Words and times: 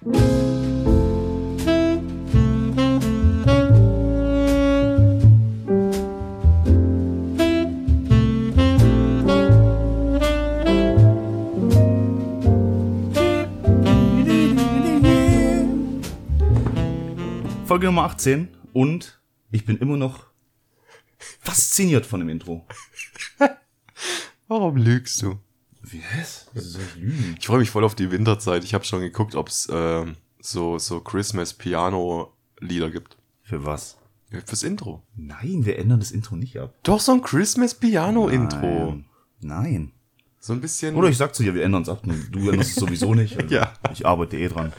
Folge 0.00 0.14
Nummer 17.86 18.04
18 18.04 18.48
und 18.72 19.20
ich 19.50 19.66
bin 19.66 19.78
immer 19.78 19.96
noch 19.96 20.26
fasziniert 21.40 22.06
von 22.06 22.20
dem 22.20 22.28
Intro. 22.28 22.64
Warum 24.48 24.76
lügst 24.76 25.20
du? 25.22 25.40
Wie 25.90 26.02
was? 26.18 26.46
Wieso 26.52 26.70
soll 26.70 26.82
ich 26.94 26.96
lügen? 27.00 27.36
Ich 27.38 27.46
freue 27.46 27.58
mich 27.60 27.70
voll 27.70 27.84
auf 27.84 27.94
die 27.94 28.10
Winterzeit. 28.10 28.64
Ich 28.64 28.74
habe 28.74 28.84
schon 28.84 29.00
geguckt, 29.00 29.34
ob 29.34 29.48
es 29.48 29.68
ähm, 29.72 30.16
so, 30.40 30.78
so 30.78 31.00
Christmas-Piano-Lieder 31.00 32.90
gibt. 32.90 33.16
Für 33.42 33.64
was? 33.64 33.96
Ja, 34.30 34.40
Fürs 34.44 34.62
Intro. 34.62 35.02
Nein, 35.16 35.64
wir 35.64 35.78
ändern 35.78 36.00
das 36.00 36.10
Intro 36.10 36.36
nicht 36.36 36.58
ab. 36.58 36.74
Doch, 36.82 37.00
so 37.00 37.12
ein 37.12 37.22
Christmas-Piano-Intro. 37.22 38.60
Nein. 38.60 39.04
Nein. 39.40 39.92
So 40.40 40.52
ein 40.52 40.60
bisschen. 40.60 40.94
Oder 40.94 41.08
ich 41.08 41.16
sag 41.16 41.34
zu 41.34 41.42
dir, 41.42 41.54
wir 41.54 41.64
ändern 41.64 41.82
es 41.82 41.88
ab. 41.88 42.02
Du 42.30 42.50
änderst 42.50 42.70
es 42.70 42.76
sowieso 42.76 43.14
nicht. 43.14 43.36
Also 43.40 43.54
Ja. 43.54 43.72
Ich 43.92 44.06
arbeite 44.06 44.36
eh 44.38 44.48
dran. 44.48 44.72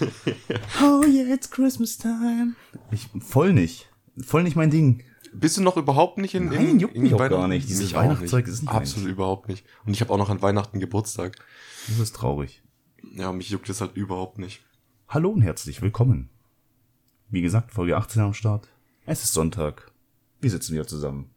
oh 0.82 1.04
yeah, 1.06 1.32
it's 1.32 1.50
Christmas 1.50 1.98
time. 1.98 2.54
Ich, 2.90 3.08
voll 3.20 3.52
nicht. 3.52 3.88
Voll 4.24 4.42
nicht 4.42 4.56
mein 4.56 4.70
Ding. 4.70 5.02
Bist 5.32 5.56
du 5.56 5.62
noch 5.62 5.76
überhaupt 5.76 6.18
nicht 6.18 6.34
in 6.34 6.46
Nein, 6.46 6.80
juckt 6.80 6.96
mich 6.96 7.14
auch 7.14 7.28
gar 7.28 7.48
nicht. 7.48 7.68
Dieses 7.68 7.94
Weihnachtszeug 7.94 8.46
ist 8.46 8.62
nicht 8.62 8.72
Absolut 8.72 9.08
überhaupt 9.08 9.48
nicht. 9.48 9.64
Und 9.84 9.92
ich 9.92 10.00
habe 10.00 10.12
auch 10.12 10.18
noch 10.18 10.30
an 10.30 10.42
Weihnachten 10.42 10.80
Geburtstag. 10.80 11.36
Das 11.86 11.98
ist 11.98 12.16
traurig. 12.16 12.62
Ja, 13.14 13.32
mich 13.32 13.50
juckt 13.50 13.68
das 13.68 13.80
halt 13.80 13.96
überhaupt 13.96 14.38
nicht. 14.38 14.62
Hallo 15.08 15.30
und 15.30 15.42
herzlich 15.42 15.82
willkommen. 15.82 16.30
Wie 17.28 17.42
gesagt, 17.42 17.70
Folge 17.72 17.96
18 17.96 18.22
am 18.22 18.34
Start. 18.34 18.68
Es 19.06 19.22
ist 19.22 19.32
Sonntag. 19.32 19.92
Wir 20.40 20.50
sitzen 20.50 20.72
wieder 20.72 20.86
zusammen. 20.86 21.30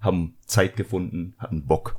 Haben 0.00 0.36
Zeit 0.46 0.76
gefunden, 0.76 1.34
hatten 1.38 1.66
Bock. 1.66 1.96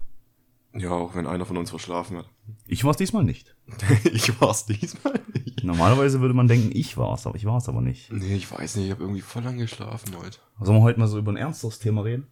Ja, 0.78 0.92
auch 0.92 1.16
wenn 1.16 1.26
einer 1.26 1.45
von 1.45 1.56
uns 1.58 1.70
verschlafen 1.70 2.18
hat. 2.18 2.30
Ich 2.68 2.84
war's 2.84 2.98
diesmal 2.98 3.23
nicht. 3.23 3.56
ich 4.04 4.40
war's 4.42 4.66
diesmal 4.66 5.22
nicht. 5.34 5.64
Normalerweise 5.64 6.20
würde 6.20 6.34
man 6.34 6.48
denken, 6.50 6.72
ich 6.73 6.98
war's, 6.98 7.26
aber 7.26 7.38
ich 7.38 7.45
war's 7.45 7.70
aber 7.70 7.81
nicht. 7.81 8.12
Nee, 8.12 8.36
ich 8.36 8.52
weiß 8.52 8.76
nicht, 8.76 8.86
ich 8.86 8.92
habe 8.92 9.03
irgendwie 9.03 9.22
voll 9.22 9.44
lang 9.44 9.58
geschlafen 9.58 10.16
heute. 10.18 10.40
Sollen 10.59 10.80
wir 10.80 10.84
heute 10.84 11.00
mal 11.00 11.08
so 11.08 11.18
über 11.18 11.31
ein 11.31 11.38
ernstes 11.38 11.80
Thema 11.80 12.02
reden? 12.02 12.28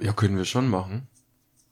Ja, 0.00 0.12
können 0.12 0.36
wir 0.36 0.46
schon 0.46 0.68
machen. 0.68 1.08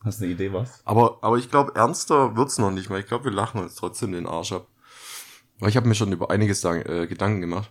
Hast 0.05 0.21
du 0.21 0.25
eine 0.25 0.35
Idee, 0.35 0.53
was? 0.53 0.83
Aber, 0.85 1.19
aber 1.23 1.39
ich 1.39 1.51
glaube, 1.51 1.75
ernster 1.75 2.37
wird's 2.37 2.59
noch 2.59 2.71
nicht, 2.71 2.91
weil 2.91 3.01
ich 3.01 3.07
glaube, 3.07 3.25
wir 3.25 3.33
lachen 3.33 3.61
uns 3.61 3.75
trotzdem 3.75 4.13
den 4.13 4.27
Arsch 4.27 4.53
ab. 4.53 4.69
Weil 5.59 5.71
ich 5.71 5.77
habe 5.77 5.89
mir 5.89 5.95
schon 5.95 6.13
über 6.13 6.31
einiges 6.31 6.61
da, 6.61 6.75
äh, 6.75 7.07
Gedanken 7.07 7.41
gemacht. 7.41 7.71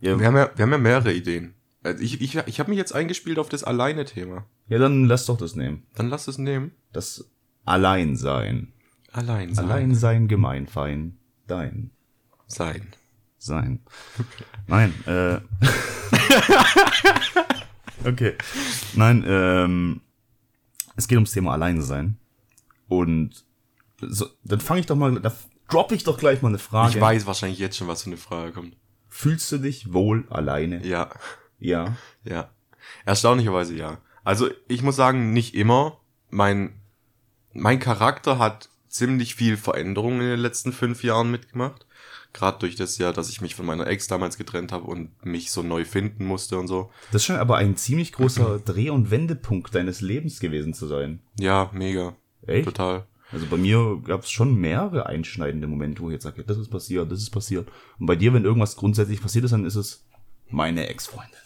Ja, 0.00 0.18
Wir 0.18 0.26
haben 0.26 0.36
ja, 0.36 0.50
wir 0.54 0.62
haben 0.62 0.72
ja 0.72 0.78
mehrere 0.78 1.12
Ideen. 1.12 1.54
Also 1.82 2.02
ich 2.02 2.20
ich, 2.20 2.34
ich 2.34 2.60
habe 2.60 2.70
mich 2.70 2.78
jetzt 2.78 2.92
eingespielt 2.94 3.38
auf 3.38 3.48
das 3.48 3.64
Alleine-Thema. 3.64 4.46
ja, 4.68 4.78
dann 4.78 5.04
lass 5.04 5.26
doch 5.26 5.36
das 5.36 5.54
nehmen. 5.54 5.86
Dann 5.94 6.08
lass 6.08 6.28
es 6.28 6.38
nehmen. 6.38 6.72
Das 6.92 7.30
Alleinsein. 7.64 8.72
Allein 9.12 9.54
sein. 9.54 9.64
Allein 9.64 9.94
sein, 9.94 10.28
gemeinfein, 10.28 11.18
dein 11.46 11.90
sein. 12.46 12.88
sein. 13.38 13.80
Nein, 14.66 14.92
äh. 15.06 15.38
okay. 18.08 18.34
Nein, 18.94 19.24
ähm. 19.26 20.00
Es 20.96 21.06
geht 21.06 21.16
ums 21.16 21.30
Thema 21.30 21.52
Alleinsein. 21.52 22.18
Und 22.88 23.44
so, 24.00 24.26
dann 24.44 24.60
fange 24.60 24.80
ich 24.80 24.86
doch 24.86 24.96
mal, 24.96 25.20
da 25.20 25.32
droppe 25.68 25.94
ich 25.94 26.02
doch 26.04 26.18
gleich 26.18 26.42
mal 26.42 26.48
eine 26.48 26.58
Frage. 26.58 26.96
Ich 26.96 27.00
weiß 27.00 27.26
wahrscheinlich 27.26 27.58
jetzt 27.60 27.76
schon, 27.76 27.86
was 27.86 28.02
für 28.02 28.10
eine 28.10 28.16
Frage 28.16 28.52
kommt. 28.52 28.76
Fühlst 29.08 29.50
du 29.52 29.58
dich 29.58 29.92
wohl 29.92 30.26
alleine? 30.30 30.84
Ja, 30.86 31.10
Ja. 31.58 31.96
ja. 32.24 32.50
Erstaunlicherweise 33.04 33.74
ja. 33.74 33.98
Also 34.24 34.48
ich 34.66 34.82
muss 34.82 34.96
sagen, 34.96 35.32
nicht 35.32 35.54
immer. 35.54 36.00
Mein, 36.30 36.80
mein 37.52 37.78
Charakter 37.78 38.38
hat 38.38 38.68
ziemlich 38.88 39.34
viel 39.34 39.56
Veränderung 39.56 40.20
in 40.20 40.26
den 40.26 40.40
letzten 40.40 40.72
fünf 40.72 41.02
Jahren 41.02 41.30
mitgemacht. 41.30 41.86
Gerade 42.34 42.58
durch 42.58 42.76
das 42.76 42.98
Jahr, 42.98 43.12
dass 43.12 43.30
ich 43.30 43.40
mich 43.40 43.54
von 43.54 43.64
meiner 43.64 43.86
Ex 43.86 44.06
damals 44.06 44.36
getrennt 44.36 44.70
habe 44.70 44.84
und 44.84 45.24
mich 45.24 45.50
so 45.50 45.62
neu 45.62 45.84
finden 45.84 46.26
musste 46.26 46.58
und 46.58 46.68
so. 46.68 46.90
Das 47.10 47.24
scheint 47.24 47.40
aber 47.40 47.56
ein 47.56 47.76
ziemlich 47.76 48.12
großer 48.12 48.58
Dreh- 48.64 48.90
und 48.90 49.10
Wendepunkt 49.10 49.74
deines 49.74 50.02
Lebens 50.02 50.38
gewesen 50.38 50.74
zu 50.74 50.86
sein. 50.86 51.20
Ja, 51.38 51.70
mega. 51.72 52.16
Echt? 52.46 52.66
Total. 52.66 53.06
Also 53.32 53.46
bei 53.46 53.56
mir 53.56 54.00
gab 54.04 54.24
es 54.24 54.30
schon 54.30 54.54
mehrere 54.54 55.06
einschneidende 55.06 55.66
Momente, 55.66 56.02
wo 56.02 56.08
ich 56.08 56.14
jetzt 56.14 56.24
sage, 56.24 56.44
das 56.44 56.58
ist 56.58 56.70
passiert, 56.70 57.10
das 57.10 57.20
ist 57.20 57.30
passiert. 57.30 57.70
Und 57.98 58.06
bei 58.06 58.16
dir, 58.16 58.32
wenn 58.32 58.44
irgendwas 58.44 58.76
grundsätzlich 58.76 59.20
passiert 59.20 59.44
ist, 59.44 59.52
dann 59.52 59.66
ist 59.66 59.76
es 59.76 60.06
meine 60.48 60.86
Ex-Freundin. 60.88 61.38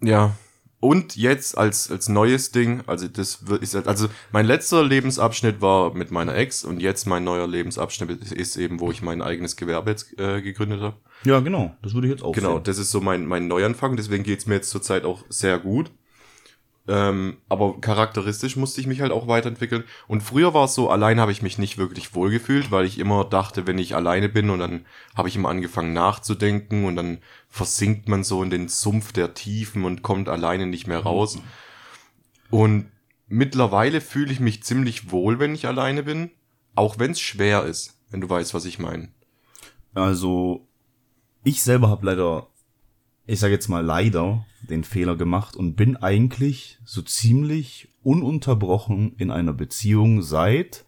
Ja. 0.00 0.36
Und 0.80 1.16
jetzt 1.16 1.58
als, 1.58 1.90
als 1.90 2.08
neues 2.08 2.52
Ding, 2.52 2.82
also 2.86 3.08
das 3.08 3.48
wird, 3.48 3.62
ist, 3.64 3.74
also 3.74 4.06
mein 4.30 4.46
letzter 4.46 4.84
Lebensabschnitt 4.84 5.60
war 5.60 5.92
mit 5.92 6.12
meiner 6.12 6.36
Ex 6.36 6.62
und 6.62 6.78
jetzt 6.78 7.04
mein 7.06 7.24
neuer 7.24 7.48
Lebensabschnitt 7.48 8.10
ist, 8.22 8.32
ist 8.32 8.56
eben, 8.56 8.78
wo 8.78 8.92
ich 8.92 9.02
mein 9.02 9.20
eigenes 9.20 9.56
Gewerbe 9.56 9.90
jetzt 9.90 10.16
äh, 10.20 10.40
gegründet 10.40 10.80
habe. 10.80 10.96
Ja, 11.24 11.40
genau. 11.40 11.74
Das 11.82 11.94
würde 11.94 12.06
ich 12.06 12.12
jetzt 12.12 12.22
auch 12.22 12.32
Genau, 12.32 12.54
sehen. 12.54 12.64
das 12.64 12.78
ist 12.78 12.92
so 12.92 13.00
mein, 13.00 13.26
mein 13.26 13.48
Neuanfang, 13.48 13.96
deswegen 13.96 14.22
geht's 14.22 14.46
mir 14.46 14.54
jetzt 14.54 14.70
zurzeit 14.70 15.04
auch 15.04 15.24
sehr 15.28 15.58
gut. 15.58 15.90
Ähm, 16.88 17.36
aber 17.50 17.78
charakteristisch 17.82 18.56
musste 18.56 18.80
ich 18.80 18.86
mich 18.86 19.02
halt 19.02 19.12
auch 19.12 19.28
weiterentwickeln. 19.28 19.84
Und 20.06 20.22
früher 20.22 20.54
war 20.54 20.64
es 20.64 20.74
so, 20.74 20.88
allein 20.88 21.20
habe 21.20 21.32
ich 21.32 21.42
mich 21.42 21.58
nicht 21.58 21.76
wirklich 21.76 22.14
wohlgefühlt, 22.14 22.70
weil 22.70 22.86
ich 22.86 22.98
immer 22.98 23.24
dachte, 23.24 23.66
wenn 23.66 23.76
ich 23.76 23.94
alleine 23.94 24.30
bin 24.30 24.48
und 24.48 24.58
dann 24.58 24.86
habe 25.14 25.28
ich 25.28 25.36
immer 25.36 25.50
angefangen 25.50 25.92
nachzudenken 25.92 26.86
und 26.86 26.96
dann 26.96 27.18
versinkt 27.50 28.08
man 28.08 28.24
so 28.24 28.42
in 28.42 28.48
den 28.48 28.68
Sumpf 28.68 29.12
der 29.12 29.34
Tiefen 29.34 29.84
und 29.84 30.02
kommt 30.02 30.30
alleine 30.30 30.66
nicht 30.66 30.86
mehr 30.86 31.00
raus. 31.00 31.38
Und 32.48 32.90
mittlerweile 33.28 34.00
fühle 34.00 34.32
ich 34.32 34.40
mich 34.40 34.62
ziemlich 34.62 35.12
wohl, 35.12 35.38
wenn 35.38 35.54
ich 35.54 35.66
alleine 35.66 36.02
bin, 36.02 36.30
auch 36.74 36.98
wenn 36.98 37.10
es 37.10 37.20
schwer 37.20 37.64
ist, 37.64 37.98
wenn 38.10 38.22
du 38.22 38.30
weißt, 38.30 38.54
was 38.54 38.64
ich 38.64 38.78
meine. 38.78 39.10
Also, 39.92 40.66
ich 41.44 41.62
selber 41.62 41.90
habe 41.90 42.06
leider, 42.06 42.46
ich 43.26 43.40
sage 43.40 43.52
jetzt 43.52 43.68
mal 43.68 43.84
leider, 43.84 44.46
den 44.62 44.84
Fehler 44.84 45.16
gemacht 45.16 45.56
und 45.56 45.76
bin 45.76 45.96
eigentlich 45.96 46.78
so 46.84 47.02
ziemlich 47.02 47.88
ununterbrochen 48.02 49.14
in 49.16 49.30
einer 49.30 49.52
Beziehung 49.52 50.22
seit 50.22 50.84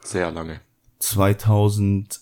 Sehr 0.00 0.30
lange. 0.30 0.60
2008. 0.98 2.20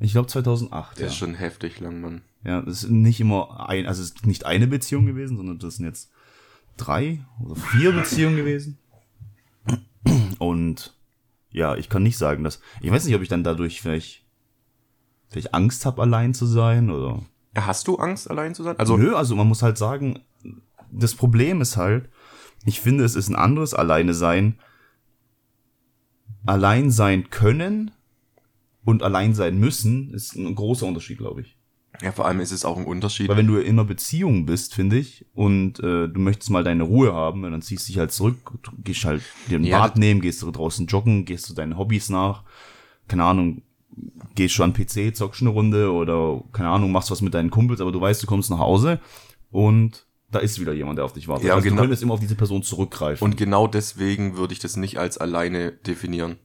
Ich 0.00 0.12
glaube 0.12 0.28
2008. 0.28 0.92
Das 0.92 1.00
ja. 1.00 1.06
ist 1.06 1.16
schon 1.16 1.34
heftig 1.34 1.80
lang, 1.80 2.00
Mann. 2.00 2.22
Ja, 2.44 2.60
es 2.60 2.84
ist 2.84 2.90
nicht 2.90 3.20
immer 3.20 3.68
ein, 3.68 3.86
also 3.86 4.02
es 4.02 4.10
ist 4.10 4.26
nicht 4.26 4.46
eine 4.46 4.66
Beziehung 4.66 5.06
gewesen, 5.06 5.36
sondern 5.36 5.58
das 5.58 5.76
sind 5.76 5.86
jetzt 5.86 6.10
drei 6.76 7.24
oder 7.44 7.56
vier 7.56 7.92
Beziehungen 7.92 8.36
gewesen. 8.36 8.78
Und 10.38 10.94
ja, 11.50 11.76
ich 11.76 11.88
kann 11.88 12.02
nicht 12.02 12.18
sagen, 12.18 12.44
dass 12.44 12.60
ich 12.80 12.90
weiß 12.90 13.04
nicht, 13.04 13.14
ob 13.14 13.22
ich 13.22 13.28
dann 13.28 13.44
dadurch 13.44 13.80
vielleicht 13.80 14.24
vielleicht 15.28 15.54
Angst 15.54 15.86
habe, 15.86 16.02
allein 16.02 16.34
zu 16.34 16.46
sein 16.46 16.90
oder 16.90 17.22
Hast 17.56 17.88
du 17.88 17.96
Angst, 17.96 18.30
allein 18.30 18.54
zu 18.54 18.62
sein? 18.62 18.78
Also, 18.78 18.96
Nö, 18.96 19.14
also 19.14 19.34
man 19.34 19.48
muss 19.48 19.62
halt 19.62 19.78
sagen, 19.78 20.20
das 20.92 21.14
Problem 21.14 21.60
ist 21.60 21.76
halt, 21.76 22.08
ich 22.64 22.80
finde, 22.80 23.04
es 23.04 23.14
ist 23.14 23.28
ein 23.28 23.36
anderes 23.36 23.74
Alleine 23.74 24.14
sein. 24.14 24.58
Allein 26.46 26.90
sein 26.90 27.30
können 27.30 27.90
und 28.84 29.02
allein 29.02 29.34
sein 29.34 29.58
müssen 29.58 30.14
ist 30.14 30.34
ein 30.34 30.54
großer 30.54 30.86
Unterschied, 30.86 31.18
glaube 31.18 31.42
ich. 31.42 31.56
ja, 32.00 32.12
vor 32.12 32.26
allem 32.26 32.40
ist 32.40 32.52
es 32.52 32.64
auch 32.64 32.76
ein 32.76 32.86
Unterschied. 32.86 33.28
Weil 33.28 33.36
wenn 33.38 33.46
du 33.46 33.58
in 33.58 33.74
einer 33.74 33.84
Beziehung 33.84 34.46
bist, 34.46 34.74
finde 34.74 34.98
ich, 34.98 35.26
und 35.34 35.78
äh, 35.80 36.08
du 36.08 36.20
möchtest 36.20 36.50
mal 36.50 36.64
deine 36.64 36.84
Ruhe 36.84 37.12
haben, 37.12 37.42
dann 37.42 37.60
ziehst 37.60 37.88
du 37.88 37.92
dich 37.92 37.98
halt 37.98 38.12
zurück, 38.12 38.36
du 38.62 38.70
gehst 38.82 39.04
halt 39.04 39.22
dir 39.50 39.58
ein 39.58 39.64
Ja, 39.64 39.80
Bad 39.80 39.98
nehmen, 39.98 40.20
gehst 40.20 40.40
du 40.42 40.50
draußen 40.50 40.86
joggen, 40.86 41.24
gehst 41.24 41.50
du 41.50 41.54
deinen 41.54 41.76
Hobbys 41.76 42.08
nach, 42.08 42.44
keine 43.08 43.24
Ahnung, 43.24 43.62
gehst 44.34 44.54
schon 44.54 44.70
an 44.70 44.72
PC, 44.72 45.14
zockst 45.16 45.40
eine 45.40 45.50
Runde 45.50 45.92
oder, 45.92 46.42
keine 46.52 46.68
Ahnung, 46.68 46.92
machst 46.92 47.10
was 47.10 47.22
mit 47.22 47.34
deinen 47.34 47.50
Kumpels, 47.50 47.80
aber 47.80 47.92
du 47.92 48.00
weißt, 48.00 48.22
du 48.22 48.26
kommst 48.26 48.50
nach 48.50 48.58
Hause 48.58 49.00
und 49.50 50.06
da 50.30 50.40
ist 50.40 50.60
wieder 50.60 50.74
jemand, 50.74 50.98
der 50.98 51.06
auf 51.06 51.12
dich 51.14 51.26
wartet. 51.26 51.46
Ja, 51.46 51.54
also 51.54 51.64
genau. 51.64 51.76
Du 51.76 51.82
könntest 51.82 52.02
immer 52.02 52.14
auf 52.14 52.20
diese 52.20 52.34
Person 52.34 52.62
zurückgreifen. 52.62 53.24
Und 53.24 53.36
genau 53.36 53.66
deswegen 53.66 54.36
würde 54.36 54.52
ich 54.52 54.58
das 54.58 54.76
nicht 54.76 54.98
als 54.98 55.16
alleine 55.18 55.72
definieren. 55.72 56.36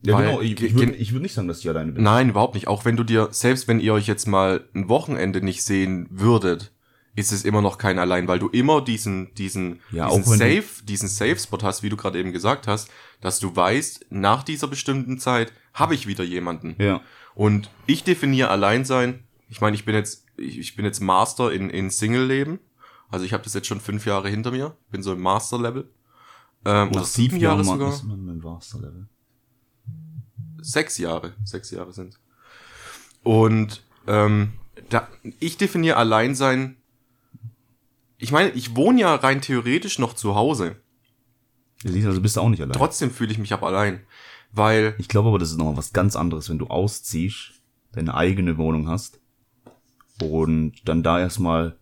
ja, 0.00 0.14
weil- 0.14 0.24
genau, 0.26 0.40
ich, 0.40 0.60
ich 0.60 0.74
würde 0.74 0.98
würd 0.98 1.22
nicht 1.22 1.34
sagen, 1.34 1.48
dass 1.48 1.60
ich 1.60 1.68
alleine 1.68 1.92
bin. 1.92 2.02
Nein, 2.02 2.30
überhaupt 2.30 2.54
nicht. 2.54 2.68
Auch 2.68 2.84
wenn 2.84 2.96
du 2.96 3.04
dir, 3.04 3.28
selbst 3.30 3.68
wenn 3.68 3.78
ihr 3.78 3.92
euch 3.92 4.06
jetzt 4.06 4.26
mal 4.26 4.64
ein 4.74 4.88
Wochenende 4.88 5.42
nicht 5.42 5.62
sehen 5.62 6.06
würdet, 6.10 6.72
ist 7.14 7.30
es 7.30 7.44
immer 7.44 7.60
noch 7.60 7.76
kein 7.76 7.98
Allein, 7.98 8.26
weil 8.26 8.38
du 8.38 8.48
immer 8.48 8.80
diesen, 8.82 9.34
diesen, 9.34 9.80
Ja, 9.90 10.08
diesen 10.08 10.24
Safe, 10.38 10.64
diesen 10.84 11.08
Safe-Spot 11.08 11.58
hast, 11.62 11.82
wie 11.82 11.90
du 11.90 11.96
gerade 11.96 12.18
eben 12.18 12.32
gesagt 12.32 12.66
hast, 12.66 12.88
dass 13.20 13.38
du 13.38 13.54
weißt, 13.54 14.06
nach 14.08 14.42
dieser 14.42 14.66
bestimmten 14.66 15.18
Zeit 15.18 15.52
habe 15.74 15.94
ich 15.94 16.06
wieder 16.06 16.24
jemanden. 16.24 16.76
Ja. 16.78 17.00
Und 17.34 17.70
ich 17.86 18.04
definiere 18.04 18.50
Alleinsein. 18.50 19.24
Ich 19.48 19.60
meine, 19.60 19.74
ich 19.74 19.84
bin 19.84 19.94
jetzt, 19.94 20.26
ich, 20.36 20.58
ich 20.58 20.76
bin 20.76 20.84
jetzt 20.84 21.00
Master 21.00 21.52
in, 21.52 21.70
in 21.70 21.90
Single-Leben. 21.90 22.58
Also 23.10 23.24
ich 23.24 23.32
habe 23.32 23.44
das 23.44 23.54
jetzt 23.54 23.66
schon 23.66 23.80
fünf 23.80 24.06
Jahre 24.06 24.28
hinter 24.28 24.50
mir. 24.50 24.76
Bin 24.90 25.02
so 25.02 25.12
im 25.12 25.20
Master-Level. 25.20 25.90
Ähm, 26.64 26.90
oder 26.90 27.04
sieben 27.04 27.36
Jahre 27.36 27.64
sogar. 27.64 27.92
Ist 27.92 28.04
man 28.04 28.28
im 28.28 28.38
Master-Level. 28.38 29.08
sechs 30.60 30.98
Jahre. 30.98 31.34
Sechs 31.44 31.70
Jahre 31.70 31.92
sind. 31.92 32.18
Und 33.22 33.84
ähm, 34.06 34.52
da, 34.88 35.08
ich 35.38 35.56
definiere 35.56 35.96
Alleinsein. 35.96 36.76
Ich 38.18 38.32
meine, 38.32 38.50
ich 38.50 38.76
wohne 38.76 39.00
ja 39.00 39.14
rein 39.14 39.40
theoretisch 39.40 39.98
noch 39.98 40.14
zu 40.14 40.34
Hause. 40.34 40.76
Siehst, 41.82 42.06
also 42.06 42.20
bist 42.20 42.36
du 42.36 42.40
auch 42.40 42.48
nicht 42.48 42.62
allein. 42.62 42.72
Trotzdem 42.72 43.10
fühle 43.10 43.32
ich 43.32 43.38
mich 43.38 43.52
aber 43.52 43.66
allein. 43.66 44.00
Weil. 44.52 44.94
Ich 44.98 45.08
glaube 45.08 45.28
aber, 45.28 45.38
das 45.38 45.50
ist 45.50 45.58
noch 45.58 45.76
was 45.76 45.92
ganz 45.92 46.16
anderes, 46.16 46.48
wenn 46.50 46.58
du 46.58 46.66
ausziehst, 46.66 47.60
deine 47.92 48.14
eigene 48.14 48.58
Wohnung 48.58 48.88
hast 48.88 49.20
und 50.22 50.74
dann 50.84 51.02
da 51.02 51.18
erstmal. 51.18 51.76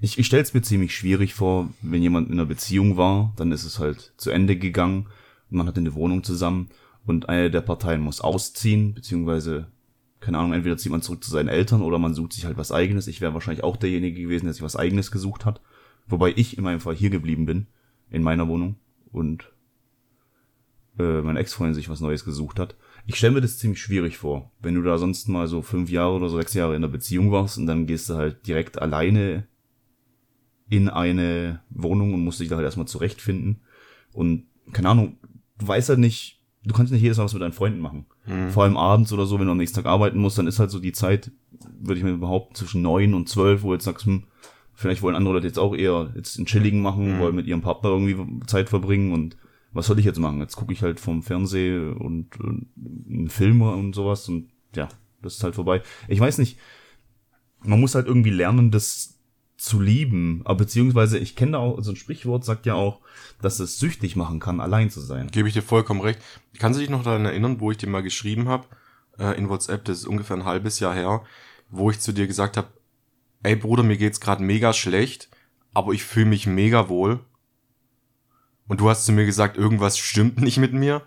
Ich, 0.00 0.18
ich 0.18 0.26
stelle 0.26 0.42
es 0.42 0.52
mir 0.52 0.62
ziemlich 0.62 0.96
schwierig 0.96 1.34
vor, 1.34 1.68
wenn 1.80 2.02
jemand 2.02 2.28
in 2.28 2.34
einer 2.34 2.46
Beziehung 2.46 2.96
war, 2.96 3.32
dann 3.36 3.52
ist 3.52 3.62
es 3.62 3.78
halt 3.78 4.12
zu 4.16 4.30
Ende 4.30 4.56
gegangen 4.56 5.06
und 5.48 5.58
man 5.58 5.68
hat 5.68 5.78
eine 5.78 5.94
Wohnung 5.94 6.24
zusammen 6.24 6.70
und 7.06 7.28
eine 7.28 7.52
der 7.52 7.60
Parteien 7.60 8.00
muss 8.00 8.20
ausziehen, 8.20 8.94
beziehungsweise, 8.94 9.68
keine 10.18 10.38
Ahnung, 10.38 10.54
entweder 10.54 10.76
zieht 10.76 10.90
man 10.90 11.02
zurück 11.02 11.22
zu 11.22 11.30
seinen 11.30 11.48
Eltern 11.48 11.82
oder 11.82 11.98
man 11.98 12.14
sucht 12.14 12.32
sich 12.32 12.46
halt 12.46 12.56
was 12.56 12.72
eigenes. 12.72 13.06
Ich 13.06 13.20
wäre 13.20 13.34
wahrscheinlich 13.34 13.62
auch 13.62 13.76
derjenige 13.76 14.22
gewesen, 14.22 14.46
der 14.46 14.54
sich 14.54 14.62
was 14.62 14.76
eigenes 14.76 15.12
gesucht 15.12 15.44
hat. 15.44 15.60
Wobei 16.08 16.32
ich 16.34 16.58
in 16.58 16.64
meinem 16.64 16.80
Fall 16.80 16.96
hier 16.96 17.10
geblieben 17.10 17.46
bin, 17.46 17.68
in 18.10 18.24
meiner 18.24 18.48
Wohnung 18.48 18.76
und 19.12 19.51
äh, 20.98 21.22
mein 21.22 21.36
Ex-Freund 21.36 21.74
sich 21.74 21.88
was 21.88 22.00
Neues 22.00 22.24
gesucht 22.24 22.58
hat. 22.58 22.76
Ich 23.06 23.16
stelle 23.16 23.34
mir 23.34 23.40
das 23.40 23.58
ziemlich 23.58 23.80
schwierig 23.80 24.18
vor, 24.18 24.52
wenn 24.60 24.74
du 24.74 24.82
da 24.82 24.98
sonst 24.98 25.28
mal 25.28 25.48
so 25.48 25.62
fünf 25.62 25.90
Jahre 25.90 26.14
oder 26.14 26.28
so 26.28 26.36
sechs 26.36 26.54
Jahre 26.54 26.76
in 26.76 26.82
der 26.82 26.88
Beziehung 26.88 27.32
warst 27.32 27.58
und 27.58 27.66
dann 27.66 27.86
gehst 27.86 28.08
du 28.08 28.14
halt 28.14 28.46
direkt 28.46 28.80
alleine 28.80 29.46
in 30.68 30.88
eine 30.88 31.60
Wohnung 31.70 32.14
und 32.14 32.24
musst 32.24 32.40
dich 32.40 32.48
da 32.48 32.56
halt 32.56 32.64
erstmal 32.64 32.86
zurechtfinden. 32.86 33.60
Und 34.12 34.46
keine 34.72 34.88
Ahnung, 34.88 35.18
du 35.58 35.68
weißt 35.68 35.88
halt 35.88 35.98
nicht, 35.98 36.40
du 36.64 36.72
kannst 36.74 36.92
nicht 36.92 37.02
jedes 37.02 37.18
Mal 37.18 37.24
was 37.24 37.34
mit 37.34 37.42
deinen 37.42 37.52
Freunden 37.52 37.80
machen. 37.80 38.06
Mhm. 38.26 38.50
Vor 38.50 38.62
allem 38.62 38.76
abends 38.76 39.12
oder 39.12 39.26
so, 39.26 39.38
wenn 39.38 39.46
du 39.46 39.52
am 39.52 39.58
nächsten 39.58 39.76
Tag 39.76 39.86
arbeiten 39.86 40.18
musst, 40.18 40.38
dann 40.38 40.46
ist 40.46 40.58
halt 40.58 40.70
so 40.70 40.78
die 40.78 40.92
Zeit, 40.92 41.30
würde 41.80 41.98
ich 41.98 42.04
mir 42.04 42.16
behaupten, 42.16 42.54
zwischen 42.54 42.82
neun 42.82 43.14
und 43.14 43.28
zwölf, 43.28 43.62
wo 43.62 43.68
du 43.68 43.74
jetzt 43.74 43.84
sagst, 43.84 44.06
hm, 44.06 44.24
vielleicht 44.72 45.02
wollen 45.02 45.16
andere 45.16 45.34
Leute 45.34 45.46
jetzt 45.46 45.58
auch 45.58 45.74
eher 45.74 46.12
jetzt 46.14 46.38
ein 46.38 46.46
Chilligen 46.46 46.82
machen, 46.82 47.16
mhm. 47.16 47.18
wollen 47.20 47.34
mit 47.34 47.46
ihrem 47.46 47.62
Partner 47.62 47.90
irgendwie 47.90 48.46
Zeit 48.46 48.68
verbringen 48.68 49.12
und 49.12 49.36
was 49.72 49.86
soll 49.86 49.98
ich 49.98 50.04
jetzt 50.04 50.18
machen? 50.18 50.40
Jetzt 50.40 50.56
gucke 50.56 50.72
ich 50.72 50.82
halt 50.82 51.00
vom 51.00 51.22
Fernsehen 51.22 51.94
und, 51.94 52.38
und 52.40 52.68
einen 53.08 53.28
Film 53.28 53.62
und 53.62 53.94
sowas 53.94 54.28
und 54.28 54.50
ja, 54.74 54.88
das 55.22 55.36
ist 55.36 55.44
halt 55.44 55.54
vorbei. 55.54 55.82
Ich 56.08 56.20
weiß 56.20 56.38
nicht, 56.38 56.58
man 57.60 57.80
muss 57.80 57.94
halt 57.94 58.06
irgendwie 58.06 58.30
lernen, 58.30 58.70
das 58.70 59.18
zu 59.62 59.80
lieben. 59.80 60.42
Aber 60.44 60.56
beziehungsweise, 60.56 61.18
ich 61.18 61.36
kenne 61.36 61.52
da 61.52 61.58
auch, 61.58 61.80
so 61.82 61.92
ein 61.92 61.96
Sprichwort 61.96 62.44
sagt 62.44 62.66
ja 62.66 62.74
auch, 62.74 63.00
dass 63.40 63.60
es 63.60 63.78
süchtig 63.78 64.16
machen 64.16 64.40
kann, 64.40 64.60
allein 64.60 64.90
zu 64.90 65.00
sein. 65.00 65.28
Gebe 65.30 65.46
ich 65.46 65.54
dir 65.54 65.62
vollkommen 65.62 66.00
recht. 66.00 66.18
Kannst 66.58 66.78
du 66.78 66.80
dich 66.80 66.90
noch 66.90 67.04
daran 67.04 67.24
erinnern, 67.24 67.60
wo 67.60 67.70
ich 67.70 67.78
dir 67.78 67.88
mal 67.88 68.02
geschrieben 68.02 68.48
habe, 68.48 68.66
äh, 69.18 69.38
in 69.38 69.48
WhatsApp, 69.48 69.84
das 69.84 69.98
ist 69.98 70.06
ungefähr 70.06 70.36
ein 70.36 70.44
halbes 70.44 70.80
Jahr 70.80 70.94
her, 70.94 71.22
wo 71.70 71.90
ich 71.90 72.00
zu 72.00 72.12
dir 72.12 72.26
gesagt 72.26 72.56
habe, 72.56 72.68
ey 73.44 73.54
Bruder, 73.54 73.84
mir 73.84 73.96
geht's 73.96 74.20
gerade 74.20 74.42
mega 74.42 74.72
schlecht, 74.72 75.28
aber 75.74 75.92
ich 75.92 76.02
fühle 76.02 76.26
mich 76.26 76.46
mega 76.46 76.88
wohl. 76.88 77.20
Und 78.68 78.80
du 78.80 78.88
hast 78.88 79.04
zu 79.04 79.12
mir 79.12 79.26
gesagt, 79.26 79.56
irgendwas 79.56 79.98
stimmt 79.98 80.40
nicht 80.40 80.58
mit 80.58 80.72
mir. 80.72 81.02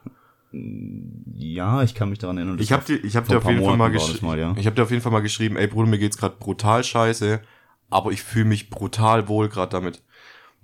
Ja, 0.52 1.84
ich 1.84 1.96
kann 1.96 2.10
mich 2.10 2.19
daran 2.19 2.38
erinnern. 2.38 2.60
Ich 2.60 2.72
habe 2.72 2.86
dir, 2.86 3.04
ich 3.04 3.16
habe 3.16 3.28
dir 3.28 3.38
auf 3.38 3.50
jeden 3.50 3.63
Fall 3.63 3.78
mal, 3.78 3.92
geschrieben. 3.92 4.38
Ja. 4.38 4.56
Ich 4.57 4.66
habe 4.66 4.75
dir 4.75 4.84
auf 4.84 4.92
jeden 4.92 5.02
Fall 5.02 5.12
mal 5.12 5.22
geschrieben, 5.22 5.57
ey 5.57 5.68
Bruder, 5.68 5.90
mir 5.90 6.00
geht's 6.00 6.18
gerade 6.18 6.38
brutal 6.38 6.84
scheiße, 6.84 7.42
aber 7.90 8.12
ich 8.12 8.22
fühle 8.24 8.46
mich 8.46 8.69
brutal 8.69 9.28
wohl 9.28 9.50
gerade 9.50 9.72
damit. 9.72 10.02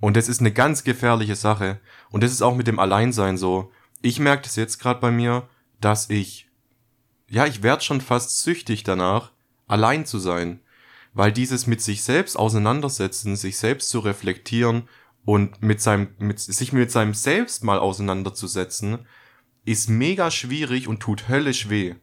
Und 0.00 0.16
das 0.16 0.28
ist 0.28 0.40
eine 0.40 0.52
ganz 0.52 0.82
gefährliche 0.82 1.36
Sache. 1.36 1.78
Und 2.10 2.24
das 2.24 2.32
ist 2.32 2.42
auch 2.42 2.56
mit 2.56 2.66
dem 2.66 2.78
Alleinsein 2.78 3.36
so. 3.36 3.70
Ich 4.00 4.18
merke 4.18 4.42
das 4.44 4.56
jetzt 4.56 4.78
gerade 4.78 5.00
bei 5.00 5.10
mir, 5.10 5.48
dass 5.80 6.10
ich, 6.10 6.48
ja, 7.28 7.46
ich 7.46 7.62
werde 7.62 7.84
schon 7.84 8.00
fast 8.00 8.42
süchtig 8.42 8.82
danach, 8.82 9.30
allein 9.68 10.06
zu 10.06 10.18
sein. 10.18 10.60
Weil 11.14 11.30
dieses 11.30 11.66
mit 11.66 11.82
sich 11.82 12.02
selbst 12.02 12.36
auseinandersetzen, 12.36 13.36
sich 13.36 13.58
selbst 13.58 13.90
zu 13.90 13.98
reflektieren 14.00 14.88
und 15.24 15.62
mit 15.62 15.80
seinem, 15.80 16.08
mit, 16.18 16.40
sich 16.40 16.72
mit 16.72 16.90
seinem 16.90 17.14
Selbst 17.14 17.64
mal 17.64 17.78
auseinanderzusetzen, 17.78 19.00
ist 19.64 19.88
mega 19.88 20.30
schwierig 20.30 20.88
und 20.88 21.00
tut 21.00 21.28
höllisch 21.28 21.68
weh. 21.68 21.94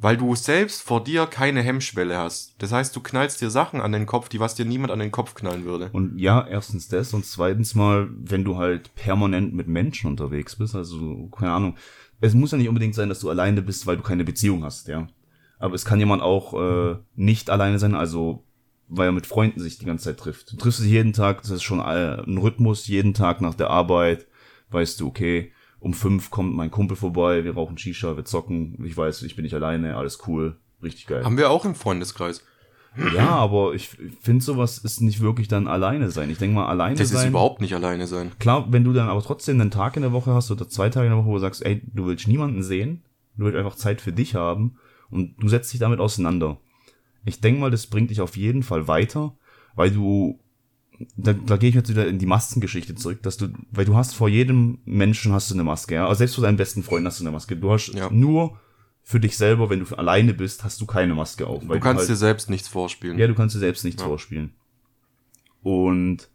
Weil 0.00 0.16
du 0.16 0.34
selbst 0.36 0.82
vor 0.82 1.02
dir 1.02 1.26
keine 1.26 1.60
Hemmschwelle 1.60 2.16
hast. 2.16 2.54
Das 2.62 2.70
heißt, 2.70 2.94
du 2.94 3.00
knallst 3.00 3.40
dir 3.40 3.50
Sachen 3.50 3.80
an 3.80 3.90
den 3.90 4.06
Kopf, 4.06 4.28
die 4.28 4.38
was 4.38 4.54
dir 4.54 4.64
niemand 4.64 4.92
an 4.92 5.00
den 5.00 5.10
Kopf 5.10 5.34
knallen 5.34 5.64
würde. 5.64 5.90
Und 5.92 6.18
ja, 6.18 6.46
erstens 6.46 6.86
das 6.86 7.12
und 7.14 7.26
zweitens 7.26 7.74
mal, 7.74 8.08
wenn 8.16 8.44
du 8.44 8.56
halt 8.56 8.94
permanent 8.94 9.54
mit 9.54 9.66
Menschen 9.66 10.08
unterwegs 10.08 10.56
bist, 10.56 10.76
also 10.76 11.28
keine 11.28 11.52
Ahnung. 11.52 11.76
Es 12.20 12.34
muss 12.34 12.52
ja 12.52 12.58
nicht 12.58 12.68
unbedingt 12.68 12.94
sein, 12.94 13.08
dass 13.08 13.20
du 13.20 13.28
alleine 13.28 13.60
bist, 13.60 13.86
weil 13.86 13.96
du 13.96 14.02
keine 14.02 14.24
Beziehung 14.24 14.64
hast, 14.64 14.86
ja. 14.88 15.08
Aber 15.58 15.74
es 15.74 15.84
kann 15.84 15.98
jemand 15.98 16.22
auch 16.22 16.54
äh, 16.54 16.96
nicht 17.16 17.50
alleine 17.50 17.80
sein, 17.80 17.96
also 17.96 18.44
weil 18.88 19.08
er 19.08 19.12
mit 19.12 19.26
Freunden 19.26 19.60
sich 19.60 19.78
die 19.78 19.84
ganze 19.84 20.06
Zeit 20.06 20.18
trifft. 20.18 20.52
Du 20.52 20.56
triffst 20.56 20.80
dich 20.80 20.90
jeden 20.90 21.12
Tag, 21.12 21.42
das 21.42 21.50
ist 21.50 21.62
schon 21.62 21.80
ein 21.80 22.38
Rhythmus, 22.38 22.86
jeden 22.86 23.14
Tag 23.14 23.40
nach 23.40 23.54
der 23.54 23.70
Arbeit, 23.70 24.26
weißt 24.70 25.00
du, 25.00 25.08
okay, 25.08 25.52
um 25.80 25.94
fünf 25.94 26.30
kommt 26.30 26.54
mein 26.54 26.70
Kumpel 26.70 26.96
vorbei, 26.96 27.44
wir 27.44 27.54
rauchen 27.54 27.78
Shisha, 27.78 28.16
wir 28.16 28.24
zocken, 28.24 28.82
ich 28.84 28.96
weiß, 28.96 29.22
ich 29.22 29.36
bin 29.36 29.44
nicht 29.44 29.54
alleine, 29.54 29.96
alles 29.96 30.18
cool, 30.26 30.56
richtig 30.82 31.06
geil. 31.06 31.24
Haben 31.24 31.38
wir 31.38 31.50
auch 31.50 31.64
im 31.64 31.74
Freundeskreis. 31.74 32.42
Ja, 33.14 33.28
aber 33.28 33.74
ich 33.74 33.90
finde 34.20 34.42
sowas 34.42 34.78
ist 34.78 35.00
nicht 35.00 35.20
wirklich 35.20 35.46
dann 35.46 35.68
alleine 35.68 36.10
sein. 36.10 36.30
Ich 36.30 36.38
denke 36.38 36.56
mal, 36.56 36.66
alleine 36.66 36.96
das 36.96 37.08
sein. 37.08 37.16
Das 37.16 37.24
ist 37.24 37.28
überhaupt 37.28 37.60
nicht 37.60 37.74
alleine 37.74 38.06
sein. 38.06 38.32
Klar, 38.40 38.66
wenn 38.70 38.82
du 38.82 38.92
dann 38.92 39.08
aber 39.08 39.22
trotzdem 39.22 39.60
einen 39.60 39.70
Tag 39.70 39.94
in 39.96 40.02
der 40.02 40.12
Woche 40.12 40.32
hast 40.32 40.50
oder 40.50 40.68
zwei 40.68 40.88
Tage 40.88 41.06
in 41.06 41.12
der 41.12 41.18
Woche, 41.18 41.28
wo 41.28 41.34
du 41.34 41.40
sagst, 41.40 41.64
ey, 41.64 41.82
du 41.94 42.06
willst 42.06 42.26
niemanden 42.26 42.62
sehen, 42.62 43.02
du 43.36 43.44
willst 43.44 43.58
einfach 43.58 43.76
Zeit 43.76 44.00
für 44.00 44.12
dich 44.12 44.34
haben 44.34 44.78
und 45.10 45.36
du 45.38 45.48
setzt 45.48 45.72
dich 45.72 45.80
damit 45.80 46.00
auseinander. 46.00 46.58
Ich 47.28 47.40
denke 47.40 47.60
mal, 47.60 47.70
das 47.70 47.86
bringt 47.86 48.10
dich 48.10 48.20
auf 48.20 48.36
jeden 48.36 48.62
Fall 48.62 48.88
weiter, 48.88 49.36
weil 49.74 49.90
du 49.90 50.40
da, 51.16 51.32
da 51.32 51.56
gehe 51.56 51.68
ich 51.68 51.74
jetzt 51.74 51.88
wieder 51.88 52.08
in 52.08 52.18
die 52.18 52.26
Maskengeschichte 52.26 52.94
zurück, 52.94 53.22
dass 53.22 53.36
du, 53.36 53.48
weil 53.70 53.84
du 53.84 53.96
hast 53.96 54.14
vor 54.14 54.28
jedem 54.28 54.78
Menschen 54.84 55.32
hast 55.32 55.50
du 55.50 55.54
eine 55.54 55.64
Maske, 55.64 55.94
ja. 55.94 56.08
Also 56.08 56.18
selbst 56.18 56.34
vor 56.34 56.42
deinem 56.42 56.56
besten 56.56 56.82
Freund 56.82 57.06
hast 57.06 57.20
du 57.20 57.24
eine 57.24 57.30
Maske. 57.30 57.56
Du 57.56 57.70
hast 57.70 57.94
ja. 57.94 58.10
nur 58.10 58.58
für 59.04 59.20
dich 59.20 59.36
selber, 59.36 59.70
wenn 59.70 59.84
du 59.84 59.94
alleine 59.94 60.34
bist, 60.34 60.64
hast 60.64 60.80
du 60.80 60.86
keine 60.86 61.14
Maske 61.14 61.46
auf. 61.46 61.62
du 61.62 61.68
kannst 61.68 61.84
du 61.84 61.98
halt, 62.00 62.08
dir 62.08 62.16
selbst 62.16 62.50
nichts 62.50 62.68
vorspielen. 62.68 63.18
Ja, 63.18 63.26
du 63.26 63.34
kannst 63.34 63.54
dir 63.54 63.60
selbst 63.60 63.84
nichts 63.84 64.02
ja. 64.02 64.08
vorspielen. 64.08 64.52
Und 65.62 66.28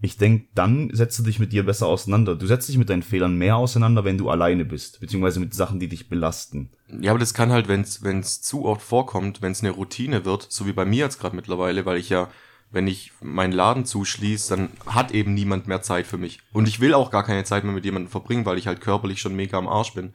ich 0.00 0.16
denke, 0.16 0.46
dann 0.54 0.90
setzt 0.92 1.18
du 1.18 1.24
dich 1.24 1.38
mit 1.38 1.52
dir 1.52 1.66
besser 1.66 1.86
auseinander. 1.86 2.36
Du 2.36 2.46
setzt 2.46 2.68
dich 2.68 2.78
mit 2.78 2.88
deinen 2.88 3.02
Fehlern 3.02 3.36
mehr 3.36 3.56
auseinander, 3.56 4.04
wenn 4.04 4.18
du 4.18 4.30
alleine 4.30 4.64
bist, 4.64 5.00
beziehungsweise 5.00 5.40
mit 5.40 5.54
Sachen, 5.54 5.80
die 5.80 5.88
dich 5.88 6.08
belasten. 6.08 6.70
Ja, 7.00 7.10
aber 7.10 7.18
das 7.18 7.34
kann 7.34 7.50
halt, 7.50 7.68
wenn 7.68 7.80
es 7.82 8.40
zu 8.40 8.64
oft 8.64 8.82
vorkommt, 8.82 9.42
wenn 9.42 9.52
es 9.52 9.62
eine 9.62 9.72
Routine 9.72 10.24
wird, 10.24 10.46
so 10.50 10.66
wie 10.66 10.72
bei 10.72 10.84
mir 10.84 11.04
jetzt 11.04 11.20
gerade 11.20 11.34
mittlerweile, 11.34 11.84
weil 11.84 11.98
ich 11.98 12.10
ja 12.10 12.28
wenn 12.70 12.86
ich 12.86 13.12
meinen 13.20 13.52
Laden 13.52 13.86
zuschließe, 13.86 14.54
dann 14.54 14.68
hat 14.86 15.12
eben 15.12 15.34
niemand 15.34 15.68
mehr 15.68 15.82
Zeit 15.82 16.06
für 16.06 16.18
mich. 16.18 16.40
Und 16.52 16.68
ich 16.68 16.80
will 16.80 16.94
auch 16.94 17.10
gar 17.10 17.24
keine 17.24 17.44
Zeit 17.44 17.64
mehr 17.64 17.72
mit 17.72 17.84
jemandem 17.84 18.10
verbringen, 18.10 18.44
weil 18.44 18.58
ich 18.58 18.66
halt 18.66 18.80
körperlich 18.80 19.20
schon 19.20 19.34
mega 19.34 19.56
am 19.56 19.68
Arsch 19.68 19.94
bin. 19.94 20.12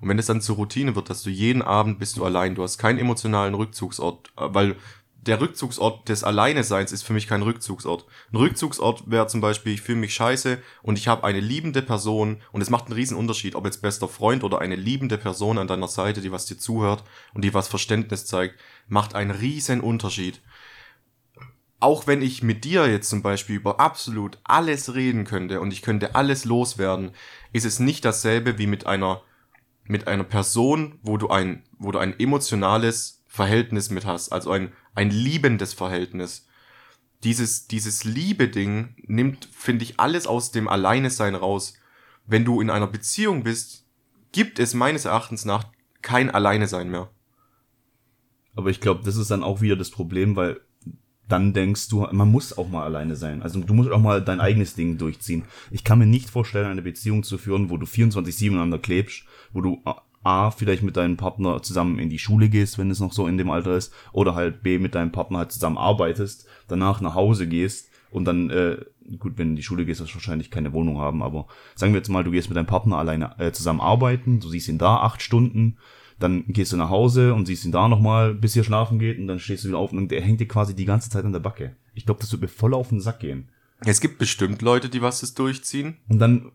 Und 0.00 0.08
wenn 0.08 0.18
es 0.18 0.26
dann 0.26 0.40
zur 0.40 0.56
Routine 0.56 0.96
wird, 0.96 1.10
dass 1.10 1.22
du 1.22 1.28
jeden 1.28 1.60
Abend 1.60 1.98
bist 1.98 2.16
du 2.16 2.24
allein, 2.24 2.54
du 2.54 2.62
hast 2.62 2.78
keinen 2.78 2.98
emotionalen 2.98 3.54
Rückzugsort, 3.54 4.32
äh, 4.38 4.46
weil 4.48 4.76
der 5.22 5.40
Rückzugsort 5.40 6.08
des 6.08 6.24
Alleineseins 6.24 6.92
ist 6.92 7.02
für 7.02 7.12
mich 7.12 7.26
kein 7.26 7.42
Rückzugsort. 7.42 8.06
Ein 8.32 8.36
Rückzugsort 8.36 9.10
wäre 9.10 9.26
zum 9.26 9.40
Beispiel, 9.40 9.74
ich 9.74 9.82
fühle 9.82 9.98
mich 9.98 10.14
scheiße 10.14 10.58
und 10.82 10.98
ich 10.98 11.08
habe 11.08 11.24
eine 11.24 11.40
liebende 11.40 11.82
Person 11.82 12.40
und 12.52 12.62
es 12.62 12.70
macht 12.70 12.86
einen 12.86 12.94
riesen 12.94 13.16
Unterschied, 13.16 13.54
ob 13.54 13.66
jetzt 13.66 13.82
bester 13.82 14.08
Freund 14.08 14.44
oder 14.44 14.60
eine 14.60 14.76
liebende 14.76 15.18
Person 15.18 15.58
an 15.58 15.68
deiner 15.68 15.88
Seite, 15.88 16.20
die 16.22 16.32
was 16.32 16.46
dir 16.46 16.56
zuhört 16.56 17.04
und 17.34 17.44
die 17.44 17.52
was 17.52 17.68
Verständnis 17.68 18.24
zeigt, 18.24 18.58
macht 18.88 19.14
einen 19.14 19.30
riesen 19.30 19.80
Unterschied 19.80 20.40
auch 21.80 22.06
wenn 22.06 22.20
ich 22.20 22.42
mit 22.42 22.64
dir 22.64 22.86
jetzt 22.86 23.08
zum 23.08 23.22
Beispiel 23.22 23.56
über 23.56 23.80
absolut 23.80 24.38
alles 24.44 24.94
reden 24.94 25.24
könnte 25.24 25.60
und 25.60 25.72
ich 25.72 25.82
könnte 25.82 26.14
alles 26.14 26.44
loswerden, 26.44 27.12
ist 27.52 27.64
es 27.64 27.80
nicht 27.80 28.04
dasselbe 28.04 28.58
wie 28.58 28.66
mit 28.66 28.86
einer, 28.86 29.22
mit 29.84 30.06
einer 30.06 30.24
Person, 30.24 30.98
wo 31.02 31.16
du 31.16 31.28
ein, 31.28 31.64
wo 31.78 31.90
du 31.90 31.98
ein 31.98 32.18
emotionales 32.20 33.22
Verhältnis 33.26 33.90
mit 33.90 34.04
hast, 34.04 34.30
also 34.30 34.50
ein, 34.50 34.72
ein 34.94 35.10
liebendes 35.10 35.74
Verhältnis. 35.74 36.46
Dieses, 37.22 37.66
dieses 37.66 38.04
Liebe-Ding 38.04 38.94
nimmt, 39.06 39.48
finde 39.52 39.84
ich, 39.84 40.00
alles 40.00 40.26
aus 40.26 40.52
dem 40.52 40.68
Alleinesein 40.68 41.34
raus. 41.34 41.74
Wenn 42.26 42.44
du 42.44 42.60
in 42.60 42.70
einer 42.70 42.86
Beziehung 42.86 43.42
bist, 43.42 43.86
gibt 44.32 44.58
es 44.58 44.74
meines 44.74 45.04
Erachtens 45.04 45.44
nach 45.44 45.64
kein 46.02 46.30
Alleinesein 46.30 46.90
mehr. 46.90 47.10
Aber 48.54 48.70
ich 48.70 48.80
glaube, 48.80 49.02
das 49.04 49.16
ist 49.16 49.30
dann 49.30 49.42
auch 49.42 49.60
wieder 49.60 49.76
das 49.76 49.90
Problem, 49.90 50.36
weil 50.36 50.60
dann 51.28 51.52
denkst 51.52 51.88
du, 51.88 52.06
man 52.10 52.30
muss 52.30 52.56
auch 52.58 52.68
mal 52.68 52.84
alleine 52.84 53.14
sein. 53.14 53.42
Also 53.42 53.60
du 53.60 53.72
musst 53.72 53.90
auch 53.90 54.00
mal 54.00 54.22
dein 54.22 54.40
eigenes 54.40 54.74
Ding 54.74 54.98
durchziehen. 54.98 55.44
Ich 55.70 55.84
kann 55.84 55.98
mir 55.98 56.06
nicht 56.06 56.28
vorstellen, 56.28 56.66
eine 56.66 56.82
Beziehung 56.82 57.22
zu 57.22 57.38
führen, 57.38 57.70
wo 57.70 57.76
du 57.76 57.86
24-7 57.86 58.48
aneinander 58.48 58.78
klebst, 58.78 59.24
wo 59.52 59.60
du 59.60 59.82
A, 60.22 60.50
vielleicht 60.50 60.82
mit 60.82 60.96
deinem 60.96 61.16
Partner 61.16 61.62
zusammen 61.62 61.98
in 61.98 62.10
die 62.10 62.18
Schule 62.18 62.48
gehst, 62.48 62.78
wenn 62.78 62.90
es 62.90 63.00
noch 63.00 63.12
so 63.12 63.26
in 63.26 63.38
dem 63.38 63.50
Alter 63.50 63.76
ist, 63.76 63.92
oder 64.12 64.34
halt 64.34 64.62
B, 64.62 64.78
mit 64.78 64.94
deinem 64.94 65.12
Partner 65.12 65.38
halt 65.38 65.52
zusammen 65.52 65.78
arbeitest, 65.78 66.46
danach 66.68 67.00
nach 67.00 67.14
Hause 67.14 67.46
gehst 67.46 67.88
und 68.10 68.24
dann 68.26 68.50
äh, 68.50 68.76
gut, 69.18 69.38
wenn 69.38 69.48
du 69.48 69.50
in 69.52 69.56
die 69.56 69.62
Schule 69.62 69.84
gehst, 69.84 70.00
wirst 70.00 70.12
du 70.12 70.16
wahrscheinlich 70.16 70.50
keine 70.50 70.72
Wohnung 70.72 70.98
haben, 70.98 71.22
aber 71.22 71.46
sagen 71.74 71.92
wir 71.92 71.98
jetzt 71.98 72.08
mal, 72.08 72.24
du 72.24 72.30
gehst 72.30 72.48
mit 72.48 72.56
deinem 72.56 72.66
Partner 72.66 72.98
alleine 72.98 73.38
äh, 73.38 73.52
zusammen 73.52 73.80
arbeiten, 73.80 74.40
du 74.40 74.48
siehst 74.48 74.68
ihn 74.68 74.78
da 74.78 74.98
acht 74.98 75.22
Stunden, 75.22 75.78
dann 76.18 76.44
gehst 76.48 76.72
du 76.72 76.76
nach 76.76 76.90
Hause 76.90 77.32
und 77.34 77.46
siehst 77.46 77.64
ihn 77.64 77.72
da 77.72 77.88
nochmal, 77.88 78.34
bis 78.34 78.54
ihr 78.54 78.64
schlafen 78.64 78.98
geht 78.98 79.18
und 79.18 79.26
dann 79.26 79.38
stehst 79.38 79.64
du 79.64 79.68
wieder 79.68 79.78
auf 79.78 79.92
und 79.92 80.10
der 80.10 80.20
hängt 80.20 80.40
dir 80.40 80.48
quasi 80.48 80.74
die 80.74 80.84
ganze 80.84 81.08
Zeit 81.08 81.24
an 81.24 81.32
der 81.32 81.40
Backe. 81.40 81.76
Ich 81.94 82.04
glaube, 82.04 82.20
das 82.20 82.30
wird 82.30 82.42
mir 82.42 82.48
voll 82.48 82.74
auf 82.74 82.90
den 82.90 83.00
Sack 83.00 83.20
gehen. 83.20 83.48
Es 83.86 84.00
gibt 84.00 84.18
bestimmt 84.18 84.62
Leute, 84.62 84.88
die 84.88 85.00
was 85.00 85.20
das 85.20 85.34
durchziehen. 85.34 85.96
Und 86.08 86.18
dann, 86.18 86.52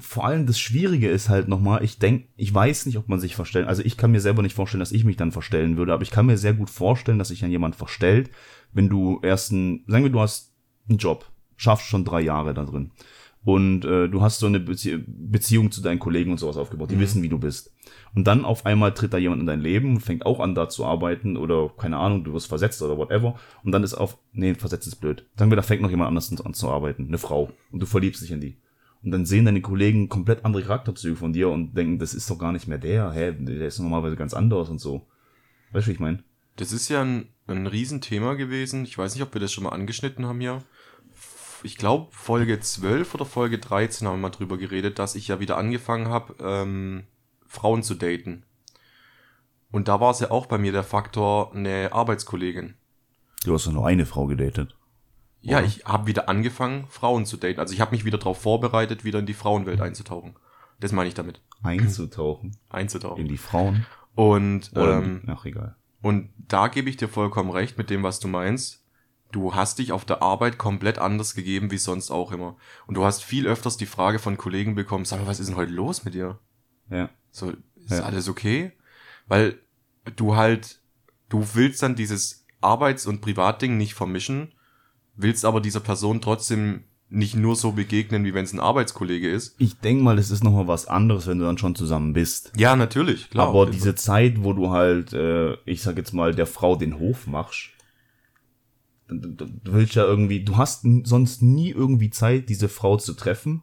vor 0.00 0.24
allem 0.24 0.46
das 0.46 0.58
Schwierige 0.58 1.08
ist 1.08 1.28
halt 1.28 1.48
nochmal, 1.48 1.84
ich 1.84 1.98
denk, 1.98 2.28
ich 2.36 2.52
weiß 2.52 2.86
nicht, 2.86 2.98
ob 2.98 3.08
man 3.08 3.20
sich 3.20 3.36
verstellen, 3.36 3.68
also 3.68 3.82
ich 3.82 3.96
kann 3.96 4.10
mir 4.10 4.20
selber 4.20 4.42
nicht 4.42 4.54
vorstellen, 4.54 4.80
dass 4.80 4.92
ich 4.92 5.04
mich 5.04 5.16
dann 5.16 5.32
verstellen 5.32 5.76
würde, 5.76 5.92
aber 5.92 6.02
ich 6.02 6.10
kann 6.10 6.26
mir 6.26 6.36
sehr 6.36 6.54
gut 6.54 6.70
vorstellen, 6.70 7.18
dass 7.18 7.28
sich 7.28 7.44
an 7.44 7.50
jemand 7.50 7.76
verstellt, 7.76 8.30
wenn 8.72 8.88
du 8.88 9.20
erst 9.22 9.52
ein, 9.52 9.84
sagen 9.86 10.04
wir, 10.04 10.10
du 10.10 10.20
hast 10.20 10.52
einen 10.88 10.98
Job, 10.98 11.30
schaffst 11.56 11.86
schon 11.86 12.04
drei 12.04 12.20
Jahre 12.20 12.54
da 12.54 12.64
drin 12.64 12.90
und 13.44 13.84
äh, 13.84 14.08
du 14.08 14.22
hast 14.22 14.38
so 14.38 14.46
eine 14.46 14.58
Bezie 14.60 15.04
Beziehung 15.06 15.70
zu 15.70 15.82
deinen 15.82 15.98
Kollegen 15.98 16.30
und 16.32 16.38
sowas 16.38 16.56
aufgebaut, 16.56 16.90
die 16.90 16.96
Mhm. 16.96 17.00
wissen, 17.00 17.22
wie 17.22 17.28
du 17.28 17.38
bist. 17.38 17.72
Und 18.14 18.26
dann 18.26 18.44
auf 18.44 18.64
einmal 18.64 18.94
tritt 18.94 19.12
da 19.12 19.18
jemand 19.18 19.40
in 19.40 19.46
dein 19.46 19.60
Leben, 19.60 20.00
fängt 20.00 20.24
auch 20.24 20.40
an 20.40 20.54
da 20.54 20.68
zu 20.68 20.84
arbeiten 20.84 21.36
oder 21.36 21.70
keine 21.76 21.98
Ahnung, 21.98 22.24
du 22.24 22.32
wirst 22.32 22.46
versetzt 22.48 22.80
oder 22.82 22.96
whatever. 22.96 23.36
Und 23.62 23.72
dann 23.72 23.82
ist 23.82 23.94
auf, 23.94 24.16
nee, 24.32 24.54
versetzt 24.54 24.86
ist 24.86 24.96
blöd. 24.96 25.26
Sagen 25.36 25.50
wir, 25.50 25.56
da 25.56 25.62
fängt 25.62 25.82
noch 25.82 25.90
jemand 25.90 26.08
anders 26.08 26.30
an 26.40 26.54
zu 26.54 26.70
arbeiten, 26.70 27.06
eine 27.08 27.18
Frau. 27.18 27.50
Und 27.70 27.80
du 27.80 27.86
verliebst 27.86 28.22
dich 28.22 28.30
in 28.30 28.40
die. 28.40 28.56
Und 29.02 29.10
dann 29.10 29.26
sehen 29.26 29.44
deine 29.44 29.60
Kollegen 29.60 30.08
komplett 30.08 30.44
andere 30.46 30.62
Charakterzüge 30.62 31.16
von 31.16 31.34
dir 31.34 31.50
und 31.50 31.76
denken, 31.76 31.98
das 31.98 32.14
ist 32.14 32.30
doch 32.30 32.38
gar 32.38 32.52
nicht 32.52 32.66
mehr 32.68 32.78
der, 32.78 33.12
hä, 33.12 33.32
der 33.38 33.66
ist 33.66 33.78
normalerweise 33.78 34.16
ganz 34.16 34.32
anders 34.32 34.70
und 34.70 34.78
so. 34.80 35.06
Weißt 35.72 35.86
du, 35.86 35.90
wie 35.90 35.94
ich 35.94 36.00
meine? 36.00 36.20
Das 36.56 36.72
ist 36.72 36.88
ja 36.88 37.02
ein, 37.02 37.26
ein 37.48 37.66
Riesenthema 37.66 38.34
gewesen. 38.34 38.84
Ich 38.84 38.96
weiß 38.96 39.12
nicht, 39.14 39.22
ob 39.22 39.34
wir 39.34 39.40
das 39.40 39.52
schon 39.52 39.64
mal 39.64 39.70
angeschnitten 39.70 40.24
haben 40.24 40.40
hier. 40.40 40.62
Ich 41.64 41.78
glaube, 41.78 42.08
Folge 42.10 42.60
12 42.60 43.14
oder 43.14 43.24
Folge 43.24 43.58
13 43.58 44.06
haben 44.06 44.16
wir 44.16 44.28
mal 44.28 44.30
drüber 44.30 44.58
geredet, 44.58 44.98
dass 44.98 45.14
ich 45.14 45.28
ja 45.28 45.40
wieder 45.40 45.56
angefangen 45.56 46.08
habe, 46.08 46.34
ähm, 46.38 47.04
Frauen 47.46 47.82
zu 47.82 47.94
daten. 47.94 48.44
Und 49.70 49.88
da 49.88 49.98
war 49.98 50.10
es 50.10 50.20
ja 50.20 50.30
auch 50.30 50.44
bei 50.44 50.58
mir 50.58 50.72
der 50.72 50.84
Faktor 50.84 51.54
eine 51.54 51.90
Arbeitskollegin. 51.92 52.74
Du 53.44 53.54
hast 53.54 53.66
doch 53.66 53.72
nur 53.72 53.86
eine 53.86 54.04
Frau 54.04 54.26
gedatet. 54.26 54.76
Ja, 55.40 55.58
Oder? 55.58 55.66
ich 55.66 55.84
habe 55.86 56.06
wieder 56.06 56.28
angefangen, 56.28 56.86
Frauen 56.90 57.24
zu 57.24 57.38
daten. 57.38 57.58
Also 57.58 57.72
ich 57.72 57.80
habe 57.80 57.92
mich 57.92 58.04
wieder 58.04 58.18
darauf 58.18 58.42
vorbereitet, 58.42 59.04
wieder 59.04 59.18
in 59.18 59.26
die 59.26 59.34
Frauenwelt 59.34 59.80
einzutauchen. 59.80 60.36
Das 60.80 60.92
meine 60.92 61.08
ich 61.08 61.14
damit. 61.14 61.40
Einzutauchen 61.62 62.56
Einzutauchen. 62.68 63.22
in 63.22 63.28
die 63.28 63.38
Frauen. 63.38 63.86
Und, 64.14 64.70
Oder, 64.72 64.98
ähm, 64.98 65.22
ach, 65.26 65.46
egal. 65.46 65.76
und 66.02 66.28
da 66.36 66.68
gebe 66.68 66.90
ich 66.90 66.98
dir 66.98 67.08
vollkommen 67.08 67.50
recht 67.50 67.78
mit 67.78 67.88
dem, 67.88 68.02
was 68.02 68.20
du 68.20 68.28
meinst. 68.28 68.83
Du 69.32 69.54
hast 69.54 69.78
dich 69.78 69.90
auf 69.92 70.04
der 70.04 70.22
Arbeit 70.22 70.58
komplett 70.58 70.98
anders 70.98 71.34
gegeben 71.34 71.70
wie 71.70 71.78
sonst 71.78 72.10
auch 72.10 72.30
immer. 72.32 72.56
Und 72.86 72.96
du 72.96 73.04
hast 73.04 73.24
viel 73.24 73.46
öfters 73.46 73.76
die 73.76 73.86
Frage 73.86 74.18
von 74.18 74.36
Kollegen 74.36 74.74
bekommen, 74.74 75.04
sag 75.04 75.20
mal, 75.20 75.26
was 75.26 75.40
ist 75.40 75.48
denn 75.48 75.56
heute 75.56 75.72
los 75.72 76.04
mit 76.04 76.14
dir? 76.14 76.38
Ja. 76.90 77.10
So, 77.30 77.50
ist 77.76 77.90
Ja. 77.90 78.02
alles 78.04 78.28
okay? 78.28 78.72
Weil 79.26 79.58
du 80.16 80.36
halt, 80.36 80.80
du 81.28 81.44
willst 81.54 81.82
dann 81.82 81.96
dieses 81.96 82.46
Arbeits- 82.60 83.06
und 83.06 83.20
Privatding 83.22 83.76
nicht 83.76 83.94
vermischen, 83.94 84.52
willst 85.16 85.44
aber 85.44 85.60
dieser 85.60 85.80
Person 85.80 86.20
trotzdem 86.20 86.84
nicht 87.10 87.36
nur 87.36 87.54
so 87.54 87.72
begegnen, 87.72 88.24
wie 88.24 88.34
wenn 88.34 88.44
es 88.44 88.52
ein 88.52 88.60
Arbeitskollege 88.60 89.30
ist. 89.30 89.54
Ich 89.58 89.78
denk 89.78 90.02
mal, 90.02 90.16
das 90.16 90.30
ist 90.30 90.42
nochmal 90.42 90.66
was 90.66 90.86
anderes, 90.86 91.26
wenn 91.26 91.38
du 91.38 91.44
dann 91.44 91.58
schon 91.58 91.74
zusammen 91.74 92.12
bist. 92.12 92.52
Ja, 92.56 92.74
natürlich, 92.76 93.30
klar. 93.30 93.48
Aber 93.48 93.66
diese 93.66 93.94
Zeit, 93.94 94.42
wo 94.42 94.52
du 94.52 94.70
halt, 94.70 95.12
äh, 95.12 95.54
ich 95.64 95.82
sag 95.82 95.96
jetzt 95.96 96.12
mal, 96.12 96.34
der 96.34 96.46
Frau 96.46 96.76
den 96.76 96.98
Hof 96.98 97.26
machst, 97.26 97.70
du, 99.08 99.16
du, 99.16 99.46
du 99.46 99.72
willst 99.72 99.94
ja 99.94 100.04
irgendwie, 100.04 100.44
du 100.44 100.56
hast 100.56 100.86
sonst 101.04 101.42
nie 101.42 101.70
irgendwie 101.70 102.10
Zeit, 102.10 102.48
diese 102.48 102.68
Frau 102.68 102.96
zu 102.96 103.14
treffen, 103.14 103.62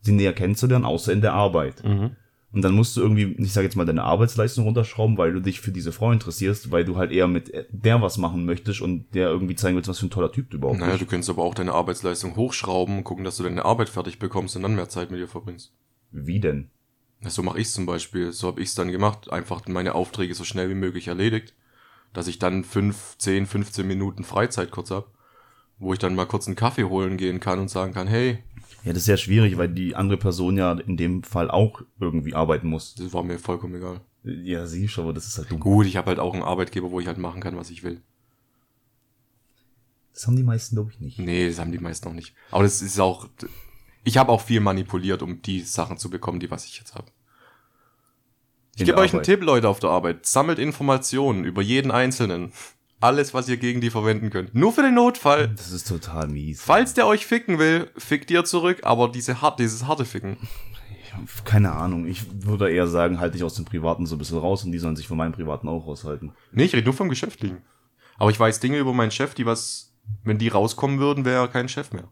sie 0.00 0.12
näher 0.12 0.32
kennenzulernen, 0.32 0.84
außer 0.84 1.12
in 1.12 1.20
der 1.20 1.34
Arbeit. 1.34 1.82
Mhm. 1.84 2.16
Und 2.52 2.62
dann 2.62 2.74
musst 2.74 2.96
du 2.96 3.02
irgendwie, 3.02 3.34
ich 3.38 3.52
sag 3.52 3.64
jetzt 3.64 3.76
mal, 3.76 3.84
deine 3.84 4.04
Arbeitsleistung 4.04 4.64
runterschrauben, 4.64 5.18
weil 5.18 5.32
du 5.32 5.40
dich 5.40 5.60
für 5.60 5.72
diese 5.72 5.92
Frau 5.92 6.10
interessierst, 6.12 6.70
weil 6.70 6.84
du 6.86 6.96
halt 6.96 7.12
eher 7.12 7.28
mit 7.28 7.52
der 7.70 8.00
was 8.00 8.16
machen 8.16 8.46
möchtest 8.46 8.80
und 8.80 9.14
der 9.14 9.28
irgendwie 9.28 9.56
zeigen 9.56 9.76
willst, 9.76 9.90
was 9.90 9.98
für 9.98 10.06
ein 10.06 10.10
toller 10.10 10.32
Typ 10.32 10.48
du 10.50 10.56
überhaupt 10.56 10.78
Naja, 10.78 10.92
bist. 10.92 11.02
du 11.02 11.06
könntest 11.06 11.28
aber 11.28 11.42
auch 11.42 11.54
deine 11.54 11.72
Arbeitsleistung 11.72 12.34
hochschrauben, 12.36 13.04
gucken, 13.04 13.24
dass 13.24 13.36
du 13.36 13.42
deine 13.42 13.64
Arbeit 13.66 13.90
fertig 13.90 14.18
bekommst 14.18 14.56
und 14.56 14.62
dann 14.62 14.74
mehr 14.74 14.88
Zeit 14.88 15.10
mit 15.10 15.20
ihr 15.20 15.28
verbringst. 15.28 15.72
Wie 16.12 16.40
denn? 16.40 16.70
Ja, 17.22 17.28
So 17.28 17.42
mache 17.42 17.58
ich 17.60 17.68
zum 17.70 17.84
Beispiel. 17.84 18.32
So 18.32 18.46
habe 18.46 18.62
ich 18.62 18.68
es 18.68 18.74
dann 18.74 18.90
gemacht. 18.92 19.30
Einfach 19.30 19.66
meine 19.68 19.94
Aufträge 19.94 20.34
so 20.34 20.44
schnell 20.44 20.70
wie 20.70 20.74
möglich 20.74 21.08
erledigt. 21.08 21.52
Dass 22.16 22.28
ich 22.28 22.38
dann 22.38 22.64
5, 22.64 23.18
10, 23.18 23.44
15 23.46 23.86
Minuten 23.86 24.24
Freizeit 24.24 24.70
kurz 24.70 24.90
hab, 24.90 25.10
Wo 25.78 25.92
ich 25.92 25.98
dann 25.98 26.14
mal 26.14 26.24
kurz 26.24 26.46
einen 26.46 26.56
Kaffee 26.56 26.84
holen 26.84 27.18
gehen 27.18 27.40
kann 27.40 27.58
und 27.58 27.68
sagen 27.68 27.92
kann, 27.92 28.06
hey, 28.06 28.42
Ja, 28.84 28.92
das 28.92 28.98
ist 28.98 29.04
sehr 29.04 29.18
schwierig, 29.18 29.58
weil 29.58 29.68
die 29.68 29.94
andere 29.94 30.16
Person 30.16 30.56
ja 30.56 30.72
in 30.72 30.96
dem 30.96 31.22
Fall 31.22 31.50
auch 31.50 31.82
irgendwie 32.00 32.34
arbeiten 32.34 32.68
muss. 32.68 32.94
das 32.94 33.12
war 33.12 33.22
mir 33.22 33.38
vollkommen 33.38 33.74
egal. 33.74 34.00
Ja, 34.24 34.66
siehst 34.66 34.98
aber 34.98 35.12
das 35.12 35.26
ist 35.26 35.36
halt 35.36 35.50
dumm. 35.50 35.60
Gut, 35.60 35.84
ich 35.84 35.98
habe 35.98 36.06
halt 36.08 36.18
auch 36.18 36.32
einen 36.32 36.42
Arbeitgeber, 36.42 36.90
wo 36.90 37.00
ich 37.00 37.06
halt 37.06 37.18
machen 37.18 37.42
kann, 37.42 37.58
was 37.58 37.68
ich 37.68 37.82
will. 37.82 38.00
Das 40.14 40.26
haben 40.26 40.36
die 40.36 40.42
meisten, 40.42 40.74
glaube 40.76 40.90
ich, 40.92 40.98
nicht. 40.98 41.18
Nee, 41.18 41.46
das 41.46 41.58
haben 41.58 41.70
die 41.70 41.78
meisten 41.78 42.08
noch 42.08 42.14
nicht. 42.14 42.34
Aber 42.50 42.62
das 42.62 42.80
ist 42.80 42.98
auch. 42.98 43.28
Ich 44.04 44.16
habe 44.16 44.32
auch 44.32 44.40
viel 44.40 44.60
manipuliert, 44.60 45.20
um 45.20 45.42
die 45.42 45.60
Sachen 45.60 45.98
zu 45.98 46.08
bekommen, 46.08 46.40
die 46.40 46.50
was 46.50 46.64
ich 46.64 46.78
jetzt 46.78 46.94
habe. 46.94 47.08
Ich 48.76 48.84
gebe 48.84 48.98
euch 48.98 49.14
einen. 49.14 49.22
Tipp, 49.22 49.42
Leute, 49.42 49.68
auf 49.68 49.80
der 49.80 49.90
Arbeit. 49.90 50.26
Sammelt 50.26 50.58
Informationen 50.58 51.44
über 51.44 51.62
jeden 51.62 51.90
Einzelnen. 51.90 52.52
Alles, 53.00 53.34
was 53.34 53.48
ihr 53.48 53.56
gegen 53.56 53.80
die 53.80 53.90
verwenden 53.90 54.30
könnt. 54.30 54.54
Nur 54.54 54.72
für 54.72 54.82
den 54.82 54.94
Notfall. 54.94 55.48
Das 55.48 55.72
ist 55.72 55.88
total 55.88 56.28
mies. 56.28 56.62
Falls 56.62 56.94
der 56.94 57.06
euch 57.06 57.26
ficken 57.26 57.58
will, 57.58 57.90
fickt 57.96 58.30
ihr 58.30 58.44
zurück, 58.44 58.80
aber 58.82 59.08
diese 59.08 59.40
hart, 59.40 59.60
dieses 59.60 59.86
harte 59.86 60.04
Ficken. 60.04 60.36
Keine 61.44 61.72
Ahnung. 61.72 62.06
Ich 62.06 62.44
würde 62.44 62.70
eher 62.70 62.86
sagen, 62.86 63.18
halte 63.18 63.36
ich 63.36 63.44
aus 63.44 63.54
dem 63.54 63.64
Privaten 63.64 64.06
so 64.06 64.16
ein 64.16 64.18
bisschen 64.18 64.38
raus 64.38 64.64
und 64.64 64.72
die 64.72 64.78
sollen 64.78 64.96
sich 64.96 65.08
von 65.08 65.16
meinem 65.16 65.32
Privaten 65.32 65.68
auch 65.68 65.86
raushalten. 65.86 66.32
Nee, 66.52 66.64
ich 66.64 66.74
rede 66.74 66.84
nur 66.84 66.94
vom 66.94 67.08
Geschäftlichen. 67.08 67.62
Aber 68.18 68.30
ich 68.30 68.40
weiß 68.40 68.60
Dinge 68.60 68.78
über 68.78 68.92
meinen 68.92 69.10
Chef, 69.10 69.34
die 69.34 69.46
was, 69.46 69.94
wenn 70.24 70.38
die 70.38 70.48
rauskommen 70.48 70.98
würden, 70.98 71.24
wäre 71.24 71.42
er 71.42 71.48
kein 71.48 71.68
Chef 71.68 71.92
mehr. 71.92 72.08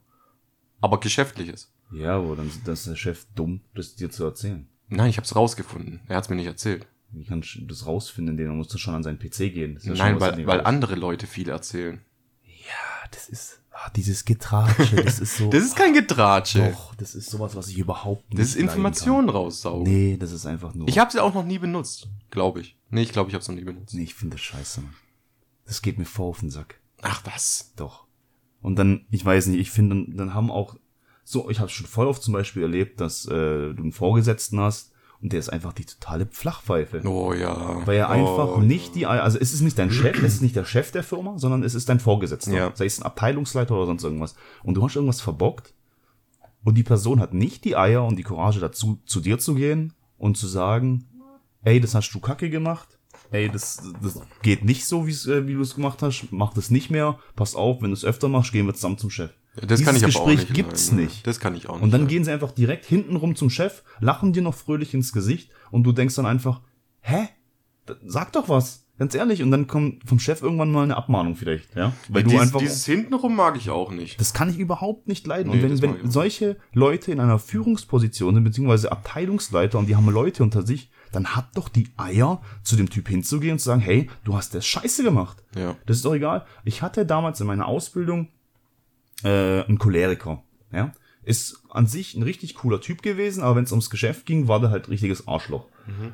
Aber 0.80 1.00
geschäftliches. 1.00 1.72
Ja, 1.92 2.16
aber 2.16 2.36
dann 2.36 2.50
dann 2.64 2.74
ist 2.74 2.86
der 2.86 2.96
Chef 2.96 3.26
dumm, 3.34 3.60
das 3.74 3.94
dir 3.94 4.10
zu 4.10 4.24
erzählen. 4.24 4.68
Nein, 4.96 5.10
ich 5.10 5.16
hab's 5.18 5.34
rausgefunden. 5.36 6.00
Er 6.08 6.16
hat's 6.16 6.28
mir 6.28 6.36
nicht 6.36 6.46
erzählt. 6.46 6.86
Wie 7.10 7.24
kannst 7.24 7.54
du 7.54 7.60
das 7.66 7.86
rausfinden, 7.86 8.36
indem 8.38 8.56
musst 8.56 8.74
du 8.74 8.78
schon 8.78 8.94
an 8.94 9.02
seinen 9.02 9.18
PC 9.18 9.52
gehen? 9.52 9.78
Ja 9.82 9.94
Nein, 9.94 10.20
weil, 10.20 10.46
weil 10.46 10.58
raus- 10.58 10.66
andere 10.66 10.94
Leute 10.96 11.26
viel 11.26 11.48
erzählen. 11.48 12.00
Ja, 12.44 13.08
das 13.12 13.28
ist, 13.28 13.60
ah, 13.70 13.90
dieses 13.94 14.24
Getratsche, 14.24 14.96
das 14.96 15.20
ist 15.20 15.36
so. 15.36 15.48
Das 15.50 15.62
ist 15.62 15.76
kein 15.76 15.92
Getratsche. 15.94 16.70
Doch, 16.72 16.94
das 16.96 17.14
ist 17.14 17.30
sowas, 17.30 17.54
was 17.54 17.68
ich 17.68 17.78
überhaupt 17.78 18.28
nicht 18.30 18.40
das 18.40 18.48
ist 18.48 18.56
Informationen 18.56 19.28
raussaugen. 19.28 19.84
Nee, 19.84 20.16
das 20.16 20.32
ist 20.32 20.44
einfach 20.46 20.74
nur. 20.74 20.88
Ich 20.88 20.98
habe 20.98 21.12
sie 21.12 21.20
auch 21.22 21.34
noch 21.34 21.44
nie 21.44 21.58
benutzt, 21.58 22.08
glaube 22.30 22.60
ich. 22.62 22.76
Nee, 22.90 23.02
ich 23.02 23.12
glaube, 23.12 23.28
ich 23.30 23.34
habe 23.34 23.42
es 23.42 23.48
noch 23.48 23.54
nie 23.54 23.64
benutzt. 23.64 23.94
nee, 23.94 24.02
ich 24.02 24.14
finde 24.14 24.36
das 24.36 24.44
scheiße, 24.44 24.80
Mann. 24.80 24.94
Das 25.66 25.82
geht 25.82 25.98
mir 25.98 26.04
vor 26.06 26.26
auf 26.26 26.40
den 26.40 26.50
Sack. 26.50 26.80
Ach 27.02 27.22
was. 27.24 27.72
Doch. 27.76 28.06
Und 28.60 28.76
dann, 28.76 29.06
ich 29.10 29.24
weiß 29.24 29.46
nicht, 29.46 29.60
ich 29.60 29.70
finde, 29.70 29.94
dann, 30.06 30.16
dann 30.16 30.34
haben 30.34 30.50
auch, 30.50 30.76
so, 31.24 31.50
ich 31.50 31.58
habe 31.58 31.70
schon 31.70 31.86
voll 31.86 32.06
oft 32.06 32.22
zum 32.22 32.34
Beispiel 32.34 32.62
erlebt, 32.62 33.00
dass 33.00 33.26
äh, 33.26 33.30
du 33.72 33.82
einen 33.82 33.92
Vorgesetzten 33.92 34.60
hast 34.60 34.92
und 35.20 35.32
der 35.32 35.40
ist 35.40 35.48
einfach 35.48 35.72
die 35.72 35.86
totale 35.86 36.26
Flachpfeife. 36.30 37.00
Oh 37.06 37.32
ja. 37.32 37.80
Weil 37.86 37.96
er 37.96 38.10
einfach 38.10 38.56
oh, 38.56 38.60
nicht 38.60 38.94
die, 38.94 39.06
also 39.06 39.38
es 39.38 39.54
ist 39.54 39.62
nicht 39.62 39.78
dein 39.78 39.90
Chef, 39.90 40.22
es 40.22 40.34
ist 40.34 40.42
nicht 40.42 40.54
der 40.54 40.66
Chef 40.66 40.90
der 40.90 41.02
Firma, 41.02 41.38
sondern 41.38 41.62
es 41.62 41.74
ist 41.74 41.88
dein 41.88 41.98
Vorgesetzter. 41.98 42.52
Ja. 42.52 42.72
Sei 42.74 42.84
es 42.84 43.00
ein 43.00 43.04
Abteilungsleiter 43.04 43.74
oder 43.74 43.86
sonst 43.86 44.04
irgendwas. 44.04 44.34
Und 44.62 44.74
du 44.74 44.82
hast 44.84 44.96
irgendwas 44.96 45.22
verbockt 45.22 45.72
und 46.62 46.74
die 46.74 46.82
Person 46.82 47.20
hat 47.20 47.32
nicht 47.32 47.64
die 47.64 47.74
Eier 47.74 48.04
und 48.04 48.16
die 48.16 48.22
Courage 48.22 48.60
dazu, 48.60 49.00
zu 49.06 49.20
dir 49.20 49.38
zu 49.38 49.54
gehen 49.54 49.94
und 50.18 50.36
zu 50.36 50.46
sagen, 50.46 51.06
ey, 51.62 51.80
das 51.80 51.94
hast 51.94 52.12
du 52.12 52.20
kacke 52.20 52.50
gemacht. 52.50 52.98
Ey, 53.30 53.48
das, 53.48 53.82
das 54.02 54.20
geht 54.42 54.64
nicht 54.64 54.84
so, 54.84 55.06
äh, 55.06 55.46
wie 55.46 55.54
du 55.54 55.62
es 55.62 55.74
gemacht 55.74 56.02
hast. 56.02 56.28
Mach 56.30 56.52
das 56.52 56.70
nicht 56.70 56.90
mehr. 56.90 57.18
Pass 57.34 57.54
auf, 57.54 57.80
wenn 57.80 57.90
du 57.90 57.94
es 57.94 58.04
öfter 58.04 58.28
machst, 58.28 58.52
gehen 58.52 58.66
wir 58.66 58.74
zusammen 58.74 58.98
zum 58.98 59.10
Chef. 59.10 59.30
Ja, 59.60 59.66
das 59.66 59.82
kann 59.82 59.94
ich 59.94 60.02
Dieses 60.02 60.14
Gespräch 60.14 60.38
nicht. 60.40 60.54
gibt's 60.54 60.90
nein. 60.90 61.04
nicht. 61.04 61.26
Das 61.26 61.38
kann 61.40 61.54
ich 61.54 61.68
auch 61.68 61.74
nicht. 61.74 61.82
Und 61.82 61.92
dann 61.92 62.02
nein. 62.02 62.08
gehen 62.08 62.24
sie 62.24 62.32
einfach 62.32 62.52
direkt 62.52 62.84
hintenrum 62.84 63.36
zum 63.36 63.50
Chef, 63.50 63.82
lachen 64.00 64.32
dir 64.32 64.42
noch 64.42 64.54
fröhlich 64.54 64.94
ins 64.94 65.12
Gesicht 65.12 65.50
und 65.70 65.84
du 65.84 65.92
denkst 65.92 66.14
dann 66.16 66.26
einfach, 66.26 66.60
hä? 67.00 67.28
Sag 68.04 68.32
doch 68.32 68.48
was. 68.48 68.84
Ganz 68.96 69.14
ehrlich. 69.16 69.42
Und 69.42 69.50
dann 69.50 69.66
kommt 69.66 70.08
vom 70.08 70.20
Chef 70.20 70.40
irgendwann 70.40 70.70
mal 70.70 70.84
eine 70.84 70.96
Abmahnung 70.96 71.34
vielleicht, 71.34 71.74
ja? 71.74 71.92
Weil 72.08 72.22
du 72.22 72.30
Dies, 72.30 72.40
einfach. 72.40 72.60
dieses 72.60 72.86
hintenrum 72.86 73.34
mag 73.34 73.56
ich 73.56 73.68
auch 73.70 73.90
nicht. 73.90 74.20
das 74.20 74.32
kann 74.32 74.48
ich 74.48 74.58
überhaupt 74.58 75.08
nicht 75.08 75.26
leiden. 75.26 75.50
Nee, 75.50 75.64
und 75.64 75.82
wenn, 75.82 76.00
wenn 76.00 76.10
solche 76.10 76.56
Leute 76.72 77.10
in 77.10 77.18
einer 77.18 77.40
Führungsposition 77.40 78.34
sind, 78.34 78.44
beziehungsweise 78.44 78.92
Abteilungsleiter 78.92 79.78
und 79.80 79.86
die 79.86 79.96
haben 79.96 80.08
Leute 80.08 80.44
unter 80.44 80.64
sich, 80.64 80.90
dann 81.10 81.34
hat 81.34 81.56
doch 81.56 81.68
die 81.68 81.88
Eier, 81.96 82.40
zu 82.62 82.76
dem 82.76 82.88
Typ 82.88 83.08
hinzugehen 83.08 83.54
und 83.54 83.58
zu 83.58 83.66
sagen, 83.66 83.80
hey, 83.80 84.08
du 84.22 84.36
hast 84.36 84.54
das 84.54 84.64
scheiße 84.64 85.02
gemacht. 85.02 85.42
Ja. 85.56 85.76
Das 85.86 85.96
ist 85.96 86.04
doch 86.04 86.14
egal. 86.14 86.46
Ich 86.64 86.82
hatte 86.82 87.04
damals 87.04 87.40
in 87.40 87.48
meiner 87.48 87.66
Ausbildung 87.66 88.28
äh, 89.22 89.62
einen 89.62 89.78
Choleriker. 89.78 90.42
Ja? 90.72 90.92
Ist 91.22 91.62
an 91.70 91.86
sich 91.86 92.14
ein 92.14 92.22
richtig 92.22 92.54
cooler 92.54 92.80
Typ 92.80 93.02
gewesen, 93.02 93.42
aber 93.42 93.56
wenn 93.56 93.64
es 93.64 93.72
ums 93.72 93.90
Geschäft 93.90 94.26
ging, 94.26 94.48
war 94.48 94.60
der 94.60 94.70
halt 94.70 94.88
richtiges 94.88 95.26
Arschloch. 95.26 95.68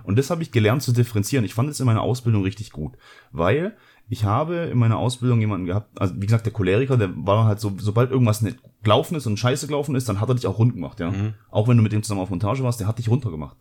Und 0.05 0.19
das 0.19 0.31
habe 0.31 0.43
ich 0.43 0.53
gelernt 0.53 0.83
zu 0.83 0.93
differenzieren. 0.93 1.45
Ich 1.45 1.55
fand 1.55 1.71
es 1.71 1.81
in 1.81 1.87
meiner 1.87 2.03
Ausbildung 2.03 2.43
richtig 2.43 2.71
gut, 2.71 2.97
weil 3.33 3.77
ich 4.09 4.25
habe 4.25 4.57
in 4.57 4.79
meiner 4.79 4.99
Ausbildung 4.99 5.41
jemanden 5.41 5.67
gehabt, 5.67 6.01
also 6.01 6.15
wie 6.17 6.27
gesagt, 6.27 6.45
der 6.45 6.53
Choleriker, 6.53 6.97
der 6.97 7.11
war 7.15 7.45
halt 7.45 7.61
so, 7.61 7.73
sobald 7.79 8.11
irgendwas 8.11 8.43
nicht 8.43 8.59
gelaufen 8.83 9.15
ist 9.15 9.27
und 9.27 9.39
scheiße 9.39 9.69
gelaufen 9.69 9.95
ist, 9.95 10.09
dann 10.09 10.21
hat 10.21 10.29
er 10.29 10.35
dich 10.35 10.49
auch 10.49 10.59
rund 10.59 10.75
gemacht, 10.75 10.99
ja. 10.99 11.13
Auch 11.51 11.69
wenn 11.69 11.77
du 11.77 11.83
mit 11.85 11.93
dem 11.93 12.03
zusammen 12.03 12.21
auf 12.21 12.31
Montage 12.31 12.65
warst, 12.65 12.81
der 12.81 12.89
hat 12.89 12.99
dich 12.99 13.09
runtergemacht. 13.09 13.57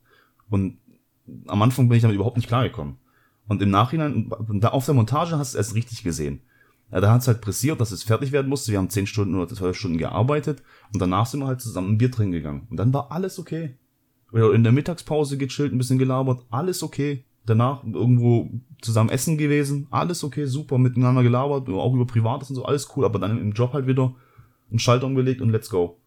Und 0.50 0.80
am 1.48 1.62
Anfang 1.62 1.88
bin 1.88 1.98
ich 1.98 2.02
damit 2.02 2.16
überhaupt 2.16 2.38
nicht 2.38 2.48
klargekommen. 2.48 2.98
Und 3.48 3.62
im 3.62 3.70
Nachhinein, 3.70 4.32
da 4.60 4.70
auf 4.70 4.86
der 4.86 4.96
Montage 4.96 5.38
hast 5.38 5.54
du 5.54 5.60
es 5.60 5.68
erst 5.68 5.76
richtig 5.76 6.04
gesehen. 6.04 6.42
Ja, 6.92 7.00
da 7.00 7.12
hat 7.12 7.22
es 7.22 7.28
halt 7.28 7.42
pressiert, 7.42 7.80
dass 7.80 7.92
es 7.92 8.04
fertig 8.04 8.32
werden 8.32 8.48
musste. 8.50 8.72
Wir 8.72 8.80
haben 8.80 8.90
zehn 8.90 9.06
Stunden 9.06 9.36
oder 9.36 9.48
zwölf 9.54 9.78
Stunden 9.78 9.98
gearbeitet 9.98 10.64
und 10.94 11.02
danach 11.02 11.28
sind 11.28 11.42
wir 11.42 11.48
halt 11.48 11.62
zusammen 11.62 11.92
ein 11.92 11.98
Bier 11.98 12.12
trinken 12.12 12.32
gegangen. 12.32 12.68
Und 12.70 12.78
dann 12.78 12.94
war 12.94 13.12
alles 13.12 13.38
okay. 13.38 13.76
Oder 14.32 14.54
in 14.54 14.64
der 14.64 14.72
Mittagspause 14.72 15.38
gechillt, 15.38 15.72
ein 15.72 15.78
bisschen 15.78 16.00
gelabert, 16.00 16.46
alles 16.50 16.84
okay. 16.84 17.26
Danach 17.46 17.84
irgendwo 17.84 18.50
zusammen 18.82 19.10
essen 19.10 19.38
gewesen, 19.38 19.88
alles 19.90 20.24
okay, 20.24 20.46
super, 20.46 20.78
miteinander 20.78 21.24
gelabert, 21.24 21.68
auch 21.70 21.94
über 21.94 22.06
Privates 22.06 22.50
und 22.50 22.56
so, 22.56 22.66
alles 22.66 22.90
cool, 22.96 23.06
aber 23.06 23.18
dann 23.18 23.40
im 23.40 23.54
Job 23.54 23.74
halt 23.74 23.88
wieder 23.88 24.14
einen 24.70 24.80
Schalter 24.80 25.08
umgelegt 25.08 25.42
und 25.42 25.50
let's 25.50 25.70
go. 25.70 26.00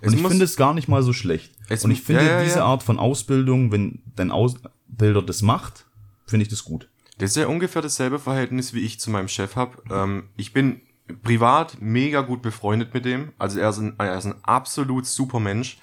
Und 0.00 0.08
Es 0.08 0.14
ich 0.14 0.26
finde 0.26 0.44
es 0.44 0.56
gar 0.56 0.74
nicht 0.74 0.88
mal 0.88 1.02
so 1.02 1.12
schlecht. 1.12 1.52
Es 1.68 1.84
und 1.84 1.90
ich 1.90 2.02
finde 2.02 2.24
ja, 2.24 2.38
ja, 2.38 2.44
diese. 2.44 2.62
Art 2.62 2.82
von 2.82 2.98
Ausbildung, 2.98 3.70
wenn 3.70 4.00
dein 4.16 4.30
Ausbilder 4.30 5.22
das 5.22 5.42
macht, 5.42 5.86
finde 6.26 6.44
ich 6.44 6.48
das 6.48 6.64
gut. 6.64 6.88
Das 7.20 7.32
ist 7.32 7.36
ja 7.36 7.48
ungefähr 7.48 7.82
dasselbe 7.82 8.18
Verhältnis, 8.18 8.72
wie 8.72 8.80
ich 8.80 8.98
zu 8.98 9.10
meinem 9.10 9.28
Chef 9.28 9.54
habe. 9.54 9.82
Ähm, 9.90 10.30
ich 10.38 10.54
bin 10.54 10.80
privat 11.22 11.76
mega 11.78 12.22
gut 12.22 12.40
befreundet 12.40 12.94
mit 12.94 13.04
dem. 13.04 13.32
Also 13.36 13.60
er 13.60 13.68
ist 13.68 13.78
ein, 13.78 13.94
er 13.98 14.16
ist 14.16 14.24
ein 14.24 14.36
absolut 14.42 15.06
super 15.06 15.38
Mensch. 15.38 15.78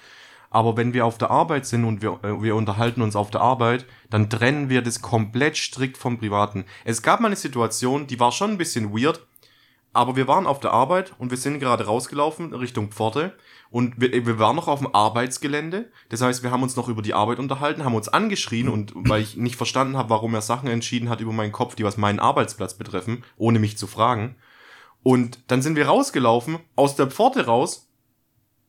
Aber 0.49 0.77
wenn 0.77 0.95
wir 0.95 1.05
auf 1.05 1.19
der 1.19 1.29
Arbeit 1.29 1.67
sind 1.67 1.85
und 1.85 2.01
wir, 2.01 2.19
äh, 2.23 2.41
wir 2.41 2.55
unterhalten 2.55 3.03
uns 3.03 3.15
auf 3.15 3.29
der 3.29 3.41
Arbeit, 3.41 3.85
dann 4.09 4.31
trennen 4.31 4.69
wir 4.69 4.81
das 4.81 5.03
komplett 5.03 5.57
strikt 5.57 5.97
vom 5.97 6.17
Privaten. 6.17 6.65
Es 6.85 7.03
gab 7.03 7.19
mal 7.19 7.27
eine 7.27 7.35
Situation, 7.35 8.07
die 8.07 8.19
war 8.19 8.31
schon 8.31 8.51
ein 8.51 8.57
bisschen 8.57 8.91
weird, 8.91 9.21
aber 9.97 10.15
wir 10.15 10.27
waren 10.27 10.45
auf 10.45 10.59
der 10.59 10.73
Arbeit 10.73 11.13
und 11.17 11.31
wir 11.31 11.37
sind 11.37 11.59
gerade 11.59 11.85
rausgelaufen 11.85 12.53
Richtung 12.53 12.91
Pforte 12.91 13.35
und 13.71 13.99
wir, 13.99 14.11
wir 14.11 14.37
waren 14.37 14.55
noch 14.55 14.67
auf 14.67 14.77
dem 14.77 14.93
Arbeitsgelände. 14.93 15.91
Das 16.09 16.21
heißt, 16.21 16.43
wir 16.43 16.51
haben 16.51 16.61
uns 16.61 16.75
noch 16.75 16.87
über 16.87 17.01
die 17.01 17.15
Arbeit 17.15 17.39
unterhalten, 17.39 17.83
haben 17.83 17.95
uns 17.95 18.07
angeschrien 18.07 18.69
und 18.69 18.93
weil 18.95 19.23
ich 19.23 19.37
nicht 19.37 19.55
verstanden 19.55 19.97
habe, 19.97 20.11
warum 20.11 20.35
er 20.35 20.41
Sachen 20.41 20.69
entschieden 20.69 21.09
hat 21.09 21.19
über 21.19 21.33
meinen 21.33 21.51
Kopf, 21.51 21.73
die 21.73 21.83
was 21.83 21.97
meinen 21.97 22.19
Arbeitsplatz 22.19 22.75
betreffen, 22.75 23.23
ohne 23.37 23.57
mich 23.57 23.75
zu 23.79 23.87
fragen. 23.87 24.35
Und 25.01 25.39
dann 25.47 25.63
sind 25.63 25.75
wir 25.75 25.87
rausgelaufen, 25.87 26.59
aus 26.75 26.95
der 26.95 27.07
Pforte 27.07 27.47
raus 27.47 27.89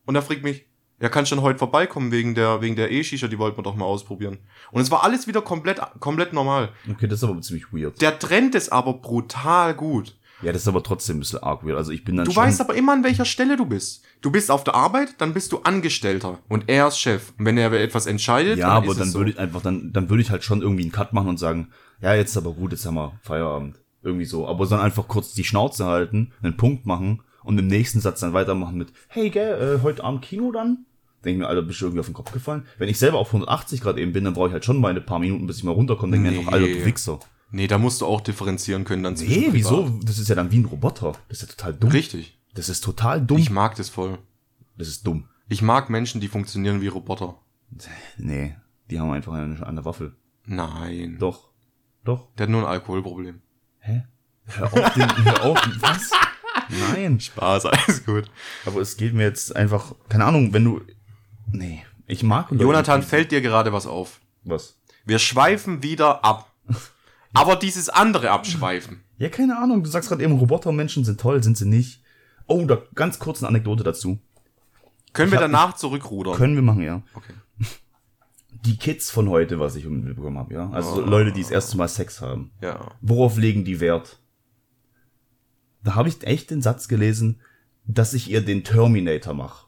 und 0.05 0.15
er 0.15 0.23
fragt 0.23 0.43
mich, 0.43 0.65
ja, 0.99 1.09
kannst 1.09 1.29
schon 1.29 1.43
heute 1.43 1.59
vorbeikommen 1.59 2.11
wegen 2.11 2.33
der, 2.33 2.61
wegen 2.61 2.75
der 2.75 2.91
E-Shisha, 2.91 3.27
die 3.27 3.37
wollten 3.37 3.57
wir 3.57 3.63
doch 3.63 3.75
mal 3.75 3.85
ausprobieren. 3.85 4.39
Und 4.71 4.81
es 4.81 4.89
war 4.89 5.03
alles 5.03 5.27
wieder 5.27 5.41
komplett, 5.41 5.79
komplett 5.99 6.33
normal. 6.33 6.73
Okay, 6.91 7.07
das 7.07 7.21
ist 7.21 7.29
aber 7.29 7.39
ziemlich 7.41 7.71
weird. 7.71 8.01
Der 8.01 8.17
trennt 8.17 8.55
es 8.55 8.69
aber 8.69 8.93
brutal 8.93 9.75
gut. 9.75 10.18
Ja, 10.41 10.53
das 10.53 10.61
ist 10.61 10.67
aber 10.67 10.81
trotzdem 10.83 11.17
ein 11.17 11.19
bisschen 11.19 11.39
arg 11.43 11.65
weird. 11.65 11.77
Also 11.77 11.91
ich 11.91 12.03
bin 12.05 12.15
dann 12.15 12.25
Du 12.25 12.31
schon, 12.31 12.43
weißt 12.43 12.61
aber 12.61 12.75
immer, 12.75 12.93
an 12.93 13.03
welcher 13.03 13.25
Stelle 13.25 13.57
du 13.57 13.65
bist. 13.65 14.03
Du 14.21 14.31
bist 14.31 14.49
auf 14.51 14.63
der 14.63 14.75
Arbeit, 14.75 15.15
dann 15.17 15.33
bist 15.33 15.51
du 15.51 15.59
Angestellter 15.59 16.39
und 16.47 16.65
er 16.67 16.87
ist 16.87 16.99
Chef. 16.99 17.33
Und 17.37 17.45
wenn 17.45 17.57
er 17.57 17.71
etwas 17.73 18.05
entscheidet, 18.05 18.57
ja, 18.57 18.67
dann 18.67 18.77
aber 18.77 18.91
ist 18.91 18.99
dann 18.99 19.07
es 19.07 19.13
so. 19.13 19.19
würde 19.19 19.31
ich 19.31 19.39
einfach, 19.39 19.61
dann, 19.61 19.91
dann 19.91 20.09
würde 20.09 20.21
ich 20.21 20.31
halt 20.31 20.43
schon 20.43 20.61
irgendwie 20.61 20.83
einen 20.83 20.91
Cut 20.91 21.11
machen 21.13 21.27
und 21.29 21.37
sagen, 21.39 21.69
ja, 22.01 22.13
jetzt 22.15 22.31
ist 22.31 22.37
aber 22.37 22.53
gut, 22.53 22.71
jetzt 22.71 22.85
haben 22.85 22.95
wir 22.95 23.19
Feierabend. 23.21 23.79
Irgendwie 24.01 24.25
so. 24.25 24.47
Aber 24.47 24.65
dann 24.65 24.79
einfach 24.79 25.07
kurz 25.09 25.33
die 25.33 25.43
Schnauze 25.43 25.85
halten, 25.85 26.31
einen 26.41 26.55
Punkt 26.55 26.85
machen 26.85 27.21
und 27.43 27.57
im 27.57 27.67
nächsten 27.67 27.99
Satz 27.99 28.21
dann 28.21 28.31
weitermachen 28.33 28.77
mit, 28.77 28.93
hey, 29.09 29.29
gell, 29.29 29.77
äh, 29.79 29.83
heute 29.83 30.03
Abend 30.05 30.21
Kino 30.21 30.51
dann? 30.53 30.85
Denke 31.25 31.31
ich 31.31 31.37
mir, 31.39 31.47
Alter, 31.47 31.63
bist 31.63 31.81
du 31.81 31.85
irgendwie 31.85 31.99
auf 31.99 32.05
den 32.05 32.13
Kopf 32.13 32.31
gefallen? 32.31 32.65
Wenn 32.77 32.87
ich 32.87 32.97
selber 32.97 33.17
auf 33.17 33.27
180 33.27 33.81
Grad 33.81 33.97
eben 33.97 34.13
bin, 34.13 34.23
dann 34.23 34.33
brauche 34.33 34.47
ich 34.47 34.53
halt 34.53 34.63
schon 34.63 34.79
meine 34.79 35.01
paar 35.01 35.19
Minuten, 35.19 35.47
bis 35.47 35.57
ich 35.57 35.65
mal 35.65 35.71
runterkomme. 35.71 36.13
Denke 36.13 36.31
mir 36.31 36.39
einfach, 36.39 36.53
Alter, 36.53 36.67
du 36.67 36.73
Nee. 36.75 36.85
Wichser. 36.85 37.19
Nee, 37.51 37.67
da 37.67 37.77
musst 37.77 38.01
du 38.01 38.05
auch 38.05 38.21
differenzieren 38.21 38.83
können 38.85 39.03
dann 39.03 39.15
Nee, 39.15 39.25
privat. 39.49 39.53
wieso? 39.53 39.99
Das 40.03 40.19
ist 40.19 40.27
ja 40.29 40.35
dann 40.35 40.51
wie 40.51 40.59
ein 40.59 40.65
Roboter. 40.65 41.13
Das 41.29 41.41
ist 41.41 41.49
ja 41.49 41.55
total 41.55 41.73
dumm. 41.73 41.89
Richtig. 41.89 42.37
Das 42.53 42.69
ist 42.69 42.81
total 42.83 43.21
dumm. 43.25 43.37
Ich 43.39 43.49
mag 43.49 43.75
das 43.75 43.89
voll. 43.89 44.19
das 44.77 44.87
ist 44.87 45.05
dumm. 45.07 45.27
Ich 45.47 45.61
mag 45.61 45.89
Menschen, 45.89 46.21
die 46.21 46.27
funktionieren 46.27 46.81
wie 46.81 46.87
Roboter. 46.87 47.35
Nee, 48.17 48.55
die 48.89 48.99
haben 48.99 49.11
einfach 49.11 49.33
eine, 49.33 49.65
eine 49.65 49.85
Waffel. 49.85 50.15
Nein. 50.45 51.17
Doch. 51.19 51.49
Doch. 52.03 52.27
Der 52.37 52.43
hat 52.45 52.49
nur 52.51 52.61
ein 52.61 52.67
Alkoholproblem. 52.67 53.41
Hä? 53.79 54.03
Hör 54.45 54.73
auf, 54.73 54.93
den, 54.93 55.25
hör 55.25 55.43
auf. 55.43 55.69
Was? 55.79 56.11
Nein. 56.69 57.19
Spaß, 57.19 57.65
alles 57.67 58.05
gut. 58.05 58.29
Aber 58.65 58.81
es 58.81 58.97
geht 58.97 59.13
mir 59.13 59.23
jetzt 59.23 59.55
einfach, 59.55 59.93
keine 60.07 60.25
Ahnung, 60.25 60.53
wenn 60.53 60.63
du. 60.63 60.81
Nee, 61.51 61.83
ich 62.07 62.23
mag 62.23 62.51
Jonathan, 62.51 63.01
fällt 63.03 63.31
dir 63.31 63.41
gerade 63.41 63.73
was 63.73 63.85
auf? 63.87 64.19
Was? 64.43 64.77
Wir 65.05 65.19
schweifen 65.19 65.81
wieder 65.83 66.23
ab. 66.23 66.48
Aber 67.33 67.55
dieses 67.55 67.89
andere 67.89 68.31
Abschweifen. 68.31 69.01
Ja, 69.17 69.29
keine 69.29 69.57
Ahnung, 69.59 69.83
du 69.83 69.89
sagst 69.89 70.09
gerade 70.09 70.23
eben, 70.23 70.33
Robotermenschen 70.37 71.03
sind 71.05 71.19
toll, 71.19 71.43
sind 71.43 71.57
sie 71.57 71.67
nicht. 71.67 72.01
Oh, 72.47 72.65
da 72.65 72.81
ganz 72.95 73.19
kurz 73.19 73.39
eine 73.41 73.49
Anekdote 73.49 73.83
dazu. 73.83 74.19
Können 75.13 75.31
wir 75.31 75.37
hab- 75.37 75.43
danach 75.45 75.73
zurückrudern? 75.75 76.35
Können 76.35 76.55
wir 76.55 76.61
machen, 76.61 76.81
ja. 76.83 77.03
Okay. 77.13 77.33
Die 78.65 78.77
Kids 78.77 79.09
von 79.11 79.29
heute, 79.29 79.59
was 79.59 79.75
ich 79.75 79.85
mitbekommen 79.85 80.37
habe, 80.37 80.53
ja. 80.53 80.69
Also 80.71 80.95
so 80.95 81.03
Oh. 81.03 81.05
Leute, 81.05 81.31
die 81.31 81.41
das 81.41 81.51
erste 81.51 81.77
Mal 81.77 81.87
Sex 81.87 82.19
haben. 82.21 82.51
Ja. 82.61 82.91
Worauf 83.01 83.37
legen 83.37 83.63
die 83.63 83.79
Wert? 83.79 84.19
Da 85.83 85.95
habe 85.95 86.09
ich 86.09 86.23
echt 86.25 86.49
den 86.51 86.61
Satz 86.61 86.87
gelesen, 86.87 87.39
dass 87.85 88.13
ich 88.13 88.29
ihr 88.29 88.41
den 88.41 88.63
Terminator 88.63 89.33
mache. 89.33 89.67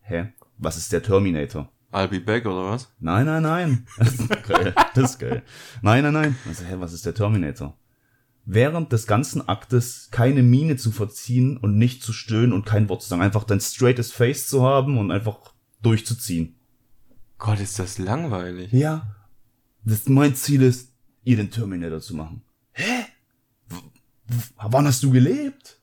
Hä? 0.00 0.32
Was 0.56 0.76
ist 0.76 0.92
der 0.92 1.02
Terminator? 1.02 1.70
I'll 1.92 2.08
be 2.08 2.20
back 2.20 2.46
oder 2.46 2.70
was? 2.70 2.92
Nein, 3.00 3.26
nein, 3.26 3.42
nein. 3.42 3.86
Das 3.98 4.14
ist 4.14 4.28
geil. 4.44 4.74
Das 4.94 5.10
ist 5.10 5.18
geil. 5.18 5.42
Nein, 5.82 6.04
nein, 6.04 6.12
nein. 6.12 6.36
Also, 6.46 6.64
hä, 6.64 6.76
was 6.78 6.92
ist 6.92 7.04
der 7.04 7.14
Terminator? 7.14 7.76
Während 8.44 8.92
des 8.92 9.06
ganzen 9.06 9.48
Aktes 9.48 10.08
keine 10.10 10.42
Miene 10.42 10.76
zu 10.76 10.92
verziehen 10.92 11.56
und 11.56 11.78
nicht 11.78 12.02
zu 12.02 12.12
stöhnen 12.12 12.52
und 12.52 12.64
kein 12.64 12.88
Wort 12.88 13.02
zu 13.02 13.08
sagen. 13.08 13.22
Einfach 13.22 13.44
dein 13.44 13.60
straightes 13.60 14.12
Face 14.12 14.48
zu 14.48 14.62
haben 14.62 14.98
und 14.98 15.10
einfach 15.10 15.54
durchzuziehen. 15.82 16.56
Gott, 17.38 17.60
ist 17.60 17.78
das 17.78 17.98
langweilig. 17.98 18.72
Ja. 18.72 19.16
Das 19.84 20.08
mein 20.08 20.34
Ziel 20.34 20.62
ist, 20.62 20.92
ihr 21.24 21.36
den 21.36 21.50
Terminator 21.50 22.00
zu 22.00 22.14
machen. 22.14 22.42
Hä? 22.72 23.04
W 23.68 23.76
w 24.26 24.36
wann 24.56 24.86
hast 24.86 25.02
du 25.02 25.10
gelebt? 25.10 25.80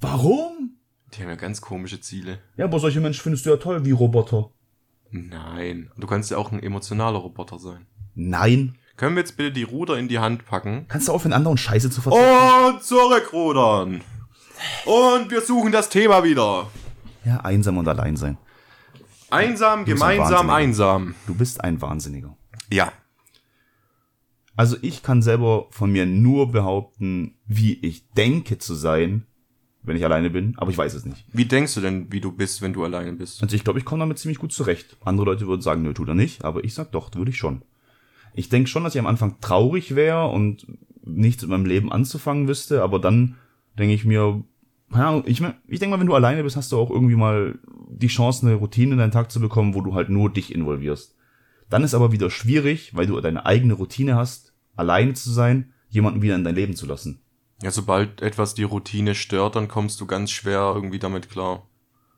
Warum? 0.00 0.78
Die 1.12 1.22
haben 1.22 1.28
ja 1.28 1.34
ganz 1.34 1.60
komische 1.60 2.00
Ziele. 2.00 2.38
Ja, 2.56 2.66
aber 2.66 2.78
solche 2.78 3.00
Menschen 3.00 3.22
findest 3.22 3.44
du 3.44 3.50
ja 3.50 3.56
toll 3.56 3.84
wie 3.84 3.90
Roboter. 3.90 4.50
Nein. 5.10 5.90
Du 5.96 6.06
kannst 6.06 6.30
ja 6.30 6.36
auch 6.36 6.52
ein 6.52 6.62
emotionaler 6.62 7.18
Roboter 7.18 7.58
sein. 7.58 7.86
Nein. 8.14 8.78
Können 8.96 9.16
wir 9.16 9.20
jetzt 9.22 9.36
bitte 9.36 9.52
die 9.52 9.62
Ruder 9.62 9.98
in 9.98 10.08
die 10.08 10.18
Hand 10.18 10.44
packen? 10.44 10.84
Kannst 10.88 11.08
du 11.08 11.12
aufhören, 11.12 11.32
anderen 11.32 11.56
Scheiße 11.56 11.90
zu 11.90 12.02
verzeihen? 12.02 12.74
Und 12.74 12.82
zurückrudern. 12.82 14.02
Und 14.84 15.30
wir 15.30 15.40
suchen 15.40 15.72
das 15.72 15.88
Thema 15.88 16.22
wieder. 16.22 16.68
Ja, 17.24 17.38
einsam 17.38 17.78
und 17.78 17.88
allein 17.88 18.16
sein. 18.16 18.36
Einsam, 19.30 19.80
ein 19.80 19.84
gemeinsam, 19.84 20.48
Wahnsinniger. 20.48 20.54
einsam. 20.54 21.14
Du 21.26 21.34
bist 21.34 21.62
ein 21.62 21.80
Wahnsinniger. 21.80 22.36
Ja. 22.70 22.92
Also 24.56 24.76
ich 24.82 25.02
kann 25.02 25.22
selber 25.22 25.68
von 25.70 25.90
mir 25.90 26.04
nur 26.04 26.52
behaupten, 26.52 27.38
wie 27.46 27.74
ich 27.80 28.10
denke 28.10 28.58
zu 28.58 28.74
sein, 28.74 29.26
wenn 29.82 29.96
ich 29.96 30.04
alleine 30.04 30.30
bin, 30.30 30.54
aber 30.58 30.70
ich 30.70 30.78
weiß 30.78 30.94
es 30.94 31.06
nicht. 31.06 31.24
Wie 31.32 31.46
denkst 31.46 31.74
du 31.74 31.80
denn, 31.80 32.12
wie 32.12 32.20
du 32.20 32.32
bist, 32.32 32.60
wenn 32.62 32.72
du 32.72 32.84
alleine 32.84 33.12
bist? 33.12 33.42
Also 33.42 33.56
ich 33.56 33.64
glaube, 33.64 33.78
ich 33.78 33.84
komme 33.84 34.00
damit 34.00 34.18
ziemlich 34.18 34.38
gut 34.38 34.52
zurecht. 34.52 34.96
Andere 35.04 35.26
Leute 35.26 35.46
würden 35.46 35.62
sagen, 35.62 35.82
nö, 35.82 35.94
tut 35.94 36.08
er 36.08 36.14
nicht, 36.14 36.44
aber 36.44 36.64
ich 36.64 36.74
sag 36.74 36.92
doch, 36.92 37.14
würde 37.14 37.30
ich 37.30 37.38
schon. 37.38 37.62
Ich 38.34 38.48
denke 38.48 38.68
schon, 38.68 38.84
dass 38.84 38.94
ich 38.94 39.00
am 39.00 39.06
Anfang 39.06 39.40
traurig 39.40 39.94
wäre 39.94 40.26
und 40.28 40.66
nichts 41.04 41.42
mit 41.42 41.50
meinem 41.50 41.64
Leben 41.64 41.90
anzufangen 41.90 42.46
wüsste, 42.46 42.82
aber 42.82 42.98
dann 42.98 43.36
denke 43.78 43.94
ich 43.94 44.04
mir, 44.04 44.44
Ahnung, 44.90 45.22
ich, 45.26 45.40
mein, 45.40 45.54
ich 45.66 45.78
denke 45.78 45.96
mal, 45.96 46.00
wenn 46.00 46.08
du 46.08 46.14
alleine 46.14 46.42
bist, 46.42 46.56
hast 46.56 46.72
du 46.72 46.78
auch 46.78 46.90
irgendwie 46.90 47.16
mal 47.16 47.58
die 47.88 48.08
Chance, 48.08 48.46
eine 48.46 48.56
Routine 48.56 48.92
in 48.92 48.98
deinen 48.98 49.12
Tag 49.12 49.30
zu 49.30 49.40
bekommen, 49.40 49.74
wo 49.74 49.80
du 49.80 49.94
halt 49.94 50.08
nur 50.10 50.32
dich 50.32 50.54
involvierst. 50.54 51.16
Dann 51.68 51.84
ist 51.84 51.94
aber 51.94 52.12
wieder 52.12 52.30
schwierig, 52.30 52.94
weil 52.96 53.06
du 53.06 53.20
deine 53.20 53.46
eigene 53.46 53.74
Routine 53.74 54.16
hast, 54.16 54.52
alleine 54.74 55.14
zu 55.14 55.30
sein, 55.30 55.72
jemanden 55.88 56.22
wieder 56.22 56.34
in 56.34 56.44
dein 56.44 56.56
Leben 56.56 56.74
zu 56.74 56.86
lassen. 56.86 57.20
Ja, 57.62 57.70
sobald 57.70 58.22
etwas 58.22 58.54
die 58.54 58.62
Routine 58.62 59.14
stört, 59.14 59.56
dann 59.56 59.68
kommst 59.68 60.00
du 60.00 60.06
ganz 60.06 60.30
schwer 60.30 60.72
irgendwie 60.74 60.98
damit 60.98 61.28
klar. 61.30 61.66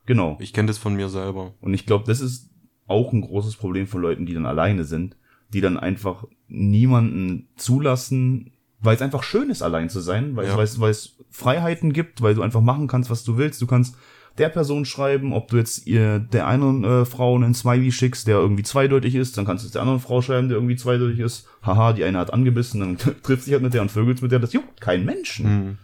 Genau. 0.06 0.36
Ich 0.40 0.52
kenne 0.52 0.68
das 0.68 0.78
von 0.78 0.94
mir 0.94 1.08
selber. 1.08 1.54
Und 1.60 1.74
ich 1.74 1.86
glaube, 1.86 2.04
das 2.06 2.20
ist 2.20 2.50
auch 2.86 3.12
ein 3.12 3.20
großes 3.22 3.56
Problem 3.56 3.86
von 3.86 4.00
Leuten, 4.02 4.26
die 4.26 4.34
dann 4.34 4.46
alleine 4.46 4.84
sind, 4.84 5.16
die 5.52 5.60
dann 5.60 5.78
einfach 5.78 6.24
niemanden 6.48 7.48
zulassen, 7.56 8.52
weil 8.80 8.96
es 8.96 9.02
einfach 9.02 9.22
schön 9.22 9.50
ist, 9.50 9.62
allein 9.62 9.88
zu 9.88 10.00
sein, 10.00 10.36
weil, 10.36 10.46
Ja. 10.46 10.60
es, 10.60 11.16
Freiheiten 11.30 11.92
gibt, 11.92 12.20
weil 12.22 12.34
du 12.34 12.42
einfach 12.42 12.60
machen 12.60 12.88
kannst, 12.88 13.10
was 13.10 13.24
du 13.24 13.36
willst. 13.36 13.62
Du 13.62 13.66
kannst 13.66 13.96
der 14.38 14.48
Person 14.48 14.84
schreiben, 14.84 15.32
ob 15.32 15.48
du 15.48 15.58
jetzt 15.58 15.86
ihr 15.86 16.18
der 16.18 16.46
einen 16.46 16.84
äh, 16.84 17.04
Frau 17.04 17.34
einen 17.34 17.54
Smiley 17.54 17.92
schickst, 17.92 18.26
der 18.26 18.36
irgendwie 18.36 18.62
zweideutig 18.62 19.14
ist, 19.14 19.36
dann 19.36 19.44
kannst 19.44 19.64
du 19.64 19.66
es 19.66 19.72
der 19.72 19.82
anderen 19.82 20.00
Frau 20.00 20.22
schreiben, 20.22 20.48
der 20.48 20.56
irgendwie 20.56 20.76
zweideutig 20.76 21.18
ist. 21.18 21.48
Haha, 21.62 21.92
die 21.92 22.04
eine 22.04 22.18
hat 22.18 22.32
angebissen, 22.32 22.80
dann 22.80 22.96
trifft 23.22 23.44
sich 23.44 23.52
halt 23.52 23.62
mit 23.62 23.74
der 23.74 23.82
und 23.82 23.90
vögelst 23.90 24.22
mit 24.22 24.32
der. 24.32 24.38
Das 24.38 24.52
juckt 24.52 24.80
keinen 24.80 25.04
Menschen. 25.04 25.46
Hm. 25.46 25.78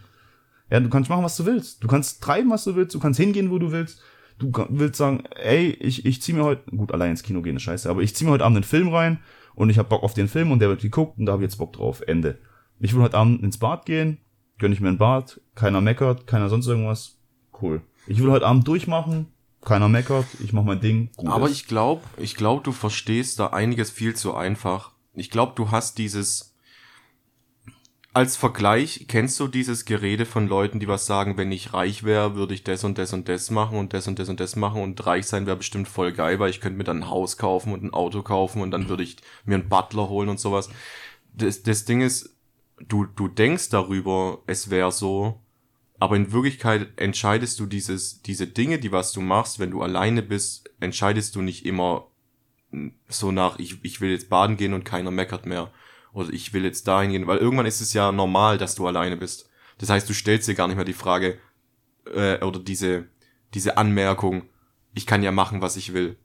Ja, 0.71 0.79
du 0.79 0.89
kannst 0.89 1.09
machen, 1.09 1.23
was 1.23 1.37
du 1.37 1.45
willst. 1.45 1.83
Du 1.83 1.87
kannst 1.87 2.21
treiben, 2.21 2.49
was 2.49 2.63
du 2.63 2.75
willst. 2.75 2.93
Du 2.93 2.99
kannst 2.99 3.19
hingehen, 3.19 3.51
wo 3.51 3.59
du 3.59 3.71
willst. 3.71 4.01
Du 4.37 4.51
willst 4.69 4.97
sagen, 4.97 5.23
ey, 5.35 5.71
ich, 5.79 6.05
ich 6.05 6.21
zieh 6.21 6.33
mir 6.33 6.43
heute, 6.43 6.71
gut, 6.71 6.93
allein 6.93 7.11
ins 7.11 7.23
Kino 7.23 7.41
gehen 7.41 7.57
ist 7.57 7.63
scheiße, 7.63 7.89
aber 7.89 8.01
ich 8.01 8.15
zieh 8.15 8.23
mir 8.23 8.31
heute 8.31 8.45
Abend 8.45 8.57
einen 8.57 8.63
Film 8.63 8.87
rein 8.87 9.19
und 9.53 9.69
ich 9.69 9.77
hab 9.77 9.89
Bock 9.89 10.01
auf 10.01 10.13
den 10.13 10.29
Film 10.29 10.51
und 10.51 10.59
der 10.59 10.69
wird 10.69 10.81
geguckt 10.81 11.19
und 11.19 11.25
da 11.25 11.33
hab 11.33 11.39
ich 11.41 11.45
jetzt 11.45 11.57
Bock 11.57 11.73
drauf. 11.73 12.01
Ende. 12.07 12.37
Ich 12.79 12.95
will 12.95 13.01
heute 13.01 13.17
Abend 13.17 13.43
ins 13.43 13.57
Bad 13.57 13.85
gehen, 13.85 14.19
gönn 14.57 14.71
ich 14.71 14.79
mir 14.79 14.87
ein 14.87 14.97
Bad, 14.97 15.41
keiner 15.55 15.81
meckert, 15.81 16.25
keiner 16.25 16.47
sonst 16.47 16.67
irgendwas. 16.67 17.17
Cool. 17.61 17.81
Ich 18.07 18.21
will 18.21 18.31
heute 18.31 18.45
Abend 18.45 18.67
durchmachen, 18.67 19.27
keiner 19.61 19.89
meckert, 19.89 20.25
ich 20.43 20.53
mach 20.53 20.63
mein 20.63 20.79
Ding. 20.79 21.09
Gut 21.17 21.29
Aber 21.29 21.47
ist. 21.47 21.53
ich 21.53 21.67
glaube, 21.67 22.01
ich 22.17 22.35
glaube, 22.35 22.63
du 22.63 22.71
verstehst 22.71 23.39
da 23.39 23.47
einiges 23.47 23.91
viel 23.91 24.15
zu 24.15 24.33
einfach. 24.33 24.91
Ich 25.13 25.29
glaube, 25.29 25.53
du 25.55 25.71
hast 25.71 25.97
dieses 25.97 26.49
als 28.11 28.35
Vergleich 28.35 29.05
kennst 29.07 29.39
du 29.39 29.47
dieses 29.47 29.85
Gerede 29.85 30.25
von 30.25 30.47
Leuten, 30.47 30.79
die 30.79 30.87
was 30.87 31.05
sagen, 31.05 31.37
wenn 31.37 31.51
ich 31.51 31.73
reich 31.73 32.03
wäre, 32.03 32.35
würde 32.35 32.55
ich 32.55 32.63
das 32.63 32.83
und 32.83 32.97
das 32.97 33.13
und 33.13 33.29
das 33.29 33.51
machen 33.51 33.77
und 33.77 33.93
das 33.93 34.07
und 34.07 34.17
das 34.17 34.29
und 34.29 34.39
das 34.39 34.55
machen 34.55 34.81
und 34.81 35.05
reich 35.05 35.27
sein 35.27 35.45
wäre 35.45 35.57
bestimmt 35.57 35.87
voll 35.87 36.11
geil, 36.11 36.39
weil 36.39 36.49
ich 36.49 36.59
könnte 36.59 36.77
mir 36.77 36.83
dann 36.83 37.03
ein 37.03 37.09
Haus 37.09 37.37
kaufen 37.37 37.71
und 37.71 37.83
ein 37.83 37.93
Auto 37.93 38.23
kaufen 38.23 38.61
und 38.61 38.71
dann 38.71 38.89
würde 38.89 39.03
ich 39.03 39.17
mir 39.45 39.55
einen 39.55 39.69
Butler 39.69 40.09
holen 40.09 40.29
und 40.29 40.39
sowas. 40.39 40.69
Das, 41.33 41.61
das 41.61 41.85
Ding 41.85 42.01
ist, 42.01 42.35
du, 42.79 43.05
du 43.05 43.27
denkst 43.27 43.69
darüber, 43.69 44.39
es 44.47 44.71
wäre 44.71 44.91
so, 44.91 45.39
aber 45.99 46.15
in 46.15 46.31
Wirklichkeit 46.31 46.87
entscheidest 46.95 47.59
du 47.59 47.65
dieses, 47.65 48.21
diese 48.21 48.47
Dinge, 48.47 48.79
die 48.79 48.91
was 48.91 49.11
du 49.11 49.21
machst, 49.21 49.59
wenn 49.59 49.71
du 49.71 49.81
alleine 49.81 50.21
bist, 50.21 50.69
entscheidest 50.79 51.35
du 51.35 51.41
nicht 51.41 51.65
immer 51.65 52.07
mm, 52.71 52.89
so 53.07 53.31
nach, 53.31 53.59
ich, 53.59 53.83
ich 53.83 53.99
will 53.99 54.11
jetzt 54.11 54.29
baden 54.29 54.57
gehen 54.57 54.73
und 54.73 54.85
keiner 54.85 55.11
meckert 55.11 55.45
mehr. 55.45 55.71
Oder 56.13 56.31
ich 56.31 56.53
will 56.53 56.63
jetzt 56.63 56.87
dahin 56.87 57.11
gehen, 57.11 57.27
weil 57.27 57.37
irgendwann 57.37 57.65
ist 57.65 57.81
es 57.81 57.93
ja 57.93 58.11
normal, 58.11 58.57
dass 58.57 58.75
du 58.75 58.87
alleine 58.87 59.17
bist. 59.17 59.49
Das 59.77 59.89
heißt, 59.89 60.09
du 60.09 60.13
stellst 60.13 60.47
dir 60.47 60.55
gar 60.55 60.67
nicht 60.67 60.77
mehr 60.77 60.85
die 60.85 60.93
Frage, 60.93 61.37
äh, 62.13 62.43
oder 62.43 62.59
diese, 62.59 63.05
diese 63.53 63.77
Anmerkung, 63.77 64.43
ich 64.93 65.05
kann 65.05 65.21
ja 65.21 65.31
machen, 65.31 65.61
was 65.61 65.77
ich 65.77 65.93
will. 65.93 66.17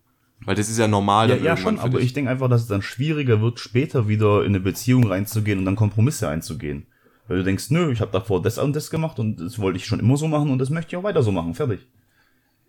Weil 0.45 0.55
das 0.55 0.69
ist 0.69 0.79
ja 0.79 0.89
normal. 0.89 1.31
Ja, 1.31 1.37
ja 1.37 1.57
schon, 1.57 1.79
aber 1.79 2.01
ich 2.01 2.13
denke 2.13 2.31
einfach, 2.31 2.49
dass 2.49 2.63
es 2.63 2.69
dann 2.69 2.83
schwieriger 2.83 3.41
wird, 3.41 3.61
später 3.61 4.09
wieder 4.09 4.43
in 4.43 4.49
eine 4.49 4.61
Beziehung 4.61 5.07
reinzugehen 5.07 5.59
und 5.59 5.65
dann 5.65 5.77
Kompromisse 5.77 6.29
einzugehen. 6.29 6.87
Weil 7.27 7.39
du 7.39 7.45
denkst, 7.45 7.71
nö, 7.71 7.91
ich 7.91 8.01
habe 8.01 8.13
davor 8.13 8.43
das 8.43 8.59
und 8.59 8.77
das 8.77 8.91
gemacht 8.91 9.19
und 9.19 9.41
das 9.41 9.59
wollte 9.59 9.79
ich 9.79 9.87
schon 9.87 10.01
immer 10.01 10.17
so 10.17 10.29
machen 10.29 10.51
und 10.51 10.59
das 10.59 10.71
möchte 10.71 10.91
ich 10.91 10.97
auch 10.97 11.05
weiter 11.05 11.23
so 11.23 11.33
machen. 11.33 11.55
Fertig. 11.55 11.87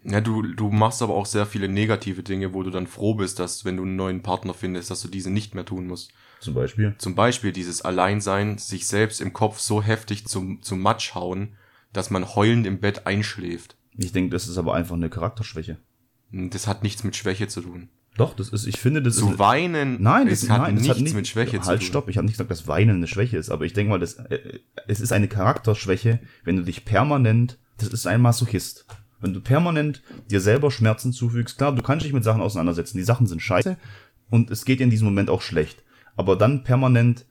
Ja, 0.04 0.22
du, 0.22 0.44
du 0.44 0.70
machst 0.70 1.02
aber 1.02 1.15
auch 1.15 1.26
sehr 1.26 1.46
viele 1.46 1.68
negative 1.68 2.22
Dinge, 2.22 2.54
wo 2.54 2.62
du 2.62 2.70
dann 2.70 2.86
froh 2.86 3.15
bist, 3.15 3.39
dass 3.39 3.65
wenn 3.65 3.78
du 3.78 3.84
einen 3.84 3.96
neuen 3.96 4.22
Partner 4.22 4.54
findest, 4.54 4.91
dass 4.91 5.02
du 5.02 5.08
diese 5.08 5.32
nicht 5.32 5.56
mehr 5.56 5.65
tun 5.65 5.88
musst. 5.88 6.12
Zum 6.39 6.54
Beispiel. 6.54 6.94
Zum 7.00 7.15
Beispiel 7.15 7.52
dieses 7.52 7.82
Alleinsein, 7.82 8.60
sich 8.60 8.86
selbst 8.88 9.20
im 9.20 9.34
Kopf 9.34 9.60
so 9.60 9.82
heftig 9.82 10.28
zum, 10.28 10.62
zum 10.62 10.80
Matsch 10.80 11.15
hauen, 11.15 11.56
dass 11.91 12.12
man 12.12 12.36
heulend 12.36 12.68
im 12.68 12.80
Bett 12.80 13.08
einschläft. 13.08 13.78
Ich 13.98 14.12
denke, 14.12 14.30
das 14.30 14.48
ist 14.48 14.58
aber 14.58 14.76
einfach 14.76 14.96
eine 14.96 15.10
Charakterschwäche. 15.10 15.80
Und 16.32 16.54
Das 16.54 16.68
hat 16.68 16.84
nichts 16.84 17.04
mit 17.04 17.15
Schwäche 17.15 17.48
zu 17.48 17.62
tun. 17.62 17.89
Doch, 18.17 18.34
das 18.34 18.49
ist, 18.49 18.65
ich 18.65 18.80
finde, 18.80 19.01
das 19.01 19.17
Zu 19.17 19.32
ist. 19.32 19.39
weinen, 19.39 20.01
Nein, 20.01 20.25
das 20.28 20.38
es 20.39 20.43
ist, 20.43 20.49
hat 20.49 20.62
nein, 20.62 20.75
das 20.75 20.84
nichts 20.84 20.97
hat 20.97 21.04
nicht, 21.04 21.15
mit 21.15 21.28
Schwäche 21.28 21.60
zu 21.60 21.67
halt, 21.67 21.82
tun. 21.82 21.88
stopp, 21.88 22.10
ich 22.10 22.17
habe 22.17 22.25
nicht 22.25 22.36
gesagt, 22.36 22.49
dass 22.51 22.67
Weinen 22.67 22.97
eine 22.97 23.08
Schwäche 23.08 23.38
ist, 23.38 23.49
aber 23.49 23.65
ich 23.65 23.73
denke 23.73 23.91
mal, 23.91 23.99
das, 23.99 24.13
äh, 24.13 24.60
es 24.88 25.01
ist 25.01 25.12
eine 25.12 25.28
Charakterschwäche, 25.28 26.19
wenn 26.45 26.56
du 26.56 26.63
dich 26.63 26.86
permanent, 26.86 27.58
das 27.78 27.89
ist 27.89 28.08
ein 28.08 28.21
Masochist. 28.21 28.86
Wenn 29.19 29.34
du 29.34 29.41
permanent 29.41 30.01
dir 30.30 30.39
selber 30.39 30.71
Schmerzen 30.71 31.12
zufügst, 31.12 31.58
klar, 31.58 31.73
du 31.73 31.82
kannst 31.82 32.06
dich 32.06 32.13
mit 32.13 32.23
Sachen 32.23 32.41
auseinandersetzen, 32.41 32.97
die 32.97 33.04
Sachen 33.04 33.28
sind 33.28 33.41
scheiße 33.41 33.78
und 34.30 34.49
es 34.51 34.65
geht 34.65 34.80
dir 34.80 34.84
in 34.86 34.89
diesem 34.89 35.06
Moment 35.08 35.30
auch 35.30 35.41
schlecht. 35.41 35.84
Aber 36.15 36.36
dann 36.38 36.63
permanent 36.63 37.25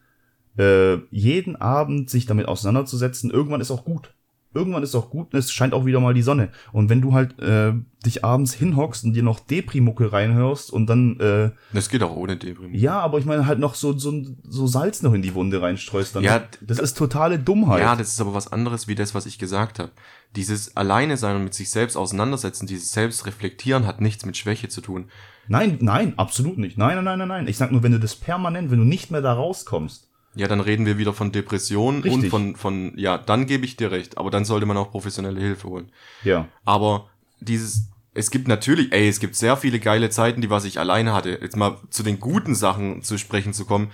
äh, 0.58 0.96
jeden 1.10 1.56
Abend 1.56 2.10
sich 2.10 2.26
damit 2.26 2.46
auseinanderzusetzen, 2.46 3.30
irgendwann 3.30 3.60
ist 3.60 3.70
auch 3.70 3.84
gut. 3.84 4.13
Irgendwann 4.54 4.82
ist 4.82 4.94
auch 4.94 5.10
gut 5.10 5.34
es 5.34 5.50
scheint 5.50 5.74
auch 5.74 5.84
wieder 5.84 6.00
mal 6.00 6.14
die 6.14 6.22
Sonne. 6.22 6.50
Und 6.72 6.88
wenn 6.88 7.00
du 7.00 7.12
halt 7.12 7.38
äh, 7.40 7.72
dich 8.04 8.24
abends 8.24 8.54
hinhockst 8.54 9.04
und 9.04 9.14
dir 9.14 9.22
noch 9.22 9.40
Deprimucke 9.40 10.12
reinhörst 10.12 10.70
und 10.70 10.86
dann 10.86 11.18
äh, 11.20 11.50
Das 11.72 11.88
geht 11.88 12.02
auch 12.02 12.14
ohne 12.14 12.36
Deprim. 12.36 12.74
ja, 12.74 13.00
aber 13.00 13.18
ich 13.18 13.24
meine 13.24 13.46
halt 13.46 13.58
noch 13.58 13.74
so, 13.74 13.96
so, 13.98 14.12
so 14.46 14.66
Salz 14.66 15.02
noch 15.02 15.12
in 15.14 15.22
die 15.22 15.34
Wunde 15.34 15.60
reinstreust. 15.60 16.16
Dann 16.16 16.22
Ja, 16.22 16.42
das 16.60 16.78
ist 16.78 16.96
totale 16.96 17.38
Dummheit. 17.38 17.80
Ja, 17.80 17.96
das 17.96 18.08
ist 18.08 18.20
aber 18.20 18.34
was 18.34 18.52
anderes 18.52 18.88
wie 18.88 18.94
das, 18.94 19.14
was 19.14 19.26
ich 19.26 19.38
gesagt 19.38 19.78
habe. 19.78 19.90
Dieses 20.36 20.76
Alleine 20.76 21.16
sein 21.16 21.36
und 21.36 21.44
mit 21.44 21.54
sich 21.54 21.70
selbst 21.70 21.96
auseinandersetzen, 21.96 22.66
dieses 22.66 22.92
Selbstreflektieren 22.92 23.86
hat 23.86 24.00
nichts 24.00 24.24
mit 24.26 24.36
Schwäche 24.36 24.68
zu 24.68 24.80
tun. 24.80 25.06
nein, 25.48 25.78
nein, 25.80 26.14
absolut 26.18 26.58
nicht. 26.58 26.78
Nein, 26.78 26.96
nein, 26.96 27.04
nein, 27.04 27.18
nein, 27.18 27.28
nein. 27.28 27.48
Ich 27.48 27.56
sag 27.56 27.72
nur, 27.72 27.82
wenn 27.82 27.92
du 27.92 28.00
das 28.00 28.14
permanent, 28.14 28.70
wenn 28.70 28.78
du 28.78 28.84
nicht 28.84 29.10
mehr 29.10 29.22
da 29.22 29.32
rauskommst. 29.32 30.08
Ja, 30.36 30.48
dann 30.48 30.60
reden 30.60 30.84
wir 30.84 30.98
wieder 30.98 31.12
von 31.12 31.30
Depressionen 31.30 32.02
und 32.02 32.28
von, 32.28 32.56
von, 32.56 32.92
ja, 32.96 33.18
dann 33.18 33.46
gebe 33.46 33.64
ich 33.64 33.76
dir 33.76 33.92
recht, 33.92 34.18
aber 34.18 34.30
dann 34.30 34.44
sollte 34.44 34.66
man 34.66 34.76
auch 34.76 34.90
professionelle 34.90 35.40
Hilfe 35.40 35.68
holen. 35.68 35.92
Ja. 36.24 36.48
Aber 36.64 37.08
dieses, 37.40 37.88
es 38.14 38.30
gibt 38.30 38.48
natürlich, 38.48 38.92
ey, 38.92 39.08
es 39.08 39.20
gibt 39.20 39.36
sehr 39.36 39.56
viele 39.56 39.78
geile 39.78 40.10
Zeiten, 40.10 40.40
die 40.40 40.50
was 40.50 40.64
ich 40.64 40.78
alleine 40.78 41.12
hatte. 41.12 41.38
Jetzt 41.40 41.56
mal 41.56 41.78
zu 41.90 42.02
den 42.02 42.18
guten 42.18 42.54
Sachen 42.54 43.02
zu 43.02 43.18
sprechen 43.18 43.52
zu 43.52 43.64
kommen. 43.64 43.90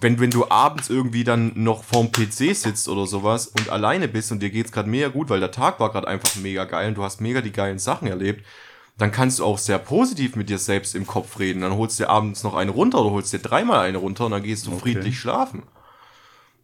Wenn, 0.00 0.18
wenn 0.18 0.30
du 0.30 0.50
abends 0.50 0.90
irgendwie 0.90 1.22
dann 1.22 1.52
noch 1.54 1.84
vorm 1.84 2.10
PC 2.10 2.56
sitzt 2.56 2.88
oder 2.88 3.06
sowas 3.06 3.46
und 3.46 3.70
alleine 3.70 4.08
bist 4.08 4.32
und 4.32 4.42
dir 4.42 4.50
geht's 4.50 4.72
gerade 4.72 4.88
mega 4.88 5.08
gut, 5.08 5.30
weil 5.30 5.40
der 5.40 5.52
Tag 5.52 5.78
war 5.78 5.92
gerade 5.92 6.08
einfach 6.08 6.34
mega 6.36 6.64
geil 6.64 6.88
und 6.88 6.96
du 6.96 7.04
hast 7.04 7.20
mega 7.20 7.40
die 7.40 7.52
geilen 7.52 7.78
Sachen 7.78 8.08
erlebt, 8.08 8.44
dann 8.98 9.12
kannst 9.12 9.38
du 9.38 9.44
auch 9.44 9.58
sehr 9.58 9.78
positiv 9.78 10.36
mit 10.36 10.48
dir 10.48 10.58
selbst 10.58 10.94
im 10.94 11.06
Kopf 11.06 11.38
reden. 11.38 11.60
Dann 11.60 11.74
holst 11.76 11.98
du 11.98 12.04
dir 12.04 12.10
abends 12.10 12.42
noch 12.42 12.54
eine 12.54 12.70
runter 12.70 13.00
oder 13.00 13.10
holst 13.10 13.32
dir 13.32 13.38
dreimal 13.40 13.80
eine 13.80 13.98
runter 13.98 14.24
und 14.26 14.32
dann 14.32 14.42
gehst 14.42 14.66
du 14.66 14.70
Okay. 14.72 14.80
friedlich 14.80 15.18
schlafen. 15.20 15.64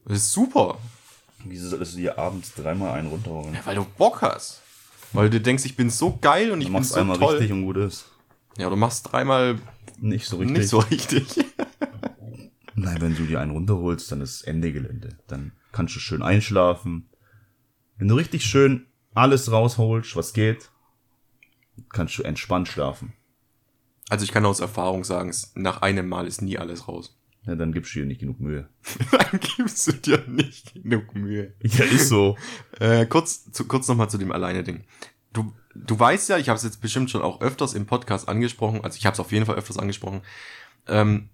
Das 0.07 0.19
ist 0.19 0.33
super. 0.33 0.79
Wieso 1.45 1.69
solltest 1.69 1.95
du 1.95 1.99
dir 1.99 2.19
abends 2.19 2.55
dreimal 2.55 2.99
einen 2.99 3.09
runterholen? 3.09 3.59
Weil 3.65 3.75
du 3.77 3.85
Bock 3.99 4.23
hast. 4.23 4.63
Weil 5.13 5.29
du 5.29 5.41
denkst, 5.41 5.65
ich 5.67 5.77
bin 5.77 5.91
so 5.91 6.17
geil 6.21 6.53
und 6.53 6.61
ich 6.61 6.69
Du 6.69 6.73
bin 6.73 6.81
machst 6.81 6.93
so 6.95 7.01
einmal 7.01 7.19
toll. 7.19 7.35
richtig 7.37 7.53
und 7.53 7.65
gut 7.65 7.77
ist. 7.77 8.07
Ja, 8.57 8.71
du 8.71 8.77
machst 8.77 9.13
dreimal 9.13 9.59
Nicht 9.99 10.27
so 10.27 10.37
richtig. 10.39 10.57
nicht 10.59 10.69
so 10.69 10.79
richtig. 10.79 11.27
Nein, 12.75 13.01
wenn 13.01 13.15
du 13.15 13.25
dir 13.27 13.41
einen 13.41 13.51
runterholst, 13.51 14.11
dann 14.11 14.21
ist 14.23 14.43
Ende 14.43 14.73
Gelände. 14.73 15.19
Dann 15.27 15.53
kannst 15.73 15.95
du 15.95 16.01
schön 16.01 16.23
einschlafen. 16.23 17.11
Wenn 17.99 18.09
du 18.09 18.15
richtig 18.15 18.45
schön 18.45 18.87
alles 19.15 19.53
rausholst, 19.53 20.17
was 20.17 20.33
geht, 20.33 20.71
kannst 21.91 22.19
du 22.19 22.23
entspannt 22.23 22.69
schlafen. 22.69 23.13
Also 24.09 24.25
ich 24.25 24.33
kann 24.33 24.45
aus 24.45 24.61
Erfahrung 24.61 25.05
sagen, 25.05 25.35
nach 25.55 25.83
einem 25.83 26.09
Mal 26.09 26.27
ist 26.27 26.43
nie 26.43 26.59
alles 26.59 26.89
raus. 26.89 27.19
Ja, 27.47 27.57
dann 27.57 27.73
gibst 27.73 27.95
du 27.95 28.01
dir 28.01 28.07
nicht 28.07 28.21
genug 28.21 28.39
Mühe. 28.39 28.69
Dann 29.11 29.41
gibst 29.41 29.89
du 29.89 29.93
dir 29.93 30.23
nicht 30.29 30.75
genug 30.75 31.15
Mühe. 31.17 31.55
Ja, 31.61 31.85
ist 31.85 32.09
so. 32.09 32.37
Äh, 32.79 33.07
kurz 33.07 33.51
zu, 33.51 33.67
kurz 33.67 33.89
nochmal 33.89 34.11
zu 34.11 34.19
dem 34.19 34.33
Alleine-Ding. 34.33 34.85
Du, 35.33 35.53
du 35.75 35.99
weißt 35.99 36.29
ja, 36.29 36.39
ich 36.39 36.49
habe 36.49 36.57
es 36.57 36.63
jetzt 36.63 36.81
bestimmt 36.81 37.11
schon 37.11 37.23
auch 37.23 37.41
öfters 37.41 37.75
im 37.75 37.87
Podcast 37.87 38.29
angesprochen, 38.29 38.83
also 38.83 38.97
ich 38.97 39.07
habe 39.07 39.15
es 39.15 39.21
auf 39.21 39.33
jeden 39.33 39.47
Fall 39.47 39.57
öfters 39.57 39.79
angesprochen. 39.79 40.23
Ähm, 40.89 41.29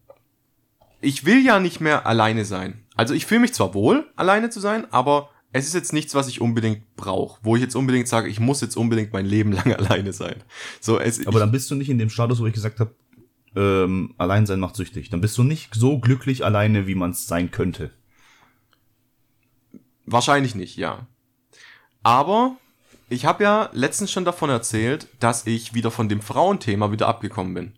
ich 1.00 1.24
will 1.24 1.44
ja 1.44 1.60
nicht 1.60 1.80
mehr 1.80 2.06
alleine 2.06 2.44
sein. 2.44 2.84
Also 2.96 3.14
ich 3.14 3.26
fühle 3.26 3.40
mich 3.40 3.54
zwar 3.54 3.74
wohl, 3.74 4.10
alleine 4.16 4.50
zu 4.50 4.60
sein, 4.60 4.86
aber 4.92 5.30
es 5.52 5.66
ist 5.66 5.74
jetzt 5.74 5.92
nichts, 5.92 6.14
was 6.14 6.28
ich 6.28 6.40
unbedingt 6.40 6.96
brauche, 6.96 7.40
wo 7.42 7.56
ich 7.56 7.62
jetzt 7.62 7.74
unbedingt 7.74 8.08
sage, 8.08 8.28
ich 8.28 8.40
muss 8.40 8.60
jetzt 8.60 8.76
unbedingt 8.76 9.12
mein 9.12 9.26
Leben 9.26 9.52
lang 9.58 9.72
alleine 9.72 10.12
sein. 10.12 10.42
So, 10.80 10.98
es, 10.98 11.26
Aber 11.26 11.38
dann 11.38 11.52
bist 11.52 11.70
du 11.70 11.74
nicht 11.74 11.90
in 11.90 11.98
dem 11.98 12.10
Status, 12.10 12.40
wo 12.40 12.46
ich 12.46 12.54
gesagt 12.54 12.80
habe, 12.80 12.94
ähm, 13.56 14.14
allein 14.18 14.46
sein 14.46 14.60
macht 14.60 14.76
süchtig. 14.76 15.10
Dann 15.10 15.20
bist 15.20 15.38
du 15.38 15.42
nicht 15.42 15.74
so 15.74 15.98
glücklich 15.98 16.44
alleine, 16.44 16.86
wie 16.86 16.94
man 16.94 17.12
es 17.12 17.26
sein 17.26 17.50
könnte. 17.50 17.90
Wahrscheinlich 20.04 20.54
nicht, 20.54 20.76
ja. 20.76 21.06
Aber 22.02 22.56
ich 23.08 23.24
habe 23.24 23.44
ja 23.44 23.70
letztens 23.72 24.12
schon 24.12 24.24
davon 24.24 24.50
erzählt, 24.50 25.08
dass 25.18 25.46
ich 25.46 25.74
wieder 25.74 25.90
von 25.90 26.08
dem 26.08 26.20
Frauenthema 26.20 26.92
wieder 26.92 27.08
abgekommen 27.08 27.54
bin. 27.54 27.77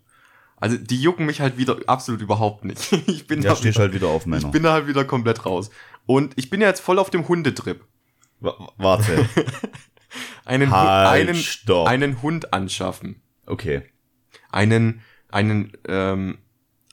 Also 0.60 0.76
die 0.76 1.00
jucken 1.00 1.26
mich 1.26 1.40
halt 1.40 1.56
wieder 1.56 1.78
absolut 1.86 2.20
überhaupt 2.20 2.64
nicht. 2.64 2.92
Ich 3.06 3.26
bin, 3.26 3.42
Ja, 3.42 3.50
da, 3.50 3.56
stehst 3.56 3.78
halt 3.78 3.94
wieder 3.94 4.08
auf 4.08 4.26
Männer. 4.26 4.44
ich 4.46 4.50
bin 4.52 4.62
da 4.62 4.72
halt 4.74 4.86
wieder 4.86 5.04
komplett 5.04 5.46
raus. 5.46 5.70
Und 6.06 6.32
ich 6.36 6.50
bin 6.50 6.60
ja 6.60 6.68
jetzt 6.68 6.80
voll 6.80 6.98
auf 6.98 7.10
dem 7.10 7.26
Hundetrip. 7.28 7.84
Wa- 8.40 8.72
warte. 8.76 9.28
Einen, 10.44 10.70
Halt, 10.72 11.28
einen, 11.28 11.34
stopp. 11.36 11.86
einen 11.86 12.20
Hund 12.22 12.52
anschaffen. 12.52 13.22
Okay. 13.46 13.82
Einen, 14.50 15.02
einen, 15.30 15.72
ähm, 15.86 16.38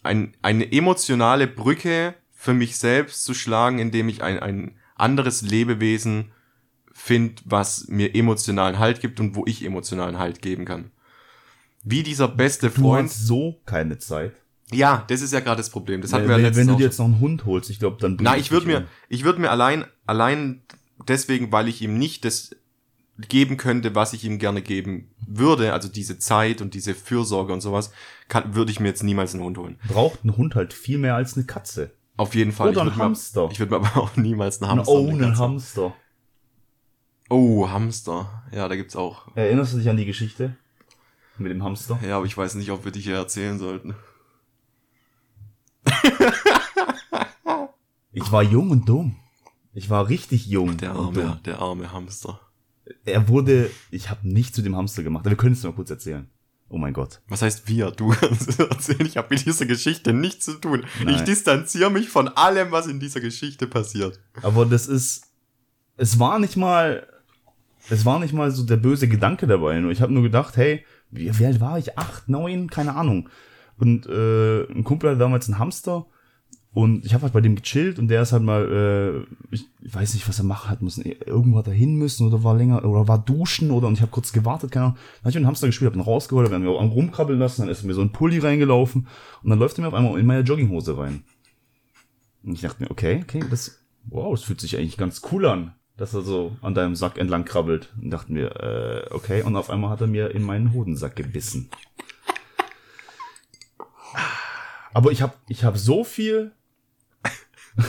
ein, 0.04 0.36
eine 0.44 0.72
emotionale 0.72 1.48
Brücke 1.48 2.14
für 2.32 2.54
mich 2.54 2.78
selbst 2.78 3.24
zu 3.24 3.34
schlagen, 3.34 3.80
indem 3.80 4.10
ich 4.10 4.22
ein, 4.22 4.40
ein 4.40 4.78
anderes 4.96 5.42
Lebewesen 5.42 6.32
finde, 6.94 7.42
was 7.46 7.88
mir 7.88 8.14
emotionalen 8.14 8.78
Halt 8.78 9.02
gibt 9.02 9.20
und 9.20 9.36
wo 9.36 9.44
ich 9.48 9.66
emotionalen 9.66 10.20
Halt 10.20 10.42
geben 10.44 10.66
kann. 10.66 10.92
Wie 11.90 12.04
dieser 12.04 12.28
beste 12.28 12.70
Du 12.70 12.82
Freund. 12.82 13.10
hast 13.10 13.26
so 13.28 13.62
keine 13.66 13.98
Zeit. 13.98 14.34
Ja, 14.74 15.06
das 15.08 15.22
ist 15.22 15.32
ja 15.32 15.40
gerade 15.40 15.58
das 15.58 15.70
Problem. 15.70 16.02
Das 16.02 16.12
hatten 16.12 16.28
wir 16.28 16.36
wenn, 16.36 16.42
letztens 16.44 16.68
wenn 16.68 16.74
du 16.74 16.78
dir 16.80 16.86
jetzt 16.86 16.98
noch 17.00 17.06
einen 17.06 17.20
Hund 17.22 17.46
holst, 17.46 17.70
ich 17.70 17.80
glaube, 17.80 17.98
dann 18.02 18.18
Na, 18.20 18.36
ich 18.36 18.52
würde 18.52 18.68
mir, 18.68 18.78
um. 18.80 18.84
ich 19.08 19.24
würde 19.24 19.40
mir 19.40 19.50
allein, 19.50 19.86
allein 20.06 20.62
deswegen, 21.08 21.52
weil 21.54 21.70
ich 21.70 21.82
ihm 21.82 21.98
nicht 21.98 22.26
das 22.26 22.52
geben 23.30 23.56
könnte, 23.56 23.96
was 23.96 24.12
ich 24.14 24.26
ihm 24.26 24.38
gerne 24.40 24.62
geben 24.62 25.10
würde, 25.26 25.72
also 25.74 25.88
diese 25.88 26.20
Zeit 26.20 26.62
und 26.62 26.74
diese 26.74 26.94
Fürsorge 26.94 27.54
und 27.54 27.62
sowas, 27.62 27.92
kann, 28.28 28.54
würde 28.56 28.72
ich 28.72 28.80
mir 28.82 28.90
jetzt 28.90 29.04
niemals 29.04 29.34
einen 29.34 29.44
Hund 29.44 29.58
holen. 29.58 29.80
Braucht 29.88 30.26
ein 30.26 30.36
Hund 30.36 30.56
halt 30.56 30.74
viel 30.74 30.98
mehr 30.98 31.16
als 31.16 31.36
eine 31.38 31.46
Katze. 31.46 31.92
Auf 32.18 32.36
jeden 32.36 32.52
Fall. 32.52 32.70
Oder 32.70 32.78
ich 32.78 32.82
ein 32.82 32.86
würd 32.88 32.98
mir- 32.98 33.04
Hamster. 33.06 33.50
Ich 33.52 33.60
würde 33.60 33.72
mir 33.72 33.78
aber 33.86 34.02
auch 34.02 34.18
niemals 34.18 34.62
einen 34.62 34.70
Ein 34.72 34.78
Hamster. 34.80 34.94
oh, 34.94 35.08
eine 35.10 35.26
einen 35.28 35.38
Hamster. 35.38 35.94
Oh, 37.30 37.70
Hamster. 37.70 38.44
Ja, 38.52 38.68
da 38.68 38.76
gibt's 38.76 38.96
auch. 38.96 39.28
Erinnerst 39.36 39.74
du 39.74 39.78
dich 39.78 39.90
an 39.90 39.98
die 39.98 40.06
Geschichte 40.06 40.56
mit 41.40 41.52
dem 41.52 41.64
Hamster? 41.64 42.00
Ja, 42.06 42.18
aber 42.18 42.26
ich 42.26 42.38
weiß 42.38 42.56
nicht, 42.56 42.72
ob 42.72 42.86
wir 42.86 42.92
die 42.92 43.00
hier 43.02 43.16
erzählen 43.16 43.58
sollten. 43.60 43.96
Ich 48.12 48.32
war 48.32 48.44
jung 48.44 48.72
und 48.72 48.88
dumm. 48.90 49.16
Ich 49.74 49.90
war 49.90 50.10
richtig 50.10 50.48
jung 50.48 50.78
Der 50.78 50.98
und 50.98 51.16
dumm. 51.16 51.26
arme, 51.26 51.42
der 51.46 51.60
arme 51.60 51.92
Hamster. 51.92 52.40
Er 53.06 53.28
wurde, 53.28 53.70
ich 53.92 54.10
habe 54.10 54.28
nicht 54.28 54.56
zu 54.56 54.62
dem 54.62 54.76
Hamster 54.76 55.04
gemacht, 55.04 55.22
aber 55.22 55.32
wir 55.32 55.38
können 55.38 55.54
es 55.54 55.64
mal 55.64 55.74
kurz 55.74 55.90
erzählen. 55.90 56.28
Oh 56.70 56.78
mein 56.78 56.94
Gott. 56.94 57.22
Was 57.30 57.42
heißt 57.42 57.68
wir? 57.68 57.92
Du 57.92 58.10
kannst 58.10 58.50
es 58.50 58.60
erzählen. 58.60 59.06
Ich 59.06 59.18
habe 59.18 59.28
mit 59.30 59.46
dieser 59.46 59.66
Geschichte 59.66 60.14
nichts 60.14 60.46
zu 60.46 60.54
tun. 60.56 60.86
Nein. 61.04 61.16
Ich 61.16 61.22
distanziere 61.22 61.90
mich 61.92 62.10
von 62.10 62.28
allem, 62.28 62.72
was 62.72 62.88
in 62.88 63.00
dieser 63.00 63.22
Geschichte 63.22 63.68
passiert. 63.68 64.20
Aber 64.42 64.66
das 64.66 64.88
ist, 64.88 65.28
es 65.96 66.20
war 66.20 66.40
nicht 66.40 66.58
mal, 66.58 67.08
es 67.90 68.04
war 68.04 68.20
nicht 68.20 68.34
mal 68.34 68.52
so 68.52 68.64
der 68.66 68.78
böse 68.78 69.08
Gedanke 69.08 69.48
dabei. 69.48 69.80
Nur 69.80 69.92
ich 69.92 70.02
habe 70.02 70.14
nur 70.14 70.24
gedacht, 70.24 70.58
hey, 70.58 70.84
wie, 71.12 71.38
wie 71.40 71.46
alt 71.46 71.60
war 71.60 71.78
ich? 71.78 71.98
Acht, 71.98 72.30
neun, 72.30 72.70
keine 72.70 72.96
Ahnung. 72.96 73.30
Und 73.78 74.08
äh, 74.08 74.64
ein 74.72 74.84
Kumpel 74.84 75.10
hatte 75.10 75.20
damals 75.20 75.48
einen 75.48 75.60
Hamster 75.60 76.06
und 76.74 77.06
ich 77.06 77.14
habe 77.16 77.24
halt 77.24 77.34
bei 77.34 77.42
dem 77.42 77.56
gechillt 77.56 77.98
und 77.98 78.08
der 78.08 78.22
ist 78.22 78.34
halt 78.34 78.44
mal, 78.44 79.26
äh, 79.52 79.56
ich, 79.56 79.66
weiß 79.82 80.14
nicht, 80.14 80.28
was 80.28 80.40
er 80.40 80.46
machen 80.46 80.70
hat 80.70 80.82
müssen. 80.82 81.04
Irgendwo 81.26 81.58
hat 81.58 81.68
er 81.68 81.74
hin 81.74 81.96
müssen 81.96 82.28
oder 82.28 82.44
war 82.44 82.56
länger 82.56 82.86
oder 82.86 83.08
war 83.08 83.18
duschen 83.18 83.72
oder 83.72 83.88
und 83.88 83.96
ich 83.96 84.02
habe 84.02 84.12
kurz 84.12 84.32
gewartet, 84.32 84.72
keine 84.72 84.86
Ahnung. 84.86 84.98
Dann 84.98 85.24
hab 85.24 85.30
ich 85.30 85.36
dem 85.36 85.48
Hamster 85.48 85.68
gespielt, 85.68 85.92
hab 85.92 85.98
ihn 85.98 86.02
rausgeholt, 86.02 86.50
wir 86.50 86.56
haben 86.56 86.64
ihn 86.64 86.78
am 86.78 86.90
rumkrabbeln 86.90 87.40
lassen, 87.40 87.62
dann 87.64 87.70
ist 87.70 87.84
mir 87.84 87.96
so 87.96 88.02
ein 88.02 88.12
Pulli 88.12 88.38
reingelaufen 88.38 89.08
und 89.42 89.50
dann 89.50 89.58
läuft 89.58 89.80
er 89.80 89.82
mir 89.82 89.88
auf 89.88 89.94
einmal 89.94 90.20
in 90.20 90.26
meine 90.28 90.42
Jogginghose 90.42 90.98
rein. 90.98 91.24
Und 92.44 92.54
ich 92.54 92.62
dachte 92.62 92.84
mir, 92.84 92.92
okay, 92.92 93.22
okay, 93.24 93.44
das, 93.50 93.80
wow, 94.06 94.36
das 94.36 94.44
fühlt 94.44 94.62
sich 94.62 94.78
eigentlich 94.78 94.98
ganz 94.98 95.22
cool 95.32 95.48
an, 95.48 95.74
dass 95.98 96.14
er 96.14 96.22
so 96.22 96.56
an 96.62 96.76
deinem 96.76 96.96
Sack 96.96 97.18
entlang 97.18 97.44
krabbelt. 97.44 97.92
Und 98.02 98.12
dachte 98.12 98.32
mir, 98.32 98.56
äh, 98.56 99.14
okay, 99.14 99.42
und 99.42 99.56
auf 99.56 99.70
einmal 99.70 99.90
hat 99.90 100.02
er 100.02 100.08
mir 100.08 100.32
in 100.32 100.44
meinen 100.44 100.74
Hodensack 100.74 101.16
gebissen. 101.16 101.70
Aber 104.94 105.12
ich 105.12 105.22
habe 105.22 105.34
ich 105.48 105.64
hab 105.64 105.78
so 105.78 106.04
viel. 106.04 106.52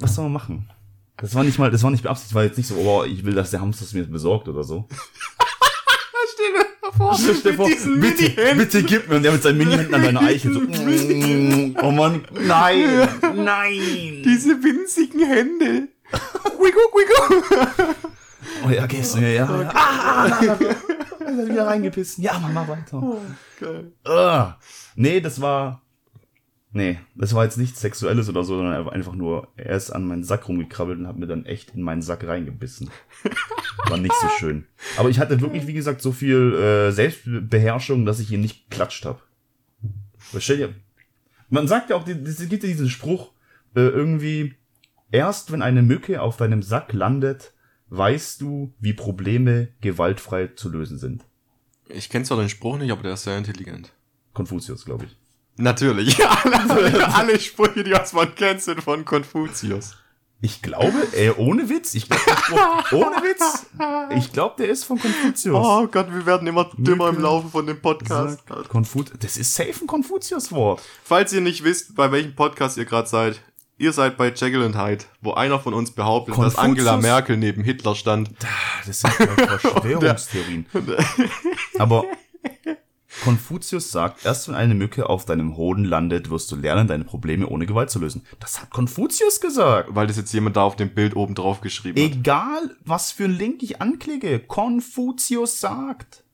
Was 0.00 0.14
soll 0.14 0.24
man 0.24 0.32
machen? 0.32 0.70
Das 1.18 1.34
war 1.34 1.44
nicht 1.44 1.58
mal, 1.58 1.70
das 1.70 1.82
war 1.82 1.90
nicht 1.90 2.02
beabsichtigt, 2.02 2.34
war 2.34 2.44
jetzt 2.44 2.58
nicht 2.58 2.66
so, 2.66 2.76
oh, 2.76 3.04
ich 3.04 3.24
will, 3.24 3.34
dass 3.34 3.50
der 3.50 3.60
Hamster 3.60 3.84
es 3.84 3.94
mir 3.94 4.04
besorgt 4.04 4.48
oder 4.48 4.64
so. 4.64 4.86
Stell 6.34 6.52
dir 6.52 6.92
vor, 6.92 7.16
Stell 7.18 7.34
dir 7.40 7.54
vor, 7.54 7.66
bitte, 7.66 8.54
bitte 8.56 8.82
gib 8.82 9.08
mir. 9.08 9.16
Und 9.16 9.22
der 9.22 9.32
mit 9.32 9.42
seinen 9.42 9.56
Mini-Händen 9.56 9.94
an 9.94 10.02
deiner 10.02 10.20
Eiche 10.20 10.52
so. 10.52 10.60
Oh 11.82 11.90
Mann, 11.90 12.26
nein, 12.32 13.08
nein. 13.34 14.22
Diese 14.24 14.62
winzigen 14.62 15.26
Hände. 15.26 15.88
Wigo, 16.58 16.80
wigo. 16.94 17.94
Oh 18.64 18.70
ja, 18.70 18.86
gib's 18.86 19.14
mir, 19.14 19.32
ja. 19.32 19.44
ja. 19.44 19.70
Ah, 19.74 19.74
ah, 19.74 20.26
ah, 20.40 20.54
er 21.20 21.36
hat 21.36 21.48
wieder 21.48 21.66
reingepissen. 21.66 22.24
Ja, 22.24 22.38
mach 22.40 22.52
mal 22.52 22.68
weiter. 22.68 23.02
Geil. 23.60 23.92
Ah. 24.04 24.56
Nee, 24.94 25.20
das 25.20 25.40
war. 25.40 25.82
Nee, 26.72 26.98
das 27.14 27.34
war 27.34 27.44
jetzt 27.44 27.56
nichts 27.56 27.80
Sexuelles 27.80 28.28
oder 28.28 28.44
so, 28.44 28.56
sondern 28.56 28.88
einfach 28.90 29.14
nur, 29.14 29.48
er 29.56 29.76
ist 29.76 29.90
an 29.90 30.06
meinen 30.06 30.24
Sack 30.24 30.46
rumgekrabbelt 30.46 30.98
und 30.98 31.06
hat 31.06 31.16
mir 31.16 31.26
dann 31.26 31.46
echt 31.46 31.74
in 31.74 31.80
meinen 31.80 32.02
Sack 32.02 32.26
reingebissen. 32.26 32.90
War 33.88 33.96
nicht 33.96 34.14
so 34.20 34.28
schön. 34.38 34.66
Aber 34.98 35.08
ich 35.08 35.18
hatte 35.18 35.40
wirklich, 35.40 35.66
wie 35.66 35.72
gesagt, 35.72 36.02
so 36.02 36.12
viel 36.12 36.54
äh, 36.54 36.92
Selbstbeherrschung, 36.92 38.04
dass 38.04 38.20
ich 38.20 38.30
ihn 38.30 38.42
nicht 38.42 38.68
geklatscht 38.68 39.06
habe. 39.06 39.20
Man 41.48 41.66
sagt 41.66 41.88
ja 41.88 41.96
auch, 41.96 42.06
es 42.06 42.48
gibt 42.48 42.62
ja 42.62 42.68
diesen 42.68 42.90
Spruch, 42.90 43.32
äh, 43.74 43.80
irgendwie, 43.80 44.56
erst 45.10 45.52
wenn 45.52 45.62
eine 45.62 45.82
Mücke 45.82 46.20
auf 46.22 46.36
deinem 46.36 46.62
Sack 46.62 46.92
landet, 46.92 47.52
weißt 47.88 48.40
du, 48.40 48.74
wie 48.80 48.92
Probleme 48.92 49.68
gewaltfrei 49.80 50.48
zu 50.48 50.68
lösen 50.68 50.98
sind. 50.98 51.24
Ich 51.88 52.08
kenne 52.08 52.24
zwar 52.24 52.38
den 52.38 52.48
Spruch 52.48 52.78
nicht, 52.78 52.90
aber 52.90 53.02
der 53.02 53.14
ist 53.14 53.24
sehr 53.24 53.38
intelligent. 53.38 53.92
Konfuzius, 54.32 54.84
glaube 54.84 55.04
ich. 55.04 55.16
Natürlich. 55.56 56.18
alle, 56.44 57.14
alle 57.14 57.40
Sprüche, 57.40 57.84
die 57.84 57.92
was 57.92 58.12
man 58.12 58.34
kennt, 58.34 58.60
sind 58.62 58.82
von 58.82 59.04
Konfuzius. 59.04 59.96
Ich 60.42 60.60
glaube, 60.60 60.92
äh, 61.14 61.30
ohne 61.30 61.70
Witz, 61.70 61.94
ich 61.94 62.10
glaube, 62.10 62.20
ohne 62.92 63.16
Witz, 63.22 63.66
ich 64.18 64.32
glaube, 64.32 64.56
der 64.58 64.68
ist 64.68 64.84
von 64.84 64.98
Konfuzius. 64.98 65.56
Oh 65.56 65.86
Gott, 65.86 66.12
wir 66.12 66.26
werden 66.26 66.46
immer 66.46 66.70
dümmer 66.76 67.08
im. 67.08 67.20
Laufe 67.20 67.48
von 67.48 67.66
dem 67.66 67.80
Podcast. 67.80 68.42
Konfut 68.68 69.12
das 69.20 69.38
ist 69.38 69.54
safe 69.54 69.72
ein 69.80 69.86
Konfuzius-Wort. 69.86 70.82
Falls 71.02 71.32
ihr 71.32 71.40
nicht 71.40 71.64
wisst, 71.64 71.94
bei 71.94 72.12
welchem 72.12 72.34
Podcast 72.34 72.76
ihr 72.76 72.84
gerade 72.84 73.08
seid, 73.08 73.40
ihr 73.78 73.92
seid 73.92 74.16
bei 74.16 74.28
Jekyll 74.28 74.62
and 74.62 74.76
Hyde, 74.76 75.04
wo 75.20 75.32
einer 75.32 75.58
von 75.58 75.74
uns 75.74 75.90
behauptet, 75.90 76.34
dass 76.34 76.54
Konfuzius? 76.54 76.64
Angela 76.64 76.96
Merkel 76.96 77.36
neben 77.36 77.62
Hitler 77.62 77.94
stand. 77.94 78.30
Das 78.86 79.00
sind 79.00 79.12
ja 79.18 79.26
Verschwörungstheorien. 79.58 80.66
Aber 81.78 82.04
Konfuzius 83.22 83.90
sagt, 83.90 84.24
erst 84.24 84.48
wenn 84.48 84.54
eine 84.54 84.74
Mücke 84.74 85.08
auf 85.08 85.24
deinem 85.24 85.56
Hoden 85.56 85.84
landet, 85.84 86.30
wirst 86.30 86.50
du 86.52 86.56
lernen, 86.56 86.86
deine 86.86 87.04
Probleme 87.04 87.46
ohne 87.46 87.66
Gewalt 87.66 87.90
zu 87.90 87.98
lösen. 87.98 88.22
Das 88.40 88.60
hat 88.60 88.70
Konfuzius 88.70 89.40
gesagt. 89.40 89.94
Weil 89.94 90.06
das 90.06 90.16
jetzt 90.16 90.32
jemand 90.32 90.56
da 90.56 90.62
auf 90.62 90.76
dem 90.76 90.94
Bild 90.94 91.16
oben 91.16 91.34
drauf 91.34 91.60
geschrieben 91.60 92.02
hat. 92.02 92.10
Egal, 92.10 92.76
was 92.84 93.12
für 93.12 93.24
ein 93.24 93.32
Link 93.32 93.62
ich 93.62 93.80
anklicke, 93.80 94.40
Konfuzius 94.40 95.60
sagt. 95.60 96.24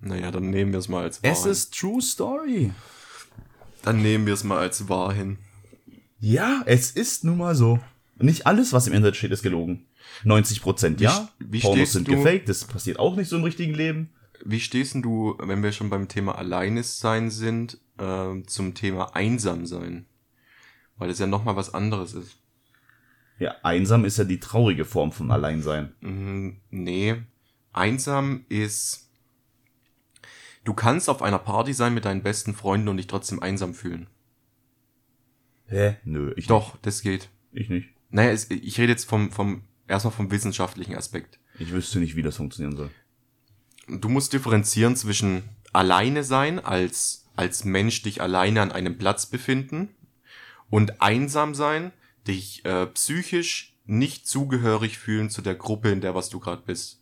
Naja, 0.00 0.30
dann 0.30 0.50
nehmen 0.50 0.72
wir 0.72 0.78
es 0.78 0.88
mal 0.88 1.02
als 1.02 1.22
wahr. 1.22 1.32
Es 1.32 1.42
hin. 1.42 1.52
ist 1.52 1.78
True 1.78 2.00
Story. 2.00 2.72
Dann 3.82 4.02
nehmen 4.02 4.26
wir 4.26 4.34
es 4.34 4.44
mal 4.44 4.58
als 4.58 4.88
wahr 4.88 5.12
hin. 5.12 5.38
Ja, 6.20 6.62
es 6.66 6.90
ist 6.90 7.24
nun 7.24 7.38
mal 7.38 7.54
so. 7.54 7.80
Nicht 8.16 8.46
alles, 8.46 8.72
was 8.72 8.86
im 8.86 8.92
Internet 8.92 9.16
steht, 9.16 9.30
ist 9.32 9.42
gelogen. 9.42 9.86
90 10.24 10.60
Prozent 10.60 11.00
ja. 11.00 11.28
wie 11.38 11.60
Pornos 11.60 11.92
sind 11.92 12.08
du- 12.08 12.16
gefaked. 12.16 12.48
Das 12.48 12.64
passiert 12.64 12.98
auch 12.98 13.16
nicht 13.16 13.28
so 13.28 13.36
im 13.36 13.44
richtigen 13.44 13.74
Leben. 13.74 14.10
Wie 14.44 14.60
stehst 14.60 14.94
denn 14.94 15.02
du, 15.02 15.36
wenn 15.38 15.62
wir 15.62 15.72
schon 15.72 15.90
beim 15.90 16.08
Thema 16.08 16.36
Alleinessein 16.36 17.30
sind, 17.30 17.78
ähm, 17.98 18.46
zum 18.46 18.74
Thema 18.74 19.14
Einsamsein? 19.14 20.06
Weil 20.96 21.10
es 21.10 21.18
ja 21.18 21.26
nochmal 21.26 21.56
was 21.56 21.72
anderes 21.72 22.14
ist. 22.14 22.36
Ja, 23.38 23.54
einsam 23.62 24.04
ist 24.04 24.18
ja 24.18 24.24
die 24.24 24.40
traurige 24.40 24.84
Form 24.84 25.12
von 25.12 25.30
Alleinsein. 25.30 25.94
Mhm, 26.00 26.58
nee. 26.70 27.16
Einsam 27.72 28.44
ist. 28.50 29.08
Du 30.64 30.74
kannst 30.74 31.08
auf 31.08 31.22
einer 31.22 31.38
Party 31.38 31.72
sein 31.72 31.94
mit 31.94 32.04
deinen 32.04 32.22
besten 32.22 32.54
Freunden 32.54 32.88
und 32.88 32.98
dich 32.98 33.06
trotzdem 33.06 33.42
einsam 33.42 33.72
fühlen. 33.72 34.08
Hä? 35.70 35.96
Nö, 36.04 36.32
ich 36.36 36.46
Doch, 36.46 36.76
das 36.82 37.00
geht. 37.00 37.30
nicht. 37.52 37.62
Ich 37.62 37.68
nicht. 37.68 37.88
Naja, 38.10 38.30
es, 38.30 38.50
ich 38.50 38.78
rede 38.78 38.92
jetzt 38.92 39.04
vom, 39.04 39.30
vom, 39.30 39.62
erstmal 39.86 40.12
vom 40.12 40.30
wissenschaftlichen 40.30 40.96
Aspekt. 40.96 41.38
Ich 41.58 41.70
wüsste 41.70 42.00
nicht, 42.00 42.16
wie 42.16 42.22
das 42.22 42.36
funktionieren 42.36 42.76
soll. 42.76 42.90
Du 43.88 44.08
musst 44.08 44.32
differenzieren 44.32 44.96
zwischen 44.96 45.44
alleine 45.72 46.24
sein, 46.24 46.58
als, 46.58 47.28
als 47.36 47.64
Mensch 47.64 48.02
dich 48.02 48.20
alleine 48.20 48.62
an 48.62 48.72
einem 48.72 48.98
Platz 48.98 49.26
befinden 49.26 49.90
und 50.70 51.00
einsam 51.00 51.54
sein, 51.54 51.92
dich 52.26 52.64
äh, 52.64 52.86
psychisch 52.86 53.78
nicht 53.86 54.26
zugehörig 54.26 54.98
fühlen 54.98 55.30
zu 55.30 55.40
der 55.40 55.54
Gruppe, 55.54 55.90
in 55.90 56.00
der 56.00 56.14
was 56.14 56.30
du 56.30 56.40
gerade 56.40 56.62
bist. 56.66 56.99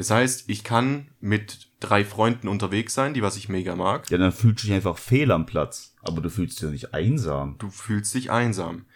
Das 0.00 0.10
heißt, 0.10 0.44
ich 0.46 0.64
kann 0.64 1.08
mit 1.20 1.68
drei 1.78 2.06
Freunden 2.06 2.48
unterwegs 2.48 2.94
sein, 2.94 3.12
die 3.12 3.20
was 3.20 3.36
ich 3.36 3.50
mega 3.50 3.76
mag. 3.76 4.08
Ja, 4.08 4.16
dann 4.16 4.32
fühlst 4.32 4.62
du 4.62 4.68
dich 4.68 4.74
einfach 4.74 4.96
fehl 4.96 5.30
am 5.30 5.44
Platz. 5.44 5.94
Aber 6.00 6.22
du 6.22 6.30
fühlst 6.30 6.56
dich 6.56 6.62
ja 6.62 6.70
nicht 6.70 6.94
einsam. 6.94 7.56
Du 7.58 7.68
fühlst 7.68 8.14
dich 8.14 8.30
einsam. 8.30 8.86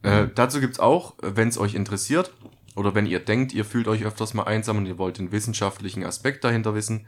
Äh, 0.00 0.28
dazu 0.34 0.60
gibt's 0.60 0.80
auch, 0.80 1.16
wenn 1.20 1.48
es 1.48 1.58
euch 1.58 1.74
interessiert, 1.74 2.32
oder 2.74 2.94
wenn 2.94 3.04
ihr 3.04 3.20
denkt, 3.20 3.52
ihr 3.52 3.66
fühlt 3.66 3.86
euch 3.86 4.06
öfters 4.06 4.32
mal 4.32 4.44
einsam 4.44 4.78
und 4.78 4.86
ihr 4.86 4.96
wollt 4.96 5.18
den 5.18 5.30
wissenschaftlichen 5.30 6.04
Aspekt 6.04 6.42
dahinter 6.42 6.74
wissen, 6.74 7.06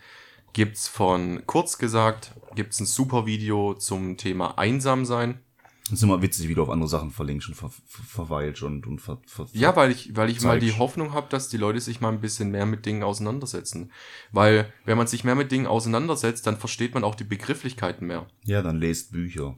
gibt's 0.52 0.86
von 0.86 1.42
kurz 1.46 1.78
gesagt, 1.78 2.32
gibt's 2.54 2.80
ein 2.80 2.86
super 2.86 3.24
Video 3.24 3.72
zum 3.72 4.18
Thema 4.18 4.58
Einsamsein. 4.58 5.40
Das 5.88 6.00
ist 6.00 6.02
immer 6.02 6.20
witzig, 6.20 6.48
wie 6.48 6.54
du 6.54 6.62
auf 6.62 6.70
andere 6.70 6.88
Sachen 6.88 7.10
verlinkst 7.12 7.48
und 7.48 7.54
ver 7.54 7.70
ver 7.70 8.02
verweilst 8.04 8.62
und, 8.62 8.88
und 8.88 8.98
ver 9.00 9.20
ver 9.26 9.46
Ja, 9.52 9.76
weil 9.76 9.92
ich, 9.92 10.16
weil 10.16 10.30
ich 10.30 10.40
mal 10.42 10.58
die. 10.58 10.72
Hoffnung 10.72 11.12
habe, 11.12 11.28
dass 11.30 11.48
die 11.48 11.58
Leute 11.58 11.80
sich 11.80 12.00
mal 12.00 12.08
ein 12.12 12.20
bisschen 12.20 12.50
mehr 12.50 12.66
mit 12.66 12.86
Dingen 12.86 13.04
auseinandersetzen. 13.04 13.92
Weil, 14.32 14.72
wenn 14.84 14.98
man 14.98 15.06
sich 15.06 15.22
mehr 15.22 15.36
mit 15.36 15.52
Dingen 15.52 15.66
auseinandersetzt, 15.68 16.44
dann 16.46 16.56
versteht 16.56 16.94
man 16.94 17.04
auch 17.04 17.14
die 17.14 17.24
Begrifflichkeiten 17.24 18.06
mehr. 18.06 18.26
ja, 18.44 18.62
dann 18.62 18.78
lest 18.80 19.12
Bücher. 19.12 19.56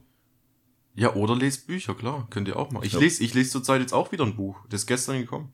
Ja, 0.93 1.15
oder 1.15 1.35
lest 1.35 1.65
Bücher, 1.65 1.95
klar, 1.95 2.27
könnt 2.29 2.47
ihr 2.47 2.57
auch 2.57 2.71
mal. 2.71 2.85
Ich 2.85 2.93
Ja. 2.93 2.99
lese, 2.99 3.23
ich 3.23 3.33
lese 3.33 3.49
zurzeit 3.51 3.81
jetzt 3.81 3.93
auch 3.93 4.11
wieder 4.11 4.25
ein 4.25 4.35
Buch. 4.35 4.59
Das 4.69 4.81
ist 4.81 4.87
gestern 4.87 5.17
gekommen. 5.19 5.51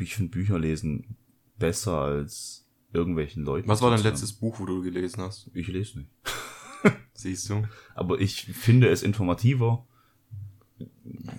Ich 0.00 0.14
finde 0.14 0.30
Bücher 0.30 0.58
lesen 0.58 1.16
besser 1.58 1.98
als 2.00 2.66
irgendwelchen 2.92 3.44
Leuten. 3.44 3.68
Was 3.68 3.82
war 3.82 3.90
dein 3.90 4.02
letztes 4.02 4.32
Buch, 4.32 4.58
wo 4.60 4.66
du 4.66 4.82
gelesen 4.82 5.20
hast? 5.22 5.50
Ich 5.54 5.68
lese 5.68 5.98
nicht. 5.98 6.10
Siehst 7.14 7.48
du? 7.50 7.64
Aber 7.94 8.20
ich 8.20 8.44
finde 8.44 8.88
es 8.88 9.02
informativer. 9.02 9.84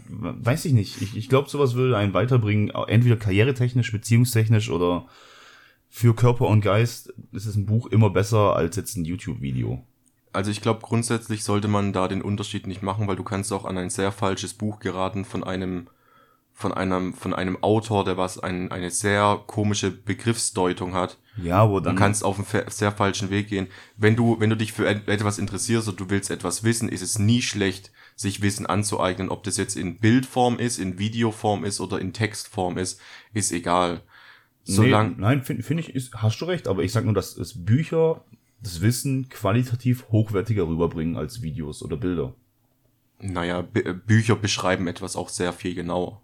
Weiß 0.10 0.66
ich 0.66 0.74
nicht. 0.74 1.02
Ich, 1.02 1.16
ich 1.16 1.30
glaube, 1.30 1.50
sowas 1.50 1.74
würde 1.74 1.98
einen 1.98 2.14
weiterbringen, 2.14 2.70
entweder 2.70 3.16
karrieretechnisch, 3.16 3.92
beziehungstechnisch 3.92 4.70
oder 4.70 5.08
für 5.90 6.16
Körper 6.16 6.48
und 6.48 6.62
Geist 6.62 7.14
ist 7.32 7.46
es 7.46 7.56
ein 7.56 7.66
Buch 7.66 7.88
immer 7.88 8.10
besser 8.10 8.56
als 8.56 8.76
jetzt 8.76 8.96
ein 8.96 9.06
YouTube-Video. 9.06 9.84
Also 10.34 10.50
ich 10.50 10.62
glaube, 10.62 10.80
grundsätzlich 10.82 11.44
sollte 11.44 11.68
man 11.68 11.92
da 11.92 12.08
den 12.08 12.22
Unterschied 12.22 12.66
nicht 12.66 12.82
machen, 12.82 13.08
weil 13.08 13.18
du 13.18 13.24
kannst 13.24 13.52
auch 13.52 13.66
an 13.66 13.78
ein 13.78 13.90
sehr 13.90 14.12
falsches 14.12 14.54
Buch 14.54 14.80
geraten 14.80 15.26
von 15.26 15.44
einem 15.44 15.88
von 16.62 16.72
einem, 16.74 17.14
von 17.14 17.34
einem 17.34 17.62
Autor, 17.62 18.06
der 18.06 18.16
was 18.18 18.40
ein, 18.40 18.72
eine 18.72 18.90
sehr 18.92 19.42
komische 19.48 19.92
Begriffsdeutung 19.92 20.94
hat. 20.94 21.18
Ja, 21.36 21.70
wo 21.70 21.80
Du 21.80 21.86
dann. 21.86 21.96
kannst 21.98 22.24
auf 22.24 22.38
einen 22.38 22.70
sehr 22.70 22.92
falschen 22.92 23.30
Weg 23.30 23.48
gehen. 23.50 23.68
Wenn 23.98 24.16
du, 24.16 24.40
wenn 24.40 24.50
du 24.50 24.56
dich 24.56 24.72
für 24.72 24.88
et- 24.88 25.08
etwas 25.10 25.38
interessierst 25.40 25.90
und 25.90 26.00
du 26.00 26.10
willst 26.10 26.32
etwas 26.32 26.64
wissen, 26.64 26.88
ist 26.88 27.02
es 27.02 27.20
nie 27.20 27.42
schlecht, 27.42 27.92
sich 28.16 28.42
Wissen 28.42 28.66
anzueignen. 28.66 29.30
Ob 29.30 29.44
das 29.44 29.58
jetzt 29.58 29.76
in 29.76 30.00
Bildform 30.00 30.60
ist, 30.60 30.78
in 30.78 30.98
Videoform 31.00 31.66
ist 31.66 31.82
oder 31.82 32.00
in 32.00 32.14
Textform 32.14 32.78
ist, 32.78 33.00
ist 33.34 33.52
egal. 33.52 34.02
Solange, 34.64 35.10
nee, 35.10 35.16
nein, 35.18 35.44
finde 35.44 35.64
find 35.64 35.80
ich, 35.80 35.96
ist, 35.96 36.14
hast 36.16 36.40
du 36.40 36.46
recht, 36.46 36.68
aber 36.68 36.84
ich 36.84 36.92
sag 36.92 37.04
nur, 37.04 37.14
dass 37.16 37.36
es 37.36 37.66
Bücher 37.66 38.24
das 38.62 38.82
Wissen 38.82 39.28
qualitativ 39.30 40.06
hochwertiger 40.12 40.68
rüberbringen 40.68 41.18
als 41.18 41.42
Videos 41.42 41.82
oder 41.82 41.98
Bilder. 41.98 42.36
naja, 43.20 43.62
B 43.62 43.82
Bücher 44.06 44.36
beschreiben 44.36 44.88
etwas 44.88 45.16
auch 45.16 45.30
sehr 45.30 45.52
viel 45.54 45.74
genauer. 45.74 46.22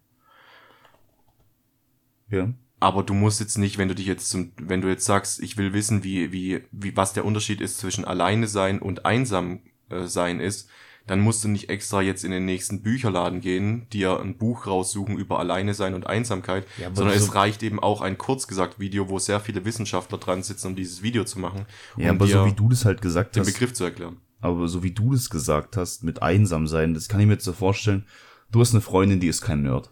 Ja. 2.29 2.53
Aber 2.79 3.01
du 3.03 3.13
musst 3.15 3.39
jetzt 3.39 3.57
nicht, 3.57 3.77
wenn 3.79 3.87
du 3.87 3.95
dich 3.95 4.05
jetzt 4.05 4.29
zum, 4.29 4.51
wenn 4.61 4.81
du 4.81 4.87
jetzt 4.87 5.05
sagst, 5.05 5.41
ich 5.41 5.57
will 5.57 5.73
wissen, 5.73 6.03
wie, 6.03 6.31
wie, 6.31 6.61
wie, 6.71 6.95
was 6.95 7.13
der 7.13 7.25
Unterschied 7.25 7.59
ist 7.61 7.79
zwischen 7.79 8.05
alleine 8.05 8.47
sein 8.47 8.79
und 8.79 9.05
einsam 9.05 9.61
äh, 9.89 10.05
sein 10.05 10.39
ist, 10.39 10.69
dann 11.07 11.21
musst 11.21 11.43
du 11.43 11.47
nicht 11.47 11.69
extra 11.69 12.01
jetzt 12.01 12.25
in 12.25 12.31
den 12.31 12.43
nächsten 12.45 12.83
Bücherladen 12.83 13.39
gehen, 13.39 13.87
dir 13.93 14.19
ein 14.19 14.37
Buch 14.37 14.67
raussuchen 14.67 15.17
über 15.17 15.39
alleine 15.39 15.73
sein 15.73 15.93
und 15.93 16.05
Einsamkeit, 16.05 16.67
Ja, 16.77 16.87
aber 16.87 16.97
sondern 16.97 17.17
so- 17.17 17.25
es 17.25 17.33
reicht 17.33 17.63
eben 17.63 17.79
auch 17.79 18.01
ein 18.01 18.17
kurz 18.17 18.45
gesagt 18.45 18.77
Video, 18.79 19.09
wo 19.09 19.17
sehr 19.17 19.39
viele 19.39 19.63
Wissenschaftler 19.65 20.17
dran 20.17 20.43
sitzen, 20.43 20.67
um 20.67 20.75
dieses 20.75 21.01
Video 21.01 21.23
zu 21.23 21.39
machen, 21.39 21.65
um 21.95 22.03
Ja, 22.03 22.09
aber 22.11 22.25
dir 22.25 22.33
so 22.33 22.45
wie 22.45 22.51
du 22.53 22.67
das 22.69 22.83
halt 22.85 23.01
gesagt 23.01 23.35
den 23.37 23.43
hast, 23.43 23.53
Begriff 23.53 23.73
zu 23.73 23.85
erklären. 23.85 24.17
aber 24.41 24.67
so 24.67 24.83
wie 24.83 24.91
du 24.91 25.13
das 25.13 25.29
gesagt 25.29 25.77
hast, 25.77 26.03
mit 26.03 26.21
einsam 26.21 26.67
sein, 26.67 26.93
das 26.93 27.07
kann 27.07 27.21
ich 27.21 27.25
mir 27.25 27.33
jetzt 27.33 27.45
so 27.45 27.53
vorstellen. 27.53 28.05
Du 28.51 28.59
hast 28.59 28.73
eine 28.73 28.81
Freundin, 28.81 29.19
die 29.21 29.27
ist 29.29 29.41
kein 29.41 29.63
Nerd. 29.63 29.89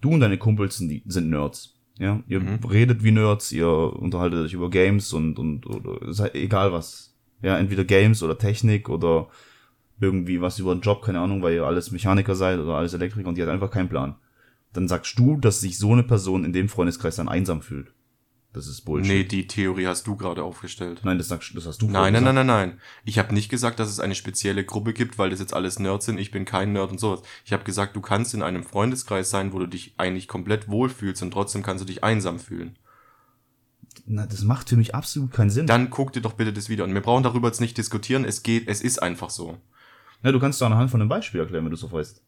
Du 0.00 0.10
und 0.12 0.20
deine 0.20 0.38
Kumpels 0.38 0.78
sind, 0.78 0.88
die, 0.88 1.02
sind 1.06 1.30
Nerds. 1.30 1.74
Ja, 1.98 2.22
ihr 2.26 2.40
redet 2.70 3.04
wie 3.04 3.10
Nerds, 3.10 3.52
ihr 3.52 3.68
unterhaltet 3.68 4.40
euch 4.46 4.54
über 4.54 4.70
Games 4.70 5.12
und, 5.12 5.38
und, 5.38 5.66
oder, 5.66 6.12
sei- 6.12 6.30
egal 6.32 6.72
was. 6.72 7.14
Ja, 7.42 7.58
entweder 7.58 7.84
Games 7.84 8.22
oder 8.22 8.38
Technik 8.38 8.88
oder 8.88 9.28
irgendwie 10.00 10.40
was 10.40 10.58
über 10.58 10.72
einen 10.72 10.80
Job, 10.80 11.02
keine 11.02 11.20
Ahnung, 11.20 11.42
weil 11.42 11.54
ihr 11.54 11.64
alles 11.66 11.90
Mechaniker 11.90 12.34
seid 12.34 12.58
oder 12.58 12.74
alles 12.76 12.94
Elektriker 12.94 13.28
und 13.28 13.36
die 13.36 13.42
hat 13.42 13.50
einfach 13.50 13.70
keinen 13.70 13.88
Plan. 13.90 14.14
Dann 14.72 14.88
sagst 14.88 15.18
du, 15.18 15.36
dass 15.36 15.60
sich 15.60 15.76
so 15.76 15.92
eine 15.92 16.02
Person 16.02 16.44
in 16.44 16.52
dem 16.54 16.68
Freundeskreis 16.70 17.16
dann 17.16 17.28
einsam 17.28 17.60
fühlt. 17.60 17.92
Das 18.52 18.66
ist 18.66 18.80
Bullshit. 18.80 19.12
Nee, 19.12 19.24
die 19.24 19.46
Theorie 19.46 19.86
hast 19.86 20.08
du 20.08 20.16
gerade 20.16 20.42
aufgestellt. 20.42 21.02
Nein, 21.04 21.18
das, 21.18 21.28
sagst, 21.28 21.52
das 21.54 21.66
hast 21.66 21.82
du 21.82 21.86
Nein, 21.86 22.12
nein, 22.12 22.24
nein, 22.24 22.34
nein, 22.34 22.46
nein. 22.46 22.80
Ich 23.04 23.18
habe 23.20 23.32
nicht 23.32 23.48
gesagt, 23.48 23.78
dass 23.78 23.88
es 23.88 24.00
eine 24.00 24.16
spezielle 24.16 24.64
Gruppe 24.64 24.92
gibt, 24.92 25.18
weil 25.18 25.30
das 25.30 25.38
jetzt 25.38 25.54
alles 25.54 25.78
Nerds 25.78 26.06
sind. 26.06 26.18
Ich 26.18 26.32
bin 26.32 26.44
kein 26.44 26.72
Nerd 26.72 26.90
und 26.90 26.98
sowas. 26.98 27.22
Ich 27.44 27.52
habe 27.52 27.62
gesagt, 27.62 27.94
du 27.94 28.00
kannst 28.00 28.34
in 28.34 28.42
einem 28.42 28.64
Freundeskreis 28.64 29.30
sein, 29.30 29.52
wo 29.52 29.60
du 29.60 29.66
dich 29.66 29.94
eigentlich 29.98 30.26
komplett 30.26 30.68
wohlfühlst 30.68 31.22
und 31.22 31.30
trotzdem 31.30 31.62
kannst 31.62 31.82
du 31.82 31.86
dich 31.86 32.02
einsam 32.02 32.40
fühlen. 32.40 32.76
Na, 34.06 34.26
das 34.26 34.42
macht 34.42 34.68
für 34.68 34.76
mich 34.76 34.96
absolut 34.96 35.30
keinen 35.30 35.50
Sinn. 35.50 35.68
Dann 35.68 35.90
guck 35.90 36.12
dir 36.12 36.20
doch 36.20 36.32
bitte 36.32 36.52
das 36.52 36.68
Video 36.68 36.84
an. 36.84 36.92
Wir 36.92 37.02
brauchen 37.02 37.22
darüber 37.22 37.46
jetzt 37.46 37.60
nicht 37.60 37.78
diskutieren. 37.78 38.24
Es 38.24 38.42
geht, 38.42 38.66
es 38.66 38.80
ist 38.80 39.00
einfach 39.00 39.30
so. 39.30 39.58
Na, 40.22 40.32
du 40.32 40.40
kannst 40.40 40.60
doch 40.60 40.66
anhand 40.66 40.90
von 40.90 41.00
einem 41.00 41.08
Beispiel 41.08 41.40
erklären, 41.40 41.64
wenn 41.64 41.70
du 41.70 41.76
so 41.76 41.90
weißt. 41.92 42.20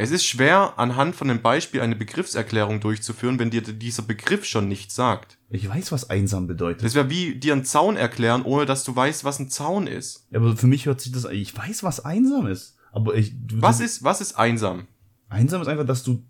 Es 0.00 0.10
ist 0.12 0.24
schwer, 0.24 0.78
anhand 0.78 1.14
von 1.14 1.28
einem 1.28 1.42
Beispiel 1.42 1.82
eine 1.82 1.94
Begriffserklärung 1.94 2.80
durchzuführen, 2.80 3.38
wenn 3.38 3.50
dir 3.50 3.60
dieser 3.60 4.02
Begriff 4.02 4.46
schon 4.46 4.66
nichts 4.66 4.94
sagt. 4.94 5.36
Ich 5.50 5.68
weiß, 5.68 5.92
was 5.92 6.08
einsam 6.08 6.46
bedeutet. 6.46 6.82
Das 6.82 6.94
wäre 6.94 7.10
wie 7.10 7.34
dir 7.34 7.52
einen 7.52 7.66
Zaun 7.66 7.98
erklären, 7.98 8.40
ohne 8.40 8.64
dass 8.64 8.82
du 8.82 8.96
weißt, 8.96 9.24
was 9.24 9.38
ein 9.40 9.50
Zaun 9.50 9.86
ist. 9.86 10.26
Ja, 10.30 10.38
aber 10.38 10.56
für 10.56 10.68
mich 10.68 10.86
hört 10.86 11.02
sich 11.02 11.12
das, 11.12 11.26
ich 11.26 11.54
weiß, 11.54 11.82
was 11.82 12.02
einsam 12.02 12.46
ist. 12.46 12.78
Aber 12.92 13.14
ich, 13.14 13.34
du, 13.46 13.60
Was 13.60 13.80
ist, 13.80 14.02
was 14.02 14.22
ist 14.22 14.38
einsam? 14.38 14.86
einsam 15.28 15.60
ist 15.60 15.68
einfach, 15.68 15.84
dass 15.84 16.02
du, 16.02 16.24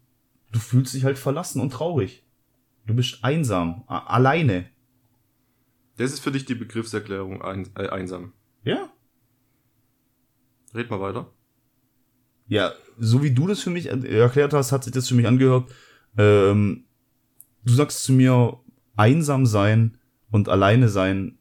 du 0.50 0.58
fühlst 0.58 0.92
dich 0.92 1.04
halt 1.04 1.16
verlassen 1.16 1.60
und 1.60 1.70
traurig. 1.72 2.26
Du 2.86 2.94
bist 2.94 3.22
einsam, 3.22 3.84
alleine. 3.86 4.68
Das 5.96 6.12
ist 6.12 6.18
für 6.18 6.32
dich 6.32 6.44
die 6.44 6.56
Begriffserklärung 6.56 7.40
ein, 7.40 7.68
äh, 7.76 7.88
einsam. 7.88 8.32
Ja? 8.64 8.90
Red 10.74 10.90
mal 10.90 11.00
weiter. 11.00 11.30
Ja, 12.50 12.72
so 12.98 13.22
wie 13.22 13.30
du 13.30 13.46
das 13.46 13.60
für 13.60 13.70
mich 13.70 13.86
erklärt 13.86 14.52
hast, 14.52 14.72
hat 14.72 14.82
sich 14.82 14.92
das 14.92 15.06
für 15.06 15.14
mich 15.14 15.28
angehört. 15.28 15.70
Ähm, 16.18 16.84
du 17.64 17.72
sagst 17.72 18.02
zu 18.02 18.12
mir, 18.12 18.58
einsam 18.96 19.46
sein 19.46 19.98
und 20.30 20.48
alleine 20.48 20.88
sein. 20.88 21.38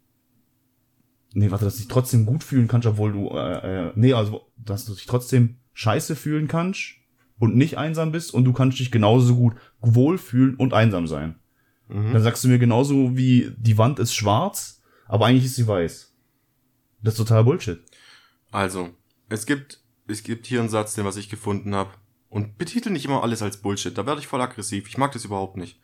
Nee, 1.33 1.49
warte, 1.49 1.65
dass 1.65 1.75
du 1.75 1.79
dich 1.79 1.87
trotzdem 1.87 2.27
gut 2.27 2.43
fühlen 2.43 2.67
kannst, 2.67 2.87
obwohl 2.87 3.11
du, 3.11 3.29
äh, 3.29 3.87
äh, 3.87 3.91
nee, 3.95 4.13
also, 4.13 4.51
dass 4.55 4.85
du 4.85 4.93
dich 4.93 5.07
trotzdem 5.07 5.57
scheiße 5.73 6.15
fühlen 6.15 6.47
kannst 6.47 6.95
und 7.39 7.55
nicht 7.55 7.79
einsam 7.79 8.11
bist 8.11 8.31
und 8.31 8.45
du 8.45 8.53
kannst 8.53 8.77
dich 8.77 8.91
genauso 8.91 9.35
gut 9.35 9.55
wohlfühlen 9.81 10.55
und 10.55 10.73
einsam 10.73 11.07
sein. 11.07 11.39
Dann 12.13 12.21
sagst 12.21 12.43
du 12.43 12.49
mir 12.49 12.59
genauso 12.59 13.17
wie, 13.17 13.51
die 13.57 13.79
Wand 13.79 13.97
ist 13.97 14.13
schwarz, 14.13 14.83
aber 15.07 15.25
eigentlich 15.25 15.45
ist 15.45 15.55
sie 15.55 15.67
weiß. 15.67 16.13
Das 17.01 17.15
ist 17.15 17.17
total 17.17 17.45
Bullshit. 17.45 17.79
Also, 18.51 18.91
es 19.27 19.47
gibt, 19.47 19.81
es 20.09 20.23
gibt 20.23 20.45
hier 20.45 20.59
einen 20.59 20.69
Satz, 20.69 20.95
den 20.95 21.05
was 21.05 21.17
ich 21.17 21.29
gefunden 21.29 21.75
habe. 21.75 21.91
Und 22.29 22.57
betitel 22.57 22.91
nicht 22.91 23.05
immer 23.05 23.23
alles 23.23 23.41
als 23.41 23.57
Bullshit. 23.57 23.97
Da 23.97 24.05
werde 24.05 24.21
ich 24.21 24.27
voll 24.27 24.41
aggressiv. 24.41 24.87
Ich 24.87 24.97
mag 24.97 25.11
das 25.11 25.25
überhaupt 25.25 25.57
nicht. 25.57 25.79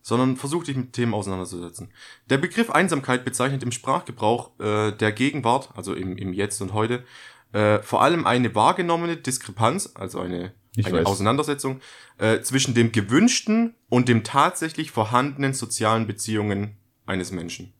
Sondern 0.00 0.36
versuch 0.36 0.64
dich 0.64 0.76
mit 0.76 0.92
Themen 0.92 1.12
auseinanderzusetzen. 1.12 1.92
Der 2.30 2.38
Begriff 2.38 2.70
Einsamkeit 2.70 3.24
bezeichnet 3.24 3.62
im 3.62 3.72
Sprachgebrauch 3.72 4.58
äh, 4.58 4.92
der 4.92 5.12
Gegenwart, 5.12 5.70
also 5.74 5.94
im, 5.94 6.16
im 6.16 6.32
Jetzt 6.32 6.62
und 6.62 6.72
heute, 6.72 7.04
äh, 7.52 7.80
vor 7.80 8.02
allem 8.02 8.26
eine 8.26 8.54
wahrgenommene 8.54 9.16
Diskrepanz, 9.16 9.92
also 9.94 10.20
eine, 10.20 10.52
Ich 10.76 10.86
eine 10.86 10.98
weiß. 10.98 11.06
Auseinandersetzung 11.06 11.80
äh, 12.18 12.40
zwischen 12.40 12.74
dem 12.74 12.92
gewünschten 12.92 13.74
und 13.88 14.08
dem 14.08 14.24
tatsächlich 14.24 14.92
vorhandenen 14.92 15.52
sozialen 15.52 16.06
Beziehungen 16.06 16.76
eines 17.04 17.32
Menschen. 17.32 17.72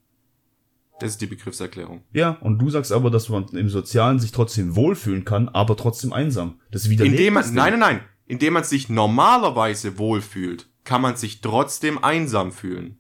Das 1.01 1.11
ist 1.11 1.21
die 1.21 1.27
Begriffserklärung. 1.27 2.03
Ja, 2.13 2.39
und 2.41 2.59
du 2.59 2.71
sagst 2.71 2.91
aber, 2.91 3.11
dass 3.11 3.29
man 3.29 3.47
im 3.49 3.69
Sozialen 3.69 4.19
sich 4.19 4.33
trotzdem 4.33 4.77
wohlfühlen 4.77 5.25
kann, 5.25 5.49
aber 5.51 5.77
trotzdem 5.77 6.13
einsam. 6.13 6.61
Das 6.71 6.89
widerlegt 6.89 7.19
Indem 7.19 7.35
man, 7.35 7.43
das 7.43 7.53
nein, 7.53 7.73
nein, 7.73 7.81
nein. 7.81 8.01
Indem 8.27 8.55
man 8.55 8.65
sich 8.65 8.89
normalerweise 8.89 9.99
wohlfühlt, 9.99 10.69
kann 10.85 11.03
man 11.03 11.17
sich 11.17 11.41
trotzdem 11.43 12.03
einsam 12.03 12.51
fühlen. 12.51 12.97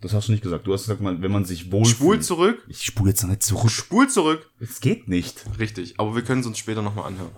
Das 0.00 0.12
hast 0.12 0.28
du 0.28 0.32
nicht 0.32 0.42
gesagt. 0.42 0.66
Du 0.66 0.72
hast 0.72 0.82
gesagt, 0.82 1.00
wenn 1.02 1.32
man 1.32 1.44
sich 1.44 1.72
wohlfühlt. 1.72 1.96
Spul 1.96 2.20
zurück, 2.20 2.64
Ich 2.68 2.82
spule 2.82 3.10
jetzt 3.10 3.22
noch 3.22 3.30
nicht 3.30 3.42
zurück. 3.42 3.70
spul 3.70 4.08
zurück. 4.08 4.50
Es 4.60 4.80
geht 4.80 5.08
nicht. 5.08 5.44
Richtig, 5.58 5.98
aber 5.98 6.14
wir 6.14 6.22
können 6.22 6.40
es 6.40 6.46
uns 6.46 6.58
später 6.58 6.82
nochmal 6.82 7.06
anhören. 7.06 7.30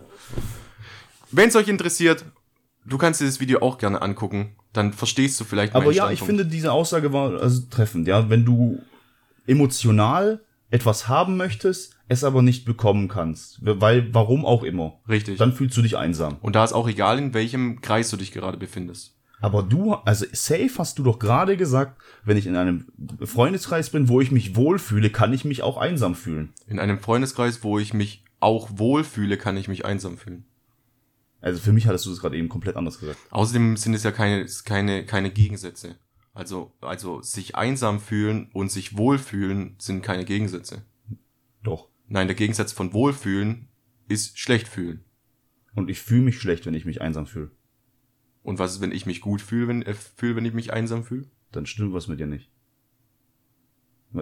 Wenn 1.31 1.49
es 1.49 1.57
euch 1.57 1.69
interessiert, 1.69 2.25
du 2.85 2.99
kannst 2.99 3.21
dir 3.21 3.27
das 3.27 3.41
Video 3.41 3.61
auch 3.61 3.79
gerne 3.79 4.03
angucken, 4.03 4.57
dann 4.73 4.93
verstehst 4.93 5.41
du 5.41 5.45
vielleicht 5.45 5.75
Aber 5.75 5.93
ja, 5.93 6.11
ich 6.11 6.23
finde, 6.23 6.45
diese 6.45 6.73
Aussage 6.73 7.13
war 7.13 7.41
also 7.41 7.63
treffend. 7.71 8.07
Ja, 8.09 8.29
wenn 8.29 8.45
du 8.45 8.81
emotional 9.51 10.41
etwas 10.71 11.09
haben 11.09 11.37
möchtest, 11.37 11.97
es 12.09 12.25
aber 12.25 12.43
nicht 12.43 12.65
bekommen 12.65 13.09
kannst, 13.09 13.59
weil, 13.63 14.13
warum 14.15 14.45
auch 14.45 14.63
immer, 14.63 15.01
Richtig. 15.09 15.39
dann 15.39 15.53
fühlst 15.53 15.77
du 15.77 15.83
dich 15.83 15.97
einsam. 15.97 16.39
Und 16.41 16.57
da 16.57 16.65
ist 16.65 16.73
auch 16.73 16.89
egal, 16.89 17.19
in 17.19 17.35
welchem 17.35 17.81
Kreis 17.81 18.11
du 18.11 18.17
dich 18.17 18.33
gerade 18.33 18.57
befindest. 18.57 19.17
Aber 19.41 19.63
du, 19.63 19.95
also 19.95 20.27
safe 20.33 20.71
hast 20.79 20.99
du 20.99 21.03
doch 21.03 21.19
gerade 21.19 21.57
gesagt, 21.57 22.01
wenn 22.25 22.37
ich 22.37 22.47
in 22.47 22.57
einem 22.57 22.87
Freundeskreis 23.25 23.91
bin, 23.91 24.09
wo 24.09 24.21
ich 24.21 24.31
mich 24.31 24.55
wohlfühle, 24.55 25.11
kann 25.11 25.33
ich 25.33 25.45
mich 25.45 25.63
auch 25.63 25.79
einsam 25.79 26.15
fühlen. 26.15 26.53
In 26.67 26.79
einem 26.79 26.99
Freundeskreis, 26.99 27.65
wo 27.65 27.79
ich 27.79 27.95
mich 27.95 28.25
auch 28.39 28.69
wohlfühle, 28.75 29.39
kann 29.39 29.57
ich 29.57 29.67
mich 29.67 29.85
einsam 29.85 30.19
fühlen. 30.19 30.45
Also 31.41 31.59
für 31.59 31.73
mich 31.73 31.87
hattest 31.87 32.05
du 32.07 32.11
das 32.11 32.21
gerade 32.21 32.37
eben 32.37 32.51
komplett 32.51 32.77
anders 32.77 32.99
gesagt. 32.99 33.19
Außerdem 33.31 33.77
sind 33.77 33.95
es 33.95 34.03
ja 34.03 34.11
keine, 34.11 34.47
keine, 34.65 35.07
keine 35.07 35.31
Gegensätze. 35.31 35.97
Also, 36.33 36.73
also 36.81 37.23
sich 37.23 37.57
einsam 37.57 38.01
fühlen 38.01 38.51
und 38.53 38.71
sich 38.71 38.97
wohlfühlen 38.97 39.75
sind 39.79 40.03
keine 40.03 40.25
Gegensätze. 40.25 40.85
Doch. 41.63 41.89
Nein, 42.09 42.29
der 42.29 42.37
Gegensatz 42.37 42.73
von 42.73 42.93
wohlfühlen 42.93 43.69
ist 44.09 44.39
schlecht 44.39 44.69
fühlen. 44.69 45.05
Und 45.75 45.91
ich 45.91 46.01
fühle 46.01 46.23
mich 46.23 46.41
schlecht, 46.41 46.67
wenn 46.67 46.75
ich 46.75 46.85
mich 46.85 47.01
einsam 47.01 47.27
fühle. 47.27 47.51
Und 48.43 48.59
was 48.59 48.75
ist, 48.75 48.81
wenn 48.81 48.93
ich 48.93 49.07
mich 49.07 49.21
gut 49.21 49.41
fühle, 49.41 49.69
wenn, 49.69 49.83
äh, 49.83 49.95
fühle, 49.95 50.37
wenn 50.37 50.45
ich 50.45 50.55
mich 50.55 50.73
einsam 50.73 51.05
fühle? 51.05 51.27
Dann 51.53 51.67
stimmt 51.67 51.93
was 51.93 52.09
mit 52.09 52.21
dir 52.21 52.27
nicht. 52.27 52.51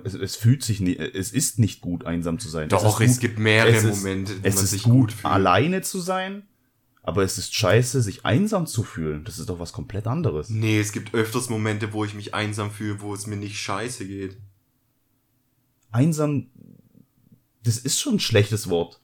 Es, 0.04 0.14
es 0.14 0.36
fühlt 0.36 0.62
sich 0.62 0.80
nicht, 0.80 1.00
es 1.00 1.32
ist 1.32 1.58
nicht 1.58 1.80
gut, 1.80 2.04
einsam 2.04 2.38
zu 2.38 2.48
sein. 2.48 2.68
Doch, 2.68 3.00
es, 3.00 3.06
es 3.06 3.12
ist 3.12 3.20
gibt 3.20 3.38
mehrere 3.38 3.74
es 3.74 3.84
ist, 3.84 3.98
Momente, 3.98 4.32
wo 4.42 4.46
es 4.46 4.54
man 4.56 4.64
ist 4.64 4.70
sich 4.70 4.82
gut, 4.82 4.92
gut 4.92 5.12
fühlt. 5.12 5.32
alleine 5.32 5.80
zu 5.80 6.00
sein, 6.00 6.47
aber 7.08 7.22
es 7.22 7.38
ist 7.38 7.54
scheiße, 7.54 8.02
sich 8.02 8.26
einsam 8.26 8.66
zu 8.66 8.82
fühlen. 8.82 9.24
Das 9.24 9.38
ist 9.38 9.48
doch 9.48 9.58
was 9.58 9.72
komplett 9.72 10.06
anderes. 10.06 10.50
Nee, 10.50 10.78
es 10.78 10.92
gibt 10.92 11.14
öfters 11.14 11.48
Momente, 11.48 11.94
wo 11.94 12.04
ich 12.04 12.12
mich 12.12 12.34
einsam 12.34 12.70
fühle, 12.70 13.00
wo 13.00 13.14
es 13.14 13.26
mir 13.26 13.36
nicht 13.36 13.58
scheiße 13.58 14.06
geht. 14.06 14.36
Einsam, 15.90 16.50
das 17.62 17.78
ist 17.78 17.98
schon 17.98 18.16
ein 18.16 18.20
schlechtes 18.20 18.68
Wort. 18.68 19.00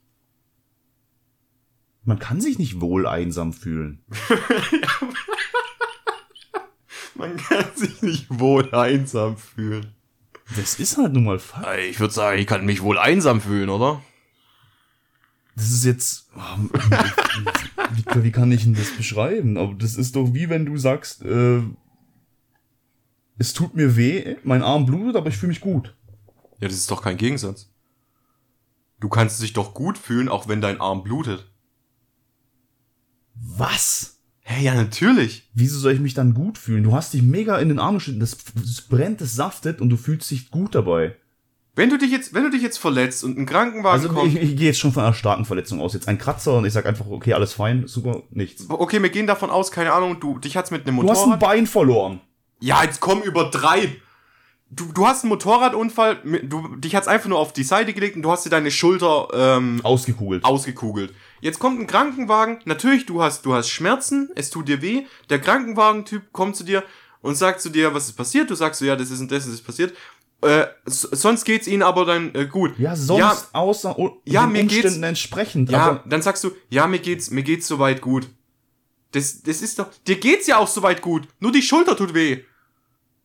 Man 2.02 2.18
kann 2.18 2.42
sich 2.42 2.58
nicht 2.58 2.82
wohl 2.82 3.06
einsam 3.06 3.54
fühlen. 3.54 4.04
Man 7.14 7.38
kann 7.38 7.74
sich 7.74 8.02
nicht 8.02 8.26
wohl 8.28 8.74
einsam 8.74 9.38
fühlen. 9.38 9.94
Das 10.56 10.78
ist 10.78 10.98
halt 10.98 11.14
nun 11.14 11.24
mal 11.24 11.38
Fakt. 11.38 11.78
Ich 11.88 12.00
würde 12.00 12.12
sagen, 12.12 12.38
ich 12.38 12.46
kann 12.46 12.66
mich 12.66 12.82
wohl 12.82 12.98
einsam 12.98 13.40
fühlen, 13.40 13.70
oder? 13.70 14.02
Das 15.56 15.70
ist 15.70 15.84
jetzt. 15.84 16.28
oh, 16.36 16.40
Wie, 17.96 18.30
kann 18.30 18.52
ich 18.52 18.64
denn 18.64 18.74
das 18.74 18.96
beschreiben? 18.96 19.56
Aber 19.56 19.74
das 19.74 19.96
ist 19.96 20.16
doch 20.16 20.34
wie 20.34 20.48
wenn 20.48 20.66
du 20.66 20.76
sagst, 20.76 21.22
äh, 21.22 21.60
es 23.38 23.52
tut 23.52 23.74
mir 23.74 23.96
weh, 23.96 24.36
mein 24.44 24.62
Arm 24.62 24.86
blutet, 24.86 25.16
aber 25.16 25.28
ich 25.28 25.36
fühle 25.36 25.48
mich 25.48 25.60
gut. 25.60 25.94
Ja, 26.60 26.68
das 26.68 26.76
ist 26.76 26.90
doch 26.90 27.02
kein 27.02 27.16
Gegensatz. 27.16 27.70
Du 29.00 29.08
kannst 29.08 29.42
dich 29.42 29.52
doch 29.52 29.74
gut 29.74 29.98
fühlen, 29.98 30.28
auch 30.28 30.48
wenn 30.48 30.60
dein 30.60 30.80
Arm 30.80 31.02
blutet. 31.02 31.50
Was? 33.34 34.20
Hä, 34.40 34.62
ja, 34.62 34.74
natürlich. 34.74 35.50
Wieso 35.54 35.78
soll 35.78 35.92
ich 35.92 36.00
mich 36.00 36.14
dann 36.14 36.34
gut 36.34 36.58
fühlen? 36.58 36.84
Du 36.84 36.92
hast 36.92 37.12
dich 37.14 37.22
mega 37.22 37.58
in 37.58 37.68
den 37.68 37.78
Arm 37.78 37.96
geschnitten, 37.96 38.20
das, 38.20 38.36
das 38.54 38.82
brennt, 38.82 39.20
das 39.20 39.34
saftet 39.34 39.80
und 39.80 39.88
du 39.88 39.96
fühlst 39.96 40.30
dich 40.30 40.50
gut 40.50 40.74
dabei. 40.74 41.16
Wenn 41.76 41.90
du 41.90 41.98
dich 41.98 42.10
jetzt, 42.12 42.34
wenn 42.34 42.44
du 42.44 42.50
dich 42.50 42.62
jetzt 42.62 42.78
verletzt 42.78 43.24
und 43.24 43.36
ein 43.36 43.46
Krankenwagen 43.46 44.00
Also 44.00 44.08
kommt. 44.14 44.28
ich, 44.32 44.40
ich 44.40 44.56
gehe 44.56 44.66
jetzt 44.68 44.78
schon 44.78 44.92
von 44.92 45.02
einer 45.02 45.14
starken 45.14 45.44
Verletzung 45.44 45.80
aus. 45.80 45.92
Jetzt 45.94 46.06
ein 46.06 46.18
Kratzer 46.18 46.56
und 46.58 46.64
ich 46.64 46.72
sag 46.72 46.86
einfach, 46.86 47.06
okay, 47.08 47.32
alles 47.34 47.52
fein, 47.52 47.86
super, 47.88 48.22
nichts. 48.30 48.66
Okay, 48.68 49.02
wir 49.02 49.08
gehen 49.10 49.26
davon 49.26 49.50
aus, 49.50 49.70
keine 49.72 49.92
Ahnung, 49.92 50.20
du, 50.20 50.38
dich 50.38 50.56
hat's 50.56 50.70
mit 50.70 50.86
einem 50.86 51.00
Du 51.00 51.10
hast 51.10 51.22
ein 51.24 51.30
Motorrad. 51.30 51.40
Bein 51.40 51.66
verloren. 51.66 52.20
ja, 52.60 52.84
jetzt 52.84 53.00
komm 53.00 53.22
übertreib. 53.22 53.90
Du, 54.70 54.92
du 54.92 55.06
hast 55.06 55.22
einen 55.22 55.28
Motorradunfall, 55.28 56.18
du, 56.44 56.74
dich 56.76 56.96
hat's 56.96 57.06
einfach 57.06 57.28
nur 57.28 57.38
auf 57.38 57.52
die 57.52 57.62
Seite 57.62 57.92
gelegt 57.92 58.16
und 58.16 58.22
du 58.22 58.30
hast 58.32 58.44
dir 58.44 58.50
deine 58.50 58.70
Schulter 58.72 59.28
ähm, 59.32 59.80
Ausgekugelt. 59.84 60.44
ausgekugelt. 60.44 61.12
Jetzt 61.40 61.58
kommt 61.60 61.78
ein 61.80 61.86
Krankenwagen, 61.86 62.58
natürlich, 62.64 63.06
du 63.06 63.22
hast, 63.22 63.44
du 63.46 63.54
hast 63.54 63.68
Schmerzen, 63.68 64.30
es 64.34 64.50
tut 64.50 64.66
dir 64.68 64.80
weh, 64.82 65.04
der 65.30 65.38
Krankenwagentyp 65.40 66.32
kommt 66.32 66.56
zu 66.56 66.64
dir 66.64 66.82
und 67.20 67.36
sagt 67.36 67.60
zu 67.60 67.68
dir, 67.70 67.94
was 67.94 68.06
ist 68.06 68.16
passiert, 68.16 68.50
du 68.50 68.54
sagst 68.54 68.80
so, 68.80 68.84
ja, 68.86 68.96
das 68.96 69.10
ist 69.10 69.20
und 69.20 69.30
das 69.30 69.46
ist 69.46 69.62
passiert, 69.64 69.94
äh, 70.44 70.66
sonst 70.86 71.44
geht's 71.44 71.66
ihnen 71.66 71.82
aber 71.82 72.04
dann 72.04 72.34
äh, 72.34 72.46
gut. 72.46 72.78
Ja, 72.78 72.94
sonst 72.96 73.20
ja, 73.20 73.36
außer 73.52 73.98
u- 73.98 74.20
ja, 74.24 74.46
mir 74.46 74.62
geht's- 74.64 74.74
Umständen 74.84 75.02
entsprechend. 75.04 75.70
ja, 75.70 76.02
dann 76.06 76.22
sagst 76.22 76.44
du, 76.44 76.50
ja, 76.70 76.86
mir 76.86 76.98
geht's, 77.00 77.30
mir 77.30 77.42
geht's 77.42 77.66
soweit 77.66 78.00
gut. 78.00 78.28
Das, 79.12 79.42
das 79.42 79.62
ist 79.62 79.78
doch, 79.78 79.88
dir 80.06 80.16
geht's 80.18 80.46
ja 80.46 80.58
auch 80.58 80.68
soweit 80.68 81.00
gut, 81.02 81.28
nur 81.40 81.52
die 81.52 81.62
Schulter 81.62 81.96
tut 81.96 82.14
weh. 82.14 82.40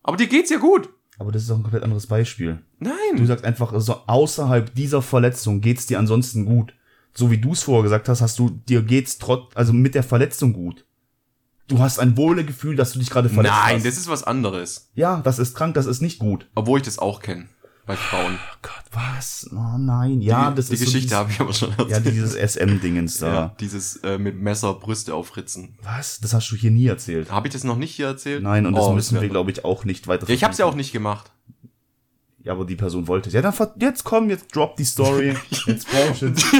Aber 0.03 0.17
dir 0.17 0.27
geht's 0.27 0.49
ja 0.49 0.57
gut. 0.57 0.89
aber 1.17 1.31
das 1.31 1.43
ist 1.43 1.51
auch 1.51 1.57
ein 1.57 1.63
komplett 1.63 1.83
anderes 1.83 2.07
Beispiel. 2.07 2.59
Du 2.79 2.89
Nein. 2.89 3.25
sagst 3.25 3.43
einfach, 3.43 3.73
so 3.79 3.95
außerhalb 4.07 4.73
dieser 4.75 5.01
Verletzung 5.01 5.61
geht's 5.61 5.85
dir 5.87 5.99
ansonsten 5.99 6.45
gut. 6.45 6.73
So 7.13 7.31
wie 7.31 7.37
du 7.39 7.51
es 7.53 7.63
vorher 7.63 7.83
gesagt 7.83 8.07
hast, 8.07 8.21
hast 8.21 8.37
du, 8.39 8.49
dir 8.49 8.81
geht's 8.83 9.17
trotz, 9.17 9.51
also 9.55 9.73
mit 9.73 9.95
der 9.95 10.03
Verletzung 10.03 10.53
gut. 10.53 10.85
Du 11.69 11.79
hast 11.79 11.99
ein 11.99 12.17
Wohlegefühl, 12.17 12.75
dass 12.75 12.91
du 12.93 12.99
dich 12.99 13.09
gerade 13.09 13.29
verletzt 13.29 13.55
Nein, 13.55 13.75
hast. 13.77 13.85
das 13.85 13.97
ist 13.97 14.09
was 14.09 14.23
anderes. 14.23 14.89
ja, 14.95 15.21
das 15.21 15.39
ist 15.39 15.55
krank, 15.55 15.75
das 15.75 15.85
ist 15.85 16.01
nicht 16.01 16.19
gut. 16.19 16.47
Obwohl 16.55 16.79
ich 16.79 16.85
das 16.85 16.99
auch 16.99 17.21
kenne. 17.21 17.47
Bei 17.85 17.95
Frauen. 17.95 18.35
Oh 18.37 18.57
Gott, 18.61 18.83
was? 18.91 19.49
Oh 19.51 19.77
nein, 19.79 20.21
ja, 20.21 20.49
die, 20.51 20.57
das 20.57 20.67
die 20.67 20.73
ist 20.75 20.79
so 20.81 20.85
Geschichte 20.85 21.07
dieses- 21.07 21.17
habe 21.17 21.31
ich 21.31 21.39
aber 21.39 21.53
schon 21.53 21.69
Ja, 21.71 21.85
erzählt. 21.95 22.05
dieses 22.13 22.35
SM-Dingens 22.35 23.17
da. 23.17 23.33
Ja, 23.33 23.55
dieses 23.59 23.95
äh, 23.97 24.19
mit 24.19 24.39
Messer 24.39 24.75
Brüste 24.75 25.15
aufritzen. 25.15 25.75
Was? 25.81 26.19
Das 26.19 26.33
hast 26.35 26.51
du 26.51 26.55
hier 26.55 26.69
nie 26.69 26.85
erzählt. 26.85 27.31
Habe 27.31 27.47
ich 27.47 27.53
das 27.53 27.63
noch 27.63 27.77
nicht 27.77 27.95
hier 27.95 28.05
erzählt? 28.07 28.43
Nein, 28.43 28.67
und 28.67 28.75
das 28.75 28.83
Oh, 28.85 28.93
müssen 28.93 29.19
wir, 29.19 29.27
glaube 29.29 29.49
ich, 29.49 29.65
auch 29.65 29.85
nicht 29.85 30.07
weiter 30.07 30.27
Ja, 30.27 30.33
ich 30.35 30.43
habe 30.43 30.51
es 30.51 30.59
ja 30.59 30.65
auch 30.65 30.75
nicht 30.75 30.91
gemacht. 30.91 31.31
Ja, 32.43 32.53
aber 32.53 32.65
die 32.65 32.75
Person 32.75 33.07
wollte 33.07 33.29
es. 33.29 33.35
Ja, 33.35 33.41
dann 33.41 33.53
jetzt 33.79 34.03
komm, 34.05 34.29
jetzt 34.29 34.55
drop 34.55 34.77
die 34.77 34.85
Story. 34.85 35.35
Jetzt 35.65 35.87
jetzt. 36.21 36.45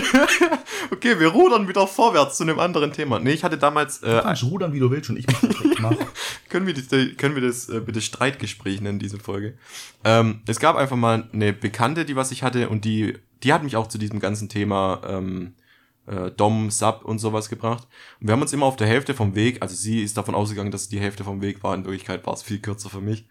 Okay, 0.92 1.20
wir 1.20 1.28
rudern 1.28 1.68
wieder 1.68 1.86
vorwärts 1.88 2.38
zu 2.38 2.44
einem 2.44 2.60
anderen 2.60 2.92
Thema. 2.92 3.20
Nee, 3.20 3.32
ich 3.32 3.44
hatte 3.44 3.58
damals, 3.58 4.02
äh, 4.02 4.22
Kannst 4.24 4.44
rudern, 4.44 4.74
wie 4.74 4.80
du 4.80 4.90
willst, 4.90 5.10
und 5.10 5.18
ich 5.18 5.28
mach 5.80 5.94
können 6.50 6.66
wir, 6.66 6.74
das, 6.74 6.88
können 7.18 7.36
wir 7.36 7.42
das 7.42 7.70
äh, 7.70 7.80
bitte 7.80 8.02
Streitgespräch 8.02 8.82
nennen, 8.82 8.98
diese 8.98 9.20
Folge. 9.20 9.58
Ähm, 10.04 10.42
es 10.48 10.60
gab 10.60 10.76
einfach 10.78 10.96
mal 10.96 11.30
eine 11.32 11.54
Bekannte, 11.54 12.06
die 12.06 12.16
was 12.16 12.32
ich 12.32 12.44
hatte, 12.44 12.70
und 12.70 12.86
die, 12.86 13.18
die 13.44 13.54
hat 13.54 13.64
mich 13.64 13.76
auch 13.76 13.88
zu 13.88 13.98
diesem 13.98 14.20
ganzen 14.20 14.50
Thema 14.50 15.02
ähm, 15.06 15.54
äh, 16.08 16.32
Dom, 16.32 16.72
Sub 16.72 17.06
und 17.06 17.20
sowas 17.20 17.50
gebracht. 17.50 17.88
Und 18.20 18.28
wir 18.28 18.34
haben 18.34 18.42
uns 18.42 18.54
immer 18.54 18.66
auf 18.66 18.76
der 18.76 18.88
Hälfte 18.88 19.14
vom 19.14 19.36
Weg, 19.36 19.62
also 19.62 19.76
sie 19.76 20.02
ist 20.02 20.18
davon 20.18 20.36
ausgegangen, 20.36 20.72
dass 20.72 20.82
es 20.82 20.90
die 20.90 21.00
Hälfte 21.00 21.24
vom 21.24 21.42
Weg 21.42 21.64
war, 21.64 21.76
in 21.76 21.86
Wirklichkeit 21.86 22.26
war 22.26 22.34
es 22.34 22.42
viel 22.42 22.60
kürzer 22.60 22.90
für 22.90 23.02
mich, 23.02 23.28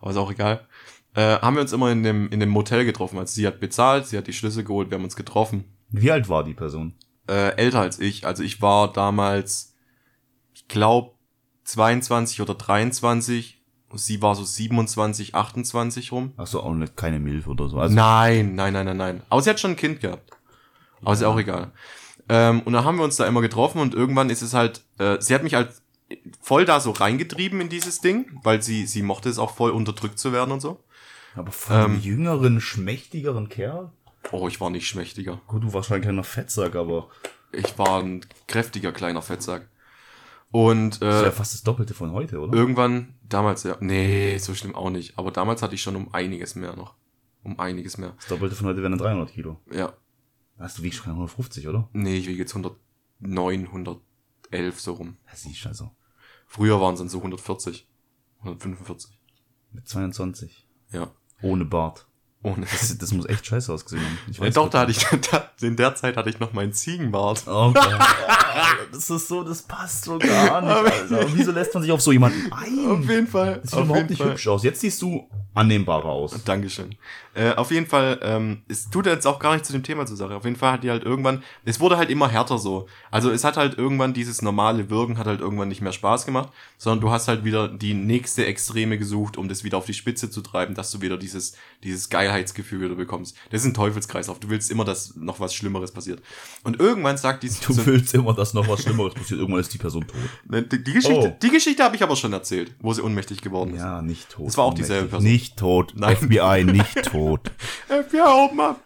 aber 0.00 0.12
ist 0.12 0.16
auch 0.16 0.32
egal. 0.32 0.66
Äh, 1.14 1.38
haben 1.40 1.56
wir 1.56 1.62
uns 1.62 1.72
immer 1.72 1.90
in 1.90 2.02
dem, 2.02 2.28
in 2.30 2.40
dem 2.40 2.48
Motel 2.48 2.84
getroffen. 2.84 3.18
Also 3.18 3.34
sie 3.34 3.46
hat 3.46 3.60
bezahlt, 3.60 4.06
sie 4.06 4.16
hat 4.16 4.26
die 4.26 4.32
Schlüssel 4.32 4.64
geholt, 4.64 4.90
wir 4.90 4.96
haben 4.96 5.04
uns 5.04 5.16
getroffen. 5.16 5.64
Wie 5.90 6.10
alt 6.10 6.28
war 6.28 6.42
die 6.44 6.54
Person? 6.54 6.94
Äh, 7.28 7.56
älter 7.56 7.80
als 7.80 7.98
ich. 7.98 8.26
Also 8.26 8.42
ich 8.42 8.62
war 8.62 8.92
damals, 8.92 9.74
ich 10.54 10.68
glaube, 10.68 11.12
22 11.64 12.40
oder 12.40 12.54
23. 12.54 13.62
Sie 13.94 14.22
war 14.22 14.34
so 14.34 14.42
27, 14.42 15.34
28 15.34 16.12
rum. 16.12 16.32
Ach 16.38 16.46
so, 16.46 16.62
auch 16.62 16.72
nicht, 16.72 16.96
keine 16.96 17.20
Milf 17.20 17.46
oder 17.46 17.68
so. 17.68 17.78
Also, 17.78 17.94
Nein, 17.94 18.54
nein, 18.54 18.72
nein, 18.72 18.86
nein, 18.86 18.96
nein. 18.96 19.22
Aber 19.28 19.42
sie 19.42 19.50
hat 19.50 19.60
schon 19.60 19.72
ein 19.72 19.76
Kind 19.76 20.00
gehabt. 20.00 20.30
Aber 21.02 21.12
ist 21.12 21.20
ja 21.20 21.28
auch 21.28 21.38
egal. 21.38 21.72
Ähm, 22.30 22.62
und 22.64 22.72
dann 22.72 22.84
haben 22.84 22.96
wir 22.96 23.04
uns 23.04 23.16
da 23.16 23.26
immer 23.26 23.42
getroffen 23.42 23.80
und 23.80 23.94
irgendwann 23.94 24.30
ist 24.30 24.40
es 24.40 24.54
halt, 24.54 24.82
äh, 24.98 25.20
sie 25.20 25.34
hat 25.34 25.42
mich 25.42 25.54
halt 25.54 25.72
voll 26.40 26.64
da 26.64 26.80
so 26.80 26.92
reingetrieben 26.92 27.60
in 27.60 27.68
dieses 27.68 28.00
Ding, 28.00 28.40
weil 28.42 28.62
sie, 28.62 28.86
sie 28.86 29.02
mochte 29.02 29.28
es 29.28 29.38
auch 29.38 29.54
voll 29.54 29.72
unterdrückt 29.72 30.18
zu 30.18 30.32
werden 30.32 30.52
und 30.52 30.60
so. 30.60 30.82
Aber 31.34 31.52
von 31.52 31.76
einem 31.76 31.94
ähm, 31.94 32.00
jüngeren, 32.00 32.60
schmächtigeren 32.60 33.48
Kerl? 33.48 33.92
Oh, 34.30 34.48
ich 34.48 34.60
war 34.60 34.70
nicht 34.70 34.86
schmächtiger. 34.86 35.40
Gut, 35.46 35.64
du 35.64 35.72
warst 35.72 35.88
schon 35.88 35.96
ein 35.96 36.02
kleiner 36.02 36.24
Fettsack, 36.24 36.76
aber 36.76 37.08
Ich 37.52 37.78
war 37.78 38.02
ein 38.02 38.24
kräftiger 38.46 38.92
kleiner 38.92 39.20
Fettsack. 39.22 39.68
Und 40.50 41.00
das 41.02 41.16
ist 41.16 41.22
äh, 41.22 41.24
ja 41.26 41.30
fast 41.30 41.54
das 41.54 41.62
Doppelte 41.62 41.94
von 41.94 42.12
heute, 42.12 42.38
oder? 42.38 42.56
irgendwann, 42.56 43.14
damals 43.26 43.62
ja, 43.62 43.76
nee, 43.80 44.36
so 44.38 44.54
schlimm 44.54 44.74
auch 44.74 44.90
nicht. 44.90 45.18
Aber 45.18 45.30
damals 45.30 45.62
hatte 45.62 45.74
ich 45.74 45.82
schon 45.82 45.96
um 45.96 46.12
einiges 46.14 46.54
mehr 46.54 46.76
noch. 46.76 46.94
Um 47.42 47.58
einiges 47.58 47.96
mehr. 47.98 48.12
Das 48.16 48.26
Doppelte 48.26 48.54
von 48.54 48.66
heute 48.68 48.82
wären 48.82 48.92
dann 48.92 48.98
300 49.00 49.32
Kilo. 49.32 49.60
Ja, 49.72 49.94
Hast 50.58 50.78
du 50.78 50.82
wiegst 50.82 50.98
schon 50.98 51.10
150, 51.12 51.66
oder? 51.68 51.88
nee, 51.92 52.16
ich 52.16 52.26
wiege 52.28 52.38
jetzt 52.38 52.54
109, 52.54 53.66
111 53.66 54.80
so 54.80 54.92
rum. 54.92 55.16
Ja, 55.26 55.34
siehst 55.34 55.64
du 55.64 55.68
also. 55.70 55.90
Früher 56.46 56.80
waren 56.80 56.94
es 56.94 57.00
dann 57.00 57.08
so 57.08 57.18
140, 57.18 57.88
145. 58.40 59.18
Mit 59.72 59.88
22. 59.88 60.68
Ja, 60.90 61.10
Ohne 61.42 61.64
Bart. 61.64 62.06
Ohne. 62.42 62.66
Das, 62.70 62.98
das 62.98 63.12
muss 63.12 63.26
echt 63.26 63.46
scheiße 63.46 63.72
ausgesehen 63.72 64.04
haben. 64.04 64.18
Ich 64.30 64.38
Ja, 64.38 64.50
doch, 64.50 64.68
da 64.68 64.80
hatte 64.80 64.90
ich, 64.90 64.98
da, 65.30 65.50
in 65.60 65.76
der 65.76 65.94
Zeit 65.94 66.16
hatte 66.16 66.28
ich 66.28 66.40
noch 66.40 66.52
meinen 66.52 66.72
Ziegenbart. 66.72 67.44
Oh 67.46 67.72
Gott. 67.72 67.98
Das 68.92 69.08
ist 69.08 69.28
so, 69.28 69.42
das 69.42 69.62
passt 69.62 70.04
so 70.04 70.18
gar 70.18 70.60
nicht, 70.60 70.92
Alter. 70.92 71.26
Wieso 71.34 71.52
lässt 71.52 71.72
man 71.74 71.82
sich 71.82 71.92
auf 71.92 72.00
so 72.00 72.12
jemanden 72.12 72.52
Auf 72.52 72.58
ein? 72.60 73.02
jeden 73.08 73.26
Fall. 73.26 73.60
Das 73.62 73.70
sieht 73.70 73.80
auf 73.80 73.86
überhaupt 73.86 74.10
nicht 74.10 74.18
Fall. 74.20 74.30
hübsch 74.32 74.48
aus. 74.48 74.62
Jetzt 74.64 74.80
siehst 74.80 75.00
du 75.02 75.28
annehmbarer 75.54 76.08
aus. 76.08 76.42
Dankeschön. 76.44 76.96
Äh, 77.34 77.54
auf 77.54 77.70
jeden 77.70 77.86
Fall, 77.86 78.18
ähm, 78.22 78.62
es 78.68 78.90
tut 78.90 79.06
jetzt 79.06 79.26
auch 79.26 79.38
gar 79.38 79.54
nicht 79.54 79.64
zu 79.64 79.72
dem 79.72 79.82
Thema 79.82 80.04
zur 80.06 80.16
Sache. 80.16 80.34
Auf 80.34 80.44
jeden 80.44 80.56
Fall 80.56 80.72
hat 80.72 80.82
die 80.82 80.90
halt 80.90 81.02
irgendwann, 81.04 81.42
es 81.64 81.80
wurde 81.80 81.96
halt 81.96 82.10
immer 82.10 82.28
härter 82.28 82.58
so. 82.58 82.86
Also 83.10 83.30
es 83.30 83.44
hat 83.44 83.56
halt 83.56 83.78
irgendwann 83.78 84.12
dieses 84.12 84.42
normale 84.42 84.90
Wirken 84.90 85.16
hat 85.18 85.26
halt 85.26 85.40
irgendwann 85.40 85.68
nicht 85.68 85.80
mehr 85.80 85.92
Spaß 85.92 86.26
gemacht, 86.26 86.50
sondern 86.76 87.00
du 87.00 87.10
hast 87.10 87.28
halt 87.28 87.44
wieder 87.44 87.68
die 87.68 87.94
nächste 87.94 88.44
Extreme 88.44 88.98
gesucht, 88.98 89.36
um 89.38 89.48
das 89.48 89.64
wieder 89.64 89.78
auf 89.78 89.86
die 89.86 89.94
Spitze 89.94 90.30
zu 90.30 90.42
treiben, 90.42 90.74
dass 90.74 90.90
du 90.90 91.00
wieder 91.00 91.16
dieses, 91.16 91.54
dieses 91.84 92.10
Geilheitsgefühl 92.32 92.80
wieder 92.80 92.94
bekommst. 92.94 93.36
Das 93.50 93.60
ist 93.60 93.66
ein 93.66 93.74
Teufelskreislauf. 93.74 94.40
Du 94.40 94.48
willst 94.48 94.70
immer, 94.70 94.84
dass 94.84 95.14
noch 95.16 95.38
was 95.40 95.54
Schlimmeres 95.54 95.90
passiert. 95.92 96.22
Und 96.64 96.80
irgendwann 96.80 97.16
sagt 97.18 97.42
die 97.42 97.48
Du 97.48 97.86
willst 97.86 98.14
immer, 98.14 98.34
dass 98.34 98.54
noch 98.54 98.66
was 98.68 98.82
Schlimmeres 98.82 99.14
passiert. 99.14 99.40
Irgendwann 99.40 99.60
ist 99.60 99.72
die 99.74 99.78
Person 99.78 100.06
tot. 100.06 100.16
Ne, 100.48 100.62
die, 100.62 100.82
die 100.82 100.92
Geschichte, 100.92 101.28
Oh. 101.34 101.36
die 101.42 101.50
Geschichte 101.50 101.84
habe 101.84 101.94
ich 101.96 102.02
aber 102.02 102.16
schon 102.16 102.32
erzählt, 102.32 102.74
wo 102.80 102.92
sie 102.92 103.02
ohnmächtig 103.02 103.42
geworden 103.42 103.74
ist. 103.74 103.80
Ja, 103.80 104.00
nicht 104.00 104.30
tot. 104.30 104.46
Das 104.46 104.56
war 104.56 104.64
auch 104.64 104.74
dieselbe 104.74 105.08
Person. 105.08 105.30
Nicht 105.30 105.56
tot. 105.58 105.92
Nein. 105.94 106.16
FBI, 106.16 106.64
nicht 106.72 107.02
tot. 107.04 107.50
FBI, 107.88 108.20
open 108.20 108.60
up. 108.60 108.80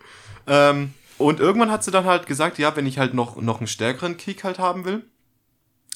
Ähm, 0.48 0.92
und 1.18 1.40
irgendwann 1.40 1.70
hat 1.70 1.84
sie 1.84 1.90
dann 1.90 2.04
halt 2.04 2.26
gesagt, 2.26 2.58
ja, 2.58 2.74
wenn 2.76 2.86
ich 2.86 2.98
halt 2.98 3.14
noch, 3.14 3.40
noch 3.40 3.58
einen 3.58 3.66
stärkeren 3.68 4.16
Kick 4.16 4.44
halt 4.44 4.58
haben 4.58 4.84
will, 4.84 5.04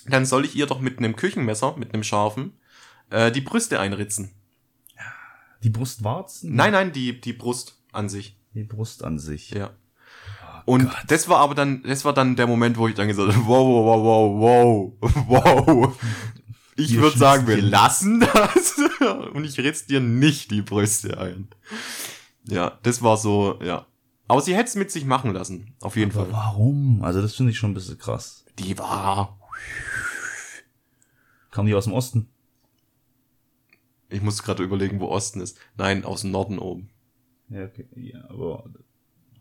dann 0.06 0.24
soll 0.24 0.44
ich 0.44 0.54
ihr 0.56 0.66
doch 0.66 0.80
mit 0.80 0.98
einem 0.98 1.14
Küchenmesser, 1.16 1.76
mit 1.76 1.92
einem 1.92 2.04
scharfen, 2.04 2.52
äh, 3.10 3.30
die 3.32 3.40
Brüste 3.42 3.80
einritzen. 3.80 4.30
Die 5.62 5.70
Brustwarzen? 5.70 6.54
Nein, 6.54 6.72
nein, 6.72 6.92
die, 6.92 7.20
die 7.20 7.32
Brust 7.32 7.76
an 7.92 8.08
sich. 8.08 8.36
Die 8.54 8.64
Brust 8.64 9.04
an 9.04 9.18
sich. 9.18 9.50
Ja. 9.50 9.70
Und 10.66 10.90
das 11.08 11.28
war 11.28 11.38
aber 11.38 11.54
dann, 11.54 11.82
das 11.82 12.04
war 12.04 12.12
dann 12.12 12.36
der 12.36 12.46
Moment, 12.46 12.76
wo 12.76 12.88
ich 12.88 12.94
dann 12.94 13.08
gesagt 13.08 13.32
habe, 13.32 13.46
wow, 13.46 13.66
wow, 13.66 14.04
wow, 14.04 14.92
wow, 15.00 15.26
wow, 15.28 15.66
wow. 15.66 15.98
Ich 16.76 16.96
würde 16.96 17.18
sagen, 17.18 17.46
wir 17.46 17.60
lassen 17.60 18.20
das 18.20 18.76
und 19.34 19.44
ich 19.44 19.58
ritz 19.58 19.86
dir 19.86 20.00
nicht 20.00 20.50
die 20.50 20.62
Brüste 20.62 21.18
ein. 21.18 21.48
Ja, 22.46 22.78
das 22.82 23.02
war 23.02 23.16
so, 23.16 23.58
ja. 23.62 23.86
Aber 24.28 24.40
sie 24.40 24.54
hätte 24.54 24.68
es 24.68 24.76
mit 24.76 24.90
sich 24.90 25.04
machen 25.04 25.32
lassen, 25.32 25.74
auf 25.80 25.96
jeden 25.96 26.12
Aber 26.12 26.24
Fall. 26.24 26.32
warum? 26.32 27.02
Also 27.02 27.20
das 27.20 27.34
finde 27.34 27.52
ich 27.52 27.58
schon 27.58 27.72
ein 27.72 27.74
bisschen 27.74 27.98
krass. 27.98 28.44
Die 28.58 28.78
war, 28.78 29.38
Kam 31.50 31.66
die 31.66 31.74
aus 31.74 31.84
dem 31.84 31.92
Osten? 31.92 32.28
Ich 34.10 34.22
muss 34.22 34.42
gerade 34.42 34.62
überlegen, 34.62 35.00
wo 35.00 35.06
Osten 35.06 35.40
ist. 35.40 35.58
Nein, 35.76 36.04
aus 36.04 36.22
dem 36.22 36.30
Norden 36.30 36.58
oben. 36.58 36.90
Ja, 37.48 37.64
okay. 37.64 37.86
Ja, 37.96 38.28
aber 38.28 38.64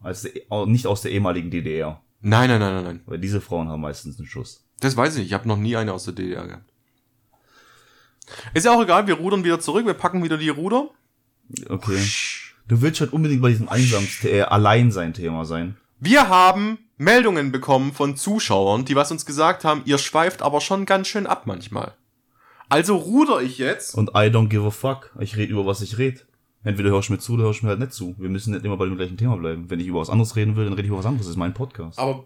als 0.02 0.24
der, 0.24 0.32
oh, 0.50 0.66
nicht 0.66 0.88
aus 0.88 1.02
der 1.02 1.12
ehemaligen 1.12 1.52
DDR. 1.52 2.02
Nein, 2.22 2.50
nein, 2.50 2.60
nein, 2.60 2.74
nein, 2.74 2.84
nein. 2.84 3.02
Weil 3.06 3.20
diese 3.20 3.42
Frauen 3.42 3.70
haben 3.70 3.82
meistens 3.82 4.18
einen 4.18 4.28
Schuss. 4.28 4.66
Das 4.80 4.96
weiß 4.96 5.14
ich 5.14 5.20
nicht. 5.20 5.28
Ich 5.28 5.34
habe 5.34 5.48
noch 5.48 5.58
nie 5.58 5.76
eine 5.76 5.94
aus 5.94 6.06
der 6.06 6.14
DDR 6.14 6.48
gehabt. 6.48 6.72
Ist 8.54 8.66
ja 8.66 8.74
auch 8.76 8.82
egal, 8.82 9.08
wir 9.08 9.16
rudern 9.16 9.44
wieder 9.44 9.60
zurück, 9.60 9.86
wir 9.86 9.94
packen 9.94 10.24
wieder 10.24 10.38
die 10.38 10.50
Ruder. 10.50 10.90
Okay. 11.68 12.00
Du 12.68 12.82
willst 12.82 13.02
halt 13.02 13.12
unbedingt 13.12 13.42
bei 13.42 13.50
diesem 13.50 13.70
Einsams 13.70 14.24
äh, 14.24 14.42
Alleinsein-Thema 14.42 15.46
sein. 15.46 15.78
Wir 16.00 16.30
haben 16.30 16.78
Meldungen 16.98 17.52
bekommen 17.52 17.92
von 17.92 18.16
Zuschauern, 18.16 18.86
die 18.86 18.96
was 18.96 19.12
uns 19.12 19.26
gesagt 19.26 19.66
haben, 19.66 19.82
ihr 19.86 19.98
schweift 19.98 20.42
aber 20.42 20.62
schon 20.62 20.86
ganz 20.86 21.08
schön 21.08 21.26
ab 21.26 21.48
manchmal. 21.48 21.94
Also 22.70 22.96
ruder 22.96 23.42
ich 23.42 23.58
jetzt. 23.58 23.96
Und 23.96 24.10
I 24.10 24.30
don't 24.30 24.48
give 24.50 24.66
a 24.66 24.70
fuck. 24.72 25.12
Ich 25.20 25.36
rede 25.38 25.52
über 25.54 25.66
was 25.66 25.82
ich 25.82 25.98
rede. 25.98 26.22
Entweder 26.64 26.90
hörst 26.90 27.10
du 27.10 27.14
mir 27.14 27.20
zu 27.20 27.34
oder 27.34 27.44
hörst 27.44 27.62
du 27.62 27.66
mir 27.66 27.70
halt 27.72 27.80
nicht 27.80 27.94
zu. 27.94 28.16
Wir 28.18 28.30
müssen 28.30 28.54
nicht 28.54 28.66
immer 28.66 28.78
bei 28.78 28.86
dem 28.86 28.96
gleichen 28.98 29.18
Thema 29.18 29.38
bleiben. 29.38 29.70
Wenn 29.70 29.80
ich 29.80 29.88
über 29.88 30.02
was 30.02 30.10
anderes 30.10 30.36
reden 30.36 30.56
will, 30.56 30.66
dann 30.66 30.74
rede 30.74 30.84
ich 30.84 30.90
über 30.90 30.98
was 31.00 31.06
anderes. 31.06 31.26
Das 31.26 31.32
ist 31.32 31.38
mein 31.38 31.54
Podcast. 31.54 31.98
Aber 31.98 32.26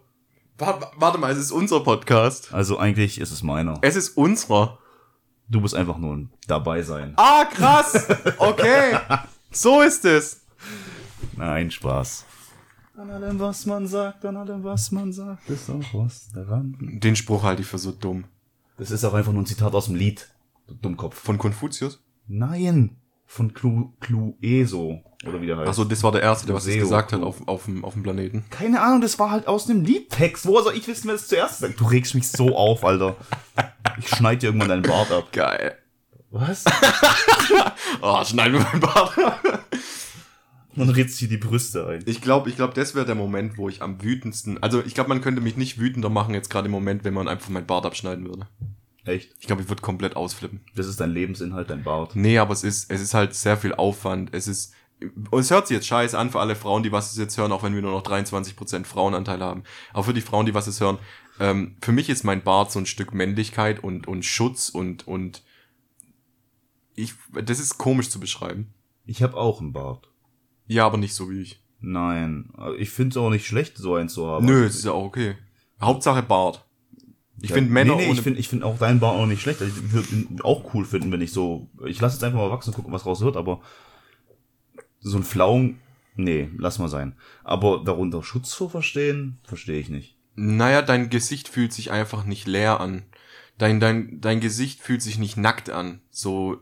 wa- 0.58 0.92
warte 0.98 1.18
mal, 1.18 1.32
es 1.32 1.38
ist 1.38 1.52
unser 1.52 1.80
Podcast. 1.82 2.54
Also 2.54 2.78
eigentlich 2.78 3.20
ist 3.22 3.32
es 3.32 3.44
meiner. 3.44 3.78
Es 3.82 3.96
ist 3.96 4.18
unserer. 4.18 4.80
Du 5.50 5.62
bist 5.62 5.76
einfach 5.76 5.98
nur 5.98 6.16
ein 6.16 6.30
dabei 6.48 6.82
sein. 6.82 7.14
Ah, 7.18 7.46
krass. 7.46 8.08
Okay. 8.38 8.98
So 9.52 9.82
ist 9.82 10.04
es. 10.06 10.42
Nein, 11.38 11.70
Spaß. 11.70 12.26
An 12.98 13.10
allem, 13.12 13.40
was 13.40 13.66
man 13.66 13.86
sagt, 13.88 14.24
an 14.26 14.38
allem, 14.38 14.64
was 14.64 14.92
man 14.92 15.12
sagt, 15.14 15.50
ist 15.50 15.70
auch 15.70 15.84
was 15.94 16.30
daran. 16.32 16.76
Den 16.80 17.16
Spruch 17.16 17.44
halte 17.44 17.62
ich 17.62 17.68
für 17.68 17.78
so 17.78 17.92
dumm. 17.92 18.24
Das 18.78 18.92
ist 18.92 19.04
auch 19.04 19.14
einfach 19.14 19.32
nur 19.32 19.44
ein 19.44 19.46
Zitat 19.46 19.74
aus 19.74 19.86
dem 19.86 19.96
Lied. 19.96 20.28
Du 20.68 20.74
Dummkopf. 20.76 21.16
Von 21.20 21.38
Konfuzius? 21.38 22.02
Nein. 22.28 22.98
Von 23.26 23.54
Clu 23.54 23.94
Clueso. 24.00 25.02
Oder 25.26 25.42
wie 25.42 25.48
der 25.48 25.58
heißt. 25.58 25.70
Achso, 25.70 25.84
das 25.86 26.04
war 26.04 26.12
der 26.12 26.22
Erste, 26.22 26.48
der 26.48 26.56
was 26.56 26.66
das 26.66 26.76
gesagt 26.76 27.14
hat 27.14 27.22
auf, 27.22 27.48
auf, 27.48 27.66
dem, 27.66 27.86
auf 27.86 27.94
dem 27.94 28.04
Planeten. 28.04 28.46
Keine 28.50 28.82
Ahnung, 28.82 29.02
das 29.02 29.18
war 29.20 29.32
halt 29.32 29.48
aus 29.48 29.66
dem 29.66 29.84
Liedtext. 29.84 30.46
Woher 30.46 30.64
soll 30.64 30.76
ich 30.76 30.88
wissen, 30.88 31.08
wer 31.08 31.16
es 31.16 31.28
zuerst 31.28 31.60
sagt? 31.60 31.80
Du 31.80 31.86
regst 31.86 32.16
mich 32.16 32.28
so 32.28 32.56
auf, 32.56 32.84
Alter. 32.84 33.16
Ich 34.00 34.10
schneid 34.10 34.42
dir 34.42 34.48
irgendwann 34.48 34.70
deinen 34.70 34.84
Bart 34.84 35.12
ab. 35.12 35.32
Geil. 35.32 35.78
Was? 36.32 36.64
Oh, 38.02 38.22
schneid 38.26 38.52
mir 38.52 38.60
mein 38.60 38.82
Bart. 38.82 39.14
Dann 40.76 40.90
ritzt 40.90 41.20
hier 41.20 41.28
die 41.28 41.38
Brüste 41.38 41.88
ein. 41.88 42.04
Ich 42.06 42.22
glaube, 42.22 42.50
ich 42.50 42.56
glaube, 42.56 42.74
das 42.74 42.96
wäre 42.96 43.06
der 43.06 43.16
Moment, 43.16 43.58
wo 43.58 43.70
ich 43.70 43.82
am 43.82 44.02
wütendsten. 44.02 44.62
Also 44.62 44.84
ich 44.84 44.94
glaube, 44.94 45.10
man 45.10 45.22
könnte 45.22 45.42
mich 45.42 45.58
nicht 45.58 45.80
wütender 45.80 46.10
machen 46.10 46.34
jetzt 46.34 46.50
gerade 46.50 46.66
im 46.66 46.72
Moment, 46.72 47.04
wenn 47.04 47.14
man 47.14 47.28
einfach 47.28 47.50
meinen 47.50 47.68
Bart 47.68 47.86
abschneiden 47.86 48.26
würde. 48.26 48.48
Echt? 49.06 49.36
Ich 49.40 49.48
glaube, 49.48 49.62
ich 49.62 49.70
würde 49.70 49.82
komplett 49.82 50.16
ausflippen. 50.16 50.62
Das 50.76 50.88
ist 50.88 51.00
dein 51.00 51.12
Lebensinhalt, 51.12 51.70
dein 51.70 51.84
Bart. 51.84 52.16
Nee, 52.16 52.38
aber 52.38 52.54
es 52.54 52.64
ist, 52.64 52.90
es 52.90 53.02
ist 53.02 53.14
halt 53.14 53.36
sehr 53.36 53.58
viel 53.58 53.74
Aufwand. 53.74 54.34
Es 54.34 54.48
ist. 54.48 54.74
Es 55.34 55.52
hört 55.52 55.68
sich 55.68 55.76
jetzt 55.76 55.88
scheiße 55.88 56.18
an 56.18 56.30
für 56.30 56.40
alle 56.40 56.56
Frauen, 56.56 56.82
die 56.82 56.94
was 56.94 57.12
es 57.12 57.18
jetzt 57.18 57.38
hören, 57.38 57.52
auch 57.52 57.62
wenn 57.64 57.76
wir 57.76 57.82
nur 57.82 57.92
noch 57.92 58.04
23% 58.04 58.86
Frauenanteil 58.86 59.42
haben. 59.42 59.64
Aber 59.92 60.06
für 60.06 60.14
die 60.14 60.22
Frauen, 60.22 60.46
die 60.46 60.54
was 60.54 60.68
es 60.68 60.80
hören, 60.80 60.98
ähm, 61.42 61.76
für 61.82 61.92
mich 61.92 62.10
ist 62.10 62.24
mein 62.24 62.42
Bart 62.42 62.72
so 62.72 62.80
ein 62.80 62.86
Stück 62.86 63.14
Männlichkeit 63.14 63.84
und, 63.84 64.08
und 64.08 64.24
Schutz 64.24 64.70
und, 64.70 65.06
und 65.06 65.44
ich, 66.96 67.16
das 67.34 67.60
ist 67.60 67.78
komisch 67.78 68.10
zu 68.10 68.22
beschreiben. 68.22 68.74
Ich 69.06 69.22
habe 69.24 69.36
auch 69.36 69.60
einen 69.60 69.74
Bart. 69.74 70.13
Ja, 70.68 70.86
aber 70.86 70.98
nicht 70.98 71.14
so 71.14 71.30
wie 71.30 71.42
ich. 71.42 71.60
Nein. 71.80 72.50
aber 72.54 72.78
Ich 72.78 72.90
finde 72.90 73.12
es 73.12 73.18
auch 73.18 73.30
nicht 73.30 73.46
schlecht, 73.46 73.78
so 73.78 73.96
einen 73.96 74.10
zu 74.10 74.28
haben. 74.28 74.46
Nö, 74.46 74.66
es 74.66 74.76
ist 74.76 74.86
ja 74.86 74.92
auch 74.92 75.04
okay. 75.06 75.36
Hauptsache 75.82 76.24
Bart. 76.24 76.66
Ich 77.42 77.50
Ja, 77.50 77.56
finde 77.56 77.72
Männer 77.72 77.96
nee, 77.96 78.04
nee, 78.04 78.10
ohne 78.10 78.18
ich 78.20 78.22
finde 78.22 78.40
ich 78.40 78.48
find 78.48 78.64
auch 78.64 78.78
deinen 78.78 79.00
Bart 79.00 79.18
auch 79.18 79.26
nicht 79.26 79.42
schlecht. 79.42 79.60
Ich 79.62 79.92
würde 79.92 80.08
ihn 80.16 80.40
auch 80.44 80.74
cool 80.74 80.86
finden, 80.86 81.12
wenn 81.12 81.20
ich 81.22 81.34
so. 81.34 81.68
Ich 81.86 82.00
lasse 82.00 82.16
jetzt 82.16 82.24
einfach 82.24 82.40
mal 82.40 82.52
wachsen 82.52 82.70
und 82.70 82.76
gucken, 82.76 82.94
was 82.94 83.06
raus 83.06 83.22
wird, 83.22 83.36
aber 83.36 83.62
so 85.02 85.18
ein 85.18 85.24
Pflaumen, 85.24 85.82
nee, 86.16 86.50
lass 86.58 86.80
mal 86.80 86.88
sein. 86.88 87.18
Aber 87.44 87.84
darunter 87.84 88.24
Schutz 88.24 88.50
zu 88.52 88.70
verstehen, 88.70 89.40
verstehe 89.44 89.80
ich 89.80 89.90
nicht. 89.90 90.16
Naja, 90.36 90.82
dein 90.82 91.10
Gesicht 91.10 91.50
fühlt 91.50 91.74
sich 91.74 91.92
einfach 91.92 92.24
nicht 92.24 92.48
leer 92.48 92.80
an. 92.80 93.04
Dein, 93.58 93.80
dein, 93.80 94.22
dein 94.22 94.40
Gesicht 94.40 94.80
fühlt 94.80 95.02
sich 95.02 95.20
nicht 95.20 95.36
nackt 95.38 95.70
an. 95.70 96.02
So, 96.10 96.62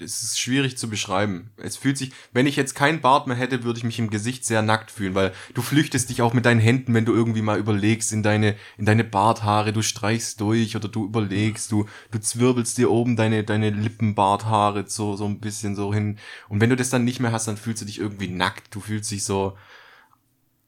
es 0.00 0.22
ist 0.22 0.40
schwierig 0.40 0.78
zu 0.78 0.88
beschreiben. 0.88 1.50
Es 1.56 1.76
fühlt 1.76 1.98
sich, 1.98 2.12
wenn 2.32 2.46
ich 2.46 2.56
jetzt 2.56 2.74
keinen 2.74 3.00
Bart 3.00 3.26
mehr 3.26 3.36
hätte, 3.36 3.64
würde 3.64 3.78
ich 3.78 3.84
mich 3.84 3.98
im 3.98 4.10
Gesicht 4.10 4.44
sehr 4.44 4.62
nackt 4.62 4.90
fühlen, 4.90 5.14
weil 5.14 5.32
du 5.54 5.62
flüchtest 5.62 6.10
dich 6.10 6.22
auch 6.22 6.34
mit 6.34 6.46
deinen 6.46 6.60
Händen, 6.60 6.94
wenn 6.94 7.04
du 7.04 7.12
irgendwie 7.12 7.42
mal 7.42 7.58
überlegst 7.58 8.12
in 8.12 8.22
deine, 8.22 8.56
in 8.78 8.86
deine 8.86 9.04
Barthaare, 9.04 9.72
du 9.72 9.82
streichst 9.82 10.40
durch 10.40 10.76
oder 10.76 10.88
du 10.88 11.04
überlegst, 11.04 11.70
du, 11.72 11.86
du 12.10 12.20
zwirbelst 12.20 12.78
dir 12.78 12.90
oben 12.90 13.16
deine, 13.16 13.44
deine 13.44 13.70
Lippenbarthaare 13.70 14.84
so, 14.86 15.16
so 15.16 15.26
ein 15.26 15.40
bisschen 15.40 15.74
so 15.76 15.92
hin. 15.92 16.18
Und 16.48 16.60
wenn 16.60 16.70
du 16.70 16.76
das 16.76 16.90
dann 16.90 17.04
nicht 17.04 17.20
mehr 17.20 17.32
hast, 17.32 17.48
dann 17.48 17.56
fühlst 17.56 17.82
du 17.82 17.86
dich 17.86 17.98
irgendwie 17.98 18.28
nackt. 18.28 18.74
Du 18.74 18.80
fühlst 18.80 19.10
dich 19.10 19.24
so, 19.24 19.56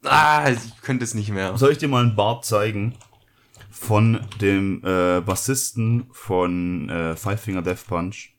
ah, 0.04 0.50
ich 0.50 0.82
könnte 0.82 1.04
es 1.04 1.14
nicht 1.14 1.30
mehr. 1.30 1.56
Soll 1.56 1.72
ich 1.72 1.78
dir 1.78 1.88
mal 1.88 2.02
einen 2.02 2.16
Bart 2.16 2.44
zeigen? 2.44 2.94
Von 3.70 4.20
dem 4.40 4.82
äh, 4.84 5.20
Bassisten 5.20 6.06
von 6.12 6.88
äh, 6.88 7.16
Five 7.16 7.40
Finger 7.40 7.62
Death 7.62 7.86
Punch. 7.88 8.33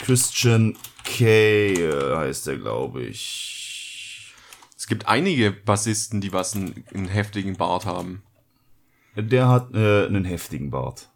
Christian 0.00 0.76
K. 1.04 1.74
äh, 1.74 2.16
heißt 2.16 2.46
der, 2.46 2.58
glaube 2.58 3.02
ich. 3.02 4.34
Es 4.76 4.86
gibt 4.86 5.06
einige 5.08 5.50
Bassisten, 5.52 6.20
die 6.20 6.32
was 6.32 6.54
einen, 6.56 6.84
einen 6.94 7.08
heftigen 7.08 7.56
Bart 7.56 7.86
haben. 7.86 8.22
Der 9.16 9.48
hat 9.48 9.74
äh, 9.74 10.06
einen 10.06 10.24
heftigen 10.24 10.70
Bart. 10.70 11.08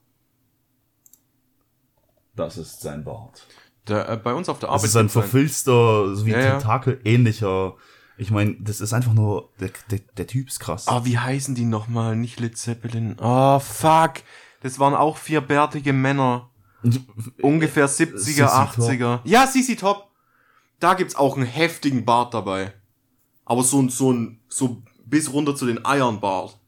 Das 2.37 2.59
ist 2.59 2.81
sein 2.81 3.05
Bart. 3.05 3.47
Der, 3.89 4.09
äh, 4.09 4.17
bei 4.17 4.35
uns 4.35 4.49
auf 4.49 4.59
der 4.59 4.69
Das 4.69 4.77
Arbeit. 4.81 4.89
ist 4.89 4.97
ein 4.97 5.09
verfilzter, 5.09 6.15
so 6.15 6.27
wie 6.27 6.31
Ja, 6.33 6.41
ja. 6.41 6.51
Tentakel 6.59 7.01
ähnlicher. 7.05 7.75
Ich 8.17 8.31
meine, 8.31 8.57
das 8.61 8.81
ist 8.81 8.93
einfach 8.93 9.13
nur, 9.13 9.51
der, 9.61 9.71
der, 9.91 10.01
der 10.17 10.27
Typ 10.27 10.49
ist 10.49 10.61
krass. 10.61 10.87
Ah, 10.89 11.05
wie 11.05 11.19
heißen 11.19 11.55
die 11.55 11.65
nochmal? 11.65 12.17
Nicht 12.17 12.39
Led 12.41 12.57
Zeppelin. 12.57 13.17
Oh, 13.21 13.59
fuck. 13.59 14.15
Das 14.61 14.79
waren 14.79 14.95
auch 14.95 15.17
vier 15.17 15.41
bärtige 15.41 15.93
Männer. 15.93 16.51
Ungefähr 17.43 17.89
70er, 17.89 18.17
CC 18.19 18.41
Top. 18.43 18.51
80er. 18.51 19.21
Ja, 19.25 19.47
CC 19.47 19.77
Top. 19.77 20.11
Da 20.81 20.95
gibt's 20.95 21.17
auch 21.17 21.37
einen 21.37 21.47
heftigen 21.47 22.05
Bart 22.05 22.35
dabei. 22.35 22.73
Aber 23.45 23.63
so 23.63 23.81
ein, 23.81 23.89
so 23.89 24.13
ein, 24.13 24.41
so 24.49 24.83
bis 25.07 25.33
runter 25.33 25.55
zu 25.57 25.67
den 25.67 25.85
Eiern 25.85 26.21
Bart. 26.21 26.59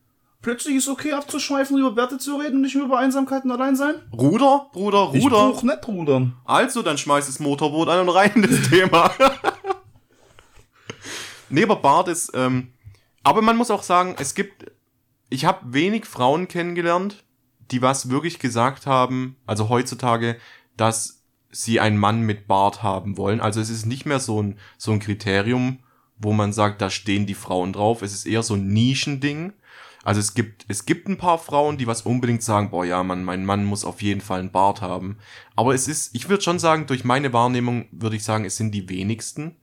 Plötzlich 0.42 0.76
ist 0.76 0.88
okay 0.88 1.12
abzuschweifen, 1.12 1.76
über 1.78 1.96
Werte 1.96 2.18
zu 2.18 2.36
reden 2.36 2.56
und 2.56 2.60
nicht 2.62 2.76
mehr 2.76 2.84
über 2.84 2.98
Einsamkeit 2.98 3.44
und 3.44 3.50
Alleinsein? 3.50 3.96
Ruder, 4.12 4.66
Bruder, 4.72 5.10
Ich 5.12 5.24
Ruder. 5.24 5.36
brauch 5.36 5.62
nicht 5.64 5.88
rudern. 5.88 6.36
Also, 6.44 6.82
dann 6.82 6.98
schmeiß 6.98 7.26
das 7.26 7.40
Motorboot 7.40 7.88
an 7.88 8.00
und 8.00 8.08
rein 8.10 8.30
in 8.36 8.42
das 8.42 8.62
Thema. 8.70 9.10
nee, 11.48 11.64
aber 11.64 11.76
Bart 11.76 12.08
ist, 12.08 12.30
ähm, 12.34 12.72
aber 13.22 13.42
man 13.42 13.56
muss 13.56 13.70
auch 13.72 13.82
sagen, 13.82 14.14
es 14.18 14.34
gibt, 14.34 14.70
ich 15.30 15.44
habe 15.44 15.72
wenig 15.72 16.04
Frauen 16.06 16.46
kennengelernt, 16.48 17.24
die 17.70 17.82
was 17.82 18.10
wirklich 18.10 18.38
gesagt 18.38 18.86
haben, 18.86 19.36
also 19.46 19.68
heutzutage, 19.68 20.36
dass 20.76 21.24
sie 21.50 21.80
einen 21.80 21.98
Mann 21.98 22.22
mit 22.22 22.46
Bart 22.46 22.82
haben 22.82 23.16
wollen. 23.16 23.40
Also 23.40 23.60
es 23.60 23.70
ist 23.70 23.86
nicht 23.86 24.06
mehr 24.06 24.20
so 24.20 24.42
ein, 24.42 24.58
so 24.78 24.92
ein 24.92 25.00
Kriterium, 25.00 25.80
wo 26.18 26.32
man 26.32 26.52
sagt, 26.52 26.80
da 26.80 26.90
stehen 26.90 27.26
die 27.26 27.34
Frauen 27.34 27.72
drauf. 27.72 28.02
Es 28.02 28.12
ist 28.12 28.26
eher 28.26 28.42
so 28.42 28.54
ein 28.54 28.68
Nischending. 28.68 29.52
Also 30.04 30.20
es 30.20 30.34
gibt, 30.34 30.64
es 30.68 30.86
gibt 30.86 31.08
ein 31.08 31.18
paar 31.18 31.38
Frauen, 31.38 31.78
die 31.78 31.86
was 31.86 32.02
unbedingt 32.02 32.42
sagen, 32.42 32.70
boah 32.70 32.84
ja, 32.84 33.02
Mann, 33.02 33.24
mein 33.24 33.44
Mann 33.44 33.64
muss 33.64 33.84
auf 33.84 34.02
jeden 34.02 34.20
Fall 34.20 34.40
einen 34.40 34.52
Bart 34.52 34.80
haben. 34.80 35.18
Aber 35.56 35.74
es 35.74 35.88
ist, 35.88 36.14
ich 36.14 36.28
würde 36.28 36.44
schon 36.44 36.58
sagen, 36.58 36.86
durch 36.86 37.04
meine 37.04 37.32
Wahrnehmung 37.32 37.86
würde 37.90 38.16
ich 38.16 38.24
sagen, 38.24 38.44
es 38.44 38.56
sind 38.56 38.72
die 38.72 38.88
wenigsten. 38.88 39.56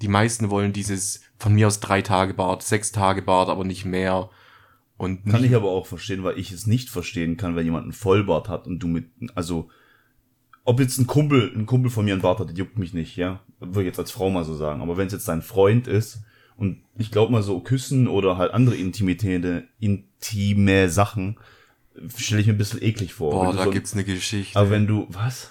Die 0.00 0.08
meisten 0.08 0.50
wollen 0.50 0.72
dieses 0.72 1.20
von 1.38 1.54
mir 1.54 1.66
aus 1.66 1.80
drei 1.80 2.02
Tage 2.02 2.34
Bart, 2.34 2.62
sechs 2.62 2.92
Tage 2.92 3.22
Bart, 3.22 3.48
aber 3.48 3.64
nicht 3.64 3.84
mehr. 3.84 4.30
Und 5.02 5.24
Kann 5.26 5.40
nicht, 5.42 5.50
ich 5.50 5.56
aber 5.56 5.68
auch 5.70 5.86
verstehen, 5.86 6.22
weil 6.22 6.38
ich 6.38 6.52
es 6.52 6.66
nicht 6.66 6.88
verstehen 6.88 7.36
kann, 7.36 7.56
wenn 7.56 7.64
jemand 7.64 7.82
einen 7.84 7.92
Vollbart 7.92 8.48
hat 8.48 8.66
und 8.66 8.78
du 8.78 8.86
mit, 8.86 9.06
also, 9.34 9.68
ob 10.64 10.78
jetzt 10.78 10.98
ein 10.98 11.08
Kumpel, 11.08 11.50
ein 11.56 11.66
Kumpel 11.66 11.90
von 11.90 12.04
mir 12.04 12.12
einen 12.12 12.22
Bart 12.22 12.38
hat, 12.38 12.50
das 12.50 12.56
juckt 12.58 12.78
mich 12.78 12.94
nicht, 12.94 13.16
ja. 13.16 13.40
Würde 13.58 13.80
ich 13.82 13.86
jetzt 13.86 13.98
als 13.98 14.12
Frau 14.12 14.30
mal 14.30 14.44
so 14.44 14.54
sagen. 14.54 14.80
Aber 14.80 14.96
wenn 14.96 15.08
es 15.08 15.12
jetzt 15.12 15.26
dein 15.26 15.42
Freund 15.42 15.88
ist 15.88 16.20
und 16.56 16.82
ich 16.96 17.10
glaube 17.10 17.32
mal 17.32 17.42
so 17.42 17.58
küssen 17.60 18.06
oder 18.06 18.36
halt 18.38 18.52
andere 18.54 18.76
Intimitäte, 18.76 19.64
intime 19.80 20.88
Sachen, 20.88 21.36
stelle 22.16 22.40
ich 22.40 22.46
mir 22.46 22.52
ein 22.54 22.58
bisschen 22.58 22.82
eklig 22.82 23.12
vor. 23.12 23.32
boah, 23.32 23.52
da 23.52 23.64
so, 23.64 23.70
gibt's 23.70 23.94
eine 23.94 24.04
Geschichte. 24.04 24.56
Aber 24.58 24.70
wenn 24.70 24.86
du, 24.86 25.06
was? 25.10 25.50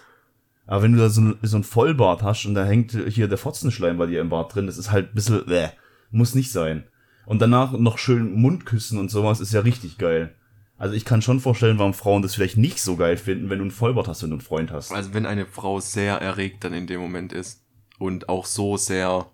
Aber 0.66 0.84
wenn 0.84 0.94
du 0.94 1.00
da 1.00 1.10
so, 1.10 1.20
ein- 1.22 1.38
so 1.42 1.58
ein 1.58 1.64
Vollbart 1.66 2.24
hast 2.24 2.46
und 2.46 2.54
da 2.54 2.64
hängt 2.66 2.92
hier 3.10 3.28
der 3.28 3.38
Fotzenschleim 3.38 3.98
bei 3.98 4.06
dir 4.06 4.22
im 4.22 4.30
Bart 4.30 4.56
drin, 4.56 4.66
das 4.68 4.78
ist 4.78 4.92
halt 4.92 5.10
ein 5.12 5.16
bisschen, 5.16 5.46
äh, 5.50 5.70
muss 6.10 6.36
nicht 6.36 6.52
sein. 6.54 6.86
Und 7.26 7.42
danach 7.42 7.74
noch 7.74 7.98
schön 7.98 8.34
Mund 8.34 8.66
küssen 8.66 9.00
und 9.00 9.10
sowas 9.10 9.40
ist 9.40 9.54
ja 9.54 9.62
richtig 9.62 9.98
geil. 9.98 10.36
Also 10.78 10.96
ich 10.96 11.06
kann 11.06 11.22
schon 11.22 11.40
vorstellen, 11.40 11.78
warum 11.78 11.94
Frauen 11.94 12.24
das 12.24 12.34
vielleicht 12.34 12.58
nicht 12.58 12.82
so 12.82 12.96
geil 12.96 13.16
finden, 13.16 13.50
wenn 13.50 13.60
du 13.60 13.66
ein 13.66 13.72
Vollbart 13.72 14.08
hast, 14.08 14.24
wenn 14.24 14.32
du 14.32 14.38
einen 14.38 14.42
Freund 14.42 14.72
hast. 14.72 14.92
Also 14.92 15.14
wenn 15.14 15.28
eine 15.28 15.46
Frau 15.46 15.80
sehr 15.80 16.16
erregt 16.18 16.64
dann 16.64 16.74
in 16.74 16.88
dem 16.88 17.00
Moment 17.00 17.34
ist 17.34 17.64
und 18.00 18.30
auch 18.30 18.48
so 18.48 18.78
sehr, 18.78 19.30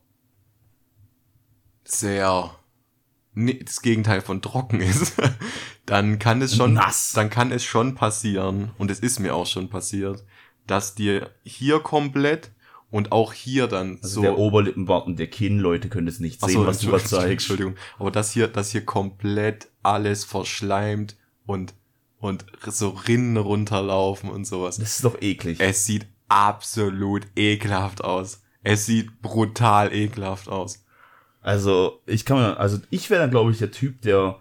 sehr 1.86 2.52
nee, 3.34 3.62
das 3.64 3.82
Gegenteil 3.82 4.22
von 4.22 4.42
trocken 4.42 4.82
ist, 4.82 5.14
dann 5.86 6.20
kann 6.20 6.42
es 6.42 6.56
schon, 6.56 6.74
Nass. 6.74 7.14
dann 7.14 7.30
kann 7.30 7.52
es 7.52 7.64
schon 7.64 7.96
passieren 7.96 8.72
und 8.78 8.92
es 8.92 9.00
ist 9.00 9.20
mir 9.20 9.34
auch 9.34 9.48
schon 9.48 9.70
passiert, 9.70 10.26
dass 10.66 10.96
dir 10.96 11.30
hier 11.44 11.80
komplett 11.80 12.52
und 12.90 13.12
auch 13.12 13.34
hier 13.34 13.68
dann 13.68 14.00
Also 14.02 14.16
so 14.16 14.22
der 14.22 14.38
Oberlippenbart 14.38 15.08
und 15.08 15.20
der 15.20 15.28
Kinn, 15.28 15.60
Leute 15.60 15.90
können 15.90 16.08
das 16.08 16.20
nicht 16.20 16.40
sehen, 16.40 16.54
so, 16.54 16.66
was 16.66 16.80
du 16.80 16.92
Entschuldigung, 16.92 17.10
zeigst. 17.10 17.50
Entschuldigung, 17.50 17.76
aber 18.00 18.12
das 18.12 18.32
hier, 18.32 18.48
das 18.48 18.72
hier 18.72 18.86
komplett 18.86 19.68
alles 19.84 20.24
verschleimt 20.24 21.18
und 21.46 21.74
und 22.20 22.46
so 22.66 22.90
Rinnen 22.90 23.38
runterlaufen 23.38 24.30
und 24.30 24.46
sowas. 24.46 24.78
Das 24.78 24.96
ist 24.96 25.04
doch 25.04 25.22
eklig. 25.22 25.60
Es 25.60 25.86
sieht 25.86 26.08
absolut 26.28 27.28
ekelhaft 27.36 28.04
aus. 28.04 28.42
Es 28.64 28.86
sieht 28.86 29.22
brutal 29.22 29.94
ekelhaft 29.94 30.50
aus. 30.50 30.84
Also, 31.42 32.02
ich 32.06 32.26
kann 32.26 32.38
mir, 32.38 32.60
also 32.60 32.80
ich 32.90 33.10
wäre 33.10 33.22
dann, 33.22 33.32
glaube 33.32 33.52
ich, 33.52 33.60
der 33.60 33.72
Typ, 33.72 34.02
der, 34.02 34.38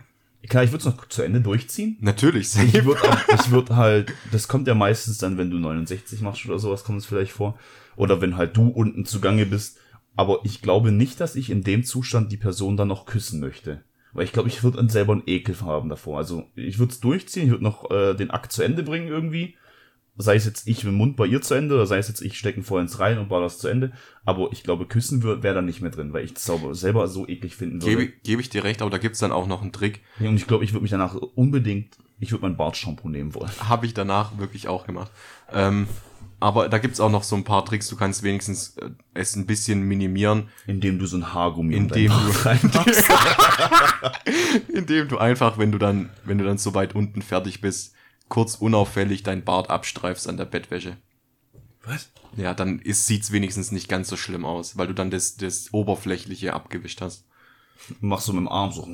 klar, 0.49 0.65
ich 0.65 0.73
würde 0.73 0.89
es 0.89 0.97
noch 0.97 1.07
zu 1.09 1.23
Ende 1.23 1.41
durchziehen. 1.41 1.97
Natürlich, 2.01 2.49
safe. 2.49 2.67
Ich 2.67 2.85
würde 2.85 3.03
würd 3.51 3.71
halt, 3.71 4.13
das 4.33 4.49
kommt 4.49 4.67
ja 4.67 4.75
meistens 4.75 5.19
dann, 5.19 5.39
wenn 5.39 5.51
du 5.51 5.59
69 5.59 6.21
machst 6.23 6.45
oder 6.47 6.59
sowas, 6.59 6.83
kommt 6.83 6.99
es 6.99 7.07
vielleicht 7.07 7.33
vor. 7.33 7.59
Oder 7.97 8.21
wenn 8.21 8.37
halt 8.37 8.57
du 8.57 8.69
unten 8.69 9.05
zugange 9.05 9.47
bist. 9.47 9.79
Aber 10.15 10.41
ich 10.45 10.63
glaube 10.63 10.93
nicht, 10.93 11.21
dass 11.21 11.37
ich 11.37 11.51
in 11.51 11.63
dem 11.63 11.85
Zustand 11.85 12.33
die 12.33 12.37
Person 12.37 12.77
dann 12.77 12.89
noch 12.89 13.07
küssen 13.07 13.41
möchte. 13.41 13.83
Weil 14.13 14.25
ich 14.25 14.33
glaube, 14.33 14.49
ich 14.49 14.63
würde 14.63 14.79
dann 14.79 14.89
selber 14.89 15.13
einen 15.13 15.25
Ekel 15.27 15.61
haben 15.61 15.91
davor. 15.91 16.19
Also 16.19 16.45
ich 16.55 16.79
würde 16.79 16.93
es 16.93 17.01
durchziehen, 17.01 17.45
ich 17.45 17.51
würde 17.51 17.65
noch 17.65 17.91
äh, 17.91 18.15
den 18.15 18.31
Akt 18.31 18.53
zu 18.53 18.63
Ende 18.63 18.83
bringen 18.83 19.09
irgendwie 19.09 19.57
sei 20.19 20.37
es 20.37 20.45
jetzt 20.45 20.67
ich 20.67 20.85
mit 20.85 20.93
dem 20.93 20.97
Mund 20.97 21.17
bei 21.17 21.27
ihr 21.27 21.43
zu 21.43 21.55
Ende 21.55 21.75
oder 21.75 21.87
sei 21.87 21.99
es 21.99 22.09
jetzt 22.09 22.23
ich 22.23 22.39
stecken 22.39 22.63
voll 22.63 22.81
ins 22.81 22.99
rein 22.99 23.19
und 23.19 23.29
baue 23.29 23.43
das 23.43 23.59
zu 23.59 23.69
Ende. 23.69 23.93
Aber 24.25 24.51
ich 24.53 24.63
glaube, 24.63 24.87
küssen 24.87 25.23
wäre 25.23 25.43
wär 25.43 25.55
da 25.55 25.63
nicht 25.63 25.81
mehr 25.81 25.91
drin, 25.91 26.13
weil 26.13 26.25
ich 26.25 26.35
es 26.35 26.51
selber 26.73 27.09
so 27.09 27.27
eklig 27.29 27.57
finden 27.57 27.83
würde. 27.83 27.97
Gebe, 27.97 28.13
gebe 28.23 28.41
ich 28.41 28.49
dir 28.49 28.65
recht, 28.65 28.83
aber 28.83 28.91
da 28.91 28.99
gibt's 28.99 29.19
dann 29.19 29.33
auch 29.33 29.47
noch 29.47 29.63
einen 29.63 29.73
Trick. 29.73 30.01
Ja, 30.19 30.29
und 30.29 30.37
ich 30.37 30.47
glaube, 30.47 30.65
ich 30.65 30.73
würde 30.73 30.83
mich 30.83 30.91
danach 30.91 31.15
unbedingt, 31.15 31.99
ich 32.19 32.33
würde 32.33 32.43
mein 32.43 32.57
Bartshampoo 32.57 33.09
nehmen 33.09 33.35
wollen. 33.35 33.51
Habe 33.61 33.87
ich 33.87 33.95
danach 33.95 34.39
wirklich 34.39 34.69
auch 34.69 34.87
gemacht. 34.87 35.11
Ähm, 35.53 35.87
aber 36.41 36.69
da 36.69 36.79
gibt's 36.79 37.01
auch 37.01 37.11
noch 37.11 37.23
so 37.23 37.37
ein 37.37 37.45
paar 37.45 37.65
Tricks. 37.65 37.89
Du 37.89 37.97
kannst 37.97 38.23
wenigstens 38.23 38.77
äh, 38.79 38.91
es 39.15 39.37
ein 39.37 39.47
bisschen 39.47 39.83
minimieren. 39.83 40.49
Indem 40.67 40.99
du 40.99 41.07
so 41.07 41.17
ein 41.17 41.33
Haargummi 41.33 41.75
in 41.75 41.85
Indem 41.85 42.13
du-. 42.13 42.33
Indem 44.73 45.09
du 45.09 45.19
einfach, 45.19 45.59
wenn 45.59 45.73
du 45.73 45.79
dann, 45.79 46.11
wenn 46.25 46.39
du 46.39 46.45
dann 46.45 46.59
so 46.59 46.75
weit 46.75 46.95
unten 46.95 47.23
fertig 47.23 47.61
bist, 47.61 47.95
kurz 48.29 48.57
unauffällig 48.57 49.23
dein 49.23 49.45
Bart 49.45 49.71
abstreifst 49.71 50.29
an 50.29 50.37
der 50.37 50.45
Bettwäsche. 50.45 50.97
Was? 51.85 52.11
Ja, 52.37 52.53
dann 52.53 52.81
ist, 52.81 53.07
sieht's 53.07 53.33
wenigstens 53.33 53.73
nicht 53.73 53.89
ganz 53.89 54.09
so 54.09 54.17
schlimm 54.17 54.45
aus, 54.45 54.77
weil 54.77 54.89
du 54.89 54.95
dann 54.95 55.11
das, 55.11 55.37
das 55.37 55.73
Oberflächliche 55.73 56.53
abgewischt 56.53 57.01
hast. 57.01 57.25
Machst 58.01 58.27
du 58.29 58.33
mit 58.33 58.41
dem 58.41 58.49
Arm 58.49 58.73
so. 58.73 58.89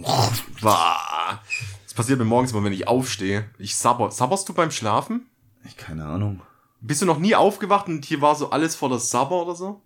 Das 0.61 1.95
passiert 1.95 2.18
mir 2.18 2.24
morgens 2.24 2.53
immer, 2.53 2.64
wenn 2.64 2.72
ich 2.72 2.89
aufstehe. 2.89 3.49
Ich 3.59 3.76
sabber. 3.76 4.11
Sabberst 4.11 4.49
du 4.49 4.55
beim 4.55 4.70
Schlafen? 4.70 5.26
Ich, 5.64 5.76
keine 5.76 6.05
Ahnung. 6.05 6.43
Bist 6.83 7.01
du 7.01 7.07
noch 7.07 7.18
nie 7.18 7.35
aufgewacht 7.35 7.87
und 7.87 8.05
hier 8.05 8.20
war 8.20 8.35
so 8.35 8.51
alles 8.51 8.74
voller 8.74 8.99
Sabber 8.99 9.43
oder 9.43 9.55
so? 9.55 9.83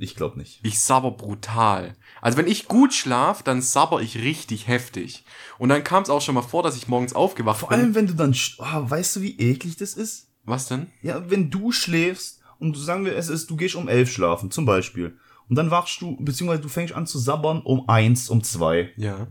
Ich 0.00 0.16
glaube 0.16 0.38
nicht. 0.38 0.60
Ich 0.62 0.80
sabber 0.80 1.10
brutal. 1.10 1.96
Also 2.20 2.36
wenn 2.38 2.46
ich 2.46 2.68
gut 2.68 2.92
schlaf, 2.92 3.42
dann 3.42 3.62
sabber 3.62 4.00
ich 4.00 4.18
richtig 4.18 4.68
heftig. 4.68 5.24
Und 5.58 5.68
dann 5.68 5.84
kam 5.84 6.02
es 6.02 6.10
auch 6.10 6.20
schon 6.20 6.34
mal 6.34 6.42
vor, 6.42 6.62
dass 6.62 6.76
ich 6.76 6.88
morgens 6.88 7.14
aufgewacht 7.14 7.60
Vor 7.60 7.68
bin. 7.70 7.78
allem, 7.78 7.94
wenn 7.94 8.06
du 8.06 8.14
dann, 8.14 8.34
oh, 8.58 8.64
weißt 8.90 9.16
du, 9.16 9.20
wie 9.22 9.38
eklig 9.38 9.76
das 9.76 9.94
ist? 9.94 10.30
Was 10.44 10.66
denn? 10.66 10.88
Ja, 11.02 11.30
wenn 11.30 11.50
du 11.50 11.72
schläfst 11.72 12.40
und 12.58 12.74
du 12.74 12.80
sagen 12.80 13.04
wir, 13.04 13.16
es 13.16 13.28
ist, 13.28 13.50
du 13.50 13.56
gehst 13.56 13.74
um 13.74 13.88
elf 13.88 14.10
schlafen, 14.10 14.50
zum 14.50 14.64
Beispiel. 14.66 15.16
Und 15.48 15.56
dann 15.56 15.70
wachst 15.70 16.00
du, 16.00 16.16
beziehungsweise 16.16 16.62
du 16.62 16.68
fängst 16.68 16.94
an 16.94 17.06
zu 17.06 17.18
sabbern 17.18 17.60
um 17.62 17.88
eins, 17.88 18.28
um 18.28 18.42
zwei. 18.42 18.90
Ja. 18.96 19.28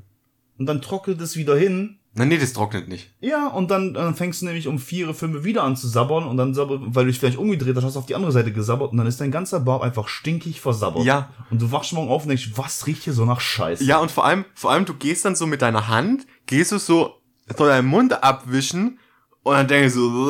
Und 0.57 0.65
dann 0.65 0.81
trockelt 0.81 1.21
es 1.21 1.37
wieder 1.37 1.55
hin. 1.57 1.99
Nein, 2.13 2.29
nee, 2.29 2.37
das 2.37 2.53
trocknet 2.53 2.87
nicht. 2.87 3.13
Ja, 3.21 3.47
und 3.47 3.69
dann, 3.69 3.93
dann 3.93 4.15
fängst 4.15 4.41
du 4.41 4.45
nämlich 4.45 4.67
um 4.67 4.79
vier, 4.79 5.13
fünf 5.13 5.43
wieder 5.43 5.63
an 5.63 5.77
zu 5.77 5.87
sabbern 5.87 6.25
und 6.25 6.37
dann 6.37 6.53
sabbert, 6.53 6.81
weil 6.83 7.05
du 7.05 7.11
dich 7.11 7.19
vielleicht 7.19 7.37
umgedreht 7.37 7.75
hast, 7.75 7.83
hast 7.83 7.95
du 7.95 7.99
auf 7.99 8.07
die 8.07 8.15
andere 8.15 8.31
Seite 8.31 8.51
gesabbert 8.51 8.91
und 8.91 8.97
dann 8.97 9.07
ist 9.07 9.21
dein 9.21 9.31
ganzer 9.31 9.59
Bart 9.59 9.83
einfach 9.83 10.07
stinkig 10.07 10.59
versabbert. 10.59 11.03
Ja. 11.03 11.29
Und 11.51 11.61
du 11.61 11.71
wachst 11.71 11.93
morgen 11.93 12.09
auf 12.09 12.23
und 12.23 12.29
denkst, 12.29 12.51
was 12.55 12.87
riecht 12.87 13.03
hier 13.03 13.13
so 13.13 13.25
nach 13.25 13.39
Scheiße? 13.39 13.83
Ja, 13.83 13.99
und 13.99 14.11
vor 14.11 14.25
allem, 14.25 14.45
vor 14.55 14.71
allem, 14.71 14.85
du 14.85 14.95
gehst 14.95 15.23
dann 15.23 15.35
so 15.35 15.45
mit 15.45 15.61
deiner 15.61 15.87
Hand, 15.87 16.25
gehst 16.47 16.71
du 16.71 16.79
so, 16.79 17.21
so 17.55 17.65
deinen 17.65 17.87
Mund 17.87 18.23
abwischen 18.23 18.99
und 19.43 19.53
dann 19.53 19.67
denkst 19.67 19.93
du, 19.95 20.27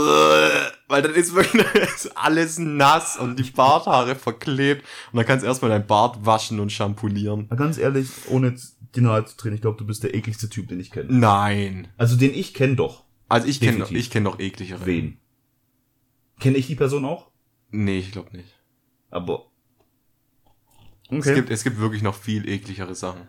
weil 0.87 1.01
dann 1.01 1.13
ist 1.13 1.33
wirklich 1.33 1.65
ist 1.95 2.15
alles 2.15 2.59
nass 2.59 3.17
und 3.17 3.39
die 3.39 3.49
Barthaare 3.49 4.15
verklebt 4.15 4.85
und 5.11 5.17
dann 5.17 5.25
kannst 5.25 5.43
du 5.43 5.47
erstmal 5.47 5.71
dein 5.71 5.87
Bart 5.87 6.25
waschen 6.25 6.59
und 6.59 6.71
shampoolieren. 6.71 7.47
Na, 7.49 7.55
Ganz 7.55 7.77
ehrlich, 7.77 8.09
ohne 8.27 8.55
dir 8.95 9.01
nahe 9.01 9.25
zu 9.25 9.37
treten, 9.37 9.55
ich 9.55 9.61
glaube, 9.61 9.77
du 9.77 9.85
bist 9.85 10.03
der 10.03 10.13
ekligste 10.13 10.49
Typ, 10.49 10.67
den 10.67 10.79
ich 10.79 10.91
kenne. 10.91 11.11
Nein. 11.11 11.87
Also 11.97 12.15
den 12.15 12.33
ich 12.33 12.53
kenne 12.53 12.75
doch. 12.75 13.05
Also 13.27 13.47
ich 13.47 13.59
kenne 13.59 13.79
Definitiv. 13.79 13.97
ich 13.97 14.09
kenn 14.09 14.23
noch 14.23 14.39
ekligere. 14.39 14.85
Wen? 14.85 15.19
Kenne 16.39 16.57
ich 16.57 16.67
die 16.67 16.75
Person 16.75 17.05
auch? 17.05 17.29
Nee, 17.71 17.99
ich 17.99 18.11
glaube 18.11 18.35
nicht. 18.35 18.59
Aber. 19.09 19.45
Es, 21.09 21.25
gibt, 21.25 21.49
es 21.49 21.63
gibt 21.63 21.79
wirklich 21.79 22.01
noch 22.01 22.15
viel 22.15 22.47
ekligere 22.47 22.95
Sachen. 22.95 23.27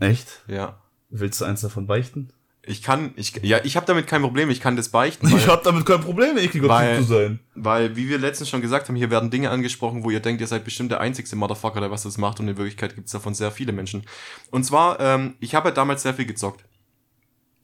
Echt? 0.00 0.44
Ja. 0.46 0.82
Willst 1.10 1.40
du 1.40 1.44
eins 1.44 1.60
davon 1.60 1.86
beichten? 1.86 2.32
Ich 2.68 2.82
kann, 2.82 3.12
ich, 3.16 3.32
ja, 3.42 3.58
ich 3.64 3.76
habe 3.76 3.86
damit 3.86 4.06
kein 4.06 4.20
Problem, 4.20 4.50
ich 4.50 4.60
kann 4.60 4.76
das 4.76 4.90
beichten, 4.90 5.26
Ich 5.28 5.32
weil, 5.32 5.46
hab 5.46 5.62
damit 5.62 5.86
kein 5.86 6.00
Problem, 6.02 6.36
ekliger 6.36 6.68
Weil- 6.68 6.98
Typ 6.98 7.06
zu 7.06 7.14
sein. 7.14 7.40
weil, 7.54 7.96
wie 7.96 8.08
wir 8.08 8.18
letztens 8.18 8.48
schon 8.50 8.60
gesagt 8.60 8.88
haben, 8.88 8.96
hier 8.96 9.10
werden 9.10 9.30
Dinge 9.30 9.50
angesprochen, 9.50 10.04
wo 10.04 10.10
ihr 10.10 10.20
denkt, 10.20 10.40
ihr 10.42 10.46
seid 10.46 10.64
bestimmt 10.64 10.90
der 10.90 11.00
einzigste 11.00 11.34
Motherfucker, 11.34 11.80
der 11.80 11.90
was 11.90 12.02
das 12.02 12.18
macht 12.18 12.40
und 12.40 12.48
in 12.48 12.56
Wirklichkeit 12.58 12.94
gibt's 12.94 13.12
davon 13.12 13.32
sehr 13.34 13.50
viele 13.50 13.72
Menschen. 13.72 14.04
Und 14.50 14.64
zwar, 14.64 15.00
ähm, 15.00 15.34
ich 15.40 15.54
habe 15.54 15.70
ja 15.70 15.74
damals 15.74 16.02
sehr 16.02 16.12
viel 16.14 16.26
gezockt. 16.26 16.64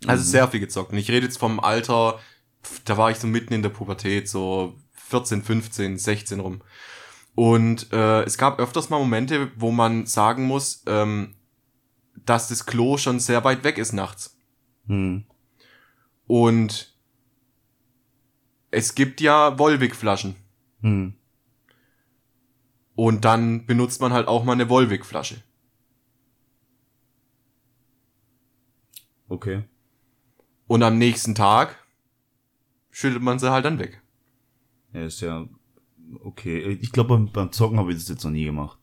Also 0.07 0.23
sehr 0.25 0.49
viel 0.49 0.61
gezockt. 0.61 0.93
Und 0.93 0.99
ich 0.99 1.11
rede 1.11 1.27
jetzt 1.27 1.39
vom 1.39 1.61
Alter, 1.61 2.19
da 2.85 2.97
war 2.97 3.11
ich 3.11 3.19
so 3.19 3.27
mitten 3.27 3.53
in 3.55 3.63
der 3.63 3.71
Pubertät, 3.71 4.29
so 4.29 4.75
14, 4.95 5.43
15, 5.43 5.99
16 5.99 6.41
rum. 6.41 6.63
Und 7.35 7.93
äh, 7.93 8.23
es 8.23 8.39
gab 8.39 8.59
öfters 8.59 8.91
mal 8.91 8.99
Momente, 8.99 9.51
wo 9.57 9.71
man 9.71 10.07
sagen 10.07 10.45
muss, 10.45 10.83
ähm, 10.87 11.35
dass 12.25 12.49
das 12.49 12.65
Klo 12.65 12.97
schon 12.97 13.19
sehr 13.21 13.45
weit 13.45 13.65
weg 13.65 13.77
ist 13.77 13.93
nachts. 13.93 14.34
Hm. 14.87 15.25
Und 16.27 16.95
es 18.71 18.95
gibt 18.95 19.21
ja 19.21 19.59
Volvic-Flaschen. 19.59 20.35
Hm. 20.81 21.15
Und 22.97 23.25
dann 23.25 23.67
benutzt 23.67 24.01
man 24.01 24.13
halt 24.13 24.29
auch 24.29 24.45
mal 24.45 24.53
eine 24.53 24.69
Volvic-Flasche. 24.69 25.43
Okay. 29.29 29.65
Und 30.67 30.83
am 30.83 30.99
nächsten 30.99 31.35
Tag 31.35 31.77
schüttet 32.91 33.23
man 33.23 33.39
sie 33.39 33.51
halt 33.51 33.65
dann 33.65 33.79
weg. 33.79 34.03
Ja, 34.93 35.05
ist 35.05 35.21
ja 35.21 35.47
okay. 36.23 36.79
Ich 36.81 36.93
glaube, 36.93 37.09
beim, 37.11 37.33
beim 37.33 37.53
Zocken 37.53 37.79
habe 37.79 37.91
ich 37.93 37.99
das 37.99 38.09
jetzt 38.09 38.25
noch 38.25 38.31
nie 38.31 38.45
gemacht. 38.45 38.79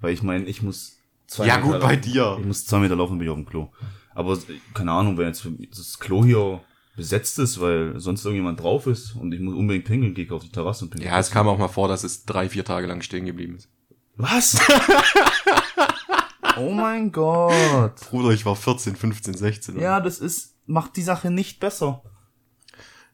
Weil 0.00 0.12
ich 0.12 0.22
meine, 0.22 0.44
ich 0.44 0.62
muss 0.62 0.98
zwei 1.26 1.46
Ja, 1.46 1.56
Meter 1.56 1.66
gut, 1.66 1.80
bei 1.80 1.94
laufen. 1.94 2.02
dir. 2.02 2.36
Ich 2.40 2.46
muss 2.46 2.66
zwei 2.66 2.78
Meter 2.80 2.96
laufen, 2.96 3.18
bin 3.18 3.26
ich 3.26 3.30
auf 3.30 3.36
dem 3.38 3.46
Klo. 3.46 3.70
Aber 4.18 4.36
keine 4.74 4.90
Ahnung, 4.90 5.16
wenn 5.16 5.28
jetzt 5.28 5.46
das 5.70 6.00
Klo 6.00 6.24
hier 6.24 6.60
besetzt 6.96 7.38
ist, 7.38 7.60
weil 7.60 8.00
sonst 8.00 8.24
irgendjemand 8.24 8.58
drauf 8.58 8.88
ist 8.88 9.14
und 9.14 9.32
ich 9.32 9.38
muss 9.38 9.54
unbedingt 9.54 9.84
pinkeln, 9.84 10.12
gehe 10.12 10.24
ich 10.24 10.32
auf 10.32 10.42
die 10.42 10.50
Terrasse 10.50 10.84
und 10.84 10.90
pinkeln. 10.90 11.08
Ja, 11.08 11.20
es 11.20 11.30
kam 11.30 11.46
auch 11.46 11.56
mal 11.56 11.68
vor, 11.68 11.86
dass 11.86 12.02
es 12.02 12.24
drei, 12.24 12.48
vier 12.48 12.64
Tage 12.64 12.88
lang 12.88 13.00
stehen 13.00 13.26
geblieben 13.26 13.54
ist. 13.54 13.68
Was? 14.16 14.58
oh 16.56 16.72
mein 16.72 17.12
Gott. 17.12 17.94
Bruder, 18.10 18.30
ich 18.30 18.44
war 18.44 18.56
14, 18.56 18.96
15, 18.96 19.34
16. 19.34 19.78
Ja, 19.78 20.00
das 20.00 20.18
ist, 20.18 20.56
macht 20.66 20.96
die 20.96 21.02
Sache 21.02 21.30
nicht 21.30 21.60
besser. 21.60 22.02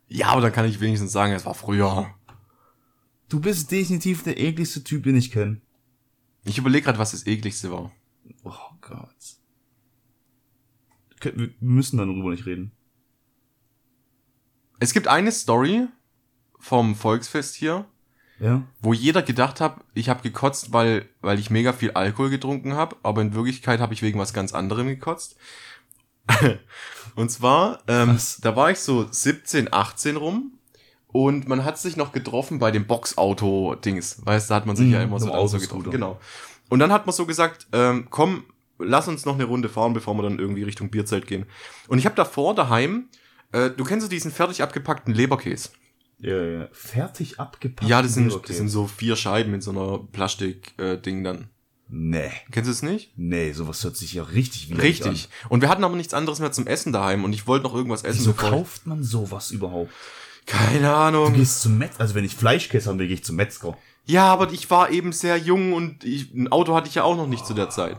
ja, 0.08 0.28
aber 0.28 0.40
dann 0.40 0.52
kann 0.52 0.64
ich 0.64 0.80
wenigstens 0.80 1.12
sagen, 1.12 1.34
es 1.34 1.44
war 1.44 1.54
früher. 1.54 2.06
Du 3.28 3.40
bist 3.40 3.70
definitiv 3.70 4.22
der 4.22 4.40
ekligste 4.40 4.82
Typ, 4.82 5.02
den 5.02 5.16
ich 5.16 5.30
kenne. 5.30 5.60
Ich 6.46 6.56
überlege 6.56 6.86
gerade, 6.86 6.98
was 6.98 7.10
das 7.10 7.26
ekligste 7.26 7.70
war. 7.70 7.92
Oh 8.42 8.54
Gott. 8.80 9.33
Wir 11.24 11.50
müssen 11.60 11.98
darüber 11.98 12.30
nicht 12.30 12.46
reden. 12.46 12.72
Es 14.80 14.92
gibt 14.92 15.08
eine 15.08 15.32
Story 15.32 15.86
vom 16.58 16.94
Volksfest 16.94 17.54
hier, 17.54 17.84
Ja? 18.40 18.62
wo 18.80 18.92
jeder 18.92 19.22
gedacht 19.22 19.60
hat, 19.60 19.76
ich 19.94 20.08
habe 20.08 20.22
gekotzt, 20.22 20.72
weil, 20.72 21.08
weil 21.20 21.38
ich 21.38 21.50
mega 21.50 21.72
viel 21.72 21.92
Alkohol 21.92 22.30
getrunken 22.30 22.74
habe, 22.74 22.96
aber 23.02 23.22
in 23.22 23.34
Wirklichkeit 23.34 23.80
habe 23.80 23.94
ich 23.94 24.02
wegen 24.02 24.18
was 24.18 24.32
ganz 24.32 24.52
anderem 24.52 24.86
gekotzt. 24.88 25.36
und 27.16 27.30
zwar, 27.30 27.80
ähm, 27.86 28.14
Was? 28.14 28.38
da 28.40 28.56
war 28.56 28.70
ich 28.70 28.78
so 28.80 29.06
17, 29.10 29.72
18 29.72 30.16
rum 30.16 30.52
und 31.08 31.46
man 31.48 31.64
hat 31.64 31.78
sich 31.78 31.96
noch 31.96 32.12
getroffen 32.12 32.58
bei 32.58 32.70
dem 32.70 32.86
Boxauto-Dings. 32.86 34.24
Weißt, 34.24 34.50
da 34.50 34.56
hat 34.56 34.66
man 34.66 34.74
sich 34.74 34.86
Mhm, 34.86 34.92
ja 34.92 35.02
immer 35.02 35.20
so, 35.20 35.26
im 35.26 35.32
dann 35.32 35.48
so 35.48 35.58
getroffen. 35.58 35.90
Genau. 35.90 36.18
Und 36.70 36.78
dann 36.78 36.90
hat 36.92 37.06
man 37.06 37.14
so 37.14 37.26
gesagt, 37.26 37.66
ähm, 37.72 38.06
komm, 38.10 38.44
lass 38.78 39.08
uns 39.08 39.24
noch 39.24 39.34
eine 39.34 39.44
Runde 39.44 39.68
fahren, 39.68 39.92
bevor 39.92 40.14
wir 40.14 40.22
dann 40.22 40.38
irgendwie 40.38 40.62
Richtung 40.62 40.90
Bierzelt 40.90 41.26
gehen. 41.26 41.46
Und 41.88 41.98
ich 41.98 42.06
habe 42.06 42.16
davor 42.16 42.54
daheim, 42.54 43.08
äh, 43.52 43.70
du 43.70 43.84
kennst 43.84 44.10
diesen 44.10 44.30
fertig 44.30 44.62
abgepackten 44.62 45.14
Leberkäse. 45.14 45.70
Ja, 46.18 46.42
ja. 46.42 46.68
Fertig 46.72 47.38
abgepackt. 47.40 47.88
Ja, 47.88 48.00
das 48.02 48.14
sind, 48.14 48.24
Leberkäse. 48.28 48.48
das 48.48 48.56
sind 48.58 48.68
so 48.68 48.86
vier 48.86 49.16
Scheiben 49.16 49.52
in 49.54 49.60
so 49.60 49.70
einer 49.72 49.98
Plastik-Ding 49.98 51.24
dann. 51.24 51.48
Nee. 51.88 52.30
Kennst 52.50 52.68
du 52.68 52.72
es 52.72 52.82
nicht? 52.82 53.12
Nee, 53.16 53.52
sowas 53.52 53.84
hört 53.84 53.96
sich 53.96 54.14
ja 54.14 54.22
richtig 54.22 54.70
widerlich 54.70 55.04
Richtig. 55.04 55.28
Und 55.50 55.60
wir 55.60 55.68
hatten 55.68 55.84
aber 55.84 55.96
nichts 55.96 56.14
anderes 56.14 56.40
mehr 56.40 56.50
zum 56.50 56.66
Essen 56.66 56.92
daheim 56.92 57.24
und 57.24 57.32
ich 57.34 57.46
wollte 57.46 57.64
noch 57.64 57.74
irgendwas 57.74 58.04
An. 58.04 58.10
essen. 58.10 58.20
Wieso 58.20 58.32
kauft 58.32 58.86
man 58.86 59.02
sowas 59.02 59.50
überhaupt? 59.50 59.92
Keine 60.46 60.80
Du 60.88 60.94
Ahnung. 60.94 61.34
gehst 61.34 61.62
zum 61.62 61.78
Metzger. 61.78 62.00
Also 62.00 62.14
wenn 62.14 62.24
ich 62.24 62.34
Fleischkäse 62.34 62.88
haben 62.88 62.98
will, 62.98 63.06
gehe 63.06 63.16
ich 63.16 63.24
zum 63.24 63.36
Metzger. 63.36 63.76
Ja, 64.06 64.26
aber 64.32 64.50
ich 64.52 64.70
war 64.70 64.90
eben 64.90 65.12
sehr 65.12 65.36
jung 65.36 65.72
und 65.72 66.04
ich, 66.04 66.32
ein 66.34 66.50
Auto 66.50 66.74
hatte 66.74 66.88
ich 66.88 66.94
ja 66.96 67.04
auch 67.04 67.16
noch 67.16 67.26
nicht 67.26 67.46
zu 67.46 67.54
der 67.54 67.70
Zeit. 67.70 67.98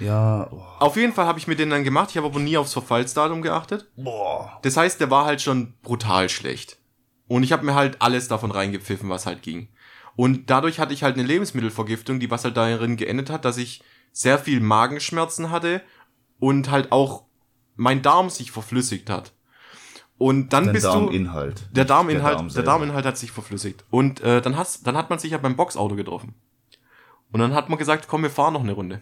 Ja. 0.00 0.48
Oh. 0.50 0.62
Auf 0.80 0.96
jeden 0.96 1.12
Fall 1.12 1.26
habe 1.26 1.38
ich 1.38 1.46
mir 1.46 1.56
den 1.56 1.70
dann 1.70 1.84
gemacht. 1.84 2.10
Ich 2.10 2.16
habe 2.16 2.26
aber 2.26 2.40
nie 2.40 2.56
aufs 2.56 2.72
Verfallsdatum 2.72 3.42
geachtet. 3.42 3.90
Boah. 3.96 4.58
Das 4.62 4.76
heißt, 4.76 5.00
der 5.00 5.10
war 5.10 5.24
halt 5.24 5.40
schon 5.40 5.74
brutal 5.82 6.28
schlecht. 6.28 6.78
Und 7.26 7.42
ich 7.42 7.52
habe 7.52 7.64
mir 7.64 7.74
halt 7.74 8.02
alles 8.02 8.28
davon 8.28 8.50
reingepfiffen, 8.50 9.08
was 9.08 9.26
halt 9.26 9.42
ging. 9.42 9.68
Und 10.16 10.50
dadurch 10.50 10.78
hatte 10.78 10.94
ich 10.94 11.02
halt 11.02 11.16
eine 11.16 11.26
Lebensmittelvergiftung, 11.26 12.20
die 12.20 12.30
was 12.30 12.44
halt 12.44 12.56
darin 12.56 12.96
geendet 12.96 13.30
hat, 13.30 13.44
dass 13.44 13.56
ich 13.56 13.82
sehr 14.12 14.38
viel 14.38 14.60
Magenschmerzen 14.60 15.50
hatte 15.50 15.82
und 16.38 16.70
halt 16.70 16.92
auch 16.92 17.24
mein 17.76 18.02
Darm 18.02 18.30
sich 18.30 18.52
verflüssigt 18.52 19.10
hat. 19.10 19.32
Und 20.16 20.52
dann 20.52 20.66
Dein 20.66 20.74
bist 20.74 20.86
du 20.86 20.90
Darminhalt. 20.90 21.68
der 21.72 21.84
Darminhalt, 21.84 22.38
Darm 22.38 22.48
der. 22.48 22.62
Darminhalt 22.62 23.04
hat 23.04 23.18
sich 23.18 23.32
verflüssigt. 23.32 23.84
Und 23.90 24.20
äh, 24.20 24.40
dann, 24.40 24.56
hast, 24.56 24.86
dann 24.86 24.96
hat 24.96 25.10
man 25.10 25.18
sich 25.18 25.32
ja 25.32 25.38
beim 25.38 25.56
Boxauto 25.56 25.96
getroffen. 25.96 26.34
Und 27.32 27.40
dann 27.40 27.52
hat 27.52 27.68
man 27.68 27.78
gesagt, 27.78 28.06
komm, 28.06 28.22
wir 28.22 28.30
fahren 28.30 28.52
noch 28.52 28.62
eine 28.62 28.72
Runde. 28.72 29.00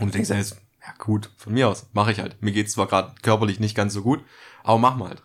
Und 0.00 0.06
du 0.08 0.12
denkst 0.12 0.30
ja 0.30 0.36
jetzt, 0.36 0.56
ja 0.80 0.92
gut, 0.98 1.30
von 1.36 1.52
mir 1.54 1.68
aus, 1.68 1.86
mache 1.92 2.12
ich 2.12 2.20
halt. 2.20 2.40
Mir 2.42 2.52
geht's 2.52 2.72
zwar 2.72 2.86
gerade 2.86 3.14
körperlich 3.22 3.60
nicht 3.60 3.74
ganz 3.76 3.94
so 3.94 4.02
gut, 4.02 4.22
aber 4.62 4.78
mach 4.78 4.96
mal 4.96 5.08
halt. 5.10 5.22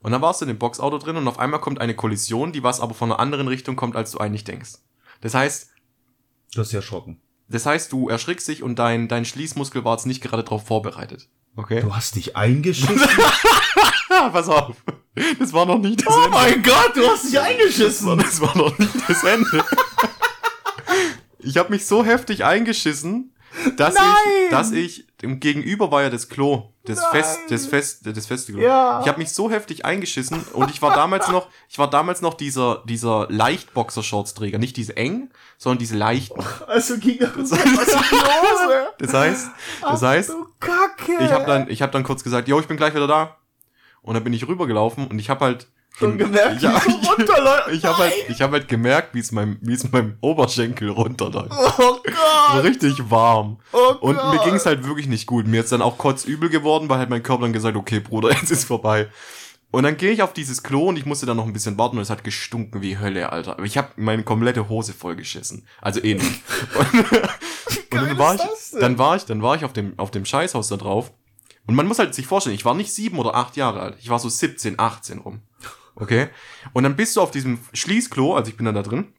Und 0.00 0.12
dann 0.12 0.22
warst 0.22 0.40
du 0.40 0.44
in 0.44 0.48
dem 0.48 0.58
Boxauto 0.58 0.98
drin 0.98 1.16
und 1.16 1.26
auf 1.28 1.38
einmal 1.38 1.60
kommt 1.60 1.80
eine 1.80 1.94
Kollision, 1.94 2.52
die 2.52 2.62
was 2.62 2.80
aber 2.80 2.94
von 2.94 3.10
einer 3.10 3.20
anderen 3.20 3.48
Richtung 3.48 3.74
kommt, 3.76 3.96
als 3.96 4.12
du 4.12 4.18
eigentlich 4.18 4.44
denkst. 4.44 4.74
Das 5.20 5.34
heißt, 5.34 5.70
Du 6.54 6.60
hast 6.60 6.72
ja 6.72 6.78
erschrocken. 6.78 7.20
das 7.48 7.66
heißt, 7.66 7.92
du 7.92 8.08
erschrickst 8.08 8.48
dich 8.48 8.62
und 8.62 8.78
dein, 8.78 9.06
dein 9.08 9.24
Schließmuskel 9.26 9.84
war 9.84 9.96
jetzt 9.96 10.06
nicht 10.06 10.22
gerade 10.22 10.44
darauf 10.44 10.66
vorbereitet. 10.66 11.28
Okay? 11.56 11.80
Du 11.82 11.94
hast 11.94 12.14
dich 12.16 12.36
eingeschissen? 12.36 12.98
Pass 14.08 14.48
auf. 14.48 14.76
Das 15.38 15.52
war 15.52 15.66
noch 15.66 15.78
nicht 15.78 16.06
das 16.06 16.14
oh 16.14 16.18
Ende. 16.24 16.30
mein 16.30 16.62
Gott, 16.62 16.92
du 16.94 17.06
hast 17.06 17.24
dich 17.24 17.32
Das 17.32 17.42
war, 17.42 17.48
eingeschissen! 17.50 18.18
das 18.18 18.40
war 18.40 18.56
noch 18.56 18.78
nicht 18.78 18.94
das 19.08 19.24
Ende. 19.24 19.64
Ich 21.40 21.56
habe 21.56 21.70
mich 21.70 21.86
so 21.86 22.04
heftig 22.04 22.44
eingeschissen, 22.44 23.34
dass 23.76 23.94
Nein! 23.94 24.04
ich, 24.44 24.50
dass 24.50 24.72
ich, 24.72 25.06
im 25.22 25.40
Gegenüber 25.40 25.90
war 25.90 26.02
ja 26.02 26.10
das 26.10 26.28
Klo, 26.28 26.72
das 26.84 26.98
Nein! 26.98 27.06
Fest, 27.12 27.38
das 27.48 27.66
Fest, 27.66 28.00
das 28.04 28.26
feste 28.26 28.52
Klo. 28.52 28.62
Ja. 28.62 29.00
Ich 29.02 29.08
habe 29.08 29.18
mich 29.18 29.30
so 29.30 29.50
heftig 29.50 29.84
eingeschissen 29.84 30.42
und 30.52 30.70
ich 30.70 30.80
war 30.82 30.94
damals 30.94 31.28
noch, 31.28 31.48
ich 31.68 31.78
war 31.78 31.90
damals 31.90 32.22
noch 32.22 32.34
dieser, 32.34 32.82
dieser 32.86 33.26
Leichtboxershorts-Träger, 33.30 34.58
nicht 34.58 34.76
diese 34.76 34.96
eng, 34.96 35.30
sondern 35.56 35.78
diese 35.78 35.96
leichten. 35.96 36.42
Also 36.66 36.98
ging 36.98 37.18
das 37.18 37.34
Hose. 37.52 38.88
Das 38.98 39.14
heißt, 39.14 39.50
das 39.82 40.02
heißt, 40.02 40.28
du 40.30 40.46
Kacke. 40.60 41.24
ich 41.24 41.30
habe 41.30 41.46
dann, 41.46 41.70
ich 41.70 41.82
habe 41.82 41.92
dann 41.92 42.04
kurz 42.04 42.22
gesagt, 42.22 42.48
jo, 42.48 42.60
ich 42.60 42.66
bin 42.66 42.76
gleich 42.76 42.94
wieder 42.94 43.06
da. 43.06 43.36
Und 44.02 44.14
dann 44.14 44.24
bin 44.24 44.32
ich 44.32 44.46
rübergelaufen 44.46 45.06
und 45.08 45.18
ich 45.18 45.28
habe 45.28 45.44
halt 45.44 45.68
schon 45.98 46.18
gemerkt, 46.18 46.62
ja, 46.62 46.80
wie 46.84 46.90
es 46.92 47.08
runterläuft. 47.18 47.68
Ich 47.72 47.84
habe 47.84 47.98
halt, 47.98 48.12
ich 48.28 48.40
hab 48.42 48.52
halt 48.52 48.68
gemerkt, 48.68 49.14
wie 49.14 49.20
es 49.20 49.32
meinem, 49.32 49.58
wie 49.60 49.72
es 49.74 49.90
meinem 49.90 50.16
Oberschenkel 50.20 50.90
runterläuft. 50.90 51.52
Oh 51.52 51.70
So 51.76 52.00
Gott. 52.04 52.64
richtig 52.64 53.10
warm. 53.10 53.58
Oh 53.72 53.94
Und 54.00 54.16
Gott. 54.16 54.32
mir 54.34 54.44
ging 54.44 54.54
es 54.54 54.66
halt 54.66 54.84
wirklich 54.86 55.06
nicht 55.08 55.26
gut. 55.26 55.46
Mir 55.46 55.60
ist 55.60 55.72
dann 55.72 55.82
auch 55.82 55.98
kotzübel 55.98 56.48
geworden, 56.48 56.88
weil 56.88 56.98
halt 56.98 57.10
mein 57.10 57.22
Körper 57.22 57.42
dann 57.42 57.52
gesagt, 57.52 57.76
okay, 57.76 58.00
Bruder, 58.00 58.30
jetzt 58.32 58.50
ist 58.50 58.64
vorbei. 58.64 59.08
Und 59.70 59.82
dann 59.82 59.98
gehe 59.98 60.10
ich 60.12 60.22
auf 60.22 60.32
dieses 60.32 60.62
Klo 60.62 60.88
und 60.88 60.96
ich 60.96 61.04
musste 61.04 61.26
dann 61.26 61.36
noch 61.36 61.44
ein 61.44 61.52
bisschen 61.52 61.76
warten 61.76 61.96
und 61.98 62.02
es 62.02 62.08
hat 62.08 62.24
gestunken 62.24 62.80
wie 62.80 62.98
Hölle, 62.98 63.30
Alter. 63.32 63.52
Aber 63.52 63.64
ich 63.64 63.76
habe 63.76 63.88
meine 63.96 64.22
komplette 64.22 64.70
Hose 64.70 64.94
vollgeschissen. 64.94 65.66
Also 65.82 66.00
eh 66.02 66.14
nicht. 66.14 66.40
Und, 66.74 66.94
und 68.00 68.08
dann 68.08 68.18
war 68.18 68.34
ich, 68.34 68.40
dann 68.80 68.96
war 68.98 69.16
ich, 69.16 69.24
dann 69.26 69.42
war 69.42 69.56
ich 69.56 69.64
auf 69.66 69.74
dem, 69.74 69.92
auf 69.98 70.10
dem 70.10 70.24
Scheißhaus 70.24 70.68
da 70.68 70.76
drauf. 70.78 71.12
Und 71.66 71.74
man 71.74 71.86
muss 71.86 71.98
halt 71.98 72.14
sich 72.14 72.26
vorstellen, 72.26 72.54
ich 72.56 72.64
war 72.64 72.72
nicht 72.72 72.94
sieben 72.94 73.18
oder 73.18 73.34
acht 73.34 73.58
Jahre 73.58 73.80
alt. 73.80 73.96
Ich 74.00 74.08
war 74.08 74.18
so 74.18 74.30
17, 74.30 74.78
18 74.78 75.18
rum. 75.18 75.42
Okay? 75.98 76.28
Und 76.72 76.84
dann 76.84 76.96
bist 76.96 77.16
du 77.16 77.20
auf 77.20 77.30
diesem 77.30 77.58
Schließklo, 77.72 78.36
also 78.36 78.50
ich 78.50 78.56
bin 78.56 78.66
dann 78.66 78.74
da 78.74 78.82
drin. 78.82 79.12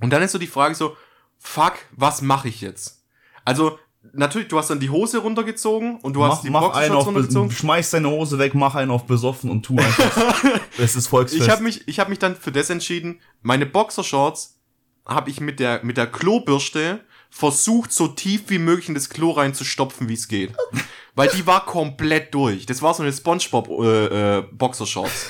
Und 0.00 0.10
dann 0.10 0.22
ist 0.22 0.32
so 0.32 0.38
die 0.38 0.46
Frage 0.46 0.74
so, 0.74 0.96
fuck, 1.38 1.74
was 1.92 2.22
mache 2.22 2.48
ich 2.48 2.60
jetzt? 2.60 3.04
Also, 3.44 3.78
natürlich, 4.12 4.48
du 4.48 4.58
hast 4.58 4.68
dann 4.68 4.80
die 4.80 4.90
Hose 4.90 5.18
runtergezogen 5.18 5.96
und 6.00 6.14
du 6.14 6.24
hast 6.24 6.36
Mach, 6.36 6.42
die 6.42 6.50
mach 6.50 6.60
einen 6.60 6.72
Boxershorts 6.72 7.00
auf, 7.00 7.06
runtergezogen. 7.06 7.50
schmeiß 7.50 7.90
deine 7.90 8.10
Hose 8.10 8.38
weg, 8.38 8.54
mach 8.54 8.74
einen 8.74 8.90
auf 8.90 9.06
besoffen 9.06 9.50
und 9.50 9.62
tu 9.62 9.76
einfach. 9.78 10.44
es 10.78 10.96
ist 10.96 11.08
Volksfest. 11.08 11.42
Ich 11.42 11.50
habe 11.50 11.62
mich, 11.62 11.88
ich 11.88 11.98
habe 11.98 12.10
mich 12.10 12.18
dann 12.18 12.36
für 12.36 12.52
das 12.52 12.70
entschieden. 12.70 13.20
Meine 13.42 13.66
Boxershorts 13.66 14.58
habe 15.06 15.30
ich 15.30 15.40
mit 15.40 15.58
der 15.58 15.82
mit 15.82 15.96
der 15.96 16.06
Klobürste 16.06 17.00
versucht, 17.30 17.92
so 17.92 18.08
tief 18.08 18.44
wie 18.48 18.58
möglich 18.58 18.88
in 18.88 18.94
das 18.94 19.08
Klo 19.08 19.30
reinzustopfen, 19.30 20.08
wie 20.08 20.14
es 20.14 20.28
geht, 20.28 20.52
weil 21.14 21.28
die 21.28 21.46
war 21.46 21.64
komplett 21.64 22.34
durch. 22.34 22.66
Das 22.66 22.82
war 22.82 22.92
so 22.92 23.02
eine 23.02 23.12
SpongeBob 23.12 23.68
äh, 23.68 24.38
äh, 24.38 24.42
Boxershorts. 24.52 25.26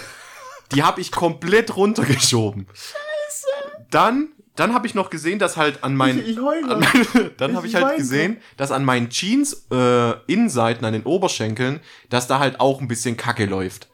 Die 0.73 0.83
habe 0.83 1.01
ich 1.01 1.13
komplett 1.13 1.77
runtergeschoben. 1.77 2.67
Scheiße. 2.73 3.47
Dann 3.91 4.31
dann 4.57 4.75
habe 4.75 4.87
ich 4.87 4.95
noch 4.95 5.09
gesehen, 5.09 5.39
dass 5.39 5.57
halt 5.57 5.83
an 5.85 5.97
meinen 5.97 6.19
ich, 6.21 6.37
ich 6.37 6.39
an 6.39 6.87
dann 7.39 7.51
Ich 7.51 7.57
habe 7.57 7.67
ich 7.67 7.75
halt 7.75 7.85
weine. 7.87 7.97
gesehen, 7.97 8.37
dass 8.59 8.73
an 8.73 8.85
meinen 8.85 9.09
Jeans 9.09 9.67
äh, 9.71 10.13
Innenseiten, 10.27 10.85
an 10.85 10.93
den 10.93 11.05
Oberschenkeln, 11.05 11.81
dass 12.11 12.27
da 12.27 12.41
halt 12.41 12.61
auch 12.61 12.81
ein 12.81 12.89
bisschen 12.89 13.17
Kacke 13.17 13.47
läuft. 13.47 13.89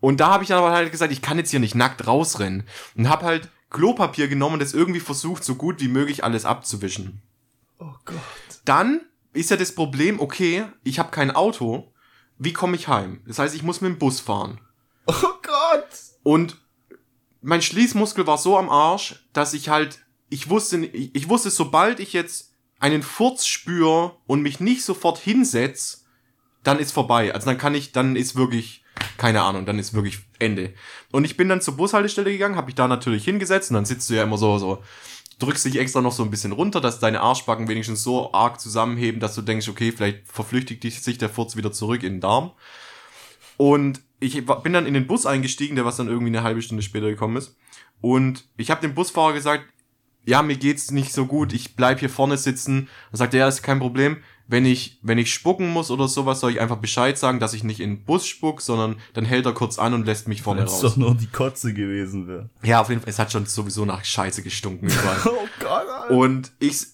Und 0.00 0.20
da 0.20 0.28
habe 0.28 0.44
ich 0.44 0.50
dann 0.50 0.58
aber 0.58 0.70
halt 0.70 0.92
gesagt, 0.92 1.10
ich 1.12 1.20
kann 1.22 1.38
jetzt 1.38 1.50
hier 1.50 1.58
nicht 1.58 1.74
nackt 1.74 2.06
rausrennen. 2.06 2.64
Und 2.96 3.08
habe 3.08 3.24
halt 3.24 3.48
Klopapier 3.70 4.28
genommen 4.28 4.54
und 4.54 4.62
das 4.62 4.72
irgendwie 4.72 5.00
versucht, 5.00 5.42
so 5.42 5.56
gut 5.56 5.80
wie 5.80 5.88
möglich 5.88 6.22
alles 6.22 6.44
abzuwischen. 6.44 7.20
oh 7.80 7.94
Gott. 8.04 8.16
Dann 8.64 9.00
ist 9.32 9.50
ja 9.50 9.56
das 9.56 9.74
Problem, 9.74 10.20
okay, 10.20 10.64
ich 10.84 10.98
habe 10.98 11.10
kein 11.10 11.32
Auto. 11.32 11.92
Wie 12.38 12.52
komme 12.52 12.76
ich 12.76 12.86
heim? 12.86 13.20
Das 13.26 13.40
heißt, 13.40 13.54
ich 13.54 13.64
muss 13.64 13.80
mit 13.80 13.90
dem 13.90 13.98
Bus 13.98 14.20
fahren. 14.20 14.60
Und 16.28 16.58
mein 17.40 17.62
Schließmuskel 17.62 18.26
war 18.26 18.36
so 18.36 18.58
am 18.58 18.68
Arsch, 18.68 19.24
dass 19.32 19.54
ich 19.54 19.70
halt, 19.70 20.00
ich 20.28 20.50
wusste, 20.50 20.84
ich, 20.84 21.14
ich 21.14 21.30
wusste, 21.30 21.48
sobald 21.48 22.00
ich 22.00 22.12
jetzt 22.12 22.52
einen 22.78 23.02
Furz 23.02 23.46
spüre 23.46 24.14
und 24.26 24.42
mich 24.42 24.60
nicht 24.60 24.84
sofort 24.84 25.16
hinsetz, 25.16 26.04
dann 26.64 26.80
ist 26.80 26.92
vorbei. 26.92 27.32
Also 27.32 27.46
dann 27.46 27.56
kann 27.56 27.74
ich, 27.74 27.92
dann 27.92 28.14
ist 28.14 28.36
wirklich, 28.36 28.84
keine 29.16 29.40
Ahnung, 29.40 29.64
dann 29.64 29.78
ist 29.78 29.94
wirklich 29.94 30.18
Ende. 30.38 30.74
Und 31.12 31.24
ich 31.24 31.38
bin 31.38 31.48
dann 31.48 31.62
zur 31.62 31.78
Bushaltestelle 31.78 32.30
gegangen, 32.30 32.56
habe 32.56 32.66
mich 32.66 32.74
da 32.74 32.88
natürlich 32.88 33.24
hingesetzt 33.24 33.70
und 33.70 33.76
dann 33.76 33.86
sitzt 33.86 34.10
du 34.10 34.14
ja 34.14 34.24
immer 34.24 34.36
so, 34.36 34.58
so, 34.58 34.82
drückst 35.38 35.64
dich 35.64 35.78
extra 35.78 36.02
noch 36.02 36.12
so 36.12 36.24
ein 36.24 36.30
bisschen 36.30 36.52
runter, 36.52 36.82
dass 36.82 37.00
deine 37.00 37.22
Arschbacken 37.22 37.68
wenigstens 37.68 38.02
so 38.02 38.34
arg 38.34 38.60
zusammenheben, 38.60 39.18
dass 39.18 39.34
du 39.34 39.40
denkst, 39.40 39.68
okay, 39.68 39.92
vielleicht 39.92 40.30
verflüchtigt 40.30 41.02
sich 41.02 41.16
der 41.16 41.30
Furz 41.30 41.56
wieder 41.56 41.72
zurück 41.72 42.02
in 42.02 42.16
den 42.16 42.20
Darm. 42.20 42.52
Und 43.56 44.02
ich 44.20 44.44
bin 44.62 44.72
dann 44.72 44.86
in 44.86 44.94
den 44.94 45.06
Bus 45.06 45.26
eingestiegen, 45.26 45.76
der 45.76 45.84
was 45.84 45.96
dann 45.96 46.08
irgendwie 46.08 46.28
eine 46.28 46.42
halbe 46.42 46.62
Stunde 46.62 46.82
später 46.82 47.08
gekommen 47.08 47.36
ist. 47.36 47.56
Und 48.00 48.44
ich 48.56 48.70
habe 48.70 48.80
dem 48.80 48.94
Busfahrer 48.94 49.32
gesagt, 49.32 49.64
ja, 50.24 50.42
mir 50.42 50.56
geht's 50.56 50.90
nicht 50.90 51.12
so 51.12 51.26
gut, 51.26 51.52
ich 51.52 51.74
bleib 51.74 52.00
hier 52.00 52.10
vorne 52.10 52.36
sitzen. 52.36 52.88
Dann 53.10 53.18
sagt 53.18 53.34
er, 53.34 53.40
ja, 53.40 53.48
ist 53.48 53.62
kein 53.62 53.78
Problem. 53.78 54.18
Wenn 54.46 54.64
ich, 54.64 54.98
wenn 55.02 55.18
ich 55.18 55.32
spucken 55.32 55.68
muss 55.70 55.90
oder 55.90 56.08
sowas, 56.08 56.40
soll 56.40 56.50
ich 56.52 56.60
einfach 56.60 56.78
Bescheid 56.78 57.18
sagen, 57.18 57.38
dass 57.38 57.54
ich 57.54 57.64
nicht 57.64 57.80
in 57.80 57.96
den 57.96 58.04
Bus 58.04 58.26
spuck, 58.26 58.60
sondern 58.62 58.96
dann 59.12 59.24
hält 59.24 59.46
er 59.46 59.52
kurz 59.52 59.78
an 59.78 59.94
und 59.94 60.06
lässt 60.06 60.26
mich 60.26 60.42
vorne 60.42 60.60
Wenn 60.60 60.66
es 60.66 60.72
raus. 60.74 60.82
doch 60.82 60.96
nur 60.96 61.14
die 61.14 61.26
Kotze 61.26 61.74
gewesen 61.74 62.26
wäre. 62.28 62.48
Ja, 62.62 62.80
auf 62.80 62.88
jeden 62.88 63.00
Fall, 63.00 63.10
es 63.10 63.18
hat 63.18 63.30
schon 63.30 63.46
sowieso 63.46 63.84
nach 63.84 64.04
Scheiße 64.04 64.42
gestunken 64.42 64.88
überall. 64.88 65.20
Oh 65.26 65.48
Gott, 65.60 65.88
Alter. 65.88 66.10
Und 66.10 66.52
ich, 66.60 66.86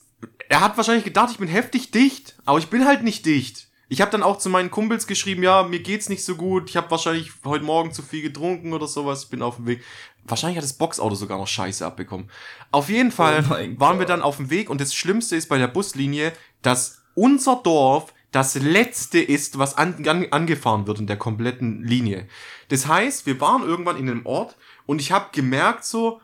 er 0.48 0.60
hat 0.60 0.76
wahrscheinlich 0.76 1.04
gedacht, 1.04 1.30
ich 1.30 1.38
bin 1.38 1.48
heftig 1.48 1.90
dicht, 1.90 2.36
aber 2.44 2.58
ich 2.58 2.68
bin 2.68 2.86
halt 2.86 3.02
nicht 3.02 3.24
dicht. 3.26 3.68
Ich 3.94 4.00
habe 4.00 4.10
dann 4.10 4.24
auch 4.24 4.38
zu 4.38 4.50
meinen 4.50 4.72
Kumpels 4.72 5.06
geschrieben, 5.06 5.44
ja, 5.44 5.62
mir 5.62 5.78
geht's 5.78 6.08
nicht 6.08 6.24
so 6.24 6.34
gut, 6.34 6.68
ich 6.68 6.76
habe 6.76 6.90
wahrscheinlich 6.90 7.30
heute 7.44 7.64
Morgen 7.64 7.92
zu 7.92 8.02
viel 8.02 8.22
getrunken 8.22 8.72
oder 8.72 8.88
sowas, 8.88 9.26
bin 9.26 9.40
auf 9.40 9.54
dem 9.54 9.68
Weg. 9.68 9.84
Wahrscheinlich 10.24 10.56
hat 10.56 10.64
das 10.64 10.72
Boxauto 10.72 11.14
sogar 11.14 11.38
noch 11.38 11.46
Scheiße 11.46 11.86
abbekommen. 11.86 12.28
Auf 12.72 12.88
jeden 12.88 13.12
Fall 13.12 13.44
Oh 13.48 13.80
waren 13.80 14.00
wir 14.00 14.06
dann 14.06 14.20
auf 14.20 14.38
dem 14.38 14.50
Weg 14.50 14.68
und 14.68 14.80
das 14.80 14.96
Schlimmste 14.96 15.36
ist 15.36 15.48
bei 15.48 15.58
der 15.58 15.68
Buslinie, 15.68 16.32
dass 16.60 17.04
unser 17.14 17.60
Dorf 17.62 18.12
das 18.32 18.56
letzte 18.56 19.20
ist, 19.20 19.60
was 19.60 19.78
an, 19.78 20.04
an, 20.08 20.26
angefahren 20.32 20.88
wird 20.88 20.98
in 20.98 21.06
der 21.06 21.16
kompletten 21.16 21.84
Linie. 21.84 22.26
Das 22.70 22.88
heißt, 22.88 23.26
wir 23.26 23.40
waren 23.40 23.62
irgendwann 23.62 23.96
in 23.96 24.10
einem 24.10 24.26
Ort 24.26 24.56
und 24.86 25.00
ich 25.00 25.12
habe 25.12 25.28
gemerkt 25.30 25.84
so, 25.84 26.20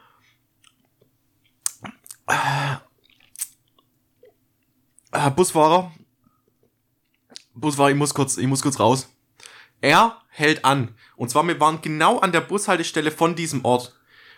äh, 2.27 2.79
Busfahrer, 5.31 5.93
Busfahrer, 7.61 7.91
ich 7.91 7.97
muss 7.97 8.15
kurz, 8.15 8.37
ich 8.37 8.47
muss 8.47 8.63
kurz 8.63 8.81
raus. 8.81 9.09
Er 9.81 10.21
hält 10.29 10.65
an. 10.65 10.95
Und 11.17 11.31
zwar, 11.31 11.47
wir 11.47 11.59
waren 11.61 11.81
genau 11.83 12.19
an 12.19 12.33
der 12.33 12.41
Bushaltestelle 12.41 13.11
von 13.11 13.35
diesem 13.35 13.65
Ort. 13.65 13.95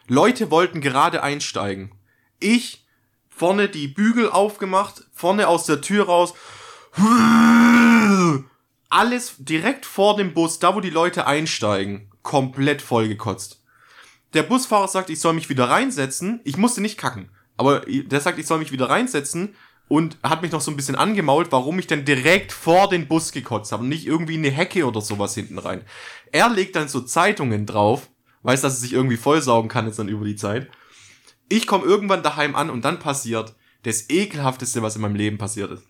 Leute 0.08 0.50
wollten 0.50 0.80
gerade 0.80 1.22
einsteigen. 1.22 1.94
Ich 2.38 2.86
vorne 3.28 3.68
die 3.68 3.88
Bügel 3.88 4.30
aufgemacht, 4.30 5.04
vorne 5.12 5.48
aus 5.48 5.66
der 5.66 5.80
Tür 5.80 6.06
raus. 6.06 6.34
Alles 8.88 9.34
direkt 9.38 9.86
vor 9.86 10.16
dem 10.16 10.34
Bus, 10.34 10.58
da 10.58 10.74
wo 10.74 10.80
die 10.80 10.90
Leute 10.90 11.26
einsteigen, 11.26 12.10
komplett 12.22 12.82
vollgekotzt. 12.82 13.62
Der 14.34 14.42
Busfahrer 14.42 14.88
sagt, 14.88 15.10
ich 15.10 15.20
soll 15.20 15.34
mich 15.34 15.48
wieder 15.48 15.68
reinsetzen. 15.68 16.40
Ich 16.44 16.56
musste 16.56 16.80
nicht 16.80 16.98
kacken. 16.98 17.30
Aber 17.56 17.80
der 17.80 18.20
sagt, 18.20 18.38
ich 18.38 18.46
soll 18.46 18.58
mich 18.58 18.72
wieder 18.72 18.88
reinsetzen 18.88 19.54
und 19.92 20.16
hat 20.22 20.40
mich 20.40 20.52
noch 20.52 20.62
so 20.62 20.70
ein 20.70 20.76
bisschen 20.78 20.94
angemault, 20.94 21.52
warum 21.52 21.78
ich 21.78 21.86
denn 21.86 22.06
direkt 22.06 22.50
vor 22.50 22.88
den 22.88 23.08
Bus 23.08 23.30
gekotzt 23.30 23.72
habe 23.72 23.82
und 23.82 23.90
nicht 23.90 24.06
irgendwie 24.06 24.36
in 24.36 24.40
eine 24.40 24.50
Hecke 24.50 24.86
oder 24.86 25.02
sowas 25.02 25.34
hinten 25.34 25.58
rein. 25.58 25.82
Er 26.32 26.48
legt 26.48 26.76
dann 26.76 26.88
so 26.88 27.02
Zeitungen 27.02 27.66
drauf, 27.66 28.08
weiß, 28.40 28.62
dass 28.62 28.76
er 28.76 28.80
sich 28.80 28.94
irgendwie 28.94 29.18
vollsaugen 29.18 29.68
kann 29.68 29.84
jetzt 29.84 29.98
dann 29.98 30.08
über 30.08 30.24
die 30.24 30.34
Zeit. 30.34 30.70
Ich 31.50 31.66
komme 31.66 31.84
irgendwann 31.84 32.22
daheim 32.22 32.56
an 32.56 32.70
und 32.70 32.86
dann 32.86 33.00
passiert 33.00 33.54
das 33.82 34.08
ekelhafteste, 34.08 34.80
was 34.80 34.96
in 34.96 35.02
meinem 35.02 35.14
Leben 35.14 35.36
passiert 35.36 35.70
ist. 35.70 35.84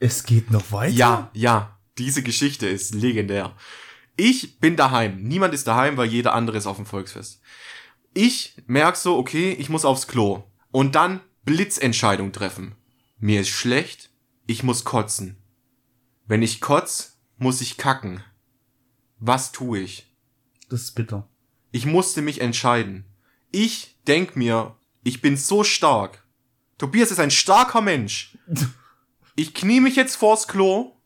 Es 0.00 0.24
geht 0.24 0.50
noch 0.50 0.72
weiter? 0.72 0.92
Ja, 0.92 1.30
ja, 1.32 1.78
diese 1.98 2.24
Geschichte 2.24 2.66
ist 2.66 2.92
legendär. 2.92 3.54
Ich 4.16 4.58
bin 4.58 4.74
daheim. 4.74 5.22
Niemand 5.22 5.54
ist 5.54 5.68
daheim, 5.68 5.96
weil 5.96 6.08
jeder 6.08 6.34
andere 6.34 6.58
ist 6.58 6.66
auf 6.66 6.74
dem 6.74 6.86
Volksfest. 6.86 7.40
Ich 8.14 8.56
merk 8.66 8.96
so, 8.96 9.16
okay, 9.16 9.52
ich 9.52 9.68
muss 9.68 9.84
aufs 9.84 10.08
Klo. 10.08 10.42
Und 10.72 10.96
dann 10.96 11.20
Blitzentscheidung 11.44 12.32
treffen. 12.32 12.74
Mir 13.24 13.40
ist 13.40 13.50
schlecht, 13.50 14.10
ich 14.48 14.64
muss 14.64 14.82
kotzen. 14.82 15.36
Wenn 16.26 16.42
ich 16.42 16.60
kotz, 16.60 17.20
muss 17.38 17.60
ich 17.60 17.76
kacken. 17.76 18.24
Was 19.20 19.52
tue 19.52 19.78
ich? 19.78 20.12
Das 20.68 20.82
ist 20.82 20.96
bitter. 20.96 21.28
Ich 21.70 21.86
musste 21.86 22.20
mich 22.20 22.40
entscheiden. 22.40 23.04
Ich 23.52 23.96
denk 24.08 24.34
mir, 24.34 24.76
ich 25.04 25.20
bin 25.20 25.36
so 25.36 25.62
stark. 25.62 26.26
Tobias 26.78 27.12
ist 27.12 27.20
ein 27.20 27.30
starker 27.30 27.80
Mensch. 27.80 28.36
Ich 29.34 29.54
knie 29.54 29.80
mich 29.80 29.96
jetzt 29.96 30.16
vors 30.16 30.46
Klo. 30.46 30.96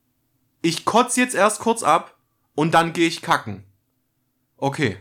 Ich 0.61 0.85
kotz 0.85 1.15
jetzt 1.15 1.37
erst 1.37 1.61
kurz 1.61 1.85
ab 1.85 2.19
und 2.57 2.73
dann 2.73 2.93
gehe 2.93 3.07
ich 3.07 3.23
kacken. 3.23 3.63
Okay. 4.57 4.97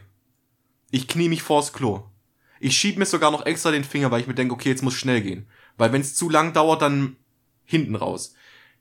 Ich 0.91 1.07
knie 1.07 1.30
mich 1.30 1.41
vors 1.41 1.74
Klo. 1.74 2.11
Ich 2.59 2.78
schieb 2.78 2.97
mir 2.97 3.05
sogar 3.05 3.32
noch 3.32 3.45
extra 3.45 3.72
den 3.72 3.84
Finger, 3.84 4.11
weil 4.11 4.22
ich 4.22 4.28
mir 4.28 4.36
denke, 4.36 4.53
okay, 4.53 4.70
jetzt 4.70 4.84
muss 4.84 4.93
schnell 4.93 5.22
gehen. 5.22 5.47
Weil 5.78 5.91
wenn 5.91 6.01
es 6.01 6.15
zu 6.15 6.30
lang 6.30 6.53
dauert, 6.53 6.82
dann 6.82 7.17
hinten 7.65 7.95
raus. 7.95 8.34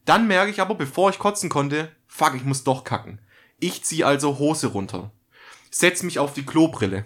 Dann 0.05 0.27
merke 0.27 0.51
ich 0.51 0.61
aber, 0.61 0.75
bevor 0.75 1.11
ich 1.11 1.19
kotzen 1.19 1.49
konnte, 1.49 1.91
fuck, 2.07 2.35
ich 2.35 2.45
muss 2.45 2.65
doch 2.65 2.85
kacken. 2.85 3.21
Ich 3.59 3.83
zieh 3.85 4.05
also 4.05 4.39
Hose 4.39 4.69
runter. 4.69 5.11
Setz 5.71 6.03
mich 6.03 6.19
auf 6.19 6.35
die 6.35 6.45
Klobrille. 6.45 7.05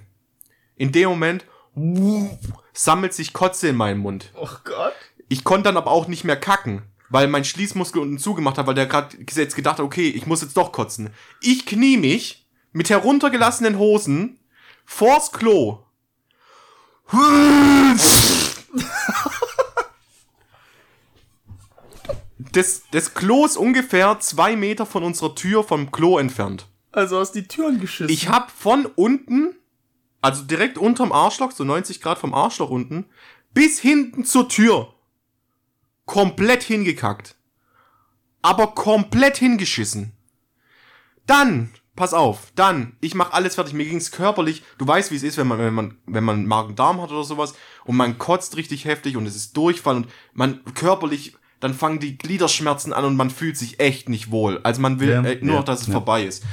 In 0.77 0.93
dem 0.93 1.09
Moment 1.09 1.45
sammelt 2.73 3.15
sich 3.15 3.33
Kotze 3.33 3.69
in 3.69 3.77
meinem 3.77 4.01
Mund. 4.01 4.33
Oh 4.35 4.49
Gott. 4.65 4.95
Ich 5.29 5.45
konnte 5.45 5.65
dann 5.65 5.77
aber 5.77 5.91
auch 5.91 6.09
nicht 6.09 6.25
mehr 6.25 6.39
kacken, 6.39 6.83
weil 7.09 7.29
mein 7.29 7.45
Schließmuskel 7.45 8.03
unten 8.03 8.19
zugemacht 8.19 8.59
hat, 8.59 8.67
weil 8.67 8.75
der 8.75 8.87
gerade 8.87 9.17
jetzt 9.19 9.55
gedacht 9.55 9.79
hat, 9.79 9.85
okay, 9.85 10.09
ich 10.09 10.27
muss 10.27 10.43
jetzt 10.43 10.57
doch 10.57 10.73
kotzen. 10.73 11.11
Ich 11.41 11.67
knie 11.67 11.97
mich 11.97 12.47
mit 12.73 12.91
heruntergelassenen 12.91 13.79
Hosen 13.79 14.39
vors 14.85 15.33
Klo. 15.33 15.85
Das, 22.53 22.83
das 22.91 23.15
Klo 23.15 23.45
ist 23.45 23.57
ungefähr 23.57 24.21
zwei 24.21 24.57
Meter 24.57 24.87
von 24.87 25.03
unserer 25.03 25.35
Tür 25.35 25.65
vom 25.65 25.93
Klo 25.93 26.19
entfernt. 26.19 26.67
Also 26.93 27.19
hast 27.19 27.33
die 27.33 27.47
Türen 27.47 27.81
geschissen. 27.81 28.13
Ich 28.13 28.29
hab 28.29 28.51
von 28.51 28.87
unten, 28.87 29.55
also 30.23 30.43
direkt 30.45 30.79
unterm 30.79 31.13
Arschloch, 31.13 31.53
so 31.53 31.65
90 31.65 32.01
Grad 32.01 32.19
vom 32.19 32.35
Arschloch 32.35 32.71
unten, 32.71 33.07
bis 33.53 33.79
hinten 33.79 34.25
zur 34.25 34.49
Tür 34.49 34.95
komplett 36.07 36.63
hingekackt. 36.63 37.37
Aber 38.43 38.69
komplett 38.69 39.37
hingeschissen. 39.37 40.13
Dann, 41.27 41.71
pass 41.97 42.15
auf, 42.15 42.53
dann, 42.55 42.97
ich 43.01 43.15
mach 43.15 43.33
alles 43.33 43.57
fertig. 43.57 43.75
Mir 43.75 43.85
ging's 43.85 44.11
körperlich. 44.11 44.63
Du 44.79 44.87
weißt, 44.87 45.11
wie 45.11 45.17
es 45.17 45.23
ist, 45.23 45.37
wenn 45.37 45.47
man, 45.47 45.59
wenn 45.59 45.75
man, 45.75 45.99
wenn 46.07 46.25
man 46.25 46.47
Magen-Darm 46.47 47.03
hat 47.03 47.11
oder 47.11 47.25
sowas 47.25 47.55
und 47.85 47.97
man 47.97 48.17
kotzt 48.17 48.57
richtig 48.57 48.87
heftig 48.87 49.17
und 49.17 49.27
es 49.27 49.37
ist 49.37 49.57
Durchfall 49.57 49.97
und 49.97 50.09
man 50.33 50.65
körperlich, 50.75 51.37
dann 51.61 51.75
fangen 51.75 51.99
die 52.01 52.17
Gliederschmerzen 52.19 52.93
an 52.93 53.05
und 53.05 53.17
man 53.17 53.31
fühlt 53.31 53.57
sich 53.57 53.81
echt 53.81 54.09
nicht 54.09 54.31
wohl. 54.31 54.61
Also 54.63 54.81
man 54.81 55.01
will 55.01 55.11
Ja, 55.11 55.23
äh, 55.25 55.39
nur 55.41 55.55
ja, 55.55 55.59
noch, 55.61 55.65
dass 55.65 55.81
es 55.83 55.87
ja. 55.89 55.95
vorbei 55.95 56.25
ist. 56.25 56.45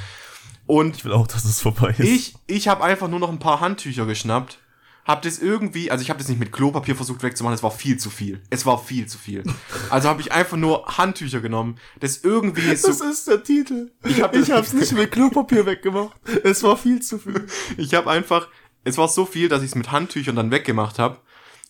Und 0.66 0.96
Ich 0.96 1.04
will 1.04 1.12
auch, 1.12 1.26
dass 1.28 1.44
es 1.44 1.60
vorbei 1.60 1.90
ist. 1.96 2.00
ich, 2.00 2.34
ich 2.46 2.68
habe 2.68 2.82
einfach 2.82 3.08
nur 3.08 3.20
noch 3.20 3.30
ein 3.30 3.38
paar 3.38 3.60
Handtücher 3.60 4.04
geschnappt, 4.06 4.58
hab 5.04 5.22
das 5.22 5.38
irgendwie, 5.38 5.92
also 5.92 6.02
ich 6.02 6.10
habe 6.10 6.18
das 6.18 6.28
nicht 6.28 6.40
mit 6.40 6.50
Klopapier 6.50 6.96
versucht 6.96 7.22
wegzumachen, 7.22 7.54
es 7.54 7.62
war 7.62 7.70
viel 7.70 7.96
zu 7.96 8.10
viel. 8.10 8.42
Es 8.50 8.66
war 8.66 8.82
viel 8.82 9.06
zu 9.06 9.16
viel. 9.18 9.44
Also 9.90 10.08
habe 10.08 10.20
ich 10.20 10.32
einfach 10.32 10.56
nur 10.56 10.84
Handtücher 10.98 11.40
genommen, 11.40 11.78
das 12.00 12.24
irgendwie 12.24 12.74
so, 12.74 12.88
Das 12.88 13.00
ist 13.00 13.28
der 13.28 13.44
Titel. 13.44 13.92
Ich 14.04 14.20
hab- 14.20 14.34
ich 14.34 14.50
hab's 14.50 14.72
nicht 14.72 14.90
mit 14.92 15.12
Klopapier 15.12 15.64
weggemacht. 15.66 16.16
Es 16.42 16.64
war 16.64 16.76
viel 16.76 17.00
zu 17.00 17.20
viel. 17.20 17.46
ich 17.76 17.94
habe 17.94 18.10
einfach, 18.10 18.48
es 18.82 18.98
war 18.98 19.06
so 19.06 19.24
viel, 19.26 19.48
dass 19.48 19.62
ich 19.62 19.68
es 19.68 19.74
mit 19.76 19.92
Handtüchern 19.92 20.34
dann 20.34 20.50
weggemacht 20.50 20.98
habe. 20.98 21.18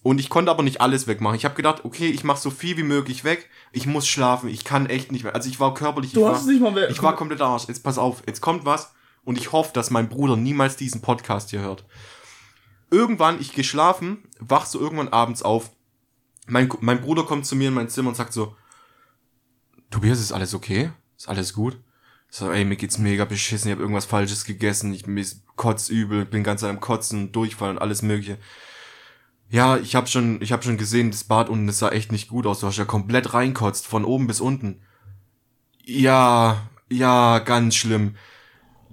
Und 0.02 0.20
ich 0.20 0.28
konnte 0.28 0.50
aber 0.52 0.62
nicht 0.62 0.80
alles 0.80 1.06
wegmachen. 1.08 1.36
Ich 1.36 1.44
habe 1.44 1.56
gedacht, 1.56 1.84
okay, 1.84 2.06
ich 2.08 2.22
mache 2.22 2.40
so 2.40 2.50
viel 2.50 2.76
wie 2.76 2.84
möglich 2.84 3.24
weg. 3.24 3.50
Ich 3.72 3.86
muss 3.86 4.06
schlafen. 4.06 4.48
Ich 4.48 4.64
kann 4.64 4.86
echt 4.86 5.10
nicht 5.10 5.24
mehr. 5.24 5.34
Also 5.34 5.48
ich 5.48 5.58
war 5.58 5.74
körperlich. 5.74 6.12
Du 6.12 6.20
ich 6.20 6.26
hast 6.26 6.46
war, 6.46 6.52
nicht 6.52 6.62
mal 6.62 6.70
mehr- 6.70 6.90
Ich 6.90 7.02
war 7.02 7.16
komplett 7.16 7.40
Arsch. 7.40 7.66
Jetzt 7.66 7.82
pass 7.82 7.98
auf. 7.98 8.22
Jetzt 8.26 8.40
kommt 8.40 8.64
was. 8.64 8.92
Und 9.24 9.36
ich 9.36 9.50
hoffe, 9.50 9.72
dass 9.72 9.90
mein 9.90 10.08
Bruder 10.08 10.36
niemals 10.36 10.76
diesen 10.76 11.00
Podcast 11.02 11.50
hier 11.50 11.60
hört. 11.60 11.84
Irgendwann, 12.90 13.40
ich 13.40 13.52
geschlafen, 13.52 14.22
wach 14.38 14.66
so 14.66 14.78
irgendwann 14.78 15.08
abends 15.08 15.42
auf. 15.42 15.70
Mein, 16.46 16.68
mein 16.80 17.00
Bruder 17.00 17.24
kommt 17.24 17.44
zu 17.44 17.56
mir 17.56 17.68
in 17.68 17.74
mein 17.74 17.88
Zimmer 17.88 18.10
und 18.10 18.14
sagt 18.14 18.32
so, 18.32 18.54
Tobias, 19.90 20.20
ist 20.20 20.30
alles 20.32 20.54
okay? 20.54 20.92
Ist 21.16 21.28
alles 21.28 21.52
gut? 21.52 21.80
Ich 22.30 22.36
so, 22.36 22.50
ey, 22.50 22.64
mir 22.64 22.76
geht's 22.76 22.98
mega 22.98 23.24
beschissen, 23.24 23.68
ich 23.68 23.72
habe 23.72 23.82
irgendwas 23.82 24.04
Falsches 24.04 24.44
gegessen, 24.44 24.92
ich 24.92 25.06
mir 25.06 25.20
ist 25.20 25.42
kotzübel, 25.56 26.24
bin 26.24 26.44
ganz 26.44 26.62
am 26.64 26.80
Kotzen, 26.80 27.32
Durchfall 27.32 27.70
und 27.70 27.78
alles 27.78 28.02
mögliche. 28.02 28.38
Ja, 29.48 29.76
ich 29.76 29.94
habe 29.94 30.06
schon, 30.08 30.40
ich 30.42 30.52
habe 30.52 30.62
schon 30.62 30.76
gesehen, 30.76 31.10
das 31.10 31.24
Bad 31.24 31.48
unten, 31.48 31.66
das 31.66 31.78
sah 31.78 31.90
echt 31.90 32.10
nicht 32.10 32.28
gut 32.28 32.46
aus. 32.46 32.60
Du 32.60 32.66
hast 32.66 32.78
ja 32.78 32.84
komplett 32.84 33.32
reinkotzt, 33.32 33.86
von 33.86 34.04
oben 34.04 34.26
bis 34.26 34.40
unten. 34.40 34.82
Ja, 35.84 36.68
ja, 36.90 37.38
ganz 37.38 37.76
schlimm. 37.76 38.16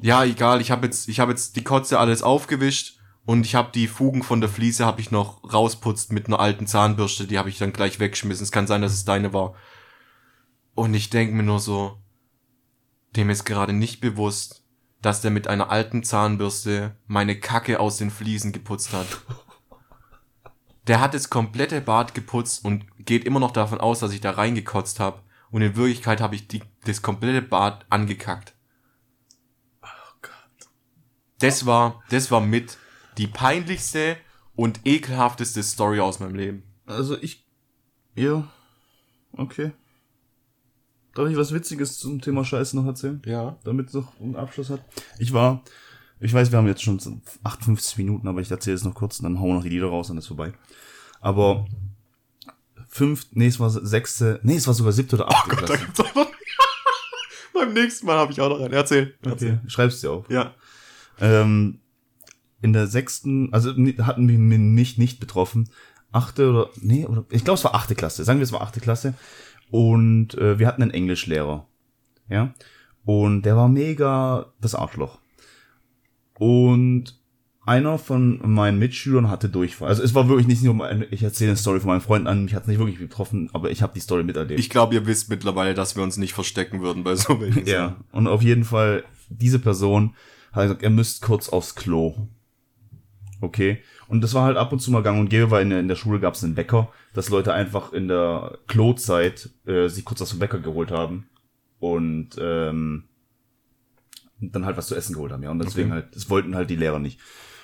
Ja, 0.02 0.24
egal, 0.24 0.62
ich 0.62 0.70
habe 0.70 0.86
jetzt, 0.86 1.08
ich 1.10 1.20
habe 1.20 1.32
jetzt 1.32 1.56
die 1.56 1.64
Kotze 1.64 1.98
alles 1.98 2.22
aufgewischt 2.24 3.00
und 3.26 3.46
ich 3.46 3.56
habe 3.56 3.72
die 3.74 3.88
Fugen 3.88 4.22
von 4.22 4.42
der 4.42 4.50
Fliese 4.50 4.86
habe 4.86 5.02
ich 5.02 5.12
noch 5.12 5.42
rausputzt 5.52 6.12
mit 6.12 6.28
einer 6.28 6.40
alten 6.40 6.68
Zahnbürste, 6.68 7.26
die 7.26 7.40
habe 7.40 7.50
ich 7.50 7.58
dann 7.58 7.74
gleich 7.74 8.00
weggeschmissen. 8.00 8.44
Es 8.44 8.52
kann 8.52 8.68
sein, 8.68 8.82
dass 8.82 8.94
es 8.94 9.06
deine 9.06 9.34
war. 9.34 9.56
Und 10.76 10.94
ich 10.94 11.10
denk 11.10 11.34
mir 11.34 11.44
nur 11.44 11.60
so, 11.60 11.98
dem 13.16 13.30
ist 13.30 13.46
gerade 13.46 13.74
nicht 13.74 14.02
bewusst, 14.02 14.64
dass 15.02 15.22
der 15.22 15.32
mit 15.32 15.48
einer 15.48 15.70
alten 15.70 16.04
Zahnbürste 16.04 16.96
meine 17.08 17.40
Kacke 17.40 17.80
aus 17.80 17.98
den 17.98 18.12
Fliesen 18.12 18.52
geputzt 18.52 18.94
hat. 18.94 19.08
Der 20.88 21.00
hat 21.00 21.14
das 21.14 21.30
komplette 21.30 21.82
Bad 21.82 22.14
geputzt 22.14 22.66
und 22.66 22.86
geht 23.06 23.26
immer 23.26 23.40
noch 23.40 23.52
davon 23.52 23.80
aus, 23.80 24.00
dass 24.00 24.14
ich 24.14 24.22
da 24.22 24.32
reingekotzt 24.32 25.00
habe. 25.00 25.22
Und 25.52 25.62
in 25.62 25.76
Wirklichkeit 25.76 26.20
habe 26.20 26.36
ich 26.36 26.48
die, 26.48 26.62
das 26.86 27.02
komplette 27.02 27.42
Bad 27.42 27.86
angekackt. 27.90 28.54
Oh 29.82 29.88
Gott. 30.22 30.70
Das 31.40 31.66
war, 31.66 32.04
das 32.10 32.32
war 32.32 32.42
mit 32.42 32.78
die 33.18 33.28
peinlichste 33.28 34.18
und 34.56 34.82
ekelhafteste 34.86 35.64
Story 35.64 36.00
aus 36.00 36.20
meinem 36.20 36.36
Leben. 36.36 36.64
Also 36.86 37.18
ich. 37.22 37.46
Ja. 38.16 38.48
Okay. 39.34 39.72
Darf 41.16 41.30
ich 41.30 41.38
was 41.38 41.54
Witziges 41.54 42.00
zum 42.00 42.22
Thema 42.22 42.44
Scheiße 42.44 42.76
noch 42.76 42.86
erzählen? 42.86 43.22
Ja. 43.26 43.58
Damit 43.64 43.90
es 43.90 43.94
noch 43.94 44.20
einen 44.20 44.36
Abschluss 44.36 44.70
hat. 44.70 44.84
Ich 45.20 45.34
war. 45.34 45.64
Ich 46.24 46.34
weiß, 46.34 46.52
wir 46.52 46.58
haben 46.58 46.68
jetzt 46.68 46.82
schon 46.82 47.00
so 47.00 47.20
58 47.44 47.98
Minuten, 47.98 48.30
aber 48.30 48.40
ich 48.40 48.50
erzähle 48.50 48.78
es 48.78 48.86
noch 48.86 48.96
kurz 48.96 49.20
und 49.20 49.26
dann 49.26 49.40
hauen 49.40 49.50
wir 49.50 49.56
noch 49.56 49.64
die 49.64 49.70
Lieder 49.70 49.88
raus 49.88 50.10
und 50.10 50.18
ist 50.18 50.28
vorbei. 50.28 50.54
Aber 51.20 51.68
fünf, 52.88 53.28
nee, 53.32 53.48
es 53.48 53.60
war 53.60 53.70
sechste, 53.70 54.40
nee, 54.42 54.56
es 54.56 54.66
war 54.66 54.74
sogar 54.74 54.94
siebte 54.94 55.18
oder 55.18 55.30
achte 55.30 55.56
Klasse. 55.56 55.78
gibt's 55.80 56.00
auch 56.00 56.16
noch. 56.16 56.28
Beim 57.54 57.74
nächsten 57.74 58.06
Mal 58.06 58.18
habe 58.18 58.32
ich 58.32 58.40
auch 58.40 58.50
noch 58.50 58.62
einen. 58.62 58.74
Erzähl. 58.74 59.16
Okay, 59.26 59.60
schreib's 59.68 60.00
dir 60.00 60.12
auf. 60.12 60.30
Ja. 60.30 60.54
Ähm, 61.20 61.80
in 62.62 62.72
der 62.72 62.88
sechsten, 62.88 63.54
also 63.54 63.72
hatten 63.72 64.30
wir 64.30 64.40
mich 64.40 64.98
nicht 64.98 65.20
betroffen. 65.20 65.70
Achte 66.14 66.50
oder, 66.50 66.70
nee, 66.80 67.06
oder, 67.06 67.26
ich 67.32 67.44
glaube, 67.44 67.58
es 67.58 67.64
war 67.66 67.76
achte 67.76 67.96
Klasse. 67.96 68.24
Sagen 68.24 68.40
wir, 68.40 68.46
es 68.46 68.54
war 68.54 68.62
achte 68.62 68.80
Klasse. 68.80 69.14
Und 69.72 70.36
äh, 70.36 70.58
wir 70.58 70.68
hatten 70.68 70.84
einen 70.84 70.92
Englischlehrer. 70.92 71.68
Ja. 72.30 72.54
Und 73.04 73.42
der 73.42 73.58
war 73.58 73.68
mega 73.68 74.54
das 74.62 74.74
Arschloch. 74.74 75.20
Und 76.40 77.20
einer 77.66 77.98
von 77.98 78.42
meinen 78.44 78.78
Mitschülern 78.78 79.30
hatte 79.30 79.48
Durchfall. 79.48 79.88
Also 79.88 80.04
es 80.04 80.14
war 80.14 80.28
wirklich 80.28 80.48
nicht 80.48 80.64
nur, 80.64 80.74
mein, 80.74 81.06
ich 81.12 81.24
erzähle 81.24 81.52
eine 81.52 81.58
Story 81.58 81.80
von 81.80 81.90
meinen 81.90 82.02
Freunden 82.02 82.28
an, 82.28 82.44
mich 82.44 82.56
hat 82.56 82.64
es 82.64 82.68
nicht 82.68 82.80
wirklich 82.80 83.00
betroffen, 83.00 83.50
aber 83.54 83.72
ich 83.72 83.82
habe 83.82 83.94
die 83.94 84.02
Story 84.02 84.24
miterlebt. 84.24 84.60
Ich 84.60 84.70
glaube, 84.70 84.94
ihr 84.96 85.06
wisst 85.06 85.30
mittlerweile, 85.30 85.74
dass 85.74 85.96
wir 85.96 86.04
uns 86.04 86.18
nicht 86.18 86.34
verstecken 86.34 86.82
würden 86.82 87.04
bei 87.04 87.16
so 87.16 87.40
welchen 87.40 87.66
Ja, 87.66 87.90
Sachen. 87.90 88.04
und 88.12 88.28
auf 88.28 88.42
jeden 88.42 88.66
Fall, 88.66 89.04
diese 89.30 89.60
Person 89.60 90.14
hat 90.52 90.64
gesagt, 90.64 90.84
er 90.84 90.90
müsst 90.90 91.22
kurz 91.22 91.48
aufs 91.50 91.76
Klo. 91.76 92.28
Okay. 93.40 93.80
Und 94.08 94.22
das 94.22 94.34
war 94.34 94.44
halt 94.44 94.58
ab 94.58 94.72
und 94.74 94.80
zu 94.80 94.92
mal 94.92 95.02
gang 95.02 95.20
und 95.20 95.30
gäbe, 95.30 95.50
weil 95.50 95.64
in 95.64 95.70
der, 95.70 95.80
in 95.80 95.88
der 95.88 95.96
Schule 95.96 96.20
gab 96.20 96.34
es 96.36 96.44
einen 96.44 96.58
Wecker, 96.58 96.90
dass 97.14 97.30
Leute 97.30 97.54
einfach 97.54 97.94
in 97.94 98.08
der 98.10 98.58
Klozeit 98.68 99.50
äh, 99.66 99.88
sich 99.88 100.04
kurz 100.06 100.22
aus 100.22 100.32
dem 100.32 100.40
Wecker 100.42 100.60
geholt 100.60 100.92
haben 100.92 101.28
und 101.80 102.32
ähm, 102.40 103.06
dann 104.52 104.66
halt 104.66 104.78
was 104.78 104.88
zu 104.88 104.96
essen 104.96 105.14
geholt 105.14 105.32
haben, 105.32 105.44
ja. 105.44 105.52
Und 105.52 105.60
deswegen 105.60 105.92
Okay. 105.92 106.02
halt, 106.02 106.16
das 106.16 106.30
wollten 106.30 106.56
halt 106.56 106.70
die 106.70 106.76
Lehrer 106.76 107.00
nicht. 107.00 107.20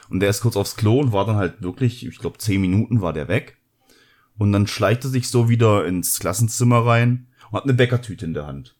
Und 0.10 0.22
der 0.22 0.30
ist 0.30 0.42
kurz 0.42 0.56
aufs 0.56 0.76
Klo 0.76 1.00
und 1.00 1.12
war 1.14 1.26
dann 1.26 1.36
halt 1.36 1.62
wirklich, 1.62 2.06
ich 2.06 2.18
glaube, 2.18 2.38
zehn 2.40 2.62
Minuten 2.62 3.02
war 3.02 3.14
der 3.14 3.28
weg. 3.28 3.58
Und 4.38 4.52
dann 4.52 4.68
schleicht 4.68 5.04
er 5.04 5.10
sich 5.10 5.28
so 5.30 5.50
wieder 5.50 5.86
ins 5.86 6.20
Klassenzimmer 6.20 6.86
rein 6.86 7.28
und 7.52 7.58
hat 7.58 7.64
eine 7.66 7.74
Bäckertüte 7.74 8.26
in 8.26 8.34
der 8.34 8.48
Hand. 8.48 8.76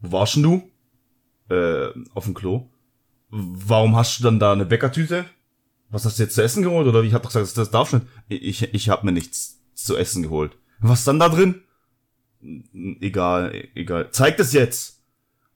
Wo 0.00 0.12
warst 0.12 0.36
denn 0.36 0.42
du? 0.42 0.70
Äh, 1.48 1.88
auf 2.14 2.24
dem 2.24 2.34
Klo. 2.34 2.68
Warum 3.30 3.96
hast 3.96 4.18
du 4.18 4.24
dann 4.24 4.38
da 4.38 4.52
eine 4.52 4.66
Bäckertüte? 4.66 5.24
Was 5.90 6.04
hast 6.04 6.18
du 6.18 6.24
jetzt 6.24 6.34
zu 6.34 6.42
essen 6.42 6.62
geholt? 6.62 6.86
Oder 6.86 7.02
ich 7.02 7.14
hab 7.14 7.22
doch 7.22 7.30
gesagt, 7.30 7.44
das, 7.46 7.54
das 7.54 7.70
darfst 7.70 7.92
du 7.92 7.96
nicht. 7.98 8.08
Ich, 8.28 8.74
ich 8.74 8.88
hab 8.88 9.04
mir 9.04 9.12
nichts 9.12 9.62
zu 9.74 9.96
essen 9.96 10.22
geholt. 10.22 10.56
Was 10.80 11.00
ist 11.00 11.08
dann 11.08 11.18
da 11.20 11.28
drin? 11.28 11.62
Egal, 13.00 13.68
egal. 13.74 14.10
Zeig 14.10 14.36
das 14.36 14.52
jetzt! 14.52 14.93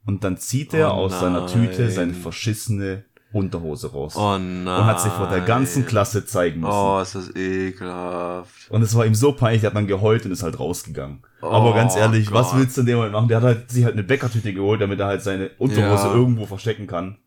Und 0.09 0.25
dann 0.25 0.39
zieht 0.39 0.73
er 0.73 0.89
Oh 0.95 1.01
aus 1.05 1.21
seiner 1.21 1.41
nein. 1.41 1.49
Tüte 1.53 1.91
seine 1.91 2.15
verschissene 2.15 3.05
Unterhose 3.31 3.93
raus. 3.93 4.15
Oh 4.17 4.39
nein. 4.39 4.67
und 4.67 4.87
hat 4.87 5.03
sich 5.03 5.13
vor 5.13 5.29
der 5.29 5.41
ganzen 5.43 5.85
Klasse 5.85 6.25
zeigen 6.25 6.61
müssen. 6.61 6.73
Oh, 6.73 6.99
ist 7.03 7.15
das 7.15 7.37
ekelhaft. 7.37 8.71
Und 8.71 8.81
es 8.81 8.95
war 8.95 9.05
ihm 9.05 9.15
so 9.15 9.33
peinlich, 9.33 9.61
der 9.61 9.69
hat 9.71 9.77
dann 9.77 9.87
geheult 9.87 10.25
und 10.25 10.33
ist 10.33 10.43
halt 10.43 10.59
rausgegangen. 10.59 11.23
Aber 11.43 11.73
Oh 11.73 11.75
ganz 11.75 11.95
ehrlich, 11.95 12.33
was 12.33 12.53
Gott. 12.53 12.59
willst 12.61 12.77
du 12.79 12.81
in 12.81 12.87
dem 12.87 12.97
Moment 12.97 13.13
machen? 13.13 13.29
Der 13.29 13.37
hat 13.37 13.45
halt, 13.45 13.71
sich 13.71 13.85
halt 13.85 13.93
eine 13.93 14.03
Bäckertüte 14.03 14.55
geholt, 14.55 14.81
damit 14.81 14.99
er 14.99 15.07
halt 15.09 15.23
seine 15.23 15.51
Unterhose 15.59 16.07
Ja. 16.07 16.15
irgendwo 16.15 16.47
verstecken 16.47 16.87
kann. 16.87 17.19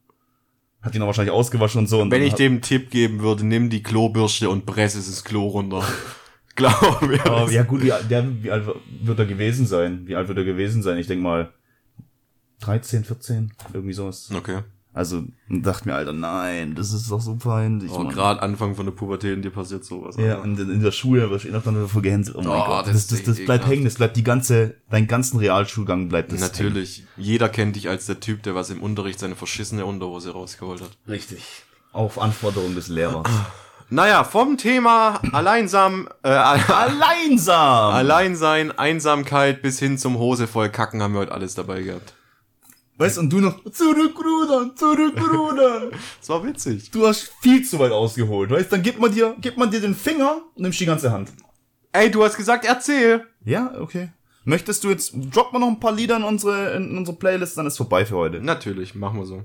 Hat 0.82 0.96
die 0.96 1.00
noch 1.00 1.06
wahrscheinlich 1.06 1.34
ausgewaschen 1.36 1.78
und 1.82 1.88
so. 1.88 2.02
Und 2.02 2.10
Wenn 2.10 2.22
dann 2.22 2.28
ich 2.30 2.34
dem 2.34 2.54
einen 2.54 2.62
Tipp 2.64 2.90
geben 2.90 3.20
würde, 3.22 3.46
nimm 3.46 3.70
die 3.70 3.84
Klobürste 3.84 4.50
und 4.50 4.66
presse 4.66 4.98
es 4.98 5.08
ins 5.08 5.24
Klo 5.24 5.46
runter. 5.50 5.84
Glaub 6.56 7.02
mir. 7.04 7.24
Aber 7.28 7.52
ja 7.52 7.62
gut, 7.62 7.84
wie, 7.84 7.94
der, 8.10 8.26
wie 8.44 8.50
alt 8.50 8.66
wird 9.04 9.20
er 9.20 9.26
gewesen 9.28 9.68
sein? 9.68 10.02
Wie 10.08 10.16
alt 10.16 10.28
wird 10.28 10.40
er 10.40 10.44
gewesen 10.46 10.82
sein? 10.82 10.98
Ich 10.98 11.06
denk 11.06 11.22
mal 11.22 11.54
13, 12.62 13.04
14, 13.04 13.52
irgendwie 13.74 13.94
sowas. 13.94 14.30
Okay. 14.34 14.60
Also 14.94 15.24
dachte 15.48 15.88
mir, 15.88 15.96
Alter, 15.96 16.12
nein, 16.12 16.76
das 16.76 16.92
ist 16.92 17.10
doch 17.10 17.22
so 17.22 17.36
peinlich. 17.38 17.90
Oh, 17.94 18.04
gerade 18.10 18.42
Anfang 18.42 18.76
von 18.76 18.86
der 18.86 18.92
Pubertät 18.92 19.42
dir 19.42 19.50
passiert 19.50 19.86
sowas. 19.86 20.18
Ja, 20.18 20.32
Alter. 20.36 20.42
und 20.42 20.60
in, 20.60 20.70
in 20.70 20.82
der 20.84 20.92
Schule 20.92 21.30
wirst 21.30 21.46
du 21.46 21.50
eh 21.50 21.52
noch 21.52 21.64
dann 21.64 21.76
dafür 21.76 22.02
gehänselt. 22.02 22.36
Oh 22.36 22.42
mein 22.42 22.60
Oh, 22.60 22.66
Gott, 22.66 22.88
das 22.88 22.94
das, 22.94 23.08
das, 23.08 23.20
das, 23.20 23.20
ekelhaft. 23.40 23.46
bleibt 23.46 23.68
hängen, 23.68 23.84
das 23.86 23.96
bleibt 23.96 24.18
die 24.18 24.24
ganze, 24.24 24.76
dein 24.90 25.08
ganzen 25.08 25.38
Realschulgang 25.40 26.10
bleibt 26.10 26.34
das 26.34 26.42
Natürlich. 26.42 27.06
Jeder 27.16 27.48
kennt 27.48 27.78
dich 27.78 27.88
als 27.88 28.06
der 28.06 28.20
Typ, 28.20 28.44
der 28.44 28.54
was 28.54 28.70
im 28.70 28.84
Unterricht 28.84 29.20
seine 29.20 29.36
verschissene 29.36 29.86
Unterhose 29.86 30.32
rausgeholt 30.32 30.82
hat. 30.82 30.90
hängen. 30.90 31.14
Richtig. 31.16 31.64
Auf 31.94 32.20
Anforderung 32.20 32.76
des 32.76 32.90
Lehrers. 32.90 33.26
Naja, 33.90 34.26
vom 34.26 34.58
Thema 34.58 35.22
Alleinsam, 35.32 36.10
äh, 36.24 36.28
Alleinsam! 36.30 37.94
Alleinsein, 37.94 38.72
Einsamkeit 38.78 39.62
bis 39.62 39.80
hin 39.80 39.98
zum 39.98 40.18
Hose 40.18 40.48
voll 40.48 40.70
kacken 40.70 41.02
haben 41.02 41.14
wir 41.14 41.20
heute 41.22 41.32
alles 41.34 41.56
dabei 41.56 41.82
gehabt. 41.82 42.14
Weißt 42.98 43.18
du, 43.18 43.22
und 43.22 43.30
du 43.32 43.40
noch, 43.40 43.64
zurückrudern, 43.72 44.76
zurückrudern. 44.76 45.92
Das 46.20 46.30
war 46.30 46.44
witzig. 46.44 46.92
du 46.92 47.08
hast 47.08 47.32
viel 47.42 47.64
zu 47.64 47.80
weit 47.80 47.92
ausgeholt, 47.92 48.52
weißt 48.52 48.72
Dann 48.72 48.84
gibt 48.84 49.00
man 49.00 49.14
dir, 49.14 49.36
gibt 49.40 49.58
man 49.58 49.72
dir 49.72 49.82
den 49.82 49.96
Finger 49.96 50.42
und 50.56 50.64
nimmst 50.64 50.80
die 50.80 50.86
ganze 50.86 51.12
Hand. 51.12 51.32
Ey, 51.92 52.10
du 52.10 52.24
hast 52.24 52.38
gesagt, 52.38 52.66
erzähl. 52.66 53.26
Ja, 53.44 53.74
okay. 53.80 54.10
Möchtest 54.44 54.84
du 54.84 54.90
jetzt, 54.90 55.14
drop 55.32 55.54
mal 55.54 55.60
noch 55.60 55.68
ein 55.68 55.80
paar 55.80 55.92
Lieder 55.92 56.18
in 56.18 56.24
unsere, 56.24 56.76
in 56.76 56.98
unsere 56.98 57.18
Playlist, 57.18 57.58
dann 57.58 57.68
ist 57.68 57.78
vorbei 57.78 58.06
für 58.06 58.16
heute. 58.16 58.42
Natürlich, 58.42 58.96
machen 58.96 59.20
wir 59.20 59.26
so. 59.26 59.44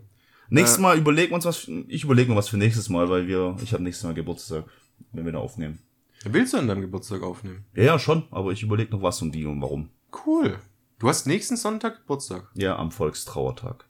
Nächstes 0.49 0.79
Mal 0.79 0.97
überlegen 0.97 1.33
wir 1.33 1.37
uns 1.37 1.45
was, 1.45 1.69
ich 1.89 2.05
überlege 2.05 2.31
mir 2.31 2.37
was 2.37 2.49
für 2.49 2.57
nächstes 2.57 2.89
Mal, 2.89 3.09
weil 3.11 3.27
wir, 3.27 3.57
ich 3.63 3.73
habe 3.73 3.83
nächstes 3.83 4.05
Mal 4.05 4.15
Geburtstag, 4.15 4.65
wenn 5.13 5.25
wir 5.25 5.33
da 5.33 5.39
aufnehmen. 5.39 5.81
Willst 6.25 6.55
du 6.55 6.59
an 6.59 6.69
deinem 6.69 6.83
Geburtstag 6.83 7.23
aufnehmen? 7.23 7.65
Ja, 7.75 7.83
ja, 7.83 7.99
schon, 7.99 8.25
aber 8.31 8.53
ich 8.53 8.63
überlege 8.63 8.93
noch 8.93 9.03
was 9.03 9.21
und 9.23 9.35
wie 9.35 9.45
und 9.45 9.61
warum. 9.61 9.91
Cool. 10.25 10.59
Du 10.99 11.11
hast 11.11 11.27
nächsten 11.27 11.57
Sonntag 11.59 11.99
Geburtstag. 11.99 12.51
Ja, 12.55 12.77
am 12.77 12.91
Volkstrauertag. 12.91 13.85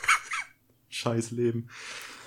Scheiß 0.90 1.30
Leben. 1.30 1.68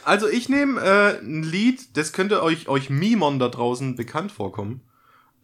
Also 0.04 0.28
ich 0.28 0.50
nehme 0.50 0.82
äh, 0.82 1.20
ein 1.20 1.44
Lied, 1.44 1.96
das 1.96 2.12
könnte 2.12 2.42
euch, 2.42 2.68
euch 2.68 2.90
Mimon 2.90 3.38
da 3.38 3.48
draußen 3.48 3.96
bekannt 3.96 4.32
vorkommen. 4.32 4.82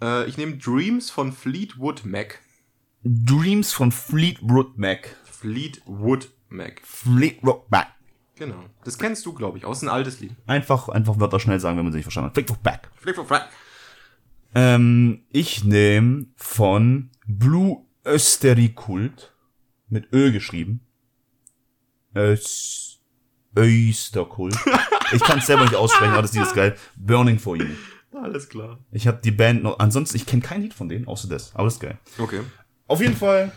Äh, 0.01 0.27
ich 0.27 0.37
nehme 0.37 0.57
Dreams 0.57 1.11
von 1.11 1.33
Fleetwood 1.33 2.03
Mac. 2.03 2.41
Dreams 3.03 3.73
von 3.73 3.91
Fleetwood 3.91 4.75
Mac. 4.75 5.15
Fleetwood 5.25 6.31
Mac. 6.49 6.81
Fleetwood 6.83 7.69
Mac. 7.69 7.89
Genau. 8.37 8.63
Das 8.83 8.97
kennst 8.97 9.23
du, 9.27 9.33
glaube 9.33 9.59
ich, 9.59 9.65
aus 9.65 9.83
ein 9.83 9.89
altes 9.89 10.19
Lied. 10.19 10.35
Einfach, 10.47 10.89
einfach 10.89 11.19
Wörter 11.19 11.39
schnell 11.39 11.59
sagen, 11.59 11.77
wenn 11.77 11.85
man 11.85 11.93
sie 11.93 11.97
nicht 11.97 12.05
verstanden 12.05 12.29
hat. 12.29 12.33
Fleetwood 12.33 12.63
Mac. 12.63 12.91
Fleetwood 12.95 13.29
Mac. 13.29 13.49
Ähm, 14.55 15.25
ich 15.29 15.63
nehme 15.63 16.25
von 16.35 17.11
Blue 17.27 17.84
Österrekult 18.05 19.33
mit 19.89 20.11
Ö 20.13 20.31
geschrieben. 20.31 20.81
Ös 22.15 22.99
Österkult. 23.57 24.55
Ich 25.13 25.21
kann 25.21 25.39
es 25.39 25.45
selber 25.45 25.63
nicht 25.63 25.75
aussprechen, 25.75 26.11
aber 26.11 26.23
das 26.23 26.33
Lied 26.33 26.43
ist 26.43 26.55
geil. 26.55 26.75
Burning 26.95 27.39
for 27.39 27.55
You. 27.55 27.67
Alles 28.21 28.49
klar. 28.49 28.79
Ich 28.91 29.07
habe 29.07 29.19
die 29.23 29.31
Band 29.31 29.63
noch. 29.63 29.79
Ansonsten, 29.79 30.17
ich 30.17 30.25
kenne 30.25 30.41
kein 30.41 30.61
Lied 30.61 30.73
von 30.73 30.89
denen, 30.89 31.07
außer 31.07 31.27
das. 31.27 31.53
Aber 31.53 31.65
das 31.65 31.75
ist 31.75 31.79
geil. 31.79 31.99
Okay. 32.17 32.41
Auf 32.87 33.01
jeden 33.01 33.15
Fall. 33.15 33.51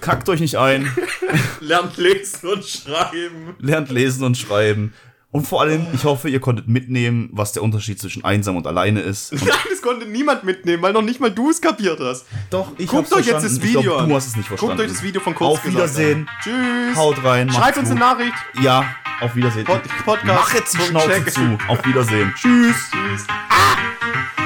Kackt 0.00 0.28
euch 0.28 0.40
nicht 0.40 0.56
ein. 0.56 0.90
Lernt 1.60 1.96
lesen 1.96 2.48
und 2.48 2.64
schreiben. 2.64 3.56
lernt 3.58 3.90
lesen 3.90 4.24
und 4.24 4.36
schreiben. 4.36 4.92
Und 5.34 5.48
vor 5.48 5.62
allem, 5.62 5.88
ich 5.92 6.04
hoffe, 6.04 6.28
ihr 6.28 6.38
konntet 6.38 6.68
mitnehmen, 6.68 7.28
was 7.32 7.50
der 7.50 7.64
Unterschied 7.64 8.00
zwischen 8.00 8.22
einsam 8.24 8.54
und 8.54 8.68
alleine 8.68 9.00
ist. 9.00 9.32
Und 9.32 9.44
Nein, 9.44 9.58
das 9.68 9.82
konnte 9.82 10.06
niemand 10.06 10.44
mitnehmen, 10.44 10.80
weil 10.80 10.92
noch 10.92 11.02
nicht 11.02 11.18
mal 11.18 11.28
du 11.28 11.50
es 11.50 11.60
kapiert 11.60 11.98
hast. 11.98 12.24
doch, 12.50 12.70
ich 12.78 12.86
Guckt 12.86 13.10
hab's 13.10 13.12
euch 13.14 13.26
jetzt 13.26 13.44
das 13.44 13.60
Video 13.60 13.82
glaub, 13.82 14.02
an. 14.02 14.10
Du 14.10 14.14
hast 14.14 14.28
es 14.28 14.36
nicht 14.36 14.46
verstanden. 14.46 14.76
Guckt 14.76 14.88
euch 14.88 14.94
das 14.94 15.02
Video 15.02 15.20
von 15.20 15.34
Kurz 15.34 15.58
Auf 15.58 15.66
Wiedersehen. 15.66 16.30
Tschüss. 16.40 16.96
Haut 16.96 17.24
rein. 17.24 17.50
Schreibt 17.50 17.78
uns 17.78 17.90
eine. 17.90 17.98
Nachricht. 17.98 18.32
Ja, 18.62 18.84
auf 19.20 19.34
Wiedersehen. 19.34 19.64
Pod 19.64 19.82
Podcast. 20.04 20.24
Mach 20.24 20.54
jetzt 20.54 20.74
die 20.74 20.82
Schnauze 20.82 21.26
zu. 21.26 21.58
Auf 21.66 21.84
Wiedersehen. 21.84 22.32
Tschüss. 22.36 22.76
Tschüss. 22.92 23.26
Gentlemen, 23.26 24.43